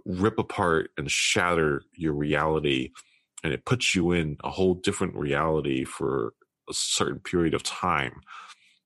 rip 0.04 0.38
apart 0.38 0.90
and 0.96 1.10
shatter 1.10 1.82
your 1.94 2.12
reality 2.12 2.90
and 3.42 3.52
it 3.52 3.64
puts 3.64 3.94
you 3.94 4.12
in 4.12 4.36
a 4.42 4.50
whole 4.50 4.74
different 4.74 5.14
reality 5.14 5.84
for 5.84 6.34
a 6.68 6.74
certain 6.74 7.20
period 7.20 7.54
of 7.54 7.62
time 7.62 8.20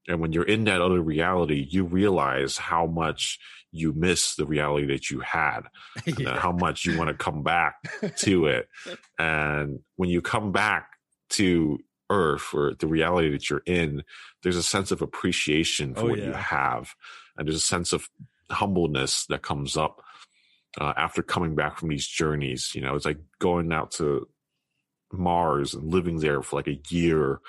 and 0.08 0.20
when 0.20 0.32
you're 0.32 0.44
in 0.44 0.64
that 0.64 0.80
other 0.80 1.00
reality 1.00 1.66
you 1.70 1.84
realize 1.84 2.58
how 2.58 2.86
much 2.86 3.38
you 3.70 3.92
miss 3.92 4.34
the 4.34 4.46
reality 4.46 4.86
that 4.86 5.10
you 5.10 5.20
had 5.20 5.62
yeah. 6.18 6.38
how 6.38 6.52
much 6.52 6.84
you 6.84 6.96
want 6.98 7.08
to 7.08 7.14
come 7.14 7.42
back 7.42 7.76
to 8.16 8.46
it 8.46 8.68
and 9.18 9.80
when 9.96 10.10
you 10.10 10.20
come 10.20 10.52
back 10.52 10.90
to 11.28 11.78
earth 12.10 12.52
or 12.52 12.74
the 12.78 12.86
reality 12.86 13.30
that 13.30 13.48
you're 13.48 13.62
in 13.64 14.02
there's 14.42 14.56
a 14.56 14.62
sense 14.62 14.90
of 14.90 15.00
appreciation 15.00 15.94
for 15.94 16.02
oh, 16.02 16.08
what 16.10 16.18
yeah. 16.18 16.26
you 16.26 16.32
have 16.32 16.94
and 17.36 17.48
there's 17.48 17.56
a 17.56 17.60
sense 17.60 17.92
of 17.92 18.08
humbleness 18.50 19.26
that 19.26 19.42
comes 19.42 19.76
up 19.76 20.02
uh, 20.80 20.92
after 20.96 21.22
coming 21.22 21.54
back 21.54 21.78
from 21.78 21.88
these 21.88 22.06
journeys. 22.06 22.74
You 22.74 22.82
know, 22.82 22.94
it's 22.94 23.04
like 23.04 23.18
going 23.38 23.72
out 23.72 23.92
to 23.92 24.28
Mars 25.12 25.74
and 25.74 25.92
living 25.92 26.18
there 26.18 26.42
for 26.42 26.56
like 26.56 26.68
a 26.68 26.80
year 26.88 27.40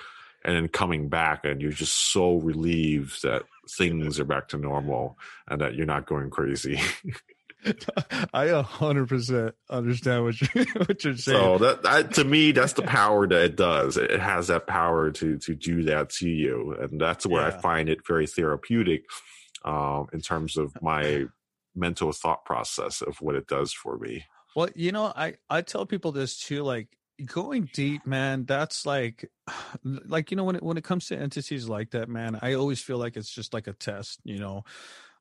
and 0.44 0.56
then 0.56 0.68
coming 0.68 1.10
back 1.10 1.45
and 1.45 1.61
you're 1.61 1.72
just 1.72 2.11
so 2.11 2.36
relieved 2.36 3.24
that 3.24 3.44
things 3.70 4.20
are 4.20 4.26
back 4.26 4.49
to 4.49 4.57
normal 4.57 5.18
and 5.48 5.61
that 5.61 5.76
you're 5.76 5.86
not 5.86 6.06
going 6.06 6.30
crazy. 6.30 6.80
I 8.34 8.49
hundred 8.61 9.07
percent 9.07 9.56
understand 9.70 10.26
what 10.26 10.41
you 10.41 10.48
what 10.76 11.03
you're 11.03 11.15
saying. 11.15 11.40
So 11.40 11.57
that, 11.60 11.84
that, 11.84 12.14
to 12.15 12.24
me, 12.26 12.52
that's 12.52 12.74
the 12.74 12.82
power 12.82 13.26
that 13.28 13.41
it 13.41 13.56
does. 13.56 13.95
It 13.95 14.20
has 14.20 14.48
that 14.48 14.68
power 14.68 15.11
to 15.11 15.38
to 15.38 15.56
do 15.56 15.84
that 15.84 16.10
to 16.11 16.30
you, 16.30 16.76
and 16.80 16.99
that's 16.99 17.26
where 17.26 17.41
yeah. 17.41 17.56
I 17.56 17.61
find 17.61 17.88
it 17.88 18.06
very 18.06 18.28
therapeutic 18.28 19.06
um, 19.64 20.07
in 20.11 20.20
terms 20.20 20.57
of 20.57 20.74
my 20.82 21.26
mental 21.76 22.11
thought 22.11 22.45
process 22.45 23.02
of 23.02 23.22
what 23.22 23.36
it 23.36 23.48
does 23.48 23.72
for 23.72 23.98
me. 23.98 24.26
Well, 24.56 24.70
you 24.76 24.91
know, 24.91 25.14
I 25.15 25.36
I 25.49 25.61
tell 25.61 25.86
people 25.86 26.11
this 26.11 26.38
too 26.38 26.64
like 26.64 26.90
going 27.26 27.69
deep 27.73 28.06
man 28.06 28.45
that's 28.45 28.85
like 28.85 29.30
like 29.84 30.31
you 30.31 30.38
know 30.38 30.44
when 30.44 30.56
it 30.56 30.64
when 30.64 30.77
it 30.77 30.84
comes 30.84 31.07
to 31.07 31.18
entities 31.18 31.69
like 31.69 31.91
that 31.91 32.10
man 32.10 32.38
i 32.41 32.53
always 32.53 32.81
feel 32.81 32.98
like 32.98 33.15
it's 33.15 33.34
just 33.34 33.53
like 33.53 33.68
a 33.68 33.73
test 33.73 34.19
you 34.23 34.40
know? 34.40 34.64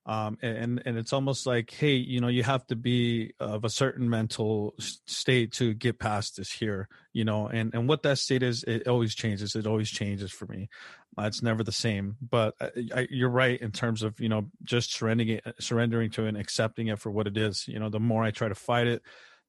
Um, 0.04 0.36
and 0.42 0.82
and 0.84 0.98
it's 0.98 1.12
almost 1.12 1.46
like 1.46 1.70
hey 1.70 1.94
you 1.94 2.20
know 2.20 2.26
you 2.26 2.42
have 2.42 2.66
to 2.66 2.76
be 2.76 3.34
of 3.38 3.64
a 3.64 3.70
certain 3.70 4.10
mental 4.10 4.74
state 5.06 5.52
to 5.52 5.74
get 5.74 6.00
past 6.00 6.38
this 6.38 6.50
here 6.50 6.88
you 7.12 7.24
know? 7.24 7.46
And 7.46 7.72
and 7.72 7.88
what 7.88 8.02
that 8.02 8.18
state 8.18 8.42
is 8.42 8.64
it 8.64 8.88
always 8.88 9.14
changes 9.14 9.54
it 9.54 9.66
always 9.66 9.90
changes 9.90 10.32
for 10.32 10.46
me. 10.46 10.68
Uh, 11.16 11.26
it's 11.26 11.40
never 11.40 11.62
the 11.62 11.70
same 11.70 12.16
but 12.20 12.54
I, 12.60 12.64
uh, 12.64 12.70
I, 12.96 13.06
you're 13.10 13.28
right 13.28 13.60
in 13.60 13.70
terms 13.70 14.02
of 14.02 14.18
you 14.18 14.28
know 14.28 14.50
just 14.64 14.92
surrendering 14.92 15.28
it 15.28 15.54
surrendering 15.60 16.10
to 16.12 16.24
it 16.24 16.30
and 16.30 16.36
accepting 16.36 16.88
it 16.88 16.98
for 16.98 17.12
what 17.12 17.28
it 17.28 17.36
is 17.36 17.68
you 17.68 17.78
know? 17.78 17.88
The 17.88 18.00
more 18.00 18.24
i 18.24 18.32
try 18.32 18.48
to 18.48 18.56
fight 18.56 18.88
it 18.88 19.02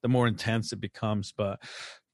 the 0.03 0.09
more 0.09 0.27
intense 0.27 0.71
it 0.71 0.79
becomes 0.79 1.33
but 1.35 1.59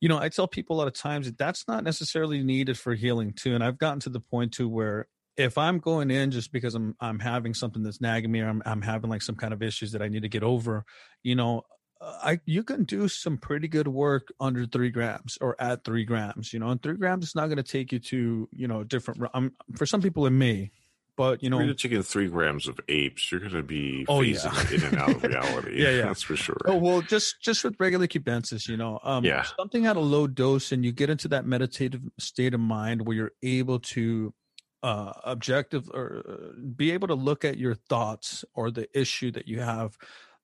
you 0.02 0.10
know 0.10 0.20
i 0.20 0.30
tell 0.30 0.48
people 0.48 0.76
a 0.76 0.80
lot 0.80 0.88
of 0.88 0.94
times 0.94 1.26
that 1.26 1.38
that's 1.38 1.68
not 1.68 1.84
necessarily 1.84 2.44
needed 2.44 2.78
for 2.78 2.94
healing 2.96 3.34
too 3.34 3.56
and 3.56 3.64
i've 3.64 3.78
gotten 3.78 4.00
to 4.00 4.10
the 4.10 4.20
point 4.20 4.52
too 4.52 4.68
where 4.68 5.08
if 5.40 5.58
I'm 5.58 5.80
going 5.80 6.12
in 6.12 6.32
just 6.32 6.52
because 6.52 6.76
I'm 6.76 6.98
I'm 7.00 7.18
having 7.18 7.54
something 7.54 7.82
that's 7.82 8.02
nagging 8.02 8.30
me 8.30 8.42
or 8.42 8.50
I'm 8.50 8.62
I'm 8.66 8.82
having 8.82 9.10
like 9.10 9.22
some 9.22 9.36
kind 9.36 9.54
of 9.54 9.64
issues 9.64 9.94
that 9.94 10.02
I 10.02 10.10
need 10.10 10.24
to 10.24 10.28
get 10.28 10.44
over, 10.44 10.84
you 11.24 11.34
know, 11.34 11.64
I 12.02 12.40
you 12.46 12.62
can 12.62 12.84
do 12.84 13.08
some 13.08 13.38
pretty 13.38 13.70
good 13.70 13.88
work 13.88 14.34
under 14.42 14.66
three 14.66 14.90
grams 14.90 15.38
or 15.40 15.56
at 15.60 15.86
three 15.86 16.04
grams. 16.04 16.52
You 16.52 16.60
know, 16.60 16.70
and 16.70 16.84
three 16.84 16.98
grams 16.98 17.28
is 17.28 17.36
not 17.36 17.48
going 17.48 17.58
to 17.58 17.64
take 17.64 17.94
you 17.94 18.00
to 18.00 18.50
you 18.52 18.68
know 18.68 18.84
different. 18.84 19.22
Um, 19.34 19.54
for 19.78 19.86
some 19.86 20.02
people, 20.02 20.26
it 20.26 20.32
may, 20.32 20.72
but 21.20 21.44
you 21.44 21.50
know, 21.50 21.60
you're 21.60 21.74
taking 21.74 22.02
three 22.02 22.30
grams 22.30 22.66
of 22.66 22.80
apes, 22.88 23.30
you're 23.30 23.42
going 23.42 23.52
to 23.52 23.62
be 23.62 24.06
Oh, 24.08 24.20
phasing 24.22 24.72
yeah. 24.72 24.78
in 24.78 24.84
and 24.86 24.98
out 24.98 25.10
of 25.18 25.24
reality. 25.24 25.74
Yeah, 25.84 25.90
yeah. 25.90 26.06
that's 26.06 26.22
for 26.24 26.38
sure. 26.38 26.56
Oh 26.66 26.78
well, 26.78 27.02
just 27.02 27.42
just 27.42 27.62
with 27.66 27.76
regular 27.78 28.08
cubensis, 28.08 28.70
you 28.70 28.78
know, 28.78 29.02
um, 29.04 29.26
Yeah. 29.26 29.44
something 29.60 29.86
at 29.86 29.98
a 29.98 30.00
low 30.00 30.28
dose, 30.28 30.72
and 30.72 30.86
you 30.86 30.94
get 30.94 31.10
into 31.10 31.28
that 31.28 31.46
meditative 31.46 32.04
state 32.20 32.54
of 32.54 32.62
mind 32.62 33.06
where 33.06 33.18
you're 33.18 33.32
able 33.44 33.80
to 33.96 34.34
uh 34.82 35.12
objective 35.26 35.90
or 35.94 36.24
uh, 36.26 36.62
be 36.78 36.92
able 36.92 37.10
to 37.10 37.16
look 37.16 37.44
at 37.44 37.58
your 37.58 37.76
thoughts 37.76 38.46
or 38.54 38.72
the 38.72 38.88
issue 38.98 39.30
that 39.30 39.46
you 39.46 39.60
have 39.60 39.98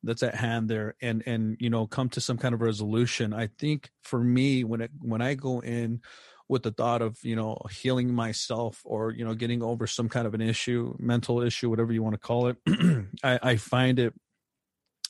that's 0.03 0.23
at 0.23 0.35
hand 0.35 0.67
there 0.69 0.93
and 1.01 1.23
and 1.25 1.55
you 1.61 1.69
know 1.69 1.87
come 1.87 2.09
to 2.09 2.19
some 2.19 2.37
kind 2.37 2.53
of 2.53 2.59
resolution 2.59 3.33
i 3.33 3.47
think 3.47 3.89
for 4.03 4.19
me 4.21 4.65
when 4.65 4.81
it 4.81 4.91
when 4.99 5.21
i 5.21 5.35
go 5.35 5.61
in 5.61 6.01
with 6.47 6.63
the 6.63 6.71
thought 6.71 7.01
of 7.01 7.17
you 7.23 7.35
know 7.35 7.57
healing 7.71 8.13
myself 8.13 8.81
or 8.85 9.11
you 9.11 9.25
know 9.25 9.33
getting 9.33 9.63
over 9.63 9.87
some 9.87 10.09
kind 10.09 10.27
of 10.27 10.33
an 10.33 10.41
issue 10.41 10.95
mental 10.99 11.41
issue 11.41 11.69
whatever 11.69 11.91
you 11.91 12.03
want 12.03 12.13
to 12.13 12.19
call 12.19 12.47
it 12.47 12.57
I, 13.23 13.39
I 13.41 13.55
find 13.57 13.99
it 13.99 14.13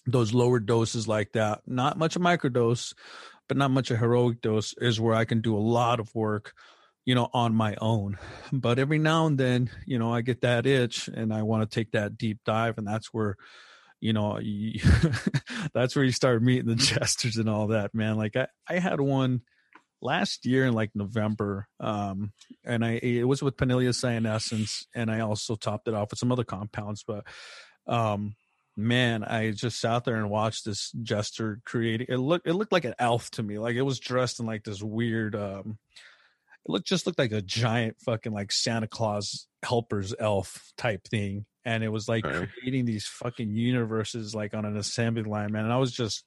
those 0.06 0.34
lower 0.34 0.60
doses 0.60 1.08
like 1.08 1.32
that 1.34 1.62
not 1.66 1.98
much 1.98 2.16
a 2.16 2.20
microdose 2.20 2.94
but 3.48 3.58
not 3.58 3.72
much 3.72 3.92
a 3.92 3.98
heroic 3.98 4.42
dose 4.42 4.74
is 4.78 5.00
where 5.00 5.16
i 5.16 5.26
can 5.26 5.42
do 5.42 5.56
a 5.56 5.60
lot 5.60 6.00
of 6.00 6.14
work 6.16 6.54
you 7.06 7.14
know 7.16 7.30
on 7.34 7.56
my 7.56 7.76
own. 7.80 8.18
But 8.52 8.80
every 8.80 8.98
now 8.98 9.28
and 9.28 9.38
then 9.38 9.70
you 9.86 10.00
know 10.00 10.14
i 10.14 10.22
get 10.22 10.42
that 10.42 10.66
itch 10.66 11.08
and 11.08 11.34
i 11.34 11.44
want 11.44 11.70
to 11.70 11.74
take 11.74 11.92
that 11.92 12.18
deep 12.18 12.40
dive 12.46 12.78
and 12.78 12.88
that's 12.88 13.14
where 13.14 13.38
you 14.02 14.12
know 14.12 14.40
you, 14.40 14.82
that's 15.74 15.96
where 15.96 16.04
you 16.04 16.12
start 16.12 16.42
meeting 16.42 16.68
the 16.68 16.76
jesters 16.76 17.38
and 17.38 17.50
all 17.50 17.68
that 17.68 17.94
man. 17.94 18.18
Like 18.18 18.36
i 18.36 18.48
i 18.68 18.80
had 18.80 19.00
one 19.00 19.42
last 20.02 20.46
year 20.46 20.66
in 20.66 20.74
like 20.74 20.92
november 20.94 21.68
um 21.80 22.32
and 22.64 22.86
i 22.86 22.94
it 23.02 23.28
was 23.28 23.42
with 23.42 23.58
Panaeolus 23.58 24.00
cyanescens 24.02 24.86
and 24.94 25.10
i 25.10 25.22
also 25.22 25.56
topped 25.56 25.88
it 25.88 25.94
off 25.94 26.12
with 26.12 26.20
some 26.20 26.32
other 26.32 26.44
compounds 26.44 27.04
but 27.08 27.26
um 27.88 28.36
man 28.78 29.24
i 29.24 29.52
just 29.52 29.80
sat 29.80 30.04
there 30.04 30.18
and 30.18 30.30
watched 30.30 30.66
this 30.66 30.92
jester 31.02 31.60
creating 31.66 32.08
it 32.10 32.18
looked 32.18 32.48
it 32.48 32.54
looked 32.54 32.74
like 32.74 32.86
an 32.86 32.96
elf 33.00 33.32
to 33.32 33.42
me 33.42 33.58
like 33.58 33.76
it 33.76 33.84
was 33.84 34.00
dressed 34.00 34.40
in 34.40 34.46
like 34.46 34.64
this 34.64 34.84
weird 34.84 35.36
um 35.36 35.78
it 36.66 36.72
looked 36.72 36.88
just 36.88 37.06
looked 37.06 37.20
like 37.20 37.32
a 37.32 37.42
giant 37.44 37.98
fucking 38.04 38.34
like 38.34 38.52
Santa 38.52 38.88
Claus 38.88 39.48
helper's 39.64 40.16
elf 40.20 40.74
type 40.78 41.08
thing. 41.08 41.46
And 41.64 41.84
it 41.84 41.90
was 41.90 42.08
like 42.08 42.26
Okay. 42.26 42.48
creating 42.60 42.86
these 42.86 43.06
fucking 43.06 43.54
universes 43.54 44.34
like 44.34 44.56
on 44.56 44.66
an 44.66 44.76
assembly 44.76 45.24
line, 45.24 45.52
man. 45.52 45.66
And 45.66 45.74
I 45.74 45.78
was 45.78 45.92
just 45.92 46.24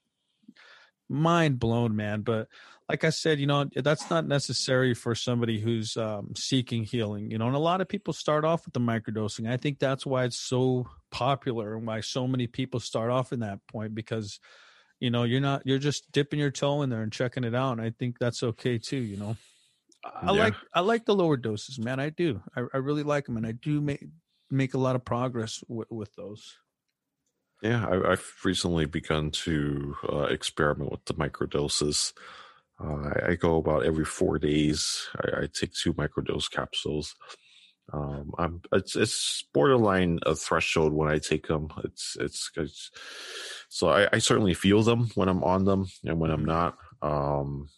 mind 1.09 1.59
blown, 1.59 1.97
man. 1.97 2.23
But 2.23 2.47
like 2.89 3.05
I 3.05 3.11
said, 3.11 3.39
you 3.39 3.47
know, 3.47 3.67
that's 3.75 4.09
not 4.11 4.27
necessary 4.27 4.95
for 4.95 5.15
somebody 5.15 5.61
who's 5.61 5.97
um, 5.97 6.33
seeking 6.37 6.85
healing, 6.85 7.31
you 7.31 7.39
know. 7.39 7.47
And 7.47 7.57
a 7.57 7.61
lot 7.61 7.81
of 7.81 7.89
people 7.89 8.15
start 8.15 8.45
off 8.45 8.65
with 8.65 8.75
the 8.75 8.81
microdosing. 8.81 9.49
I 9.51 9.57
think 9.59 9.79
that's 9.79 10.07
why 10.07 10.25
it's 10.25 10.41
so 10.41 10.89
popular 11.11 11.77
and 11.77 11.87
why 11.87 12.01
so 12.01 12.27
many 12.27 12.47
people 12.47 12.81
start 12.81 13.11
off 13.11 13.33
in 13.33 13.41
that 13.41 13.59
point 13.67 13.95
because 13.95 14.41
you 15.01 15.11
know 15.11 15.23
you're 15.25 15.41
not 15.41 15.63
you're 15.65 15.79
just 15.79 16.11
dipping 16.13 16.39
your 16.39 16.51
toe 16.51 16.83
in 16.83 16.91
there 16.91 17.03
and 17.03 17.13
checking 17.13 17.45
it 17.45 17.55
out 17.55 17.73
and 17.73 17.81
i 17.81 17.89
think 17.89 18.19
that's 18.19 18.43
okay 18.43 18.79
too 18.79 18.99
you 18.99 19.17
know 19.17 19.37
I 20.05 20.33
Yeah. 20.33 20.45
like 20.45 20.55
I 20.75 20.81
like 20.81 21.05
the 21.07 21.15
lower 21.15 21.37
doses, 21.37 21.79
man. 21.79 21.99
I 22.01 22.11
do. 22.11 22.41
I, 22.57 22.63
I 22.73 22.77
really 22.79 23.03
like 23.03 23.27
them, 23.27 23.37
and 23.37 23.47
I 23.47 23.53
do 23.53 23.81
make 23.81 24.05
make 24.51 24.75
a 24.75 24.79
lot 24.79 24.97
of 24.97 25.05
progress 25.05 25.63
with, 25.69 25.89
with 25.91 26.15
those. 26.15 26.57
Yeah, 27.63 27.85
I, 27.87 28.13
I've 28.13 28.33
recently 28.45 28.87
begun 28.87 29.33
to 29.33 29.97
uh, 30.09 30.23
experiment 30.23 30.93
with 30.93 31.05
the 31.05 31.15
microdoses. 31.15 32.13
Uh, 32.83 33.11
I, 33.27 33.35
go 33.35 33.57
about 33.57 33.85
every 33.85 34.05
four 34.05 34.39
days. 34.39 35.09
I, 35.17 35.43
I 35.43 35.49
take 35.53 35.73
two 35.73 35.95
microdose 35.95 36.51
capsules. 36.51 37.17
Um, 37.93 38.33
I'm 38.39 38.61
it's 38.73 38.95
it's 38.97 39.45
borderline 39.55 40.21
a 40.27 40.35
threshold 40.35 40.93
when 40.93 41.09
I 41.09 41.19
take 41.19 41.49
them. 41.49 41.69
It's 41.85 42.17
it's, 42.21 42.51
it's 42.57 42.91
so 43.69 43.89
I, 43.89 44.09
I 44.13 44.19
certainly 44.19 44.55
feel 44.55 44.83
them 44.83 45.11
when 45.15 45.29
I'm 45.29 45.43
on 45.43 45.65
them 45.65 45.89
and 46.05 46.21
when 46.21 46.31
I'm 46.31 46.45
not. 46.45 46.77
Um, 47.03 47.69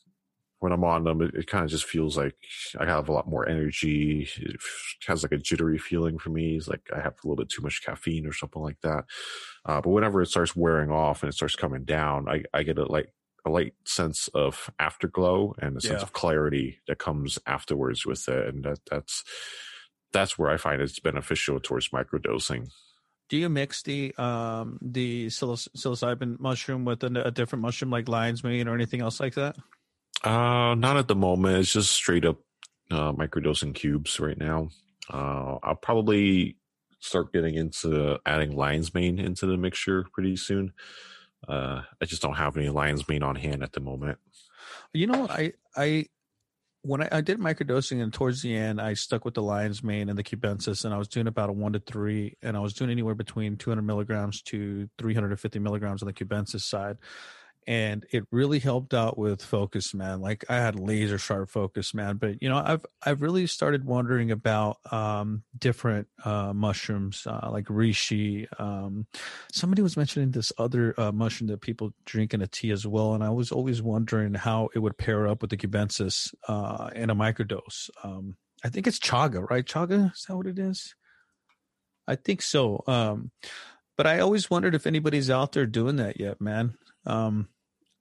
when 0.59 0.73
I'm 0.73 0.85
on 0.85 1.05
them, 1.05 1.23
it, 1.23 1.35
it 1.35 1.47
kind 1.47 1.65
of 1.65 1.71
just 1.71 1.87
feels 1.87 2.19
like 2.19 2.37
I 2.79 2.85
have 2.85 3.09
a 3.09 3.13
lot 3.13 3.29
more 3.29 3.49
energy. 3.49 4.29
It 4.37 4.61
has 5.07 5.23
like 5.23 5.33
a 5.33 5.39
jittery 5.39 5.79
feeling 5.79 6.19
for 6.19 6.29
me. 6.29 6.57
It's 6.57 6.69
like 6.69 6.83
I 6.95 7.01
have 7.01 7.15
a 7.15 7.27
little 7.27 7.37
bit 7.37 7.49
too 7.49 7.63
much 7.63 7.83
caffeine 7.83 8.27
or 8.27 8.33
something 8.35 8.61
like 8.61 8.79
that. 8.83 9.05
Uh, 9.65 9.81
but 9.81 9.89
whenever 9.89 10.21
it 10.21 10.27
starts 10.27 10.55
wearing 10.55 10.91
off 10.91 11.23
and 11.23 11.31
it 11.31 11.35
starts 11.35 11.57
coming 11.57 11.85
down, 11.85 12.29
I, 12.29 12.45
I 12.53 12.63
get 12.63 12.79
a 12.79 12.85
like 12.85 13.15
a 13.45 13.51
light 13.51 13.75
sense 13.85 14.29
of 14.35 14.71
afterglow 14.79 15.55
and 15.59 15.77
a 15.77 15.81
sense 15.81 16.01
Yeah. 16.01 16.03
of 16.03 16.13
clarity 16.13 16.79
that 16.87 16.99
comes 16.99 17.39
afterwards 17.47 18.05
with 18.07 18.29
it, 18.29 18.49
and 18.55 18.65
that 18.65 18.81
that's 18.91 19.25
that's 20.13 20.37
where 20.39 20.51
I 20.51 20.57
find 20.57 20.83
it's 20.83 20.99
beneficial 20.99 21.61
towards 21.61 21.91
microdosing. 21.91 22.71
Do 23.29 23.37
you 23.37 23.49
mix 23.49 23.83
the 23.83 24.13
um 24.19 24.79
the 24.83 25.27
psiloc- 25.29 25.69
psilocybin 25.77 26.41
mushroom 26.41 26.85
with 26.85 27.03
a, 27.05 27.27
a 27.27 27.31
different 27.31 27.63
mushroom 27.63 27.91
like 27.91 28.09
lion's 28.09 28.43
mane 28.43 28.67
or 28.69 28.75
anything 28.75 29.01
else 29.01 29.21
like 29.21 29.35
that? 29.35 29.57
Uh, 30.25 30.75
not 30.75 30.97
at 30.97 31.09
the 31.09 31.15
moment. 31.15 31.59
It's 31.59 31.73
just 31.73 31.93
straight 31.93 32.25
up 32.25 32.39
uh, 32.91 33.13
microdosing 33.13 33.75
cubes 33.75 34.19
right 34.21 34.37
now. 34.37 34.69
Uh, 35.09 35.59
I'll 35.63 35.77
probably 35.81 36.57
start 36.99 37.33
getting 37.33 37.55
into 37.55 38.19
adding 38.27 38.55
lion's 38.55 38.93
mane 38.93 39.19
into 39.19 39.47
the 39.47 39.57
mixture 39.57 40.05
pretty 40.13 40.37
soon. 40.37 40.73
Uh, 41.49 41.83
I 42.01 42.05
just 42.05 42.23
don't 42.23 42.35
have 42.35 42.57
any 42.57 42.69
lion's 42.69 43.09
mane 43.09 43.23
on 43.23 43.37
hand 43.37 43.63
at 43.63 43.73
the 43.73 43.81
moment. 43.81 44.19
You 44.93 45.07
know, 45.07 45.27
I 45.29 45.53
I 45.77 46.07
when 46.83 47.03
I, 47.03 47.09
I 47.13 47.21
did 47.21 47.39
microdosing 47.39 48.03
and 48.03 48.13
towards 48.13 48.43
the 48.43 48.55
end 48.55 48.81
I 48.81 48.95
stuck 48.95 49.25
with 49.25 49.35
the 49.35 49.43
lion's 49.43 49.83
mane 49.83 50.09
and 50.09 50.19
the 50.19 50.23
cubensis 50.23 50.85
and 50.85 50.95
I 50.95 50.99
was 50.99 51.09
doing 51.09 51.27
about 51.27 51.51
a 51.51 51.53
one 51.53 51.73
to 51.75 51.81
three 51.81 52.37
and 52.43 52.57
I 52.57 52.61
was 52.61 52.73
doing 52.73 52.91
anywhere 52.91 53.15
between 53.15 53.57
200 53.57 53.83
milligrams 53.83 54.41
to 54.43 54.89
350 54.99 55.59
milligrams 55.59 56.03
on 56.03 56.07
the 56.07 56.13
cubensis 56.13 56.63
side 56.63 56.97
and 57.71 58.05
it 58.11 58.25
really 58.33 58.59
helped 58.59 58.93
out 58.93 59.17
with 59.17 59.41
focus 59.41 59.95
man 59.95 60.21
like 60.21 60.45
i 60.49 60.57
had 60.57 60.81
laser 60.81 61.17
sharp 61.19 61.49
focus 61.49 61.95
man 61.95 62.17
but 62.17 62.43
you 62.43 62.49
know 62.49 62.61
i've 62.67 62.85
i've 63.07 63.23
really 63.23 63.47
started 63.47 63.85
wondering 63.85 64.33
about 64.33 64.79
um 64.93 65.45
different 65.57 66.09
uh 66.25 66.53
mushrooms 66.53 67.29
uh 67.29 67.49
like 67.53 67.67
reishi 67.67 68.49
um 68.61 69.07
somebody 69.53 69.83
was 69.83 69.97
mentioning 69.97 70.33
this 70.33 70.53
other 70.59 70.99
uh, 70.99 71.13
mushroom 71.13 71.47
that 71.47 71.61
people 71.61 71.95
drink 72.05 72.35
in 72.35 72.43
a 72.43 72.47
tea 72.49 72.73
as 72.73 72.89
well 72.89 73.15
and 73.15 73.23
i 73.23 73.31
was 73.31 73.53
always 73.53 73.81
wondering 73.81 74.35
how 74.35 74.69
it 74.75 74.81
would 74.81 74.99
pair 74.99 75.29
up 75.29 75.41
with 75.41 75.51
the 75.51 75.57
cubensis 75.57 76.35
uh 76.49 76.91
in 76.97 77.09
a 77.09 77.15
microdose 77.15 77.89
um 78.03 78.37
i 78.65 78.69
think 78.69 78.89
it's 78.89 78.99
chaga 78.99 79.49
right? 79.49 79.65
Chaga 79.65 80.13
is 80.13 80.25
that 80.27 80.37
what 80.37 80.49
it 80.49 80.59
is? 80.59 80.97
I 82.09 82.17
think 82.17 82.43
so 82.43 82.83
um 82.89 83.31
but 83.97 84.09
i 84.09 84.19
always 84.19 84.51
wondered 84.51 84.75
if 84.75 84.89
anybody's 84.89 85.31
out 85.31 85.53
there 85.53 85.67
doing 85.67 85.97
that 85.97 86.19
yet 86.19 86.41
man 86.41 86.75
um 87.07 87.47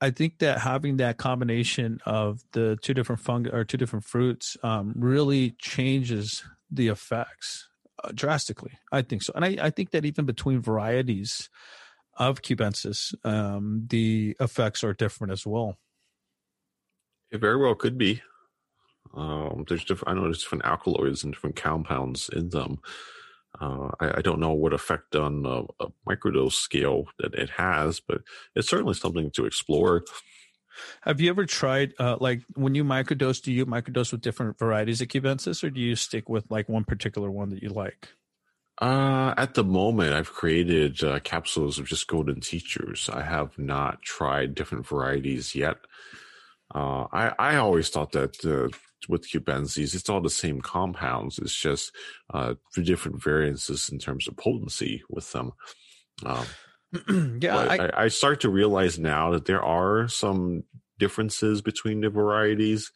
I 0.00 0.10
think 0.10 0.38
that 0.38 0.58
having 0.58 0.96
that 0.96 1.18
combination 1.18 2.00
of 2.06 2.42
the 2.52 2.78
two 2.80 2.94
different 2.94 3.20
fungi 3.20 3.50
or 3.50 3.64
two 3.64 3.76
different 3.76 4.04
fruits 4.04 4.56
um, 4.62 4.94
really 4.96 5.50
changes 5.58 6.42
the 6.70 6.88
effects 6.88 7.68
uh, 8.02 8.10
drastically. 8.14 8.72
I 8.90 9.02
think 9.02 9.22
so, 9.22 9.32
and 9.34 9.44
I, 9.44 9.56
I 9.60 9.70
think 9.70 9.90
that 9.90 10.04
even 10.04 10.24
between 10.24 10.60
varieties 10.60 11.50
of 12.16 12.42
cubensis, 12.42 13.14
um, 13.24 13.86
the 13.88 14.36
effects 14.40 14.84
are 14.84 14.94
different 14.94 15.32
as 15.32 15.46
well. 15.46 15.78
It 17.30 17.40
very 17.40 17.56
well 17.56 17.74
could 17.74 17.98
be. 17.98 18.22
Um, 19.14 19.64
there's 19.68 19.84
different. 19.84 20.10
I 20.10 20.14
know 20.14 20.24
there's 20.24 20.42
different 20.42 20.64
alkaloids 20.64 21.24
and 21.24 21.32
different 21.32 21.56
compounds 21.56 22.28
in 22.28 22.50
them. 22.50 22.78
Uh, 23.58 23.88
I, 23.98 24.18
I 24.18 24.22
don't 24.22 24.40
know 24.40 24.52
what 24.52 24.72
effect 24.72 25.16
on 25.16 25.46
a, 25.46 25.84
a 25.84 25.88
microdose 26.08 26.52
scale 26.52 27.06
that 27.18 27.34
it 27.34 27.50
has, 27.50 28.00
but 28.00 28.22
it's 28.54 28.68
certainly 28.68 28.94
something 28.94 29.30
to 29.32 29.46
explore. 29.46 30.04
Have 31.02 31.20
you 31.20 31.30
ever 31.30 31.46
tried, 31.46 31.94
uh, 31.98 32.16
like, 32.20 32.42
when 32.54 32.74
you 32.74 32.84
microdose, 32.84 33.42
do 33.42 33.52
you 33.52 33.66
microdose 33.66 34.12
with 34.12 34.20
different 34.20 34.58
varieties 34.58 35.00
of 35.00 35.08
cubensis, 35.08 35.64
or 35.64 35.70
do 35.70 35.80
you 35.80 35.96
stick 35.96 36.28
with 36.28 36.44
like 36.50 36.68
one 36.68 36.84
particular 36.84 37.30
one 37.30 37.50
that 37.50 37.62
you 37.62 37.70
like? 37.70 38.08
Uh, 38.80 39.34
at 39.36 39.54
the 39.54 39.64
moment, 39.64 40.14
I've 40.14 40.32
created 40.32 41.04
uh, 41.04 41.20
capsules 41.20 41.78
of 41.78 41.86
just 41.86 42.06
golden 42.06 42.40
teachers. 42.40 43.10
I 43.12 43.22
have 43.22 43.58
not 43.58 44.00
tried 44.00 44.54
different 44.54 44.86
varieties 44.86 45.54
yet. 45.54 45.76
Uh, 46.74 47.06
I, 47.12 47.34
I 47.38 47.56
always 47.56 47.90
thought 47.90 48.12
that 48.12 48.42
uh, 48.44 48.74
with 49.08 49.28
cubensis, 49.28 49.94
it's 49.94 50.08
all 50.08 50.20
the 50.20 50.30
same 50.30 50.60
compounds. 50.60 51.38
It's 51.38 51.54
just 51.54 51.94
uh, 52.32 52.54
the 52.74 52.82
different 52.82 53.22
variances 53.22 53.88
in 53.88 53.98
terms 53.98 54.28
of 54.28 54.36
potency 54.36 55.02
with 55.08 55.30
them. 55.32 55.52
Um, 56.24 56.46
yeah, 57.40 57.56
I, 57.56 57.76
I, 57.76 58.04
I 58.04 58.08
start 58.08 58.40
to 58.40 58.50
realize 58.50 58.98
now 58.98 59.30
that 59.30 59.46
there 59.46 59.62
are 59.62 60.08
some 60.08 60.64
differences 60.98 61.62
between 61.62 62.00
the 62.00 62.10
varieties. 62.10 62.92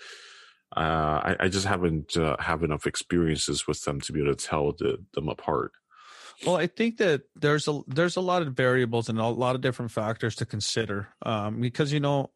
uh, 0.76 0.80
I, 0.80 1.36
I, 1.40 1.48
just 1.48 1.66
haven't 1.66 2.16
uh, 2.16 2.36
have 2.38 2.62
enough 2.62 2.86
experiences 2.86 3.66
with 3.66 3.82
them 3.84 4.00
to 4.02 4.12
be 4.12 4.20
able 4.20 4.34
to 4.34 4.46
tell 4.46 4.72
the, 4.72 4.98
them 5.14 5.28
apart. 5.28 5.72
Well, 6.44 6.56
I 6.56 6.66
think 6.66 6.98
that 6.98 7.22
there's 7.36 7.68
a 7.68 7.80
there's 7.86 8.16
a 8.16 8.20
lot 8.20 8.42
of 8.42 8.54
variables 8.54 9.08
and 9.08 9.18
a 9.18 9.26
lot 9.26 9.54
of 9.54 9.60
different 9.60 9.92
factors 9.92 10.34
to 10.36 10.46
consider 10.46 11.08
um, 11.22 11.60
because 11.60 11.92
you 11.92 12.00
know 12.00 12.30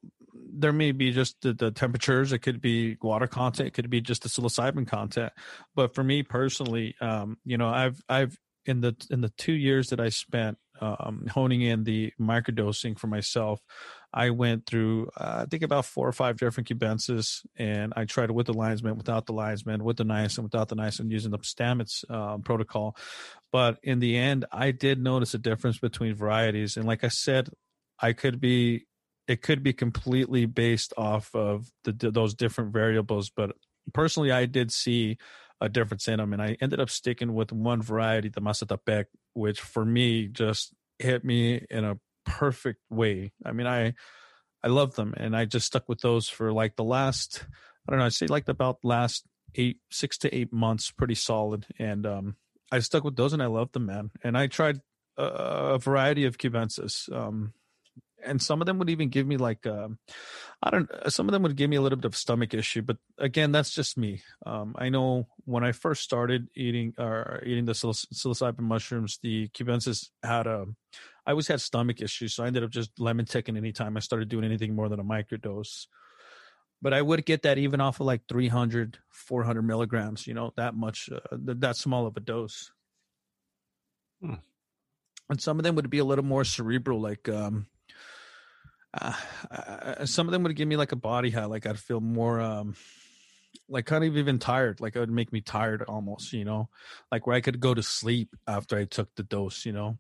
there 0.53 0.73
may 0.73 0.93
be 0.93 1.13
just 1.13 1.41
the, 1.43 1.53
the, 1.53 1.71
temperatures 1.71 2.33
it 2.33 2.39
could 2.39 2.61
be 2.61 2.97
water 3.03 3.27
content 3.27 3.69
it 3.69 3.75
could 3.75 3.91
be 3.91 4.01
just 4.01 4.23
the 4.23 4.29
psilocybin 4.29 4.87
content 4.87 5.33
but 5.75 5.95
for 5.95 6.03
me 6.03 6.23
personally 6.23 6.95
um, 7.01 7.37
you 7.45 7.59
know 7.59 7.69
i've 7.69 8.01
i've 8.09 8.37
in 8.67 8.81
the 8.81 8.95
in 9.11 9.21
the 9.21 9.31
two 9.31 9.53
years 9.53 9.91
that 9.91 10.01
i 10.01 10.09
spent 10.09 10.59
um, 10.81 11.27
honing 11.31 11.63
in 11.63 11.85
the 11.85 12.13
microdosing 12.21 12.99
for 12.99 13.07
myself. 13.07 13.61
I 14.13 14.31
went 14.31 14.67
through, 14.67 15.09
uh, 15.17 15.43
I 15.43 15.47
think, 15.47 15.63
about 15.63 15.85
four 15.85 16.09
or 16.09 16.13
five 16.13 16.39
different 16.39 16.69
cubensis, 16.69 17.45
and 17.57 17.93
I 17.97 18.05
tried 18.05 18.31
it 18.31 18.35
with 18.35 18.47
the 18.47 18.55
lion's 18.55 18.83
mane, 18.83 18.97
without 18.97 19.27
the 19.27 19.33
lion's 19.33 19.67
mane, 19.67 19.85
with 19.85 19.99
the 19.99 20.05
niacin, 20.05 20.43
without 20.43 20.69
the 20.69 20.77
niacin, 20.77 21.11
using 21.11 21.31
the 21.31 21.39
Stamets 21.39 22.05
uh, 22.09 22.39
protocol. 22.39 22.97
But 23.53 23.79
in 23.83 24.01
the 24.01 24.17
end, 24.17 24.47
I 24.51 24.71
did 24.71 25.03
notice 25.03 25.35
a 25.35 25.39
difference 25.39 25.79
between 25.79 26.15
varieties, 26.15 26.77
and 26.77 26.87
like 26.87 27.05
I 27.05 27.09
said, 27.09 27.51
I 28.01 28.13
could 28.13 28.41
be, 28.41 28.87
it 29.29 29.43
could 29.43 29.63
be 29.63 29.75
completely 29.75 30.47
based 30.47 30.95
off 30.97 31.33
of 31.35 31.71
the, 31.85 31.93
those 32.11 32.35
different 32.35 32.73
variables. 32.73 33.31
But 33.31 33.53
personally, 33.93 34.33
I 34.33 34.47
did 34.47 34.73
see 34.73 35.19
a 35.61 35.69
difference 35.69 36.09
in 36.09 36.17
them. 36.17 36.33
And 36.33 36.43
I 36.43 36.57
ended 36.61 36.81
up 36.81 36.91
sticking 36.91 37.35
with 37.35 37.53
one 37.53 37.83
variety, 37.83 38.31
the 38.31 38.41
Mazatepec, 38.41 39.05
which 39.35 39.61
for 39.61 39.85
me 39.85 40.29
just 40.29 40.75
hit 40.99 41.25
me 41.25 41.65
in 41.71 41.85
a 41.85 41.99
perfect 42.25 42.81
way. 42.91 43.33
I 43.45 43.53
mean, 43.53 43.67
I 43.67 43.95
I 44.63 44.69
love 44.69 44.97
them, 44.97 45.15
and 45.17 45.37
I 45.37 45.45
just 45.45 45.67
stuck 45.67 45.89
with 45.89 46.01
those 46.01 46.29
for 46.29 46.53
like 46.53 46.75
the 46.75 46.85
last 46.85 47.45
I 47.87 47.93
don't 47.93 48.01
know, 48.01 48.07
I'd 48.07 48.13
say 48.13 48.27
like 48.27 48.49
about 48.49 48.79
last 48.83 49.25
eight 49.55 49.79
six 49.91 50.19
to 50.19 50.35
eight 50.35 50.53
months, 50.53 50.91
pretty 50.91 51.15
solid. 51.15 51.67
And 51.79 52.07
um, 52.07 52.37
I 52.73 52.81
stuck 52.81 53.05
with 53.05 53.17
those, 53.17 53.33
and 53.33 53.43
I 53.43 53.47
love 53.47 53.73
them, 53.73 53.87
man. 53.87 54.11
And 54.23 54.37
I 54.37 54.47
tried 54.47 54.81
a, 55.17 55.23
a 55.23 55.79
variety 55.79 56.25
of 56.25 56.39
cubensis. 56.39 57.13
Um, 57.13 57.53
and 58.25 58.43
some 58.43 58.61
of 58.61 58.67
them 58.67 58.79
would 58.79 58.91
even 58.91 59.09
give 59.09 59.27
me 59.27 59.37
like 59.37 59.67
uh, 59.67 59.89
i 60.63 60.71
don't 60.71 60.91
some 61.09 61.29
of 61.29 61.33
them 61.33 61.43
would 61.43 61.57
give 61.57 61.71
me 61.71 61.77
a 61.77 61.81
little 61.81 61.97
bit 61.97 62.05
of 62.05 62.17
stomach 62.17 62.55
issue 62.55 62.83
but 62.83 62.97
again 63.19 63.53
that's 63.53 63.71
just 63.71 63.97
me. 63.97 64.23
Um, 64.45 64.75
i 64.79 64.89
know 64.89 65.29
when 65.45 65.65
i 65.65 65.73
first 65.73 66.03
started 66.03 66.49
eating 66.55 66.95
or 66.99 67.41
uh, 67.43 67.47
eating 67.47 67.65
the 67.65 67.73
psilocybin 67.73 68.61
mushrooms 68.61 69.19
the 69.23 69.49
cubensis 69.49 70.11
had 70.23 70.47
a 70.47 70.67
i 71.27 71.31
always 71.31 71.49
had 71.49 71.61
stomach 71.61 72.01
issues 72.01 72.35
so 72.35 72.45
i 72.45 72.47
ended 72.47 72.65
up 72.65 72.71
just 72.71 72.91
lemon 72.99 73.25
tekking 73.25 73.57
anytime 73.57 73.97
i 73.97 74.01
started 74.01 74.29
doing 74.29 74.45
anything 74.45 74.75
more 74.75 74.89
than 74.89 75.01
a 75.01 75.05
microdose. 75.05 75.87
But 76.81 76.95
i 76.95 77.03
would 77.03 77.27
get 77.27 77.43
that 77.43 77.59
even 77.59 77.81
off 77.81 78.01
of 78.01 78.07
like 78.07 78.23
300 78.29 78.99
400 79.11 79.63
milligrams 79.63 80.27
you 80.27 80.35
know 80.35 80.53
that 80.57 80.75
much 80.75 81.09
uh, 81.13 81.21
that 81.33 81.77
small 81.77 82.07
of 82.07 82.17
a 82.17 82.21
dose. 82.21 82.71
Hmm. 84.21 84.35
and 85.31 85.41
some 85.41 85.59
of 85.59 85.65
them 85.65 85.77
would 85.77 85.91
be 85.91 85.99
a 85.99 86.05
little 86.05 86.25
more 86.25 86.45
cerebral 86.45 87.01
like 87.01 87.29
um 87.29 87.67
uh, 88.95 90.07
some 90.07 90.27
of 90.27 90.33
them 90.33 90.43
would 90.43 90.57
give 90.57 90.69
me 90.69 90.77
like 90.77 90.93
a 90.93 90.97
body 90.97 91.31
high 91.31 91.45
like 91.45 91.67
i'd 91.67 91.79
feel 91.79 92.01
more 92.01 92.41
um 92.41 92.75
like 93.69 93.87
kind 93.87 94.05
of 94.05 94.17
even 94.17 94.39
tired 94.39 94.81
like 94.81 94.97
it 94.97 95.01
would 95.01 95.11
make 95.11 95.33
me 95.33 95.41
tired 95.41 95.83
almost 95.83 96.33
you 96.33 96.45
know? 96.45 96.69
Like 97.13 97.27
where 97.27 97.37
i 97.37 97.41
could 97.41 97.61
go 97.61 97.75
to 97.75 97.83
sleep 97.83 98.35
after 98.47 98.79
i 98.79 98.85
took 98.85 99.15
the 99.15 99.23
dose 99.23 99.67
you 99.67 99.73
know? 99.73 99.99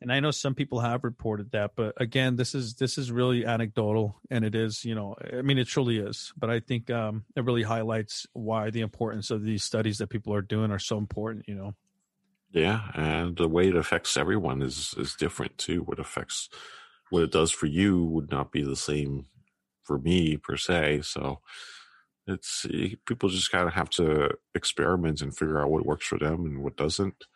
And 0.00 0.12
i 0.12 0.20
know 0.20 0.30
some 0.30 0.54
people 0.54 0.80
have 0.80 1.04
reported 1.04 1.52
that 1.52 1.72
but 1.76 1.94
again 1.96 2.36
this 2.36 2.54
is 2.54 2.74
this 2.74 2.98
is 2.98 3.10
really 3.10 3.46
anecdotal 3.46 4.20
and 4.30 4.44
it 4.44 4.54
is 4.54 4.84
you 4.84 4.94
know 4.94 5.14
i 5.32 5.42
mean 5.42 5.58
it 5.58 5.68
truly 5.68 5.98
is 5.98 6.32
but 6.36 6.50
i 6.50 6.60
think 6.60 6.90
um 6.90 7.24
it 7.36 7.44
really 7.44 7.62
highlights 7.62 8.26
why 8.32 8.70
the 8.70 8.80
importance 8.80 9.30
of 9.30 9.42
these 9.42 9.64
studies 9.64 9.98
that 9.98 10.08
people 10.08 10.34
are 10.34 10.42
doing 10.42 10.70
are 10.70 10.78
so 10.78 10.98
important 10.98 11.44
you 11.48 11.54
know? 11.54 11.74
Yeah 12.50 12.90
and 12.94 13.36
the 13.36 13.48
way 13.48 13.68
it 13.68 13.76
affects 13.76 14.16
everyone 14.16 14.60
is 14.60 14.94
is 14.98 15.14
different 15.14 15.56
too 15.56 15.82
what 15.82 15.98
affects 15.98 16.48
what 17.12 17.22
it 17.22 17.30
does 17.30 17.52
for 17.52 17.66
you 17.66 18.02
would 18.02 18.30
not 18.30 18.50
be 18.50 18.62
the 18.62 18.74
same 18.74 19.26
for 19.84 19.98
me 19.98 20.38
per 20.38 20.56
se. 20.56 21.02
So 21.02 21.40
it's 22.26 22.66
eh, 22.72 22.94
people 23.06 23.28
just 23.28 23.52
kind 23.52 23.68
of 23.68 23.74
have 23.74 23.90
to 23.90 24.30
experiment 24.54 25.20
and 25.20 25.36
figure 25.36 25.60
out 25.60 25.70
what 25.70 25.84
works 25.84 26.06
for 26.06 26.18
them 26.18 26.46
and 26.46 26.62
what 26.62 26.76
doesn't. 26.76 27.26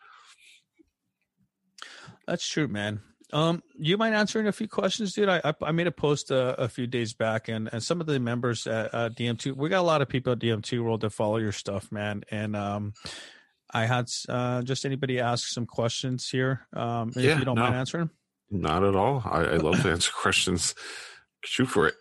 That's 2.25 2.47
true, 2.47 2.67
man. 2.67 3.01
Um, 3.31 3.61
you 3.77 3.97
mind 3.97 4.15
answering 4.15 4.47
a 4.47 4.51
few 4.51 4.67
questions, 4.67 5.13
dude? 5.13 5.29
I 5.29 5.53
I, 5.61 5.71
made 5.71 5.85
a 5.87 5.91
post 5.91 6.31
a, 6.31 6.59
a, 6.59 6.69
few 6.69 6.87
days 6.87 7.13
back, 7.13 7.47
and 7.47 7.69
and 7.71 7.83
some 7.83 8.01
of 8.01 8.07
the 8.07 8.19
members 8.19 8.65
at 8.65 8.93
uh, 8.95 9.09
DMT, 9.09 9.55
we 9.55 9.69
got 9.69 9.81
a 9.81 9.81
lot 9.81 10.01
of 10.01 10.09
people 10.09 10.31
at 10.31 10.39
DMT 10.39 10.81
World 10.81 11.01
that 11.01 11.11
follow 11.11 11.37
your 11.37 11.51
stuff, 11.51 11.91
man. 11.91 12.23
And 12.31 12.55
um, 12.55 12.93
I 13.69 13.85
had 13.85 14.07
uh, 14.29 14.61
just 14.63 14.85
anybody 14.85 15.19
ask 15.19 15.49
some 15.49 15.65
questions 15.65 16.29
here. 16.29 16.67
Um, 16.73 17.09
if 17.09 17.17
yeah, 17.17 17.37
you 17.37 17.45
don't 17.45 17.55
no. 17.55 17.63
mind 17.63 17.75
answering. 17.75 18.09
Not 18.49 18.83
at 18.83 18.95
all. 18.95 19.21
I, 19.25 19.41
I 19.41 19.57
love 19.57 19.81
to 19.81 19.91
answer 19.91 20.11
questions. 20.15 20.75
Shoot 21.43 21.67
for 21.67 21.87
it. 21.87 21.95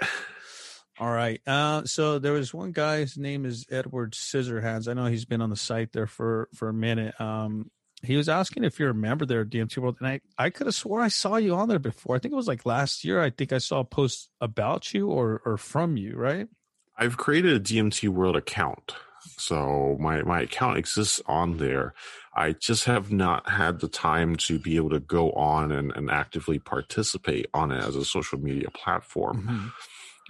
All 0.99 1.11
right. 1.11 1.41
Uh, 1.47 1.85
so 1.85 2.19
there 2.19 2.33
was 2.33 2.55
one 2.55 2.73
guy. 2.73 3.01
His 3.01 3.19
name 3.19 3.45
is 3.45 3.67
Edward 3.71 4.13
Scissorhands. 4.13 4.89
I 4.89 4.95
know 4.95 5.07
he's 5.07 5.27
been 5.27 5.43
on 5.43 5.51
the 5.51 5.57
site 5.57 5.93
there 5.93 6.07
for 6.07 6.49
for 6.55 6.69
a 6.69 6.75
minute. 6.75 7.21
Um, 7.21 7.71
he 8.03 8.17
was 8.17 8.29
asking 8.29 8.65
if 8.65 8.79
you're 8.79 8.91
a 8.91 8.95
member 8.95 9.27
there 9.27 9.43
at 9.43 9.51
DMT 9.51 9.77
World, 9.79 9.97
and 10.01 10.09
I 10.09 10.21
I 10.39 10.51
could 10.51 10.67
have 10.67 10.75
swore 10.75 11.03
I 11.03 11.09
saw 11.09 11.37
you 11.37 11.55
on 11.55 11.69
there 11.69 11.79
before. 11.79 12.17
I 12.17 12.19
think 12.19 12.33
it 12.33 12.37
was 12.37 12.49
like 12.49 12.65
last 12.65 13.05
year. 13.05 13.21
I 13.21 13.31
think 13.31 13.53
I 13.53 13.59
saw 13.59 13.81
a 13.81 13.85
post 13.85 14.31
about 14.41 14.95
you 14.95 15.09
or 15.09 15.43
or 15.45 15.59
from 15.59 15.99
you, 15.99 16.17
right? 16.17 16.49
I've 16.97 17.19
created 17.19 17.55
a 17.55 17.61
DMT 17.61 18.09
World 18.09 18.37
account. 18.37 18.95
So 19.39 19.97
my, 20.01 20.23
my 20.23 20.43
account 20.43 20.79
exists 20.79 21.21
on 21.27 21.59
there. 21.59 21.95
I 22.35 22.53
just 22.53 22.85
have 22.85 23.11
not 23.11 23.49
had 23.49 23.81
the 23.81 23.89
time 23.89 24.37
to 24.37 24.59
be 24.59 24.77
able 24.77 24.91
to 24.91 25.01
go 25.01 25.33
on 25.33 25.73
and, 25.73 25.93
and 25.97 26.11
actively 26.11 26.59
participate 26.59 27.47
on 27.55 27.73
it 27.73 27.83
as 27.83 27.97
a 27.97 28.05
social 28.05 28.39
media 28.39 28.69
platform. 28.71 29.43
Mm-hmm. 29.43 29.69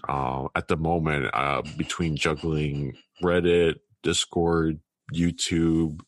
Uh, 0.08 0.48
at 0.54 0.68
the 0.68 0.76
moment, 0.76 1.30
uh, 1.32 1.62
between 1.76 2.16
juggling 2.16 2.96
Reddit, 3.22 3.76
Discord, 4.02 4.78
YouTube, 5.12 6.00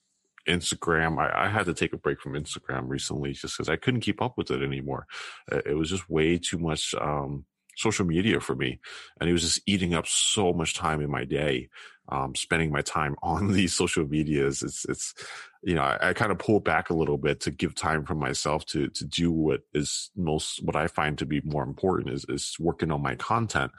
Instagram. 0.48 1.18
I, 1.18 1.46
I, 1.46 1.48
had 1.48 1.66
to 1.66 1.74
take 1.74 1.92
a 1.92 1.98
break 1.98 2.20
from 2.20 2.32
Instagram 2.32 2.88
recently 2.88 3.32
just 3.32 3.56
because 3.56 3.68
I 3.68 3.76
couldn't 3.76 4.00
keep 4.00 4.22
up 4.22 4.36
with 4.36 4.50
it 4.50 4.62
anymore. 4.62 5.06
It 5.50 5.76
was 5.76 5.90
just 5.90 6.08
way 6.08 6.38
too 6.38 6.58
much 6.58 6.94
um, 7.00 7.44
social 7.76 8.06
media 8.06 8.40
for 8.40 8.54
me, 8.54 8.80
and 9.20 9.28
it 9.28 9.32
was 9.32 9.42
just 9.42 9.60
eating 9.66 9.94
up 9.94 10.06
so 10.06 10.52
much 10.52 10.74
time 10.74 11.00
in 11.00 11.10
my 11.10 11.24
day 11.24 11.68
um, 12.08 12.34
spending 12.34 12.70
my 12.70 12.82
time 12.82 13.16
on 13.22 13.52
these 13.52 13.74
social 13.74 14.06
medias. 14.06 14.62
It's, 14.62 14.84
it's, 14.86 15.14
you 15.62 15.74
know, 15.74 15.82
I, 15.82 16.10
I 16.10 16.12
kind 16.12 16.30
of 16.30 16.38
pull 16.38 16.60
back 16.60 16.90
a 16.90 16.94
little 16.94 17.18
bit 17.18 17.40
to 17.40 17.50
give 17.50 17.74
time 17.74 18.04
for 18.04 18.14
myself 18.14 18.64
to, 18.66 18.88
to 18.88 19.04
do 19.04 19.30
what 19.32 19.62
is 19.74 20.10
most, 20.16 20.62
what 20.64 20.76
I 20.76 20.86
find 20.86 21.18
to 21.18 21.26
be 21.26 21.40
more 21.42 21.64
important 21.64 22.10
is, 22.10 22.24
is 22.28 22.56
working 22.58 22.90
on 22.90 23.02
my 23.02 23.16
content. 23.16 23.72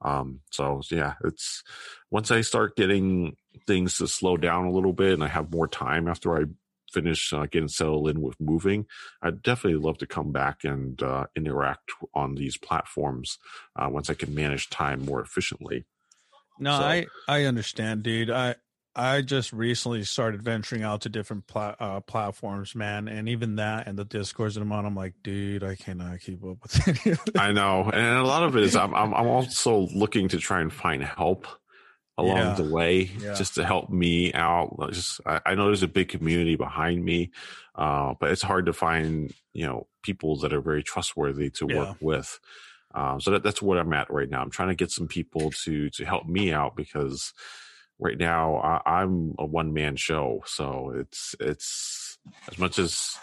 Um, 0.00 0.40
so 0.50 0.80
yeah, 0.90 1.14
it's 1.24 1.62
once 2.10 2.30
I 2.30 2.40
start 2.40 2.76
getting 2.76 3.36
things 3.66 3.98
to 3.98 4.08
slow 4.08 4.36
down 4.36 4.66
a 4.66 4.72
little 4.72 4.92
bit 4.92 5.12
and 5.12 5.24
I 5.24 5.28
have 5.28 5.52
more 5.52 5.68
time 5.68 6.08
after 6.08 6.36
I 6.36 6.44
finish 6.92 7.32
uh, 7.32 7.46
getting 7.46 7.68
settled 7.68 8.08
in 8.08 8.22
with 8.22 8.40
moving, 8.40 8.86
I'd 9.20 9.42
definitely 9.42 9.80
love 9.80 9.98
to 9.98 10.06
come 10.06 10.32
back 10.32 10.64
and 10.64 11.02
uh, 11.02 11.26
interact 11.36 11.90
on 12.14 12.36
these 12.36 12.56
platforms 12.56 13.38
uh, 13.76 13.88
once 13.90 14.08
I 14.08 14.14
can 14.14 14.34
manage 14.34 14.70
time 14.70 15.04
more 15.04 15.20
efficiently. 15.20 15.84
No, 16.58 16.78
so. 16.78 16.84
I 16.84 17.06
I 17.28 17.44
understand, 17.44 18.02
dude. 18.02 18.30
I 18.30 18.56
I 18.96 19.20
just 19.20 19.52
recently 19.52 20.04
started 20.04 20.42
venturing 20.42 20.82
out 20.82 21.02
to 21.02 21.10
different 21.10 21.46
pla- 21.46 21.76
uh, 21.78 22.00
platforms, 22.00 22.74
man, 22.74 23.08
and 23.08 23.28
even 23.28 23.56
that 23.56 23.86
and 23.86 23.98
the 23.98 24.06
discords 24.06 24.54
that 24.54 24.62
I'm 24.62 24.72
on, 24.72 24.86
I'm 24.86 24.96
like, 24.96 25.12
dude, 25.22 25.62
I 25.62 25.74
cannot 25.74 26.20
keep 26.20 26.42
up 26.42 26.56
with 26.62 27.06
it. 27.06 27.18
I 27.38 27.52
know, 27.52 27.90
and 27.90 28.16
a 28.16 28.24
lot 28.24 28.42
of 28.42 28.56
it 28.56 28.62
is 28.62 28.74
I'm 28.74 28.94
I'm, 28.94 29.12
I'm 29.12 29.26
also 29.26 29.88
looking 29.94 30.28
to 30.28 30.38
try 30.38 30.62
and 30.62 30.72
find 30.72 31.02
help 31.02 31.46
along 32.16 32.38
yeah. 32.38 32.54
the 32.54 32.64
way, 32.64 33.10
yeah. 33.20 33.34
just 33.34 33.56
to 33.56 33.66
help 33.66 33.90
me 33.90 34.32
out. 34.32 34.74
Just 34.92 35.20
I, 35.26 35.40
I, 35.44 35.54
know 35.54 35.66
there's 35.66 35.82
a 35.82 35.88
big 35.88 36.08
community 36.08 36.56
behind 36.56 37.04
me, 37.04 37.32
uh, 37.74 38.14
but 38.18 38.30
it's 38.30 38.42
hard 38.42 38.64
to 38.66 38.72
find 38.72 39.30
you 39.52 39.66
know 39.66 39.86
people 40.02 40.36
that 40.38 40.54
are 40.54 40.62
very 40.62 40.82
trustworthy 40.82 41.50
to 41.50 41.66
yeah. 41.68 41.76
work 41.76 41.96
with. 42.00 42.40
Um, 42.96 43.20
so 43.20 43.32
that, 43.32 43.42
that's 43.42 43.60
what 43.60 43.78
I'm 43.78 43.92
at 43.92 44.10
right 44.10 44.28
now. 44.28 44.40
I'm 44.40 44.50
trying 44.50 44.70
to 44.70 44.74
get 44.74 44.90
some 44.90 45.06
people 45.06 45.50
to 45.64 45.90
to 45.90 46.04
help 46.04 46.26
me 46.26 46.52
out 46.52 46.74
because 46.74 47.32
right 47.98 48.16
now 48.16 48.56
I, 48.56 49.00
I'm 49.00 49.34
a 49.38 49.44
one 49.44 49.74
man 49.74 49.96
show. 49.96 50.42
So 50.46 50.94
it's 50.96 51.34
it's 51.38 52.18
as 52.50 52.58
much 52.58 52.78
as 52.78 53.16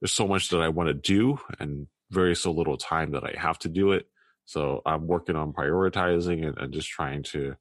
there's 0.00 0.12
so 0.12 0.26
much 0.26 0.48
that 0.48 0.60
I 0.60 0.70
want 0.70 0.88
to 0.88 0.94
do 0.94 1.38
and 1.60 1.86
very 2.10 2.34
so 2.34 2.50
little 2.50 2.78
time 2.78 3.12
that 3.12 3.24
I 3.24 3.34
have 3.38 3.58
to 3.60 3.68
do 3.68 3.92
it. 3.92 4.06
So 4.46 4.82
I'm 4.84 5.06
working 5.06 5.36
on 5.36 5.52
prioritizing 5.52 6.46
and, 6.46 6.58
and 6.58 6.72
just 6.72 6.88
trying 6.88 7.22
to, 7.24 7.56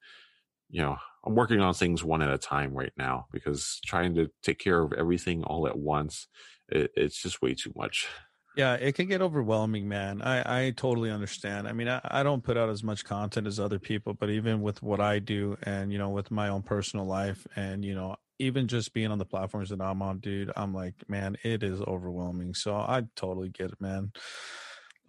you 0.69 0.81
know, 0.81 0.97
I'm 1.25 1.35
working 1.35 1.61
on 1.61 1.73
things 1.73 2.03
one 2.03 2.21
at 2.21 2.33
a 2.33 2.37
time 2.37 2.73
right 2.73 2.91
now 2.97 3.27
because 3.31 3.79
trying 3.85 4.15
to 4.15 4.29
take 4.43 4.59
care 4.59 4.81
of 4.81 4.93
everything 4.93 5.43
all 5.43 5.67
at 5.67 5.77
once, 5.77 6.27
it, 6.67 6.91
it's 6.95 7.21
just 7.21 7.41
way 7.41 7.53
too 7.53 7.71
much. 7.75 8.07
Yeah, 8.55 8.75
it 8.75 8.93
can 8.93 9.07
get 9.07 9.21
overwhelming, 9.21 9.87
man. 9.87 10.21
I, 10.21 10.67
I 10.67 10.71
totally 10.71 11.09
understand. 11.09 11.67
I 11.67 11.73
mean, 11.73 11.87
I, 11.87 11.99
I 12.03 12.21
don't 12.21 12.43
put 12.43 12.55
out 12.55 12.69
as 12.69 12.83
much 12.83 13.03
content 13.03 13.47
as 13.47 13.59
other 13.59 13.79
people, 13.79 14.13
but 14.13 14.29
even 14.29 14.61
with 14.61 14.83
what 14.83 15.01
I 15.01 15.17
do 15.17 15.57
and, 15.63 15.91
you 15.91 15.97
know, 15.97 16.09
with 16.09 16.29
my 16.29 16.49
own 16.49 16.61
personal 16.61 17.05
life 17.07 17.47
and, 17.55 17.83
you 17.83 17.95
know, 17.95 18.15
even 18.37 18.67
just 18.67 18.93
being 18.93 19.09
on 19.11 19.17
the 19.17 19.25
platforms 19.25 19.69
that 19.69 19.81
I'm 19.81 20.03
on, 20.03 20.19
dude, 20.19 20.51
I'm 20.55 20.71
like, 20.73 20.93
man, 21.07 21.35
it 21.43 21.63
is 21.63 21.81
overwhelming. 21.81 22.53
So 22.53 22.75
I 22.75 23.03
totally 23.15 23.49
get 23.49 23.71
it, 23.71 23.81
man. 23.81 24.11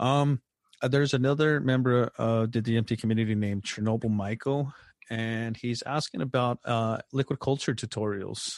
Um, 0.00 0.40
uh, 0.82 0.88
there's 0.88 1.14
another 1.14 1.60
member 1.60 2.10
of 2.16 2.52
the 2.52 2.62
DMT 2.62 2.98
community 2.98 3.34
named 3.34 3.64
Chernobyl 3.64 4.10
Michael, 4.10 4.72
and 5.10 5.56
he's 5.56 5.82
asking 5.82 6.22
about 6.22 6.58
uh, 6.64 6.98
liquid 7.12 7.40
culture 7.40 7.74
tutorials. 7.74 8.54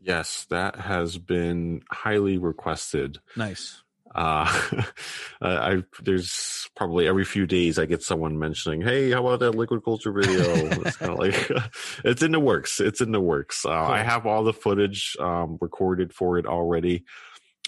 Yes, 0.00 0.46
that 0.50 0.76
has 0.76 1.18
been 1.18 1.82
highly 1.90 2.38
requested. 2.38 3.18
Nice. 3.36 3.82
Uh, 4.14 4.84
I 5.40 5.82
there's 6.02 6.68
probably 6.76 7.06
every 7.08 7.24
few 7.24 7.46
days 7.46 7.78
I 7.78 7.86
get 7.86 8.02
someone 8.02 8.38
mentioning, 8.38 8.82
"Hey, 8.82 9.10
how 9.10 9.24
about 9.24 9.40
that 9.40 9.52
liquid 9.56 9.82
culture 9.82 10.12
video?" 10.12 10.42
it's 10.82 10.96
kind 10.96 11.12
of 11.12 11.18
like 11.18 11.50
it's 12.04 12.22
in 12.22 12.32
the 12.32 12.40
works. 12.40 12.80
It's 12.80 13.00
in 13.00 13.12
the 13.12 13.20
works. 13.20 13.64
Uh, 13.64 13.68
cool. 13.68 13.94
I 13.94 14.02
have 14.02 14.26
all 14.26 14.44
the 14.44 14.52
footage 14.52 15.16
um, 15.18 15.56
recorded 15.62 16.12
for 16.12 16.36
it 16.36 16.44
already. 16.44 17.04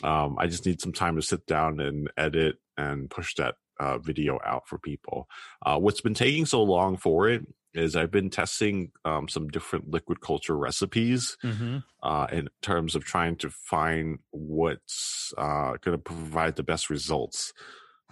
Um, 0.02 0.36
I 0.38 0.48
just 0.48 0.66
need 0.66 0.82
some 0.82 0.92
time 0.92 1.16
to 1.16 1.22
sit 1.22 1.46
down 1.46 1.80
and 1.80 2.10
edit 2.18 2.56
and 2.76 3.08
push 3.08 3.34
that 3.36 3.54
uh, 3.80 3.98
video 3.98 4.38
out 4.44 4.68
for 4.68 4.78
people. 4.78 5.28
Uh, 5.64 5.78
what's 5.78 6.02
been 6.02 6.12
taking 6.12 6.44
so 6.44 6.62
long 6.62 6.96
for 6.96 7.28
it 7.28 7.46
is 7.74 7.96
I've 7.96 8.10
been 8.10 8.30
testing 8.30 8.92
um, 9.04 9.28
some 9.28 9.48
different 9.48 9.90
liquid 9.90 10.20
culture 10.20 10.56
recipes 10.56 11.36
mm-hmm. 11.42 11.78
uh, 12.02 12.26
in 12.30 12.48
terms 12.60 12.94
of 12.94 13.04
trying 13.04 13.36
to 13.36 13.50
find 13.50 14.18
what's 14.30 15.32
uh, 15.38 15.76
going 15.80 15.96
to 15.96 15.98
provide 15.98 16.56
the 16.56 16.62
best 16.62 16.90
results. 16.90 17.52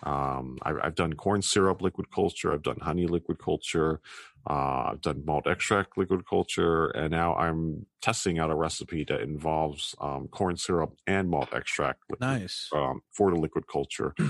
Um, 0.03 0.59
I've, 0.62 0.77
I've, 0.82 0.95
done 0.95 1.12
corn 1.12 1.43
syrup 1.43 1.82
liquid 1.82 2.11
culture, 2.11 2.53
I've 2.53 2.62
done 2.62 2.78
honey 2.81 3.07
liquid 3.07 3.39
culture, 3.39 4.01
uh, 4.48 4.90
I've 4.92 5.00
done 5.00 5.24
malt 5.24 5.46
extract 5.46 5.98
liquid 5.98 6.26
culture, 6.26 6.88
and 6.88 7.10
now 7.10 7.34
I'm 7.34 7.86
testing 8.00 8.38
out 8.38 8.50
a 8.50 8.54
recipe 8.54 9.04
that 9.04 9.20
involves 9.20 9.94
um, 10.00 10.28
corn 10.28 10.56
syrup 10.56 10.94
and 11.06 11.28
malt 11.28 11.50
extract. 11.52 12.02
Liquid, 12.10 12.20
nice 12.20 12.68
um, 12.74 13.02
for 13.12 13.30
the 13.30 13.38
liquid 13.38 13.66
culture. 13.66 14.14
a 14.18 14.22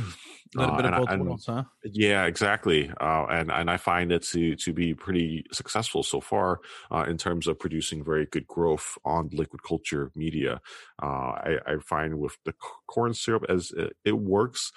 little 0.54 0.74
uh, 0.74 0.76
bit 0.76 0.86
of 0.86 0.98
both 0.98 1.10
and, 1.10 1.24
worlds, 1.24 1.46
huh? 1.46 1.64
Yeah, 1.84 2.24
exactly. 2.24 2.90
Uh, 3.00 3.26
and 3.30 3.50
and 3.52 3.70
I 3.70 3.76
find 3.76 4.10
it 4.10 4.22
to 4.24 4.56
to 4.56 4.72
be 4.72 4.94
pretty 4.94 5.46
successful 5.52 6.02
so 6.02 6.20
far 6.20 6.60
uh, 6.90 7.04
in 7.08 7.16
terms 7.16 7.46
of 7.46 7.58
producing 7.58 8.04
very 8.04 8.26
good 8.26 8.46
growth 8.46 8.98
on 9.04 9.28
liquid 9.32 9.62
culture 9.62 10.10
media. 10.16 10.60
Uh, 11.02 11.06
I, 11.06 11.58
I, 11.66 11.76
find 11.82 12.18
with 12.18 12.36
the 12.44 12.52
corn 12.86 13.14
syrup 13.14 13.46
as 13.48 13.70
it, 13.70 13.96
it 14.04 14.18
works. 14.18 14.72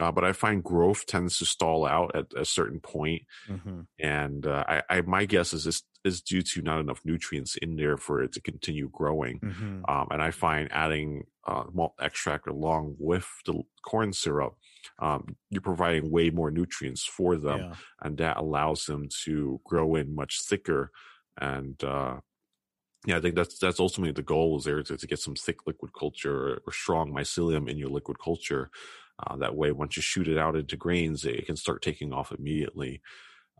Uh, 0.00 0.10
but 0.10 0.24
I 0.24 0.32
find 0.32 0.64
growth 0.64 1.06
tends 1.06 1.38
to 1.38 1.44
stall 1.44 1.84
out 1.84 2.16
at 2.16 2.26
a 2.36 2.44
certain 2.44 2.80
point. 2.80 3.22
Mm-hmm. 3.48 3.80
and 3.98 4.46
uh, 4.46 4.64
I, 4.66 4.82
I, 4.88 5.00
my 5.02 5.26
guess 5.26 5.52
is 5.52 5.64
this 5.64 5.82
is 6.04 6.20
due 6.20 6.42
to 6.42 6.62
not 6.62 6.80
enough 6.80 7.00
nutrients 7.04 7.56
in 7.56 7.76
there 7.76 7.96
for 7.96 8.22
it 8.22 8.32
to 8.32 8.40
continue 8.40 8.88
growing. 8.92 9.38
Mm-hmm. 9.38 9.84
Um, 9.88 10.08
and 10.10 10.22
I 10.22 10.30
find 10.30 10.68
adding 10.72 11.24
uh, 11.46 11.64
malt 11.72 11.94
extract 12.00 12.48
along 12.48 12.96
with 12.98 13.28
the 13.46 13.62
corn 13.82 14.12
syrup, 14.12 14.56
um, 14.98 15.36
you're 15.50 15.60
providing 15.60 16.10
way 16.10 16.30
more 16.30 16.50
nutrients 16.50 17.04
for 17.04 17.36
them, 17.36 17.60
yeah. 17.60 17.74
and 18.00 18.18
that 18.18 18.36
allows 18.36 18.86
them 18.86 19.08
to 19.24 19.60
grow 19.64 19.94
in 19.94 20.14
much 20.14 20.42
thicker. 20.42 20.90
And 21.40 21.82
uh, 21.82 22.18
yeah, 23.06 23.16
I 23.16 23.20
think 23.20 23.34
that's 23.34 23.58
that's 23.58 23.80
ultimately 23.80 24.12
the 24.12 24.22
goal 24.22 24.58
is 24.58 24.64
there 24.64 24.82
to, 24.82 24.96
to 24.96 25.06
get 25.06 25.18
some 25.18 25.34
thick 25.34 25.66
liquid 25.66 25.92
culture 25.98 26.60
or 26.66 26.72
strong 26.72 27.12
mycelium 27.12 27.68
in 27.68 27.78
your 27.78 27.88
liquid 27.88 28.18
culture. 28.18 28.70
Uh, 29.24 29.36
that 29.36 29.54
way, 29.54 29.72
once 29.72 29.96
you 29.96 30.02
shoot 30.02 30.28
it 30.28 30.38
out 30.38 30.56
into 30.56 30.76
grains, 30.76 31.24
it 31.24 31.46
can 31.46 31.56
start 31.56 31.82
taking 31.82 32.12
off 32.12 32.32
immediately. 32.32 33.00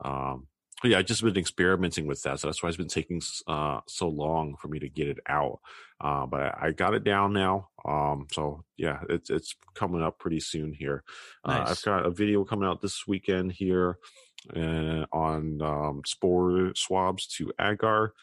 Um, 0.04 0.46
yeah, 0.84 0.98
I've 0.98 1.06
just 1.06 1.22
been 1.22 1.36
experimenting 1.36 2.06
with 2.06 2.22
that, 2.22 2.40
so 2.40 2.48
that's 2.48 2.62
why 2.62 2.68
it's 2.68 2.78
been 2.78 2.88
taking 2.88 3.22
uh, 3.46 3.80
so 3.86 4.08
long 4.08 4.56
for 4.56 4.68
me 4.68 4.78
to 4.80 4.88
get 4.88 5.08
it 5.08 5.18
out. 5.28 5.60
Uh, 6.00 6.26
but 6.26 6.40
I, 6.40 6.58
I, 6.60 6.72
got 6.72 6.94
it 6.94 7.04
down 7.04 7.32
now, 7.32 7.68
um, 7.84 8.26
so 8.32 8.64
yeah, 8.76 9.00
it's 9.08 9.30
it's 9.30 9.54
coming 9.74 10.02
up 10.02 10.18
pretty 10.18 10.40
soon 10.40 10.72
here. 10.72 11.04
Uh, 11.44 11.58
nice. 11.58 11.70
I've 11.70 11.82
got 11.82 12.06
a 12.06 12.10
video 12.10 12.44
coming 12.44 12.68
out 12.68 12.80
this 12.80 13.06
weekend 13.06 13.52
here 13.52 13.98
uh, 14.56 15.06
on 15.12 15.62
um, 15.62 16.02
spore 16.04 16.72
swabs 16.74 17.28
to 17.36 17.52
agar, 17.60 18.14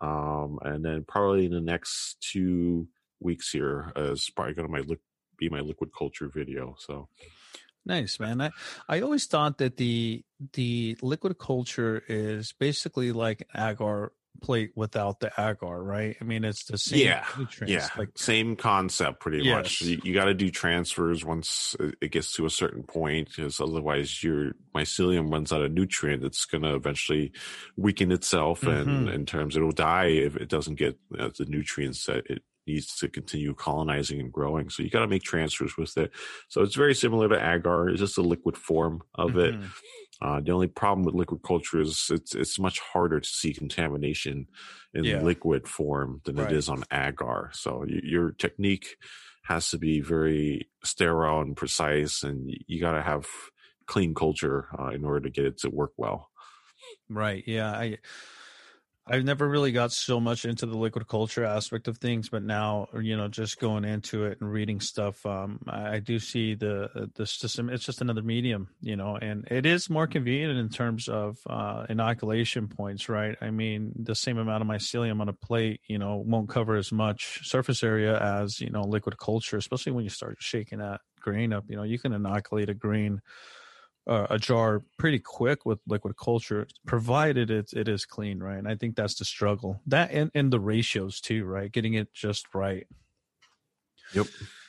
um, 0.00 0.58
and 0.62 0.84
then 0.84 1.04
probably 1.06 1.46
in 1.46 1.52
the 1.52 1.60
next 1.60 2.16
two 2.20 2.88
weeks 3.20 3.50
here 3.50 3.92
is 3.96 4.30
probably 4.30 4.54
going 4.54 4.66
to 4.66 4.72
my 4.72 4.80
li- 4.80 4.98
be 5.38 5.48
my 5.48 5.60
liquid 5.60 5.90
culture 5.96 6.28
video. 6.28 6.76
So 6.78 7.08
Nice, 7.86 8.18
man. 8.18 8.40
I, 8.40 8.50
I 8.88 9.00
always 9.00 9.26
thought 9.26 9.58
that 9.58 9.76
the 9.76 10.24
the 10.54 10.96
liquid 11.02 11.38
culture 11.38 12.02
is 12.08 12.52
basically 12.52 13.12
like 13.12 13.46
agar 13.54 14.12
plate 14.42 14.72
without 14.74 15.20
the 15.20 15.32
agar, 15.38 15.82
right? 15.82 16.16
I 16.20 16.24
mean, 16.24 16.44
it's 16.44 16.64
the 16.64 16.78
same. 16.78 17.06
Yeah, 17.06 17.24
yeah, 17.66 17.88
like 17.96 18.10
same 18.16 18.56
concept, 18.56 19.20
pretty 19.20 19.44
yes. 19.44 19.54
much. 19.54 19.82
You, 19.82 20.00
you 20.04 20.14
got 20.14 20.26
to 20.26 20.34
do 20.34 20.50
transfers 20.50 21.24
once 21.24 21.76
it 22.00 22.10
gets 22.10 22.34
to 22.34 22.46
a 22.46 22.50
certain 22.50 22.82
point, 22.82 23.28
because 23.28 23.60
otherwise 23.60 24.22
your 24.22 24.52
mycelium 24.74 25.32
runs 25.32 25.52
out 25.52 25.62
of 25.62 25.72
nutrient. 25.72 26.24
It's 26.24 26.44
going 26.44 26.62
to 26.62 26.74
eventually 26.74 27.32
weaken 27.76 28.12
itself, 28.12 28.60
mm-hmm. 28.60 28.88
and 28.88 29.08
in 29.08 29.26
terms, 29.26 29.56
it'll 29.56 29.72
die 29.72 30.06
if 30.06 30.36
it 30.36 30.48
doesn't 30.48 30.76
get 30.76 30.98
uh, 31.18 31.30
the 31.36 31.46
nutrients 31.46 32.06
that 32.06 32.26
it 32.28 32.42
needs 32.66 32.96
to 32.96 33.08
continue 33.08 33.52
colonizing 33.52 34.20
and 34.20 34.32
growing. 34.32 34.70
So 34.70 34.82
you 34.82 34.88
got 34.88 35.00
to 35.00 35.06
make 35.06 35.22
transfers 35.22 35.76
with 35.76 35.98
it. 35.98 36.12
So 36.48 36.62
it's 36.62 36.74
very 36.74 36.94
similar 36.94 37.28
to 37.28 37.34
agar. 37.34 37.90
It's 37.90 38.00
just 38.00 38.16
a 38.16 38.22
liquid 38.22 38.56
form 38.56 39.02
of 39.14 39.32
mm-hmm. 39.32 39.62
it. 39.62 39.70
Uh, 40.24 40.40
the 40.40 40.52
only 40.52 40.66
problem 40.66 41.04
with 41.04 41.14
liquid 41.14 41.42
culture 41.42 41.82
is 41.82 42.06
it's 42.10 42.34
it's 42.34 42.58
much 42.58 42.80
harder 42.80 43.20
to 43.20 43.28
see 43.28 43.52
contamination 43.52 44.46
in 44.94 45.04
yeah. 45.04 45.20
liquid 45.20 45.68
form 45.68 46.22
than 46.24 46.36
right. 46.36 46.50
it 46.50 46.56
is 46.56 46.70
on 46.70 46.82
agar. 46.90 47.50
So 47.52 47.84
you, 47.86 48.00
your 48.02 48.30
technique 48.30 48.96
has 49.44 49.68
to 49.70 49.78
be 49.78 50.00
very 50.00 50.70
sterile 50.82 51.42
and 51.42 51.54
precise, 51.54 52.22
and 52.22 52.50
you 52.66 52.80
got 52.80 52.92
to 52.92 53.02
have 53.02 53.26
clean 53.86 54.14
culture 54.14 54.68
uh, 54.78 54.88
in 54.88 55.04
order 55.04 55.20
to 55.20 55.30
get 55.30 55.44
it 55.44 55.58
to 55.58 55.68
work 55.68 55.92
well. 55.98 56.30
Right. 57.10 57.44
Yeah. 57.46 57.70
I 57.70 57.98
I've 59.06 59.24
never 59.24 59.46
really 59.46 59.70
got 59.70 59.92
so 59.92 60.18
much 60.18 60.46
into 60.46 60.64
the 60.64 60.78
liquid 60.78 61.06
culture 61.06 61.44
aspect 61.44 61.88
of 61.88 61.98
things, 61.98 62.30
but 62.30 62.42
now 62.42 62.88
you 62.98 63.16
know, 63.16 63.28
just 63.28 63.58
going 63.58 63.84
into 63.84 64.24
it 64.24 64.40
and 64.40 64.50
reading 64.50 64.80
stuff, 64.80 65.24
um, 65.26 65.60
I, 65.68 65.96
I 65.96 65.98
do 65.98 66.18
see 66.18 66.54
the 66.54 66.84
uh, 66.94 67.06
the 67.14 67.26
system. 67.26 67.68
It's 67.68 67.84
just 67.84 68.00
another 68.00 68.22
medium, 68.22 68.68
you 68.80 68.96
know, 68.96 69.16
and 69.16 69.46
it 69.50 69.66
is 69.66 69.90
more 69.90 70.06
convenient 70.06 70.58
in 70.58 70.70
terms 70.70 71.08
of 71.08 71.36
uh, 71.48 71.84
inoculation 71.90 72.66
points, 72.66 73.10
right? 73.10 73.36
I 73.42 73.50
mean, 73.50 73.92
the 73.94 74.14
same 74.14 74.38
amount 74.38 74.62
of 74.62 74.68
mycelium 74.68 75.20
on 75.20 75.28
a 75.28 75.34
plate, 75.34 75.82
you 75.86 75.98
know, 75.98 76.16
won't 76.16 76.48
cover 76.48 76.76
as 76.76 76.90
much 76.90 77.46
surface 77.46 77.82
area 77.82 78.18
as 78.18 78.58
you 78.58 78.70
know 78.70 78.82
liquid 78.82 79.18
culture, 79.18 79.58
especially 79.58 79.92
when 79.92 80.04
you 80.04 80.10
start 80.10 80.36
shaking 80.40 80.78
that 80.78 81.02
grain 81.20 81.52
up. 81.52 81.64
You 81.68 81.76
know, 81.76 81.82
you 81.82 81.98
can 81.98 82.14
inoculate 82.14 82.70
a 82.70 82.74
grain 82.74 83.20
uh, 84.06 84.26
a 84.30 84.38
jar 84.38 84.82
pretty 84.98 85.18
quick 85.18 85.64
with 85.64 85.78
liquid 85.86 86.16
culture, 86.16 86.66
provided 86.86 87.50
it 87.50 87.72
it 87.72 87.88
is 87.88 88.04
clean, 88.04 88.40
right? 88.40 88.58
And 88.58 88.68
I 88.68 88.76
think 88.76 88.96
that's 88.96 89.14
the 89.16 89.24
struggle. 89.24 89.80
That 89.86 90.10
and, 90.12 90.30
and 90.34 90.52
the 90.52 90.60
ratios 90.60 91.20
too, 91.20 91.44
right? 91.44 91.70
Getting 91.70 91.94
it 91.94 92.12
just 92.12 92.46
right. 92.54 92.86
Yep. 94.12 94.26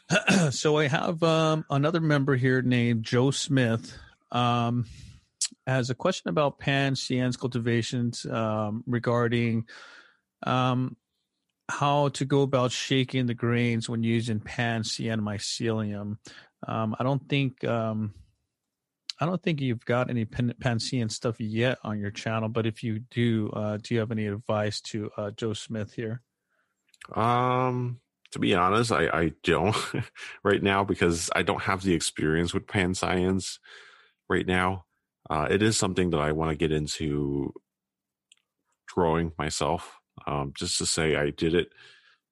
so 0.51 0.77
I 0.77 0.87
have 0.87 1.21
um, 1.23 1.65
another 1.69 1.99
member 1.99 2.35
here 2.35 2.61
named 2.61 3.03
Joe 3.03 3.31
Smith. 3.31 3.97
Um, 4.31 4.85
has 5.67 5.89
a 5.89 5.95
question 5.95 6.29
about 6.29 6.59
Pan 6.59 6.95
Cyan's 6.95 7.37
cultivations 7.37 8.25
um, 8.25 8.83
regarding 8.85 9.65
um, 10.43 10.95
how 11.69 12.09
to 12.09 12.25
go 12.25 12.41
about 12.41 12.71
shaking 12.71 13.25
the 13.25 13.33
grains 13.33 13.89
when 13.89 14.03
using 14.03 14.39
pan 14.39 14.83
CN 14.83 15.21
mycelium. 15.21 16.17
Um, 16.67 16.95
I 16.99 17.03
don't 17.03 17.27
think 17.27 17.63
um, 17.63 18.13
I 19.19 19.25
don't 19.25 19.41
think 19.41 19.61
you've 19.61 19.85
got 19.85 20.09
any 20.09 20.25
Pan 20.25 20.79
Cyan 20.79 21.09
stuff 21.09 21.39
yet 21.39 21.77
on 21.83 21.99
your 21.99 22.11
channel, 22.11 22.49
but 22.49 22.65
if 22.65 22.83
you 22.83 22.99
do, 22.99 23.49
uh, 23.51 23.77
do 23.81 23.93
you 23.93 23.99
have 24.01 24.11
any 24.11 24.27
advice 24.27 24.81
to 24.81 25.09
uh, 25.15 25.31
Joe 25.31 25.53
Smith 25.53 25.93
here? 25.93 26.21
Um, 27.13 28.01
to 28.31 28.39
be 28.39 28.53
honest, 28.53 28.91
I, 28.91 29.07
I 29.07 29.31
don't 29.43 29.75
right 30.43 30.61
now 30.61 30.83
because 30.83 31.29
I 31.33 31.43
don't 31.43 31.61
have 31.61 31.81
the 31.81 31.93
experience 31.93 32.53
with 32.53 32.67
Pan 32.67 32.93
Cyans 32.93 33.59
right 34.27 34.45
now. 34.45 34.85
Uh, 35.29 35.47
it 35.49 35.61
is 35.61 35.77
something 35.77 36.09
that 36.09 36.19
I 36.19 36.33
want 36.33 36.51
to 36.51 36.57
get 36.57 36.71
into 36.71 37.53
growing 38.87 39.31
myself. 39.37 39.97
Um, 40.27 40.53
just 40.55 40.77
to 40.79 40.85
say 40.85 41.15
I 41.15 41.29
did 41.29 41.55
it, 41.55 41.69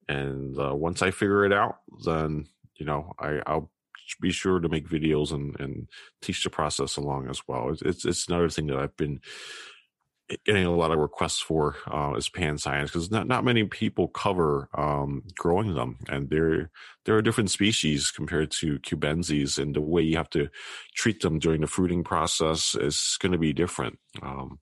and 0.08 0.58
uh, 0.58 0.74
once 0.74 1.02
I 1.02 1.12
figure 1.12 1.46
it 1.46 1.52
out, 1.52 1.80
then 2.06 2.48
you 2.76 2.86
know 2.86 3.14
I, 3.20 3.42
I'll 3.46 3.72
be 4.20 4.32
sure 4.32 4.60
to 4.60 4.70
make 4.70 4.88
videos 4.88 5.32
and, 5.32 5.60
and 5.60 5.88
teach 6.22 6.44
the 6.44 6.50
process 6.50 6.98
along 6.98 7.30
as 7.30 7.42
well. 7.48 7.70
It's, 7.70 7.82
it's, 7.82 8.06
it's 8.06 8.28
another 8.28 8.50
thing 8.50 8.68
that 8.68 8.78
I've 8.78 8.98
been 8.98 9.20
getting 10.46 10.66
a 10.66 10.76
lot 10.76 10.92
of 10.92 11.00
requests 11.00 11.40
for 11.40 11.76
uh, 11.92 12.14
is 12.16 12.30
Pan 12.30 12.56
Cyans 12.56 12.86
because 12.86 13.12
not 13.12 13.28
not 13.28 13.44
many 13.44 13.64
people 13.66 14.08
cover 14.08 14.70
um, 14.76 15.24
growing 15.38 15.74
them, 15.74 15.98
and 16.08 16.30
they're 16.30 16.72
they're 17.06 17.18
a 17.18 17.24
different 17.24 17.52
species 17.52 18.12
compared 18.12 18.52
to 18.52 18.80
cubensis, 18.80 19.58
and 19.58 19.76
the 19.76 19.82
way 19.82 20.02
you 20.02 20.18
have 20.18 20.30
to 20.32 20.50
treat 20.96 21.22
them 21.22 21.40
during 21.40 21.62
the 21.62 21.68
fruiting 21.68 22.04
process 22.04 22.76
is 22.76 23.18
going 23.20 23.32
to 23.32 23.38
be 23.38 23.54
different. 23.54 24.00
Um, 24.22 24.60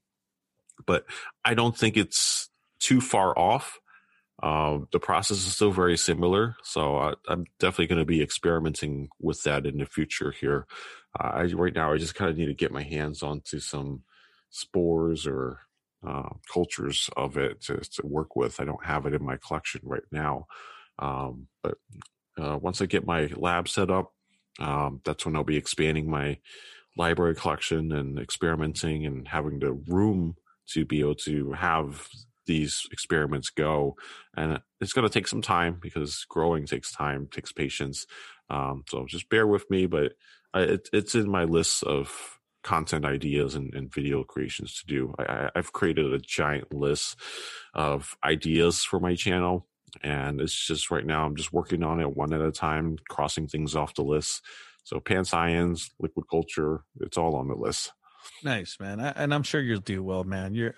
but 0.86 1.06
I 1.46 1.54
don't 1.54 1.78
think 1.78 1.98
it's 1.98 2.50
too 2.80 3.02
far 3.02 3.38
off. 3.38 3.80
Uh, 4.42 4.80
the 4.92 5.00
process 5.00 5.38
is 5.38 5.54
still 5.54 5.72
very 5.72 5.98
similar, 5.98 6.56
so 6.64 6.98
I, 6.98 7.14
am 7.30 7.46
definitely 7.60 7.88
going 7.88 8.00
to 8.02 8.06
be 8.06 8.24
experimenting 8.24 9.10
with 9.20 9.44
that 9.44 9.68
in 9.68 9.78
the 9.78 9.86
future. 9.86 10.32
Here, 10.32 10.66
uh, 11.20 11.28
I, 11.28 11.44
right 11.54 11.76
now, 11.76 11.94
I 11.94 11.98
just 11.98 12.16
kind 12.16 12.32
of 12.32 12.38
need 12.38 12.48
to 12.48 12.56
get 12.56 12.72
my 12.72 12.82
hands 12.82 13.22
onto 13.22 13.60
some 13.60 14.02
spores 14.50 15.28
or 15.28 15.60
uh, 16.06 16.30
cultures 16.52 17.10
of 17.16 17.38
it 17.38 17.62
to, 17.62 17.78
to, 17.78 18.02
work 18.04 18.36
with. 18.36 18.60
I 18.60 18.66
don't 18.66 18.84
have 18.84 19.06
it 19.06 19.14
in 19.14 19.24
my 19.24 19.38
collection 19.38 19.82
right 19.84 20.02
now, 20.12 20.48
um, 20.98 21.48
but 21.62 21.78
uh, 22.42 22.58
once 22.58 22.82
I 22.82 22.88
get 22.88 23.06
my 23.06 23.30
lab 23.36 23.68
set 23.68 23.92
up, 23.92 24.12
um, 24.60 25.02
that's 25.06 25.24
when 25.24 25.36
I'll 25.36 25.44
be 25.44 25.58
expanding 25.58 26.10
my 26.10 26.40
library 26.98 27.36
collection 27.36 27.92
and 27.92 28.18
experimenting 28.18 29.06
and 29.06 29.28
having 29.28 29.60
the 29.60 29.74
room 29.74 30.36
to 30.70 30.86
be 30.86 31.02
able 31.02 31.16
to 31.16 31.52
have 31.54 32.08
these 32.46 32.84
experiments 32.92 33.50
go. 33.50 33.96
And 34.36 34.62
it's 34.80 34.94
going 34.94 35.08
to 35.08 35.14
take 35.14 35.28
some 35.28 35.42
time 35.42 35.78
because 35.82 36.26
growing 36.30 36.66
takes 36.66 36.92
time, 36.92 37.28
takes 37.32 37.52
patience. 37.52 38.06
Um, 38.50 38.84
so 38.90 39.06
just 39.08 39.30
bear 39.30 39.48
with 39.48 39.70
me, 39.70 39.86
but 39.86 40.14
it, 40.54 40.90
it's 40.92 41.16
in 41.16 41.30
my 41.30 41.46
list 41.46 41.84
of 41.84 42.40
content 42.64 43.06
ideas 43.06 43.56
and, 43.56 43.74
and 43.74 43.94
video 43.94 44.24
creations 44.24 44.76
to 44.76 44.86
do. 44.86 45.14
I, 45.18 45.50
I've 45.56 45.74
created 45.74 46.14
a 46.14 46.20
giant 46.20 46.74
list 46.74 47.16
of 47.74 48.16
ideas 48.24 48.84
for 48.84 49.00
my 49.00 49.16
channel. 49.16 49.68
And 50.04 50.40
it's 50.40 50.68
just 50.68 50.90
right 50.90 51.06
now, 51.06 51.26
I'm 51.26 51.36
just 51.36 51.52
working 51.52 51.84
on 51.84 52.00
it 52.00 52.16
one 52.16 52.34
at 52.34 52.42
a 52.42 52.52
time, 52.52 52.98
crossing 53.10 53.48
things 53.48 53.76
off 53.76 53.96
the 53.96 54.04
list. 54.04 54.42
So 54.84 55.00
Pan 55.00 55.24
Cyans, 55.24 55.92
liquid 56.00 56.26
culture, 56.30 56.84
it's 57.00 57.18
all 57.18 57.36
on 57.36 57.48
the 57.48 57.56
list. 57.56 57.92
Nice, 58.44 58.78
man. 58.80 59.00
I, 59.00 59.10
and 59.10 59.34
I'm 59.34 59.44
sure 59.44 59.62
you'll 59.62 59.80
do 59.80 60.04
well, 60.04 60.24
man. 60.24 60.54
You're 60.54 60.76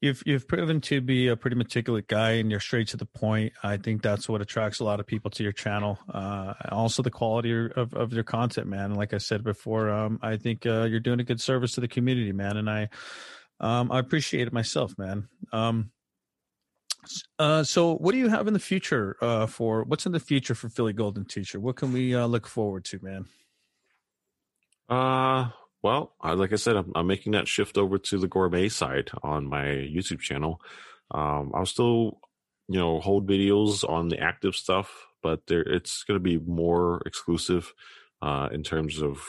you've 0.00 0.22
you've 0.24 0.48
proven 0.48 0.80
to 0.80 1.00
be 1.00 1.28
a 1.28 1.36
pretty 1.36 1.56
meticulous 1.56 2.04
guy 2.06 2.32
and 2.32 2.50
you're 2.50 2.60
straight 2.60 2.88
to 2.88 2.96
the 2.96 3.06
point. 3.06 3.52
I 3.62 3.76
think 3.76 4.02
that's 4.02 4.28
what 4.28 4.40
attracts 4.40 4.80
a 4.80 4.84
lot 4.84 5.00
of 5.00 5.06
people 5.06 5.30
to 5.32 5.42
your 5.42 5.52
channel. 5.52 5.98
Uh, 6.12 6.54
also 6.70 7.02
the 7.02 7.10
quality 7.10 7.68
of, 7.76 7.94
of 7.94 8.12
your 8.12 8.24
content, 8.24 8.66
man. 8.66 8.94
like 8.94 9.12
I 9.12 9.18
said 9.18 9.44
before, 9.44 9.90
um, 9.90 10.18
I 10.22 10.36
think 10.36 10.66
uh, 10.66 10.84
you're 10.84 11.00
doing 11.00 11.20
a 11.20 11.24
good 11.24 11.40
service 11.40 11.72
to 11.72 11.80
the 11.80 11.88
community, 11.88 12.32
man. 12.32 12.56
And 12.56 12.70
I 12.70 12.88
um, 13.60 13.92
I 13.92 13.98
appreciate 13.98 14.46
it 14.46 14.52
myself, 14.52 14.96
man. 14.96 15.28
Um, 15.52 15.90
uh, 17.38 17.62
so 17.62 17.96
what 17.96 18.12
do 18.12 18.18
you 18.18 18.28
have 18.28 18.46
in 18.46 18.54
the 18.54 18.58
future 18.58 19.16
uh, 19.20 19.46
for 19.46 19.84
what's 19.84 20.06
in 20.06 20.12
the 20.12 20.20
future 20.20 20.54
for 20.54 20.68
Philly 20.68 20.92
Golden 20.92 21.24
Teacher? 21.24 21.60
What 21.60 21.76
can 21.76 21.92
we 21.92 22.14
uh, 22.14 22.26
look 22.26 22.46
forward 22.46 22.84
to, 22.86 22.98
man? 23.02 23.26
Uh 24.88 25.50
well, 25.82 26.14
I, 26.20 26.32
like 26.32 26.52
I 26.52 26.56
said, 26.56 26.76
I'm, 26.76 26.92
I'm, 26.94 27.06
making 27.06 27.32
that 27.32 27.48
shift 27.48 27.78
over 27.78 27.98
to 27.98 28.18
the 28.18 28.28
gourmet 28.28 28.68
side 28.68 29.10
on 29.22 29.48
my 29.48 29.64
YouTube 29.64 30.20
channel. 30.20 30.60
Um, 31.10 31.52
I'll 31.54 31.66
still, 31.66 32.20
you 32.68 32.78
know, 32.78 33.00
hold 33.00 33.28
videos 33.28 33.88
on 33.88 34.08
the 34.08 34.20
active 34.20 34.54
stuff, 34.54 35.06
but 35.22 35.46
there 35.46 35.62
it's 35.62 36.04
going 36.04 36.16
to 36.16 36.22
be 36.22 36.38
more 36.38 37.02
exclusive 37.06 37.72
uh, 38.22 38.48
in 38.52 38.62
terms 38.62 39.00
of 39.00 39.22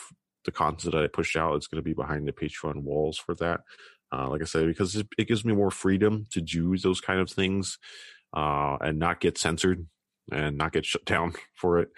the 0.45 0.51
content 0.51 0.93
that 0.93 1.03
I 1.03 1.07
push 1.07 1.35
out. 1.35 1.55
It's 1.55 1.67
going 1.67 1.81
to 1.81 1.87
be 1.87 1.93
behind 1.93 2.27
the 2.27 2.33
Patreon 2.33 2.83
walls 2.83 3.17
for 3.17 3.35
that. 3.35 3.61
Uh, 4.13 4.29
like 4.29 4.41
I 4.41 4.45
said, 4.45 4.67
because 4.67 4.95
it, 4.95 5.07
it, 5.17 5.27
gives 5.27 5.45
me 5.45 5.53
more 5.53 5.71
freedom 5.71 6.27
to 6.31 6.41
do 6.41 6.75
those 6.77 6.99
kind 6.99 7.21
of 7.21 7.29
things 7.29 7.77
uh, 8.35 8.75
and 8.81 8.99
not 8.99 9.21
get 9.21 9.37
censored 9.37 9.87
and 10.29 10.57
not 10.57 10.73
get 10.73 10.85
shut 10.85 11.05
down 11.05 11.33
for 11.55 11.79
it. 11.79 11.89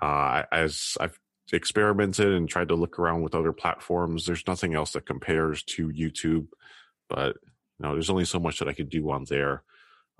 Uh, 0.00 0.42
as 0.50 0.96
I've 1.00 1.18
experimented 1.52 2.32
and 2.32 2.48
tried 2.48 2.68
to 2.68 2.74
look 2.74 2.98
around 2.98 3.22
with 3.22 3.34
other 3.34 3.52
platforms. 3.52 4.26
There's 4.26 4.46
nothing 4.46 4.74
else 4.74 4.92
that 4.92 5.06
compares 5.06 5.62
to 5.64 5.88
YouTube, 5.88 6.48
but 7.08 7.36
you 7.78 7.86
know, 7.86 7.92
there's 7.92 8.10
only 8.10 8.24
so 8.24 8.38
much 8.38 8.58
that 8.58 8.68
I 8.68 8.72
could 8.72 8.88
do 8.88 9.10
on 9.10 9.24
there. 9.28 9.62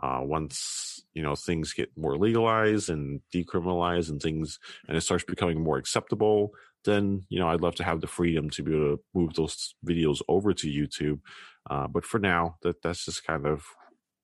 Uh, 0.03 0.21
once 0.23 1.03
you 1.15 1.23
know 1.23 1.35
things 1.35 1.73
get 1.73 1.91
more 1.97 2.19
legalized 2.19 2.91
and 2.91 3.23
decriminalized 3.35 4.11
and 4.11 4.21
things, 4.21 4.59
and 4.87 4.97
it 4.97 5.01
starts 5.01 5.25
becoming 5.25 5.63
more 5.63 5.79
acceptable, 5.79 6.53
then 6.85 7.25
you 7.31 7.39
know 7.39 7.49
I'd 7.49 7.63
love 7.63 7.77
to 7.77 7.85
have 7.85 8.03
the 8.03 8.07
freedom 8.07 8.51
to 8.51 8.63
be 8.63 8.75
able 8.75 8.97
to 8.97 9.03
move 9.15 9.35
those 9.35 9.75
videos 9.87 10.21
over 10.29 10.53
to 10.53 10.67
YouTube. 10.67 11.21
Uh, 11.69 11.89
but 11.89 12.05
for 12.05 12.19
now, 12.19 12.57
that 12.63 12.83
that's 12.83 13.07
just 13.07 13.25
kind 13.27 13.47
of 13.47 13.65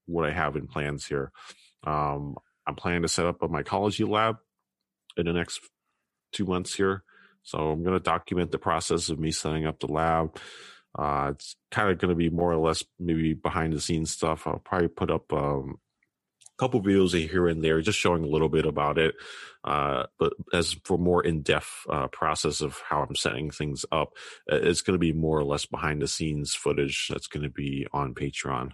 what 0.06 0.26
I 0.28 0.32
have 0.32 0.56
in 0.56 0.66
plans 0.66 1.06
here. 1.06 1.32
Um, 1.84 2.36
I'm 2.66 2.76
planning 2.76 3.02
to 3.02 3.08
set 3.08 3.26
up 3.26 3.42
a 3.42 3.48
mycology 3.48 4.06
lab 4.06 4.36
in 5.16 5.26
the 5.26 5.32
next 5.32 5.60
two 6.32 6.46
months 6.46 6.74
here. 6.74 7.04
So 7.42 7.58
I'm 7.58 7.82
going 7.82 7.96
to 7.96 8.02
document 8.02 8.50
the 8.52 8.58
process 8.58 9.08
of 9.08 9.18
me 9.18 9.32
setting 9.32 9.66
up 9.66 9.80
the 9.80 9.88
lab. 9.92 10.36
Uh, 10.96 11.30
it's 11.32 11.56
kind 11.70 11.90
of 11.90 11.98
going 11.98 12.10
to 12.10 12.16
be 12.16 12.30
more 12.30 12.52
or 12.52 12.58
less 12.58 12.84
maybe 13.00 13.34
behind 13.34 13.72
the 13.72 13.80
scenes 13.80 14.10
stuff. 14.10 14.46
I'll 14.46 14.58
probably 14.58 14.88
put 14.88 15.10
up 15.10 15.32
um, 15.32 15.78
a 16.46 16.58
couple 16.58 16.82
videos 16.82 17.18
here 17.28 17.48
and 17.48 17.64
there, 17.64 17.80
just 17.80 17.98
showing 17.98 18.22
a 18.22 18.28
little 18.28 18.48
bit 18.48 18.66
about 18.66 18.98
it. 18.98 19.14
Uh, 19.64 20.04
but 20.18 20.34
as 20.52 20.76
for 20.84 20.98
more 20.98 21.24
in 21.24 21.42
depth 21.42 21.86
uh, 21.88 22.08
process 22.08 22.60
of 22.60 22.80
how 22.88 23.02
I'm 23.02 23.16
setting 23.16 23.50
things 23.50 23.84
up, 23.90 24.10
it's 24.46 24.82
going 24.82 24.94
to 24.94 24.98
be 24.98 25.12
more 25.12 25.38
or 25.38 25.44
less 25.44 25.66
behind 25.66 26.02
the 26.02 26.08
scenes 26.08 26.54
footage 26.54 27.08
that's 27.08 27.26
going 27.26 27.44
to 27.44 27.50
be 27.50 27.86
on 27.92 28.14
Patreon. 28.14 28.72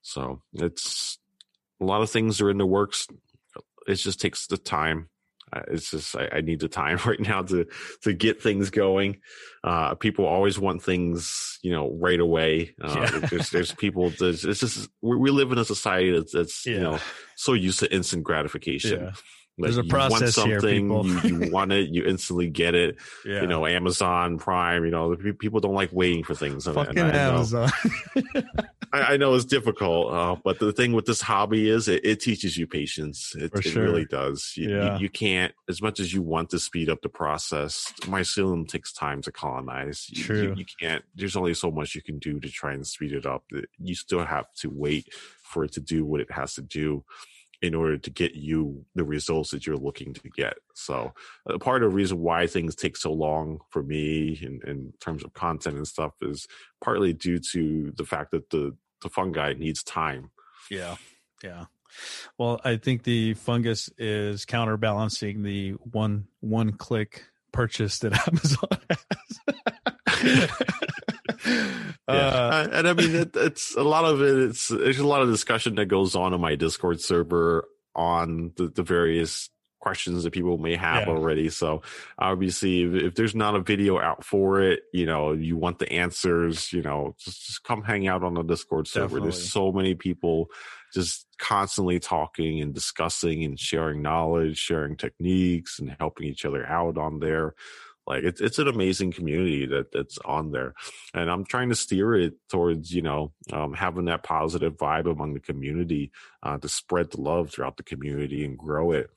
So 0.00 0.42
it's 0.54 1.18
a 1.80 1.84
lot 1.84 2.02
of 2.02 2.10
things 2.10 2.40
are 2.40 2.50
in 2.50 2.58
the 2.58 2.66
works. 2.66 3.06
It 3.86 3.96
just 3.96 4.20
takes 4.20 4.46
the 4.46 4.56
time 4.56 5.10
it's 5.68 5.90
just 5.90 6.16
I, 6.16 6.28
I, 6.32 6.40
need 6.40 6.60
the 6.60 6.68
time 6.68 6.98
right 7.06 7.20
now 7.20 7.42
to 7.42 7.66
to 8.02 8.12
get 8.12 8.42
things 8.42 8.70
going. 8.70 9.20
Uh, 9.64 9.94
people 9.94 10.24
always 10.24 10.58
want 10.58 10.82
things, 10.82 11.58
you 11.62 11.72
know, 11.72 11.90
right 11.92 12.20
away. 12.20 12.74
Uh, 12.82 12.94
yeah. 12.96 13.18
there's, 13.30 13.50
there's 13.50 13.72
people. 13.72 14.10
There's, 14.18 14.44
it's 14.44 14.60
just 14.60 14.88
we, 15.00 15.16
we 15.16 15.30
live 15.30 15.52
in 15.52 15.58
a 15.58 15.64
society 15.64 16.10
that's, 16.10 16.32
that's 16.32 16.66
yeah. 16.66 16.72
you 16.74 16.80
know 16.80 16.98
so 17.36 17.52
used 17.52 17.78
to 17.80 17.94
instant 17.94 18.24
gratification. 18.24 19.00
Yeah. 19.00 19.12
Like 19.58 19.72
There's 19.72 19.76
a 19.76 19.84
process 19.84 20.36
you 20.38 20.42
want 20.42 20.62
something, 20.62 20.88
here, 20.88 21.30
you, 21.30 21.44
you 21.44 21.52
want 21.52 21.72
it, 21.72 21.90
you 21.90 22.04
instantly 22.04 22.48
get 22.48 22.74
it. 22.74 22.96
Yeah. 23.24 23.42
You 23.42 23.46
know, 23.46 23.66
Amazon 23.66 24.38
Prime. 24.38 24.84
You 24.84 24.90
know, 24.90 25.14
people 25.38 25.60
don't 25.60 25.74
like 25.74 25.90
waiting 25.92 26.24
for 26.24 26.34
things. 26.34 26.64
Fucking 26.64 26.98
and 26.98 27.12
I 27.12 27.20
Amazon. 27.20 27.70
I, 28.92 29.14
I, 29.14 29.16
know 29.16 29.34
it's 29.34 29.44
difficult, 29.44 30.12
uh, 30.12 30.36
but 30.44 30.58
the 30.58 30.72
thing 30.72 30.92
with 30.92 31.06
this 31.06 31.20
hobby 31.20 31.68
is 31.68 31.88
it, 31.88 32.04
it 32.04 32.20
teaches 32.20 32.56
you 32.56 32.66
patience. 32.66 33.34
It, 33.34 33.52
it 33.54 33.74
really 33.74 34.04
does. 34.04 34.52
You, 34.56 34.70
yeah. 34.70 34.96
you, 34.96 35.02
you, 35.04 35.08
can't, 35.08 35.54
as 35.68 35.80
much 35.80 35.98
as 35.98 36.12
you 36.12 36.22
want 36.22 36.50
to 36.50 36.58
speed 36.58 36.88
up 36.88 37.00
the 37.02 37.08
process. 37.08 37.92
Mycelium 38.02 38.68
takes 38.68 38.92
time 38.92 39.22
to 39.22 39.32
colonize. 39.32 40.06
True. 40.14 40.42
You, 40.42 40.54
you 40.58 40.64
can't. 40.80 41.04
There's 41.14 41.36
only 41.36 41.54
so 41.54 41.70
much 41.70 41.94
you 41.94 42.02
can 42.02 42.18
do 42.18 42.38
to 42.40 42.48
try 42.48 42.72
and 42.72 42.86
speed 42.86 43.12
it 43.12 43.26
up. 43.26 43.44
You 43.78 43.94
still 43.94 44.24
have 44.24 44.52
to 44.58 44.68
wait 44.68 45.08
for 45.42 45.64
it 45.64 45.72
to 45.72 45.80
do 45.80 46.04
what 46.04 46.20
it 46.20 46.30
has 46.30 46.54
to 46.54 46.62
do 46.62 47.04
in 47.62 47.76
order 47.76 47.96
to 47.96 48.10
get 48.10 48.34
you 48.34 48.84
the 48.96 49.04
results 49.04 49.52
that 49.52 49.66
you're 49.66 49.76
looking 49.76 50.12
to 50.12 50.28
get. 50.30 50.54
So, 50.74 51.14
uh, 51.48 51.58
part 51.58 51.84
of 51.84 51.90
the 51.90 51.94
reason 51.94 52.18
why 52.18 52.48
things 52.48 52.74
take 52.74 52.96
so 52.96 53.12
long 53.12 53.60
for 53.70 53.84
me 53.84 54.38
in, 54.42 54.60
in 54.68 54.92
terms 55.00 55.22
of 55.22 55.32
content 55.32 55.76
and 55.76 55.86
stuff 55.86 56.12
is 56.20 56.48
partly 56.82 57.12
due 57.12 57.38
to 57.52 57.92
the 57.96 58.04
fact 58.04 58.32
that 58.32 58.50
the, 58.50 58.76
the 59.02 59.08
fungi 59.08 59.54
needs 59.54 59.82
time. 59.82 60.30
Yeah. 60.70 60.96
Yeah. 61.42 61.66
Well, 62.38 62.60
I 62.64 62.76
think 62.76 63.02
the 63.02 63.34
fungus 63.34 63.90
is 63.98 64.44
counterbalancing 64.44 65.42
the 65.42 65.72
one 65.72 66.26
one 66.40 66.72
click 66.72 67.24
purchase 67.52 67.98
that 68.00 68.12
Amazon 68.28 68.78
has. 68.90 70.50
yeah. 72.08 72.14
Uh, 72.14 72.68
and 72.72 72.88
I 72.88 72.92
mean, 72.94 73.14
it, 73.14 73.30
it's 73.34 73.76
a 73.76 73.82
lot 73.82 74.04
of 74.04 74.22
it. 74.22 74.50
It's 74.50 74.68
there's 74.68 74.98
a 74.98 75.06
lot 75.06 75.22
of 75.22 75.28
discussion 75.28 75.74
that 75.76 75.86
goes 75.86 76.14
on 76.14 76.32
in 76.34 76.40
my 76.40 76.54
Discord 76.56 77.00
server 77.00 77.68
on 77.94 78.52
the, 78.56 78.68
the 78.68 78.82
various 78.82 79.50
questions 79.82 80.22
that 80.22 80.32
people 80.32 80.58
may 80.58 80.76
have 80.76 81.06
yeah. 81.06 81.12
already. 81.12 81.50
So 81.50 81.82
obviously, 82.16 82.84
if, 82.84 82.94
if, 82.94 83.14
there's 83.16 83.34
not 83.34 83.56
a 83.56 83.60
video 83.60 83.98
out 83.98 84.24
for 84.24 84.62
it, 84.62 84.84
you 84.92 85.04
know, 85.04 85.32
you 85.32 85.56
want 85.56 85.80
the 85.80 85.92
answers, 85.92 86.72
you 86.72 86.82
know, 86.82 87.16
just, 87.18 87.46
just 87.46 87.64
come 87.64 87.82
hang 87.82 88.06
out 88.06 88.22
on 88.22 88.34
the 88.34 88.44
Discord 88.44 88.86
server. 88.86 89.06
Definitely. 89.06 89.30
There's 89.30 89.52
so 89.52 89.72
many 89.72 89.94
people 89.94 90.48
just 90.94 91.26
constantly 91.38 91.98
talking 91.98 92.60
and 92.60 92.72
discussing 92.72 93.42
and 93.42 93.58
sharing 93.58 94.02
knowledge, 94.02 94.56
sharing 94.56 94.96
techniques 94.96 95.80
and 95.80 95.96
helping 95.98 96.28
each 96.28 96.44
other 96.44 96.64
out 96.64 96.96
on 96.96 97.18
there. 97.18 97.54
Like 98.06 98.24
it's 98.24 98.40
it's 98.40 98.58
an 98.58 98.66
amazing 98.66 99.12
community 99.12 99.66
that 99.66 99.92
that's 99.92 100.18
on 100.24 100.50
there, 100.50 100.74
and 101.14 101.30
I'm 101.30 101.44
trying 101.44 101.68
to 101.68 101.76
steer 101.76 102.14
it 102.14 102.34
towards 102.50 102.92
you 102.92 103.00
know 103.00 103.32
um, 103.52 103.74
having 103.74 104.06
that 104.06 104.24
positive 104.24 104.76
vibe 104.76 105.08
among 105.08 105.34
the 105.34 105.40
community 105.40 106.10
uh, 106.42 106.58
to 106.58 106.68
spread 106.68 107.12
the 107.12 107.20
love 107.20 107.50
throughout 107.50 107.76
the 107.76 107.84
community 107.84 108.44
and 108.44 108.58
grow 108.58 108.90
it. 108.90 109.08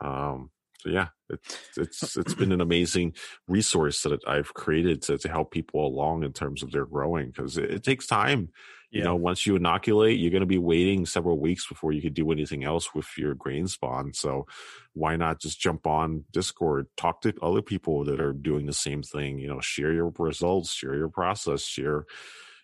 Um, 0.00 0.50
so 0.80 0.88
yeah, 0.88 1.08
it's 1.28 1.58
it's 1.76 2.16
it's 2.16 2.34
been 2.34 2.52
an 2.58 2.60
amazing 2.60 3.14
resource 3.46 4.02
that 4.02 4.20
I've 4.26 4.54
created 4.54 5.02
to 5.02 5.18
to 5.18 5.28
help 5.28 5.50
people 5.50 5.86
along 5.86 6.24
in 6.24 6.32
terms 6.32 6.62
of 6.62 6.72
their 6.72 6.86
growing 6.86 7.26
because 7.26 7.58
it, 7.58 7.70
it, 7.70 7.82
takes 7.82 8.06
time. 8.06 8.48
You 8.92 9.04
know, 9.04 9.14
once 9.14 9.46
you 9.46 9.54
inoculate, 9.54 10.18
you're 10.18 10.32
going 10.32 10.40
to 10.40 10.46
be 10.46 10.58
waiting 10.58 11.06
several 11.06 11.38
weeks 11.38 11.64
before 11.68 11.92
you 11.92 12.02
could 12.02 12.14
do 12.14 12.32
anything 12.32 12.64
else 12.64 12.92
with 12.92 13.06
your 13.16 13.36
grain 13.36 13.68
spawn. 13.68 14.12
So 14.12 14.46
why 14.94 15.14
not 15.14 15.40
just 15.40 15.60
jump 15.60 15.86
on 15.86 16.24
Discord, 16.32 16.88
talk 16.96 17.20
to 17.20 17.32
other 17.40 17.62
people 17.62 18.04
that 18.06 18.20
are 18.20 18.32
doing 18.32 18.66
the 18.66 18.72
same 18.72 19.04
thing? 19.04 19.38
You 19.38 19.46
know, 19.46 19.60
share 19.60 19.92
your 19.92 20.12
results, 20.18 20.72
share 20.72 20.96
your 20.96 21.08
process, 21.08 21.62
share 21.62 22.04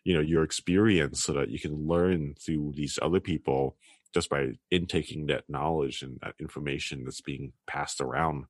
you 0.03 0.15
know 0.15 0.21
your 0.21 0.43
experience 0.43 1.23
so 1.23 1.33
that 1.33 1.51
you 1.51 1.61
can 1.61 1.87
learn 1.87 2.35
through 2.41 2.73
these 2.75 2.99
other 3.03 3.21
people 3.21 3.77
just 4.15 4.31
by 4.31 4.53
intaking 4.71 5.27
that 5.27 5.45
knowledge 5.49 6.03
and 6.03 6.19
that 6.23 6.35
information 6.41 7.05
that's 7.05 7.21
being 7.21 7.53
passed 7.67 8.01
around 8.01 8.45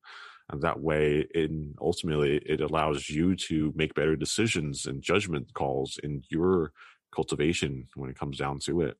and 0.49 0.61
that 0.61 0.79
way 0.79 1.25
in 1.33 1.75
ultimately 1.81 2.37
it 2.45 2.61
allows 2.61 3.09
you 3.09 3.35
to 3.35 3.73
make 3.75 3.93
better 3.93 4.15
decisions 4.15 4.85
and 4.85 5.01
judgment 5.01 5.53
calls 5.53 5.99
in 6.03 6.23
your 6.29 6.71
cultivation 7.13 7.87
when 7.95 8.09
it 8.09 8.17
comes 8.17 8.37
down 8.37 8.59
to 8.59 8.81
it 8.81 8.97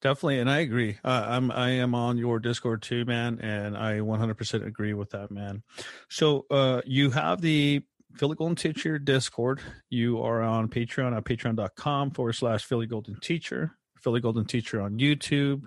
definitely 0.00 0.38
and 0.38 0.50
i 0.50 0.58
agree 0.58 0.98
uh, 1.04 1.24
i'm 1.28 1.50
i 1.50 1.70
am 1.70 1.94
on 1.94 2.18
your 2.18 2.38
discord 2.38 2.82
too 2.82 3.04
man 3.04 3.38
and 3.40 3.76
i 3.76 3.94
100% 3.94 4.66
agree 4.66 4.94
with 4.94 5.10
that 5.10 5.30
man 5.30 5.62
so 6.08 6.46
uh 6.50 6.80
you 6.84 7.10
have 7.10 7.40
the 7.40 7.82
Philly 8.16 8.34
Golden 8.34 8.56
Teacher 8.56 8.98
Discord. 8.98 9.60
You 9.88 10.20
are 10.22 10.42
on 10.42 10.68
Patreon 10.68 11.16
at 11.16 11.24
patreon.com 11.24 12.10
forward 12.10 12.32
slash 12.32 12.64
Philly 12.64 12.86
Golden 12.86 13.18
Teacher. 13.20 13.78
Philly 14.02 14.20
Golden 14.20 14.44
Teacher 14.44 14.80
on 14.80 14.98
YouTube. 14.98 15.62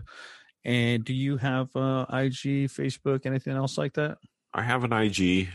And 0.65 1.03
do 1.03 1.13
you 1.13 1.37
have 1.37 1.75
uh, 1.75 2.05
IG, 2.09 2.69
Facebook, 2.69 3.25
anything 3.25 3.55
else 3.55 3.77
like 3.77 3.93
that? 3.93 4.17
I 4.53 4.61
have 4.61 4.83
an 4.83 4.93
IG. 4.93 5.49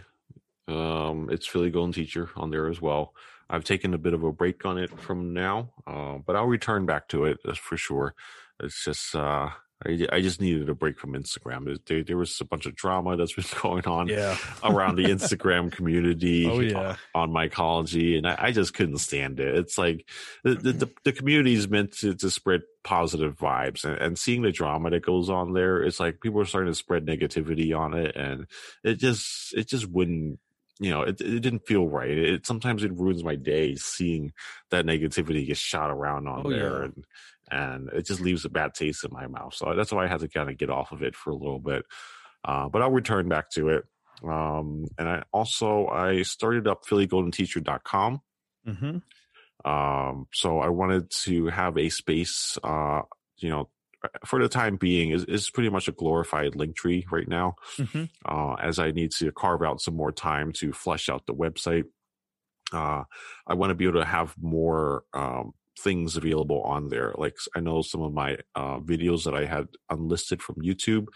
Um, 0.66 1.28
it's 1.30 1.46
Philly 1.46 1.70
Golden 1.70 1.92
Teacher 1.92 2.28
on 2.36 2.50
there 2.50 2.68
as 2.68 2.80
well. 2.80 3.14
I've 3.50 3.64
taken 3.64 3.94
a 3.94 3.98
bit 3.98 4.12
of 4.12 4.22
a 4.22 4.32
break 4.32 4.66
on 4.66 4.76
it 4.76 4.90
from 5.00 5.32
now, 5.32 5.70
uh, 5.86 6.18
but 6.18 6.36
I'll 6.36 6.46
return 6.46 6.84
back 6.84 7.08
to 7.08 7.24
it 7.24 7.38
for 7.56 7.78
sure. 7.78 8.14
It's 8.60 8.84
just 8.84 9.14
uh, 9.14 9.48
I, 9.86 10.06
I 10.10 10.20
just 10.20 10.40
needed 10.40 10.68
a 10.68 10.74
break 10.74 10.98
from 10.98 11.12
Instagram. 11.12 11.78
There, 11.86 12.02
there 12.02 12.16
was 12.16 12.40
a 12.40 12.44
bunch 12.44 12.66
of 12.66 12.74
drama 12.74 13.16
that's 13.16 13.34
been 13.34 13.44
going 13.62 13.86
on 13.86 14.08
yeah. 14.08 14.36
around 14.64 14.96
the 14.96 15.04
Instagram 15.06 15.70
community 15.70 16.46
oh, 16.46 16.60
yeah. 16.60 16.96
on, 17.14 17.30
on 17.30 17.30
mycology, 17.30 18.16
and 18.16 18.26
I, 18.26 18.36
I, 18.38 18.52
just 18.52 18.74
couldn't 18.74 18.98
stand 18.98 19.38
it. 19.38 19.54
It's 19.54 19.78
like 19.78 20.08
the 20.42 20.50
mm-hmm. 20.50 20.78
the, 20.78 20.90
the 21.04 21.12
community 21.12 21.54
is 21.54 21.68
meant 21.68 21.92
to, 21.98 22.14
to 22.14 22.30
spread 22.30 22.62
positive 22.82 23.36
vibes, 23.36 23.84
and, 23.84 23.96
and 23.98 24.18
seeing 24.18 24.42
the 24.42 24.50
drama 24.50 24.90
that 24.90 25.04
goes 25.04 25.30
on 25.30 25.52
there, 25.52 25.82
it's 25.82 26.00
like 26.00 26.20
people 26.20 26.40
are 26.40 26.46
starting 26.46 26.72
to 26.72 26.78
spread 26.78 27.06
negativity 27.06 27.78
on 27.78 27.94
it, 27.94 28.16
and 28.16 28.46
it 28.82 28.94
just 28.94 29.54
it 29.54 29.68
just 29.68 29.86
wouldn't 29.86 30.40
you 30.80 30.90
know, 30.90 31.02
it, 31.02 31.20
it 31.20 31.40
didn't 31.40 31.66
feel 31.66 31.88
right. 31.88 32.16
It 32.16 32.46
sometimes 32.46 32.84
it 32.84 32.92
ruins 32.92 33.24
my 33.24 33.34
day 33.34 33.74
seeing 33.74 34.32
that 34.70 34.86
negativity 34.86 35.46
get 35.46 35.56
shot 35.56 35.90
around 35.90 36.28
on 36.28 36.46
oh, 36.46 36.50
there, 36.50 36.78
yeah. 36.78 36.84
and 36.84 37.04
and 37.50 37.88
it 37.90 38.06
just 38.06 38.20
leaves 38.20 38.44
a 38.44 38.48
bad 38.48 38.74
taste 38.74 39.04
in 39.04 39.12
my 39.12 39.26
mouth. 39.26 39.54
So 39.54 39.74
that's 39.74 39.92
why 39.92 40.04
I 40.04 40.08
had 40.08 40.20
to 40.20 40.28
kind 40.28 40.50
of 40.50 40.58
get 40.58 40.70
off 40.70 40.92
of 40.92 41.02
it 41.02 41.14
for 41.16 41.30
a 41.30 41.36
little 41.36 41.58
bit. 41.58 41.84
Uh, 42.44 42.68
but 42.68 42.82
I'll 42.82 42.90
return 42.90 43.28
back 43.28 43.50
to 43.52 43.70
it. 43.70 43.84
Um, 44.22 44.86
and 44.98 45.08
I 45.08 45.22
also 45.32 45.86
I 45.86 46.22
started 46.22 46.66
up 46.66 46.84
PhillyGoldenTeacher.com. 46.86 48.20
Mm-hmm. 48.66 49.68
Um, 49.68 50.26
so 50.32 50.60
I 50.60 50.68
wanted 50.68 51.10
to 51.24 51.46
have 51.48 51.76
a 51.78 51.88
space, 51.88 52.58
uh, 52.62 53.02
you 53.38 53.50
know, 53.50 53.68
for 54.24 54.40
the 54.40 54.48
time 54.48 54.76
being 54.76 55.10
is, 55.10 55.24
is 55.24 55.50
pretty 55.50 55.70
much 55.70 55.88
a 55.88 55.92
glorified 55.92 56.54
link 56.54 56.76
tree 56.76 57.06
right 57.10 57.26
now. 57.28 57.56
Mm-hmm. 57.76 58.04
Uh, 58.24 58.54
as 58.54 58.78
I 58.78 58.92
need 58.92 59.12
to 59.12 59.32
carve 59.32 59.62
out 59.62 59.80
some 59.80 59.96
more 59.96 60.12
time 60.12 60.52
to 60.54 60.72
flesh 60.72 61.08
out 61.08 61.26
the 61.26 61.34
website. 61.34 61.84
Uh, 62.72 63.04
I 63.46 63.54
want 63.54 63.70
to 63.70 63.74
be 63.74 63.86
able 63.86 64.00
to 64.00 64.06
have 64.06 64.34
more 64.38 65.04
um, 65.14 65.52
things 65.78 66.16
available 66.16 66.62
on 66.62 66.88
there. 66.88 67.14
Like 67.16 67.36
I 67.56 67.60
know 67.60 67.82
some 67.82 68.02
of 68.02 68.12
my 68.12 68.38
uh, 68.54 68.80
videos 68.80 69.24
that 69.24 69.34
I 69.34 69.44
had 69.44 69.68
unlisted 69.90 70.42
from 70.42 70.56
YouTube, 70.56 71.06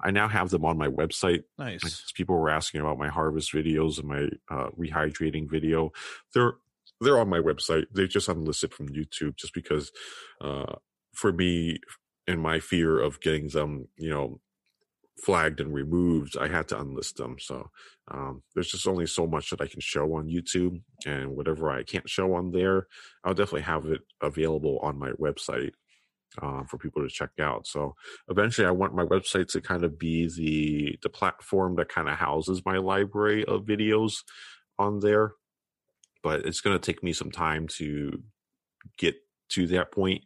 I 0.00 0.10
now 0.10 0.28
have 0.28 0.50
them 0.50 0.64
on 0.64 0.78
my 0.78 0.88
website. 0.88 1.44
Nice. 1.58 1.82
Like, 1.82 1.92
people 2.14 2.36
were 2.36 2.50
asking 2.50 2.80
about 2.80 2.98
my 2.98 3.08
harvest 3.08 3.52
videos 3.52 3.98
and 3.98 4.08
my 4.08 4.28
uh, 4.50 4.70
rehydrating 4.78 5.50
video. 5.50 5.90
They're 6.34 6.54
they're 7.00 7.18
on 7.18 7.28
my 7.28 7.40
website. 7.40 7.86
They're 7.92 8.06
just 8.06 8.28
unlisted 8.28 8.72
from 8.72 8.88
YouTube, 8.88 9.36
just 9.36 9.54
because 9.54 9.90
uh, 10.40 10.74
for 11.12 11.32
me 11.32 11.78
and 12.26 12.40
my 12.40 12.60
fear 12.60 13.00
of 13.00 13.20
getting 13.20 13.48
them, 13.48 13.88
you 13.96 14.10
know, 14.10 14.40
flagged 15.20 15.60
and 15.60 15.72
removed, 15.72 16.36
I 16.36 16.48
had 16.48 16.68
to 16.68 16.76
unlist 16.76 17.14
them. 17.14 17.36
So 17.38 17.70
um, 18.10 18.42
there's 18.54 18.70
just 18.70 18.86
only 18.86 19.06
so 19.06 19.26
much 19.26 19.50
that 19.50 19.60
I 19.60 19.66
can 19.66 19.80
show 19.80 20.14
on 20.14 20.28
YouTube, 20.28 20.80
and 21.06 21.36
whatever 21.36 21.70
I 21.70 21.82
can't 21.82 22.08
show 22.08 22.34
on 22.34 22.50
there, 22.50 22.86
I'll 23.24 23.34
definitely 23.34 23.62
have 23.62 23.86
it 23.86 24.02
available 24.20 24.78
on 24.82 24.98
my 24.98 25.12
website 25.12 25.72
uh, 26.40 26.64
for 26.64 26.78
people 26.78 27.02
to 27.02 27.08
check 27.08 27.30
out. 27.40 27.66
So 27.66 27.94
eventually, 28.28 28.66
I 28.66 28.70
want 28.70 28.94
my 28.94 29.04
website 29.04 29.48
to 29.52 29.60
kind 29.60 29.84
of 29.84 29.98
be 29.98 30.28
the 30.28 30.98
the 31.02 31.10
platform 31.10 31.76
that 31.76 31.88
kind 31.88 32.08
of 32.08 32.16
houses 32.16 32.64
my 32.64 32.78
library 32.78 33.44
of 33.44 33.62
videos 33.62 34.14
on 34.78 35.00
there. 35.00 35.32
But 36.22 36.46
it's 36.46 36.60
going 36.60 36.78
to 36.78 36.92
take 36.92 37.02
me 37.02 37.12
some 37.12 37.30
time 37.30 37.66
to 37.78 38.22
get 38.96 39.16
to 39.50 39.66
that 39.68 39.90
point. 39.90 40.22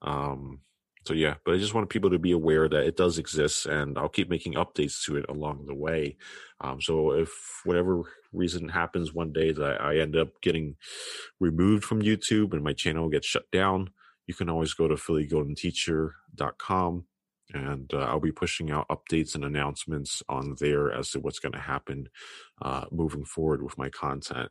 Um, 0.00 0.60
so 1.06 1.14
yeah, 1.14 1.34
but 1.44 1.54
I 1.54 1.58
just 1.58 1.74
wanted 1.74 1.90
people 1.90 2.10
to 2.10 2.18
be 2.18 2.32
aware 2.32 2.68
that 2.68 2.84
it 2.84 2.96
does 2.96 3.18
exist, 3.18 3.66
and 3.66 3.98
I'll 3.98 4.08
keep 4.08 4.30
making 4.30 4.54
updates 4.54 5.04
to 5.04 5.16
it 5.16 5.26
along 5.28 5.66
the 5.66 5.74
way. 5.74 6.16
Um, 6.60 6.80
so 6.80 7.12
if 7.12 7.30
whatever 7.64 8.02
reason 8.32 8.68
happens 8.68 9.12
one 9.12 9.32
day 9.32 9.52
that 9.52 9.80
I 9.80 9.98
end 9.98 10.16
up 10.16 10.40
getting 10.40 10.76
removed 11.40 11.84
from 11.84 12.02
YouTube 12.02 12.52
and 12.52 12.64
my 12.64 12.72
channel 12.72 13.08
gets 13.08 13.26
shut 13.26 13.50
down, 13.52 13.90
you 14.26 14.34
can 14.34 14.48
always 14.48 14.72
go 14.72 14.88
to 14.88 14.94
phillygoldenteacher.com 14.94 17.04
and 17.52 17.92
uh, 17.92 17.98
I'll 17.98 18.20
be 18.20 18.32
pushing 18.32 18.70
out 18.70 18.88
updates 18.88 19.34
and 19.34 19.44
announcements 19.44 20.22
on 20.28 20.56
there 20.58 20.90
as 20.90 21.10
to 21.10 21.20
what's 21.20 21.38
going 21.38 21.52
to 21.52 21.60
happen 21.60 22.08
uh, 22.62 22.86
moving 22.90 23.24
forward 23.24 23.62
with 23.62 23.76
my 23.76 23.90
content. 23.90 24.50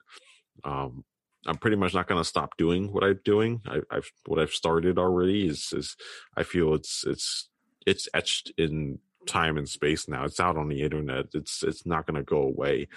Um, 0.64 1.04
I'm 1.46 1.58
pretty 1.58 1.78
much 1.78 1.94
not 1.94 2.08
going 2.08 2.22
to 2.22 2.28
stop 2.28 2.58
doing 2.58 2.92
what 2.92 3.04
I'm 3.04 3.20
doing. 3.24 3.62
I, 3.68 3.82
have 3.92 4.06
what 4.26 4.40
I've 4.40 4.52
started 4.52 4.98
already 4.98 5.48
is 5.48 5.74
is 5.74 5.96
I 6.38 6.44
feel 6.44 6.74
it's 6.74 7.04
it's 7.06 7.50
it's 7.86 8.08
etched 8.14 8.52
in 8.58 9.00
time 9.26 9.58
and 9.58 9.68
space 9.68 10.08
now. 10.08 10.26
It's 10.26 10.40
out 10.40 10.58
on 10.58 10.70
the 10.70 10.82
internet. 10.82 11.28
It's 11.34 11.64
it's 11.64 11.86
not 11.86 12.06
going 12.06 12.16
to 12.16 12.24
go 12.24 12.42
away. 12.42 12.88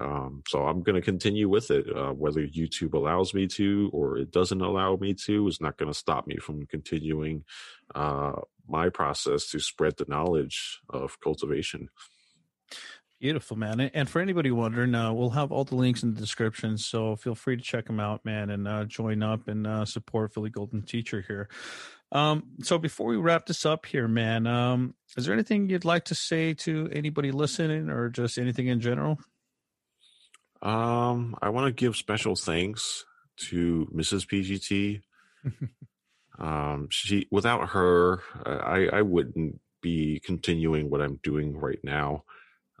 Um, 0.00 0.42
so 0.46 0.66
I'm 0.66 0.82
going 0.82 0.94
to 0.94 1.02
continue 1.02 1.48
with 1.48 1.70
it. 1.70 1.86
Uh, 1.94 2.12
whether 2.12 2.46
YouTube 2.46 2.94
allows 2.94 3.34
me 3.34 3.46
to 3.48 3.90
or 3.92 4.18
it 4.18 4.30
doesn't 4.30 4.60
allow 4.60 4.96
me 4.96 5.14
to 5.26 5.48
is 5.48 5.60
not 5.60 5.76
going 5.78 5.90
to 5.90 5.98
stop 5.98 6.26
me 6.26 6.36
from 6.36 6.66
continuing 6.66 7.44
uh, 7.94 8.32
my 8.68 8.88
process 8.88 9.50
to 9.50 9.58
spread 9.58 9.96
the 9.96 10.04
knowledge 10.06 10.80
of 10.90 11.18
cultivation. 11.20 11.88
Beautiful, 13.20 13.58
man. 13.58 13.80
And 13.80 14.08
for 14.08 14.22
anybody 14.22 14.50
wondering, 14.50 14.94
uh, 14.94 15.12
we'll 15.12 15.28
have 15.30 15.52
all 15.52 15.64
the 15.64 15.74
links 15.74 16.02
in 16.02 16.14
the 16.14 16.20
description. 16.20 16.78
So 16.78 17.16
feel 17.16 17.34
free 17.34 17.54
to 17.54 17.62
check 17.62 17.84
them 17.84 18.00
out, 18.00 18.24
man, 18.24 18.48
and 18.48 18.66
uh, 18.66 18.84
join 18.84 19.22
up 19.22 19.46
and 19.46 19.66
uh, 19.66 19.84
support 19.84 20.32
Philly 20.32 20.48
Golden 20.48 20.80
Teacher 20.80 21.20
here. 21.20 21.50
Um, 22.12 22.44
so 22.62 22.78
before 22.78 23.06
we 23.08 23.18
wrap 23.18 23.44
this 23.44 23.66
up 23.66 23.84
here, 23.84 24.08
man, 24.08 24.46
um, 24.46 24.94
is 25.18 25.26
there 25.26 25.34
anything 25.34 25.68
you'd 25.68 25.84
like 25.84 26.06
to 26.06 26.14
say 26.14 26.54
to 26.54 26.88
anybody 26.92 27.30
listening 27.30 27.90
or 27.90 28.08
just 28.08 28.38
anything 28.38 28.68
in 28.68 28.80
general? 28.80 29.18
Um, 30.62 31.36
I 31.42 31.50
want 31.50 31.66
to 31.66 31.72
give 31.72 31.96
special 31.96 32.36
thanks 32.36 33.04
to 33.48 33.86
Mrs. 33.94 34.26
PGT. 34.26 35.02
um, 36.38 36.88
she, 36.90 37.28
without 37.30 37.68
her, 37.70 38.22
I, 38.46 38.88
I 38.90 39.02
wouldn't 39.02 39.60
be 39.82 40.22
continuing 40.24 40.88
what 40.88 41.02
I'm 41.02 41.20
doing 41.22 41.54
right 41.54 41.80
now. 41.82 42.24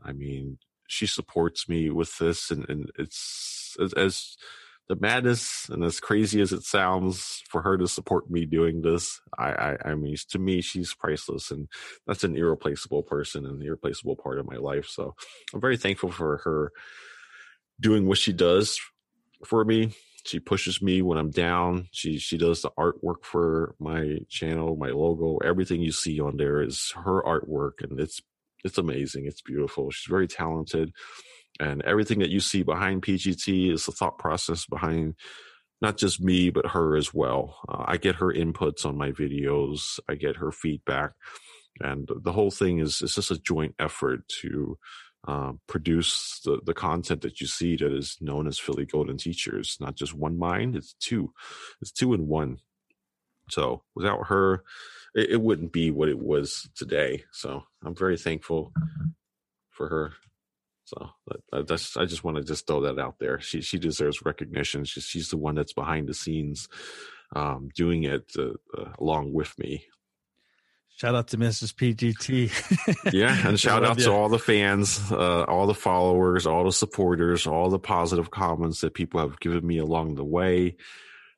I 0.04 0.12
mean, 0.12 0.58
she 0.88 1.06
supports 1.06 1.68
me 1.68 1.90
with 1.90 2.18
this, 2.18 2.50
and, 2.50 2.68
and 2.68 2.90
it's 2.98 3.76
as, 3.80 3.92
as 3.94 4.36
the 4.88 4.96
madness 4.96 5.68
and 5.68 5.84
as 5.84 6.00
crazy 6.00 6.40
as 6.40 6.52
it 6.52 6.64
sounds 6.64 7.44
for 7.48 7.62
her 7.62 7.78
to 7.78 7.86
support 7.86 8.28
me 8.28 8.44
doing 8.44 8.82
this. 8.82 9.20
I, 9.38 9.52
I, 9.52 9.76
I 9.90 9.94
mean, 9.94 10.16
to 10.30 10.38
me, 10.40 10.60
she's 10.60 10.94
priceless, 10.94 11.52
and 11.52 11.68
that's 12.08 12.24
an 12.24 12.36
irreplaceable 12.36 13.04
person 13.04 13.46
and 13.46 13.60
an 13.60 13.66
irreplaceable 13.66 14.16
part 14.16 14.40
of 14.40 14.46
my 14.50 14.56
life. 14.56 14.86
So 14.86 15.14
I'm 15.54 15.60
very 15.60 15.76
thankful 15.76 16.10
for 16.10 16.38
her 16.38 16.72
doing 17.78 18.06
what 18.06 18.18
she 18.18 18.32
does 18.32 18.80
for 19.44 19.64
me. 19.64 19.92
She 20.24 20.40
pushes 20.40 20.82
me 20.82 21.02
when 21.02 21.18
I'm 21.18 21.30
down. 21.30 21.88
She 21.92 22.18
she 22.18 22.36
does 22.36 22.62
the 22.62 22.70
artwork 22.72 23.22
for 23.22 23.76
my 23.78 24.18
channel, 24.28 24.76
my 24.76 24.90
logo. 24.90 25.38
Everything 25.38 25.80
you 25.80 25.92
see 25.92 26.20
on 26.20 26.36
there 26.36 26.60
is 26.60 26.92
her 26.96 27.22
artwork, 27.22 27.82
and 27.82 27.98
it's 27.98 28.20
it's 28.64 28.78
amazing. 28.78 29.26
It's 29.26 29.42
beautiful. 29.42 29.90
She's 29.90 30.10
very 30.10 30.28
talented. 30.28 30.92
And 31.58 31.82
everything 31.82 32.20
that 32.20 32.30
you 32.30 32.40
see 32.40 32.62
behind 32.62 33.02
PGT 33.02 33.72
is 33.72 33.86
the 33.86 33.92
thought 33.92 34.18
process 34.18 34.66
behind 34.66 35.14
not 35.82 35.96
just 35.96 36.20
me, 36.20 36.50
but 36.50 36.68
her 36.68 36.96
as 36.96 37.12
well. 37.14 37.58
Uh, 37.68 37.84
I 37.86 37.96
get 37.96 38.16
her 38.16 38.32
inputs 38.32 38.84
on 38.84 38.98
my 38.98 39.12
videos, 39.12 39.98
I 40.08 40.14
get 40.14 40.36
her 40.36 40.52
feedback. 40.52 41.12
And 41.80 42.08
the 42.22 42.32
whole 42.32 42.50
thing 42.50 42.80
is, 42.80 43.00
is 43.00 43.14
just 43.14 43.30
a 43.30 43.38
joint 43.38 43.74
effort 43.78 44.28
to 44.42 44.78
uh, 45.26 45.52
produce 45.66 46.40
the, 46.44 46.60
the 46.64 46.74
content 46.74 47.22
that 47.22 47.40
you 47.40 47.46
see 47.46 47.76
that 47.76 47.92
is 47.92 48.16
known 48.20 48.46
as 48.46 48.58
Philly 48.58 48.86
Golden 48.86 49.16
Teachers. 49.16 49.76
Not 49.80 49.96
just 49.96 50.14
one 50.14 50.38
mind, 50.38 50.76
it's 50.76 50.94
two. 50.94 51.32
It's 51.80 51.92
two 51.92 52.12
in 52.14 52.26
one. 52.26 52.58
So 53.50 53.82
without 53.94 54.28
her, 54.28 54.64
it, 55.14 55.30
it 55.30 55.40
wouldn't 55.40 55.72
be 55.72 55.90
what 55.90 56.08
it 56.08 56.18
was 56.18 56.68
today. 56.74 57.24
So 57.32 57.64
I'm 57.84 57.94
very 57.94 58.16
thankful 58.16 58.72
for 59.70 59.88
her. 59.88 60.12
So 60.84 61.10
that, 61.52 61.68
that's 61.68 61.96
I 61.96 62.04
just 62.04 62.24
want 62.24 62.36
to 62.36 62.42
just 62.42 62.66
throw 62.66 62.80
that 62.82 62.98
out 62.98 63.18
there. 63.20 63.40
She 63.40 63.60
she 63.60 63.78
deserves 63.78 64.24
recognition. 64.24 64.84
She's 64.84 65.04
she's 65.04 65.30
the 65.30 65.36
one 65.36 65.54
that's 65.54 65.72
behind 65.72 66.08
the 66.08 66.14
scenes, 66.14 66.68
um, 67.34 67.68
doing 67.76 68.04
it 68.04 68.32
uh, 68.36 68.54
uh, 68.76 68.92
along 68.98 69.32
with 69.32 69.56
me. 69.58 69.84
Shout 70.96 71.14
out 71.14 71.28
to 71.28 71.38
Mrs. 71.38 71.72
PGT. 71.72 73.12
yeah, 73.12 73.48
and 73.48 73.58
shout 73.60 73.84
out 73.84 73.98
you. 73.98 74.04
to 74.04 74.12
all 74.12 74.28
the 74.28 74.38
fans, 74.38 75.00
uh, 75.10 75.44
all 75.44 75.66
the 75.66 75.74
followers, 75.74 76.46
all 76.46 76.64
the 76.64 76.72
supporters, 76.72 77.46
all 77.46 77.70
the 77.70 77.78
positive 77.78 78.30
comments 78.30 78.82
that 78.82 78.92
people 78.92 79.20
have 79.20 79.40
given 79.40 79.66
me 79.66 79.78
along 79.78 80.16
the 80.16 80.24
way. 80.24 80.76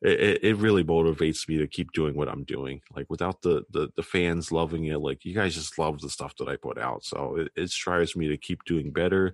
It, 0.05 0.43
it, 0.43 0.57
really 0.57 0.83
motivates 0.83 1.49
me 1.49 1.59
to 1.59 1.69
keep 1.69 1.93
doing 1.93 2.17
what 2.17 2.29
I'm 2.29 2.43
doing. 2.43 2.81
Like 2.95 3.09
without 3.09 3.43
the, 3.43 3.65
the 3.71 3.89
the 3.95 4.03
fans 4.03 4.51
loving 4.51 4.87
it, 4.87 4.99
like 4.99 5.25
you 5.25 5.33
guys 5.33 5.55
just 5.55 5.79
love 5.79 6.01
the 6.01 6.11
stuff 6.11 6.35
that 6.37 6.49
I 6.49 6.57
put 6.57 6.77
out. 6.77 7.05
So 7.05 7.37
it, 7.37 7.53
it 7.55 7.71
drives 7.71 8.17
me 8.17 8.27
to 8.29 8.37
keep 8.37 8.65
doing 8.65 8.91
better, 8.91 9.33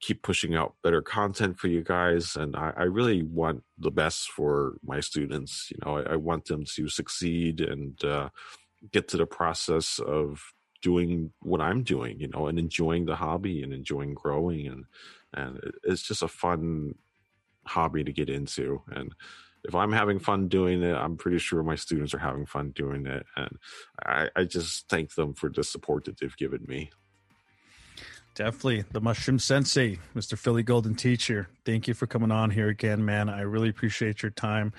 keep 0.00 0.22
pushing 0.22 0.54
out 0.54 0.74
better 0.82 1.02
content 1.02 1.58
for 1.58 1.68
you 1.68 1.82
guys. 1.82 2.34
And 2.34 2.56
I, 2.56 2.72
I 2.76 2.82
really 2.84 3.22
want 3.22 3.62
the 3.76 3.90
best 3.90 4.30
for 4.30 4.78
my 4.82 5.00
students. 5.00 5.70
You 5.70 5.78
know, 5.84 5.98
I, 5.98 6.14
I 6.14 6.16
want 6.16 6.46
them 6.46 6.64
to 6.76 6.88
succeed 6.88 7.60
and 7.60 8.02
uh, 8.02 8.30
get 8.92 9.06
to 9.08 9.18
the 9.18 9.26
process 9.26 9.98
of 9.98 10.40
doing 10.82 11.30
what 11.40 11.60
I'm 11.60 11.82
doing, 11.82 12.20
you 12.20 12.28
know, 12.28 12.46
and 12.46 12.58
enjoying 12.58 13.04
the 13.04 13.16
hobby 13.16 13.62
and 13.62 13.72
enjoying 13.72 14.14
growing 14.14 14.66
and 14.66 14.84
and 15.32 15.60
it's 15.84 16.02
just 16.02 16.22
a 16.22 16.28
fun 16.28 16.94
hobby 17.66 18.02
to 18.02 18.12
get 18.12 18.28
into 18.28 18.82
and 18.90 19.14
if 19.64 19.74
I'm 19.74 19.92
having 19.92 20.18
fun 20.18 20.48
doing 20.48 20.82
it, 20.82 20.94
I'm 20.94 21.16
pretty 21.16 21.38
sure 21.38 21.62
my 21.62 21.74
students 21.74 22.14
are 22.14 22.18
having 22.18 22.46
fun 22.46 22.70
doing 22.70 23.06
it. 23.06 23.26
And 23.36 23.58
I, 24.04 24.28
I 24.36 24.44
just 24.44 24.88
thank 24.88 25.14
them 25.14 25.34
for 25.34 25.50
the 25.50 25.62
support 25.64 26.04
that 26.04 26.18
they've 26.18 26.36
given 26.36 26.64
me. 26.66 26.90
Definitely. 28.34 28.84
The 28.92 29.00
Mushroom 29.00 29.38
Sensei, 29.38 29.98
Mr. 30.14 30.38
Philly 30.38 30.62
Golden 30.62 30.94
Teacher. 30.94 31.48
Thank 31.64 31.88
you 31.88 31.94
for 31.94 32.06
coming 32.06 32.30
on 32.30 32.50
here 32.50 32.68
again, 32.68 33.04
man. 33.04 33.28
I 33.28 33.42
really 33.42 33.68
appreciate 33.68 34.22
your 34.22 34.30
time 34.30 34.72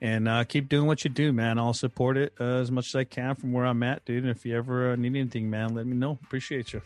and 0.00 0.28
uh, 0.28 0.44
keep 0.44 0.68
doing 0.68 0.86
what 0.86 1.04
you 1.04 1.10
do, 1.10 1.32
man. 1.32 1.58
I'll 1.58 1.72
support 1.72 2.16
it 2.16 2.34
uh, 2.40 2.44
as 2.44 2.70
much 2.70 2.88
as 2.88 2.94
I 2.94 3.04
can 3.04 3.34
from 3.36 3.52
where 3.52 3.64
I'm 3.64 3.82
at, 3.82 4.04
dude. 4.04 4.24
And 4.24 4.30
if 4.30 4.44
you 4.44 4.56
ever 4.56 4.92
uh, 4.92 4.96
need 4.96 5.16
anything, 5.16 5.48
man, 5.48 5.74
let 5.74 5.86
me 5.86 5.96
know. 5.96 6.18
Appreciate 6.24 6.72
you. 6.72 6.82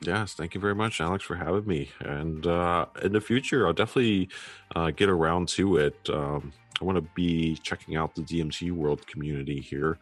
Yes, 0.00 0.34
thank 0.34 0.54
you 0.54 0.60
very 0.60 0.74
much, 0.74 1.00
Alex, 1.00 1.24
for 1.24 1.36
having 1.36 1.66
me. 1.66 1.90
And 2.00 2.46
uh, 2.46 2.86
in 3.02 3.12
the 3.12 3.20
future, 3.20 3.66
I'll 3.66 3.72
definitely 3.72 4.28
uh, 4.74 4.90
get 4.90 5.08
around 5.08 5.48
to 5.50 5.78
it. 5.78 5.96
Um, 6.10 6.52
I 6.80 6.84
want 6.84 6.96
to 6.96 7.10
be 7.14 7.56
checking 7.62 7.96
out 7.96 8.14
the 8.14 8.22
DMT 8.22 8.72
World 8.72 9.06
community 9.06 9.60
here. 9.60 9.98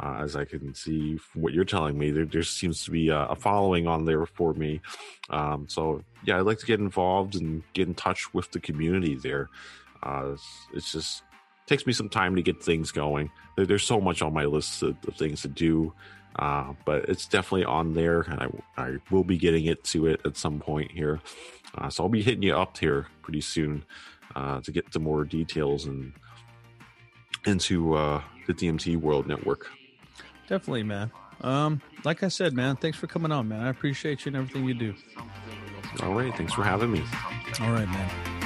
Uh, 0.00 0.20
as 0.20 0.36
I 0.36 0.44
can 0.44 0.74
see 0.74 1.16
from 1.18 1.42
what 1.42 1.52
you're 1.52 1.64
telling 1.64 1.98
me, 1.98 2.10
there, 2.10 2.24
there 2.24 2.42
seems 2.44 2.84
to 2.84 2.90
be 2.90 3.08
a, 3.08 3.26
a, 3.26 3.36
following 3.36 3.86
on 3.86 4.06
there 4.06 4.24
for 4.24 4.54
me. 4.54 4.80
Um, 5.28 5.66
so, 5.68 6.02
yeah, 6.24 6.38
I'd 6.38 6.46
like 6.46 6.58
to 6.60 6.66
get 6.66 6.80
involved 6.80 7.34
and 7.34 7.62
get 7.74 7.88
in 7.88 7.94
touch 7.94 8.32
with 8.32 8.50
the 8.52 8.60
community 8.60 9.16
there. 9.16 9.50
It's, 10.06 10.66
it's 10.72 10.92
just 10.92 11.24
takes 11.66 11.86
me 11.86 11.92
some 11.92 12.08
time 12.08 12.36
to 12.36 12.42
get 12.42 12.62
things 12.62 12.90
going. 12.90 13.30
There's 13.56 13.84
so 13.84 14.00
much 14.00 14.22
on 14.22 14.32
my 14.32 14.44
list 14.44 14.82
of, 14.82 14.96
of 15.06 15.16
things 15.16 15.42
to 15.42 15.48
do, 15.48 15.92
uh, 16.36 16.72
but 16.84 17.08
it's 17.08 17.26
definitely 17.26 17.64
on 17.64 17.94
there, 17.94 18.22
and 18.22 18.40
I, 18.40 18.82
I 18.82 18.96
will 19.10 19.24
be 19.24 19.36
getting 19.36 19.66
it 19.66 19.84
to 19.84 20.06
it 20.06 20.20
at 20.24 20.36
some 20.36 20.60
point 20.60 20.90
here. 20.90 21.20
Uh, 21.76 21.88
so 21.88 22.04
I'll 22.04 22.08
be 22.08 22.22
hitting 22.22 22.42
you 22.42 22.54
up 22.54 22.76
here 22.78 23.06
pretty 23.22 23.40
soon 23.40 23.84
uh, 24.34 24.60
to 24.60 24.72
get 24.72 24.90
to 24.92 24.98
more 24.98 25.24
details 25.24 25.86
and 25.86 26.12
into 27.44 27.94
uh, 27.94 28.22
the 28.46 28.54
DMT 28.54 28.96
World 28.96 29.26
Network. 29.26 29.68
Definitely, 30.48 30.84
man. 30.84 31.10
Um, 31.40 31.80
like 32.04 32.22
I 32.22 32.28
said, 32.28 32.54
man, 32.54 32.76
thanks 32.76 32.98
for 32.98 33.06
coming 33.06 33.32
on, 33.32 33.48
man. 33.48 33.60
I 33.60 33.68
appreciate 33.68 34.24
you 34.24 34.30
and 34.30 34.36
everything 34.36 34.64
you 34.64 34.74
do. 34.74 34.94
All 36.02 36.14
right, 36.14 36.34
thanks 36.36 36.52
for 36.52 36.62
having 36.62 36.92
me. 36.92 37.02
All 37.60 37.72
right, 37.72 37.88
man. 37.88 38.41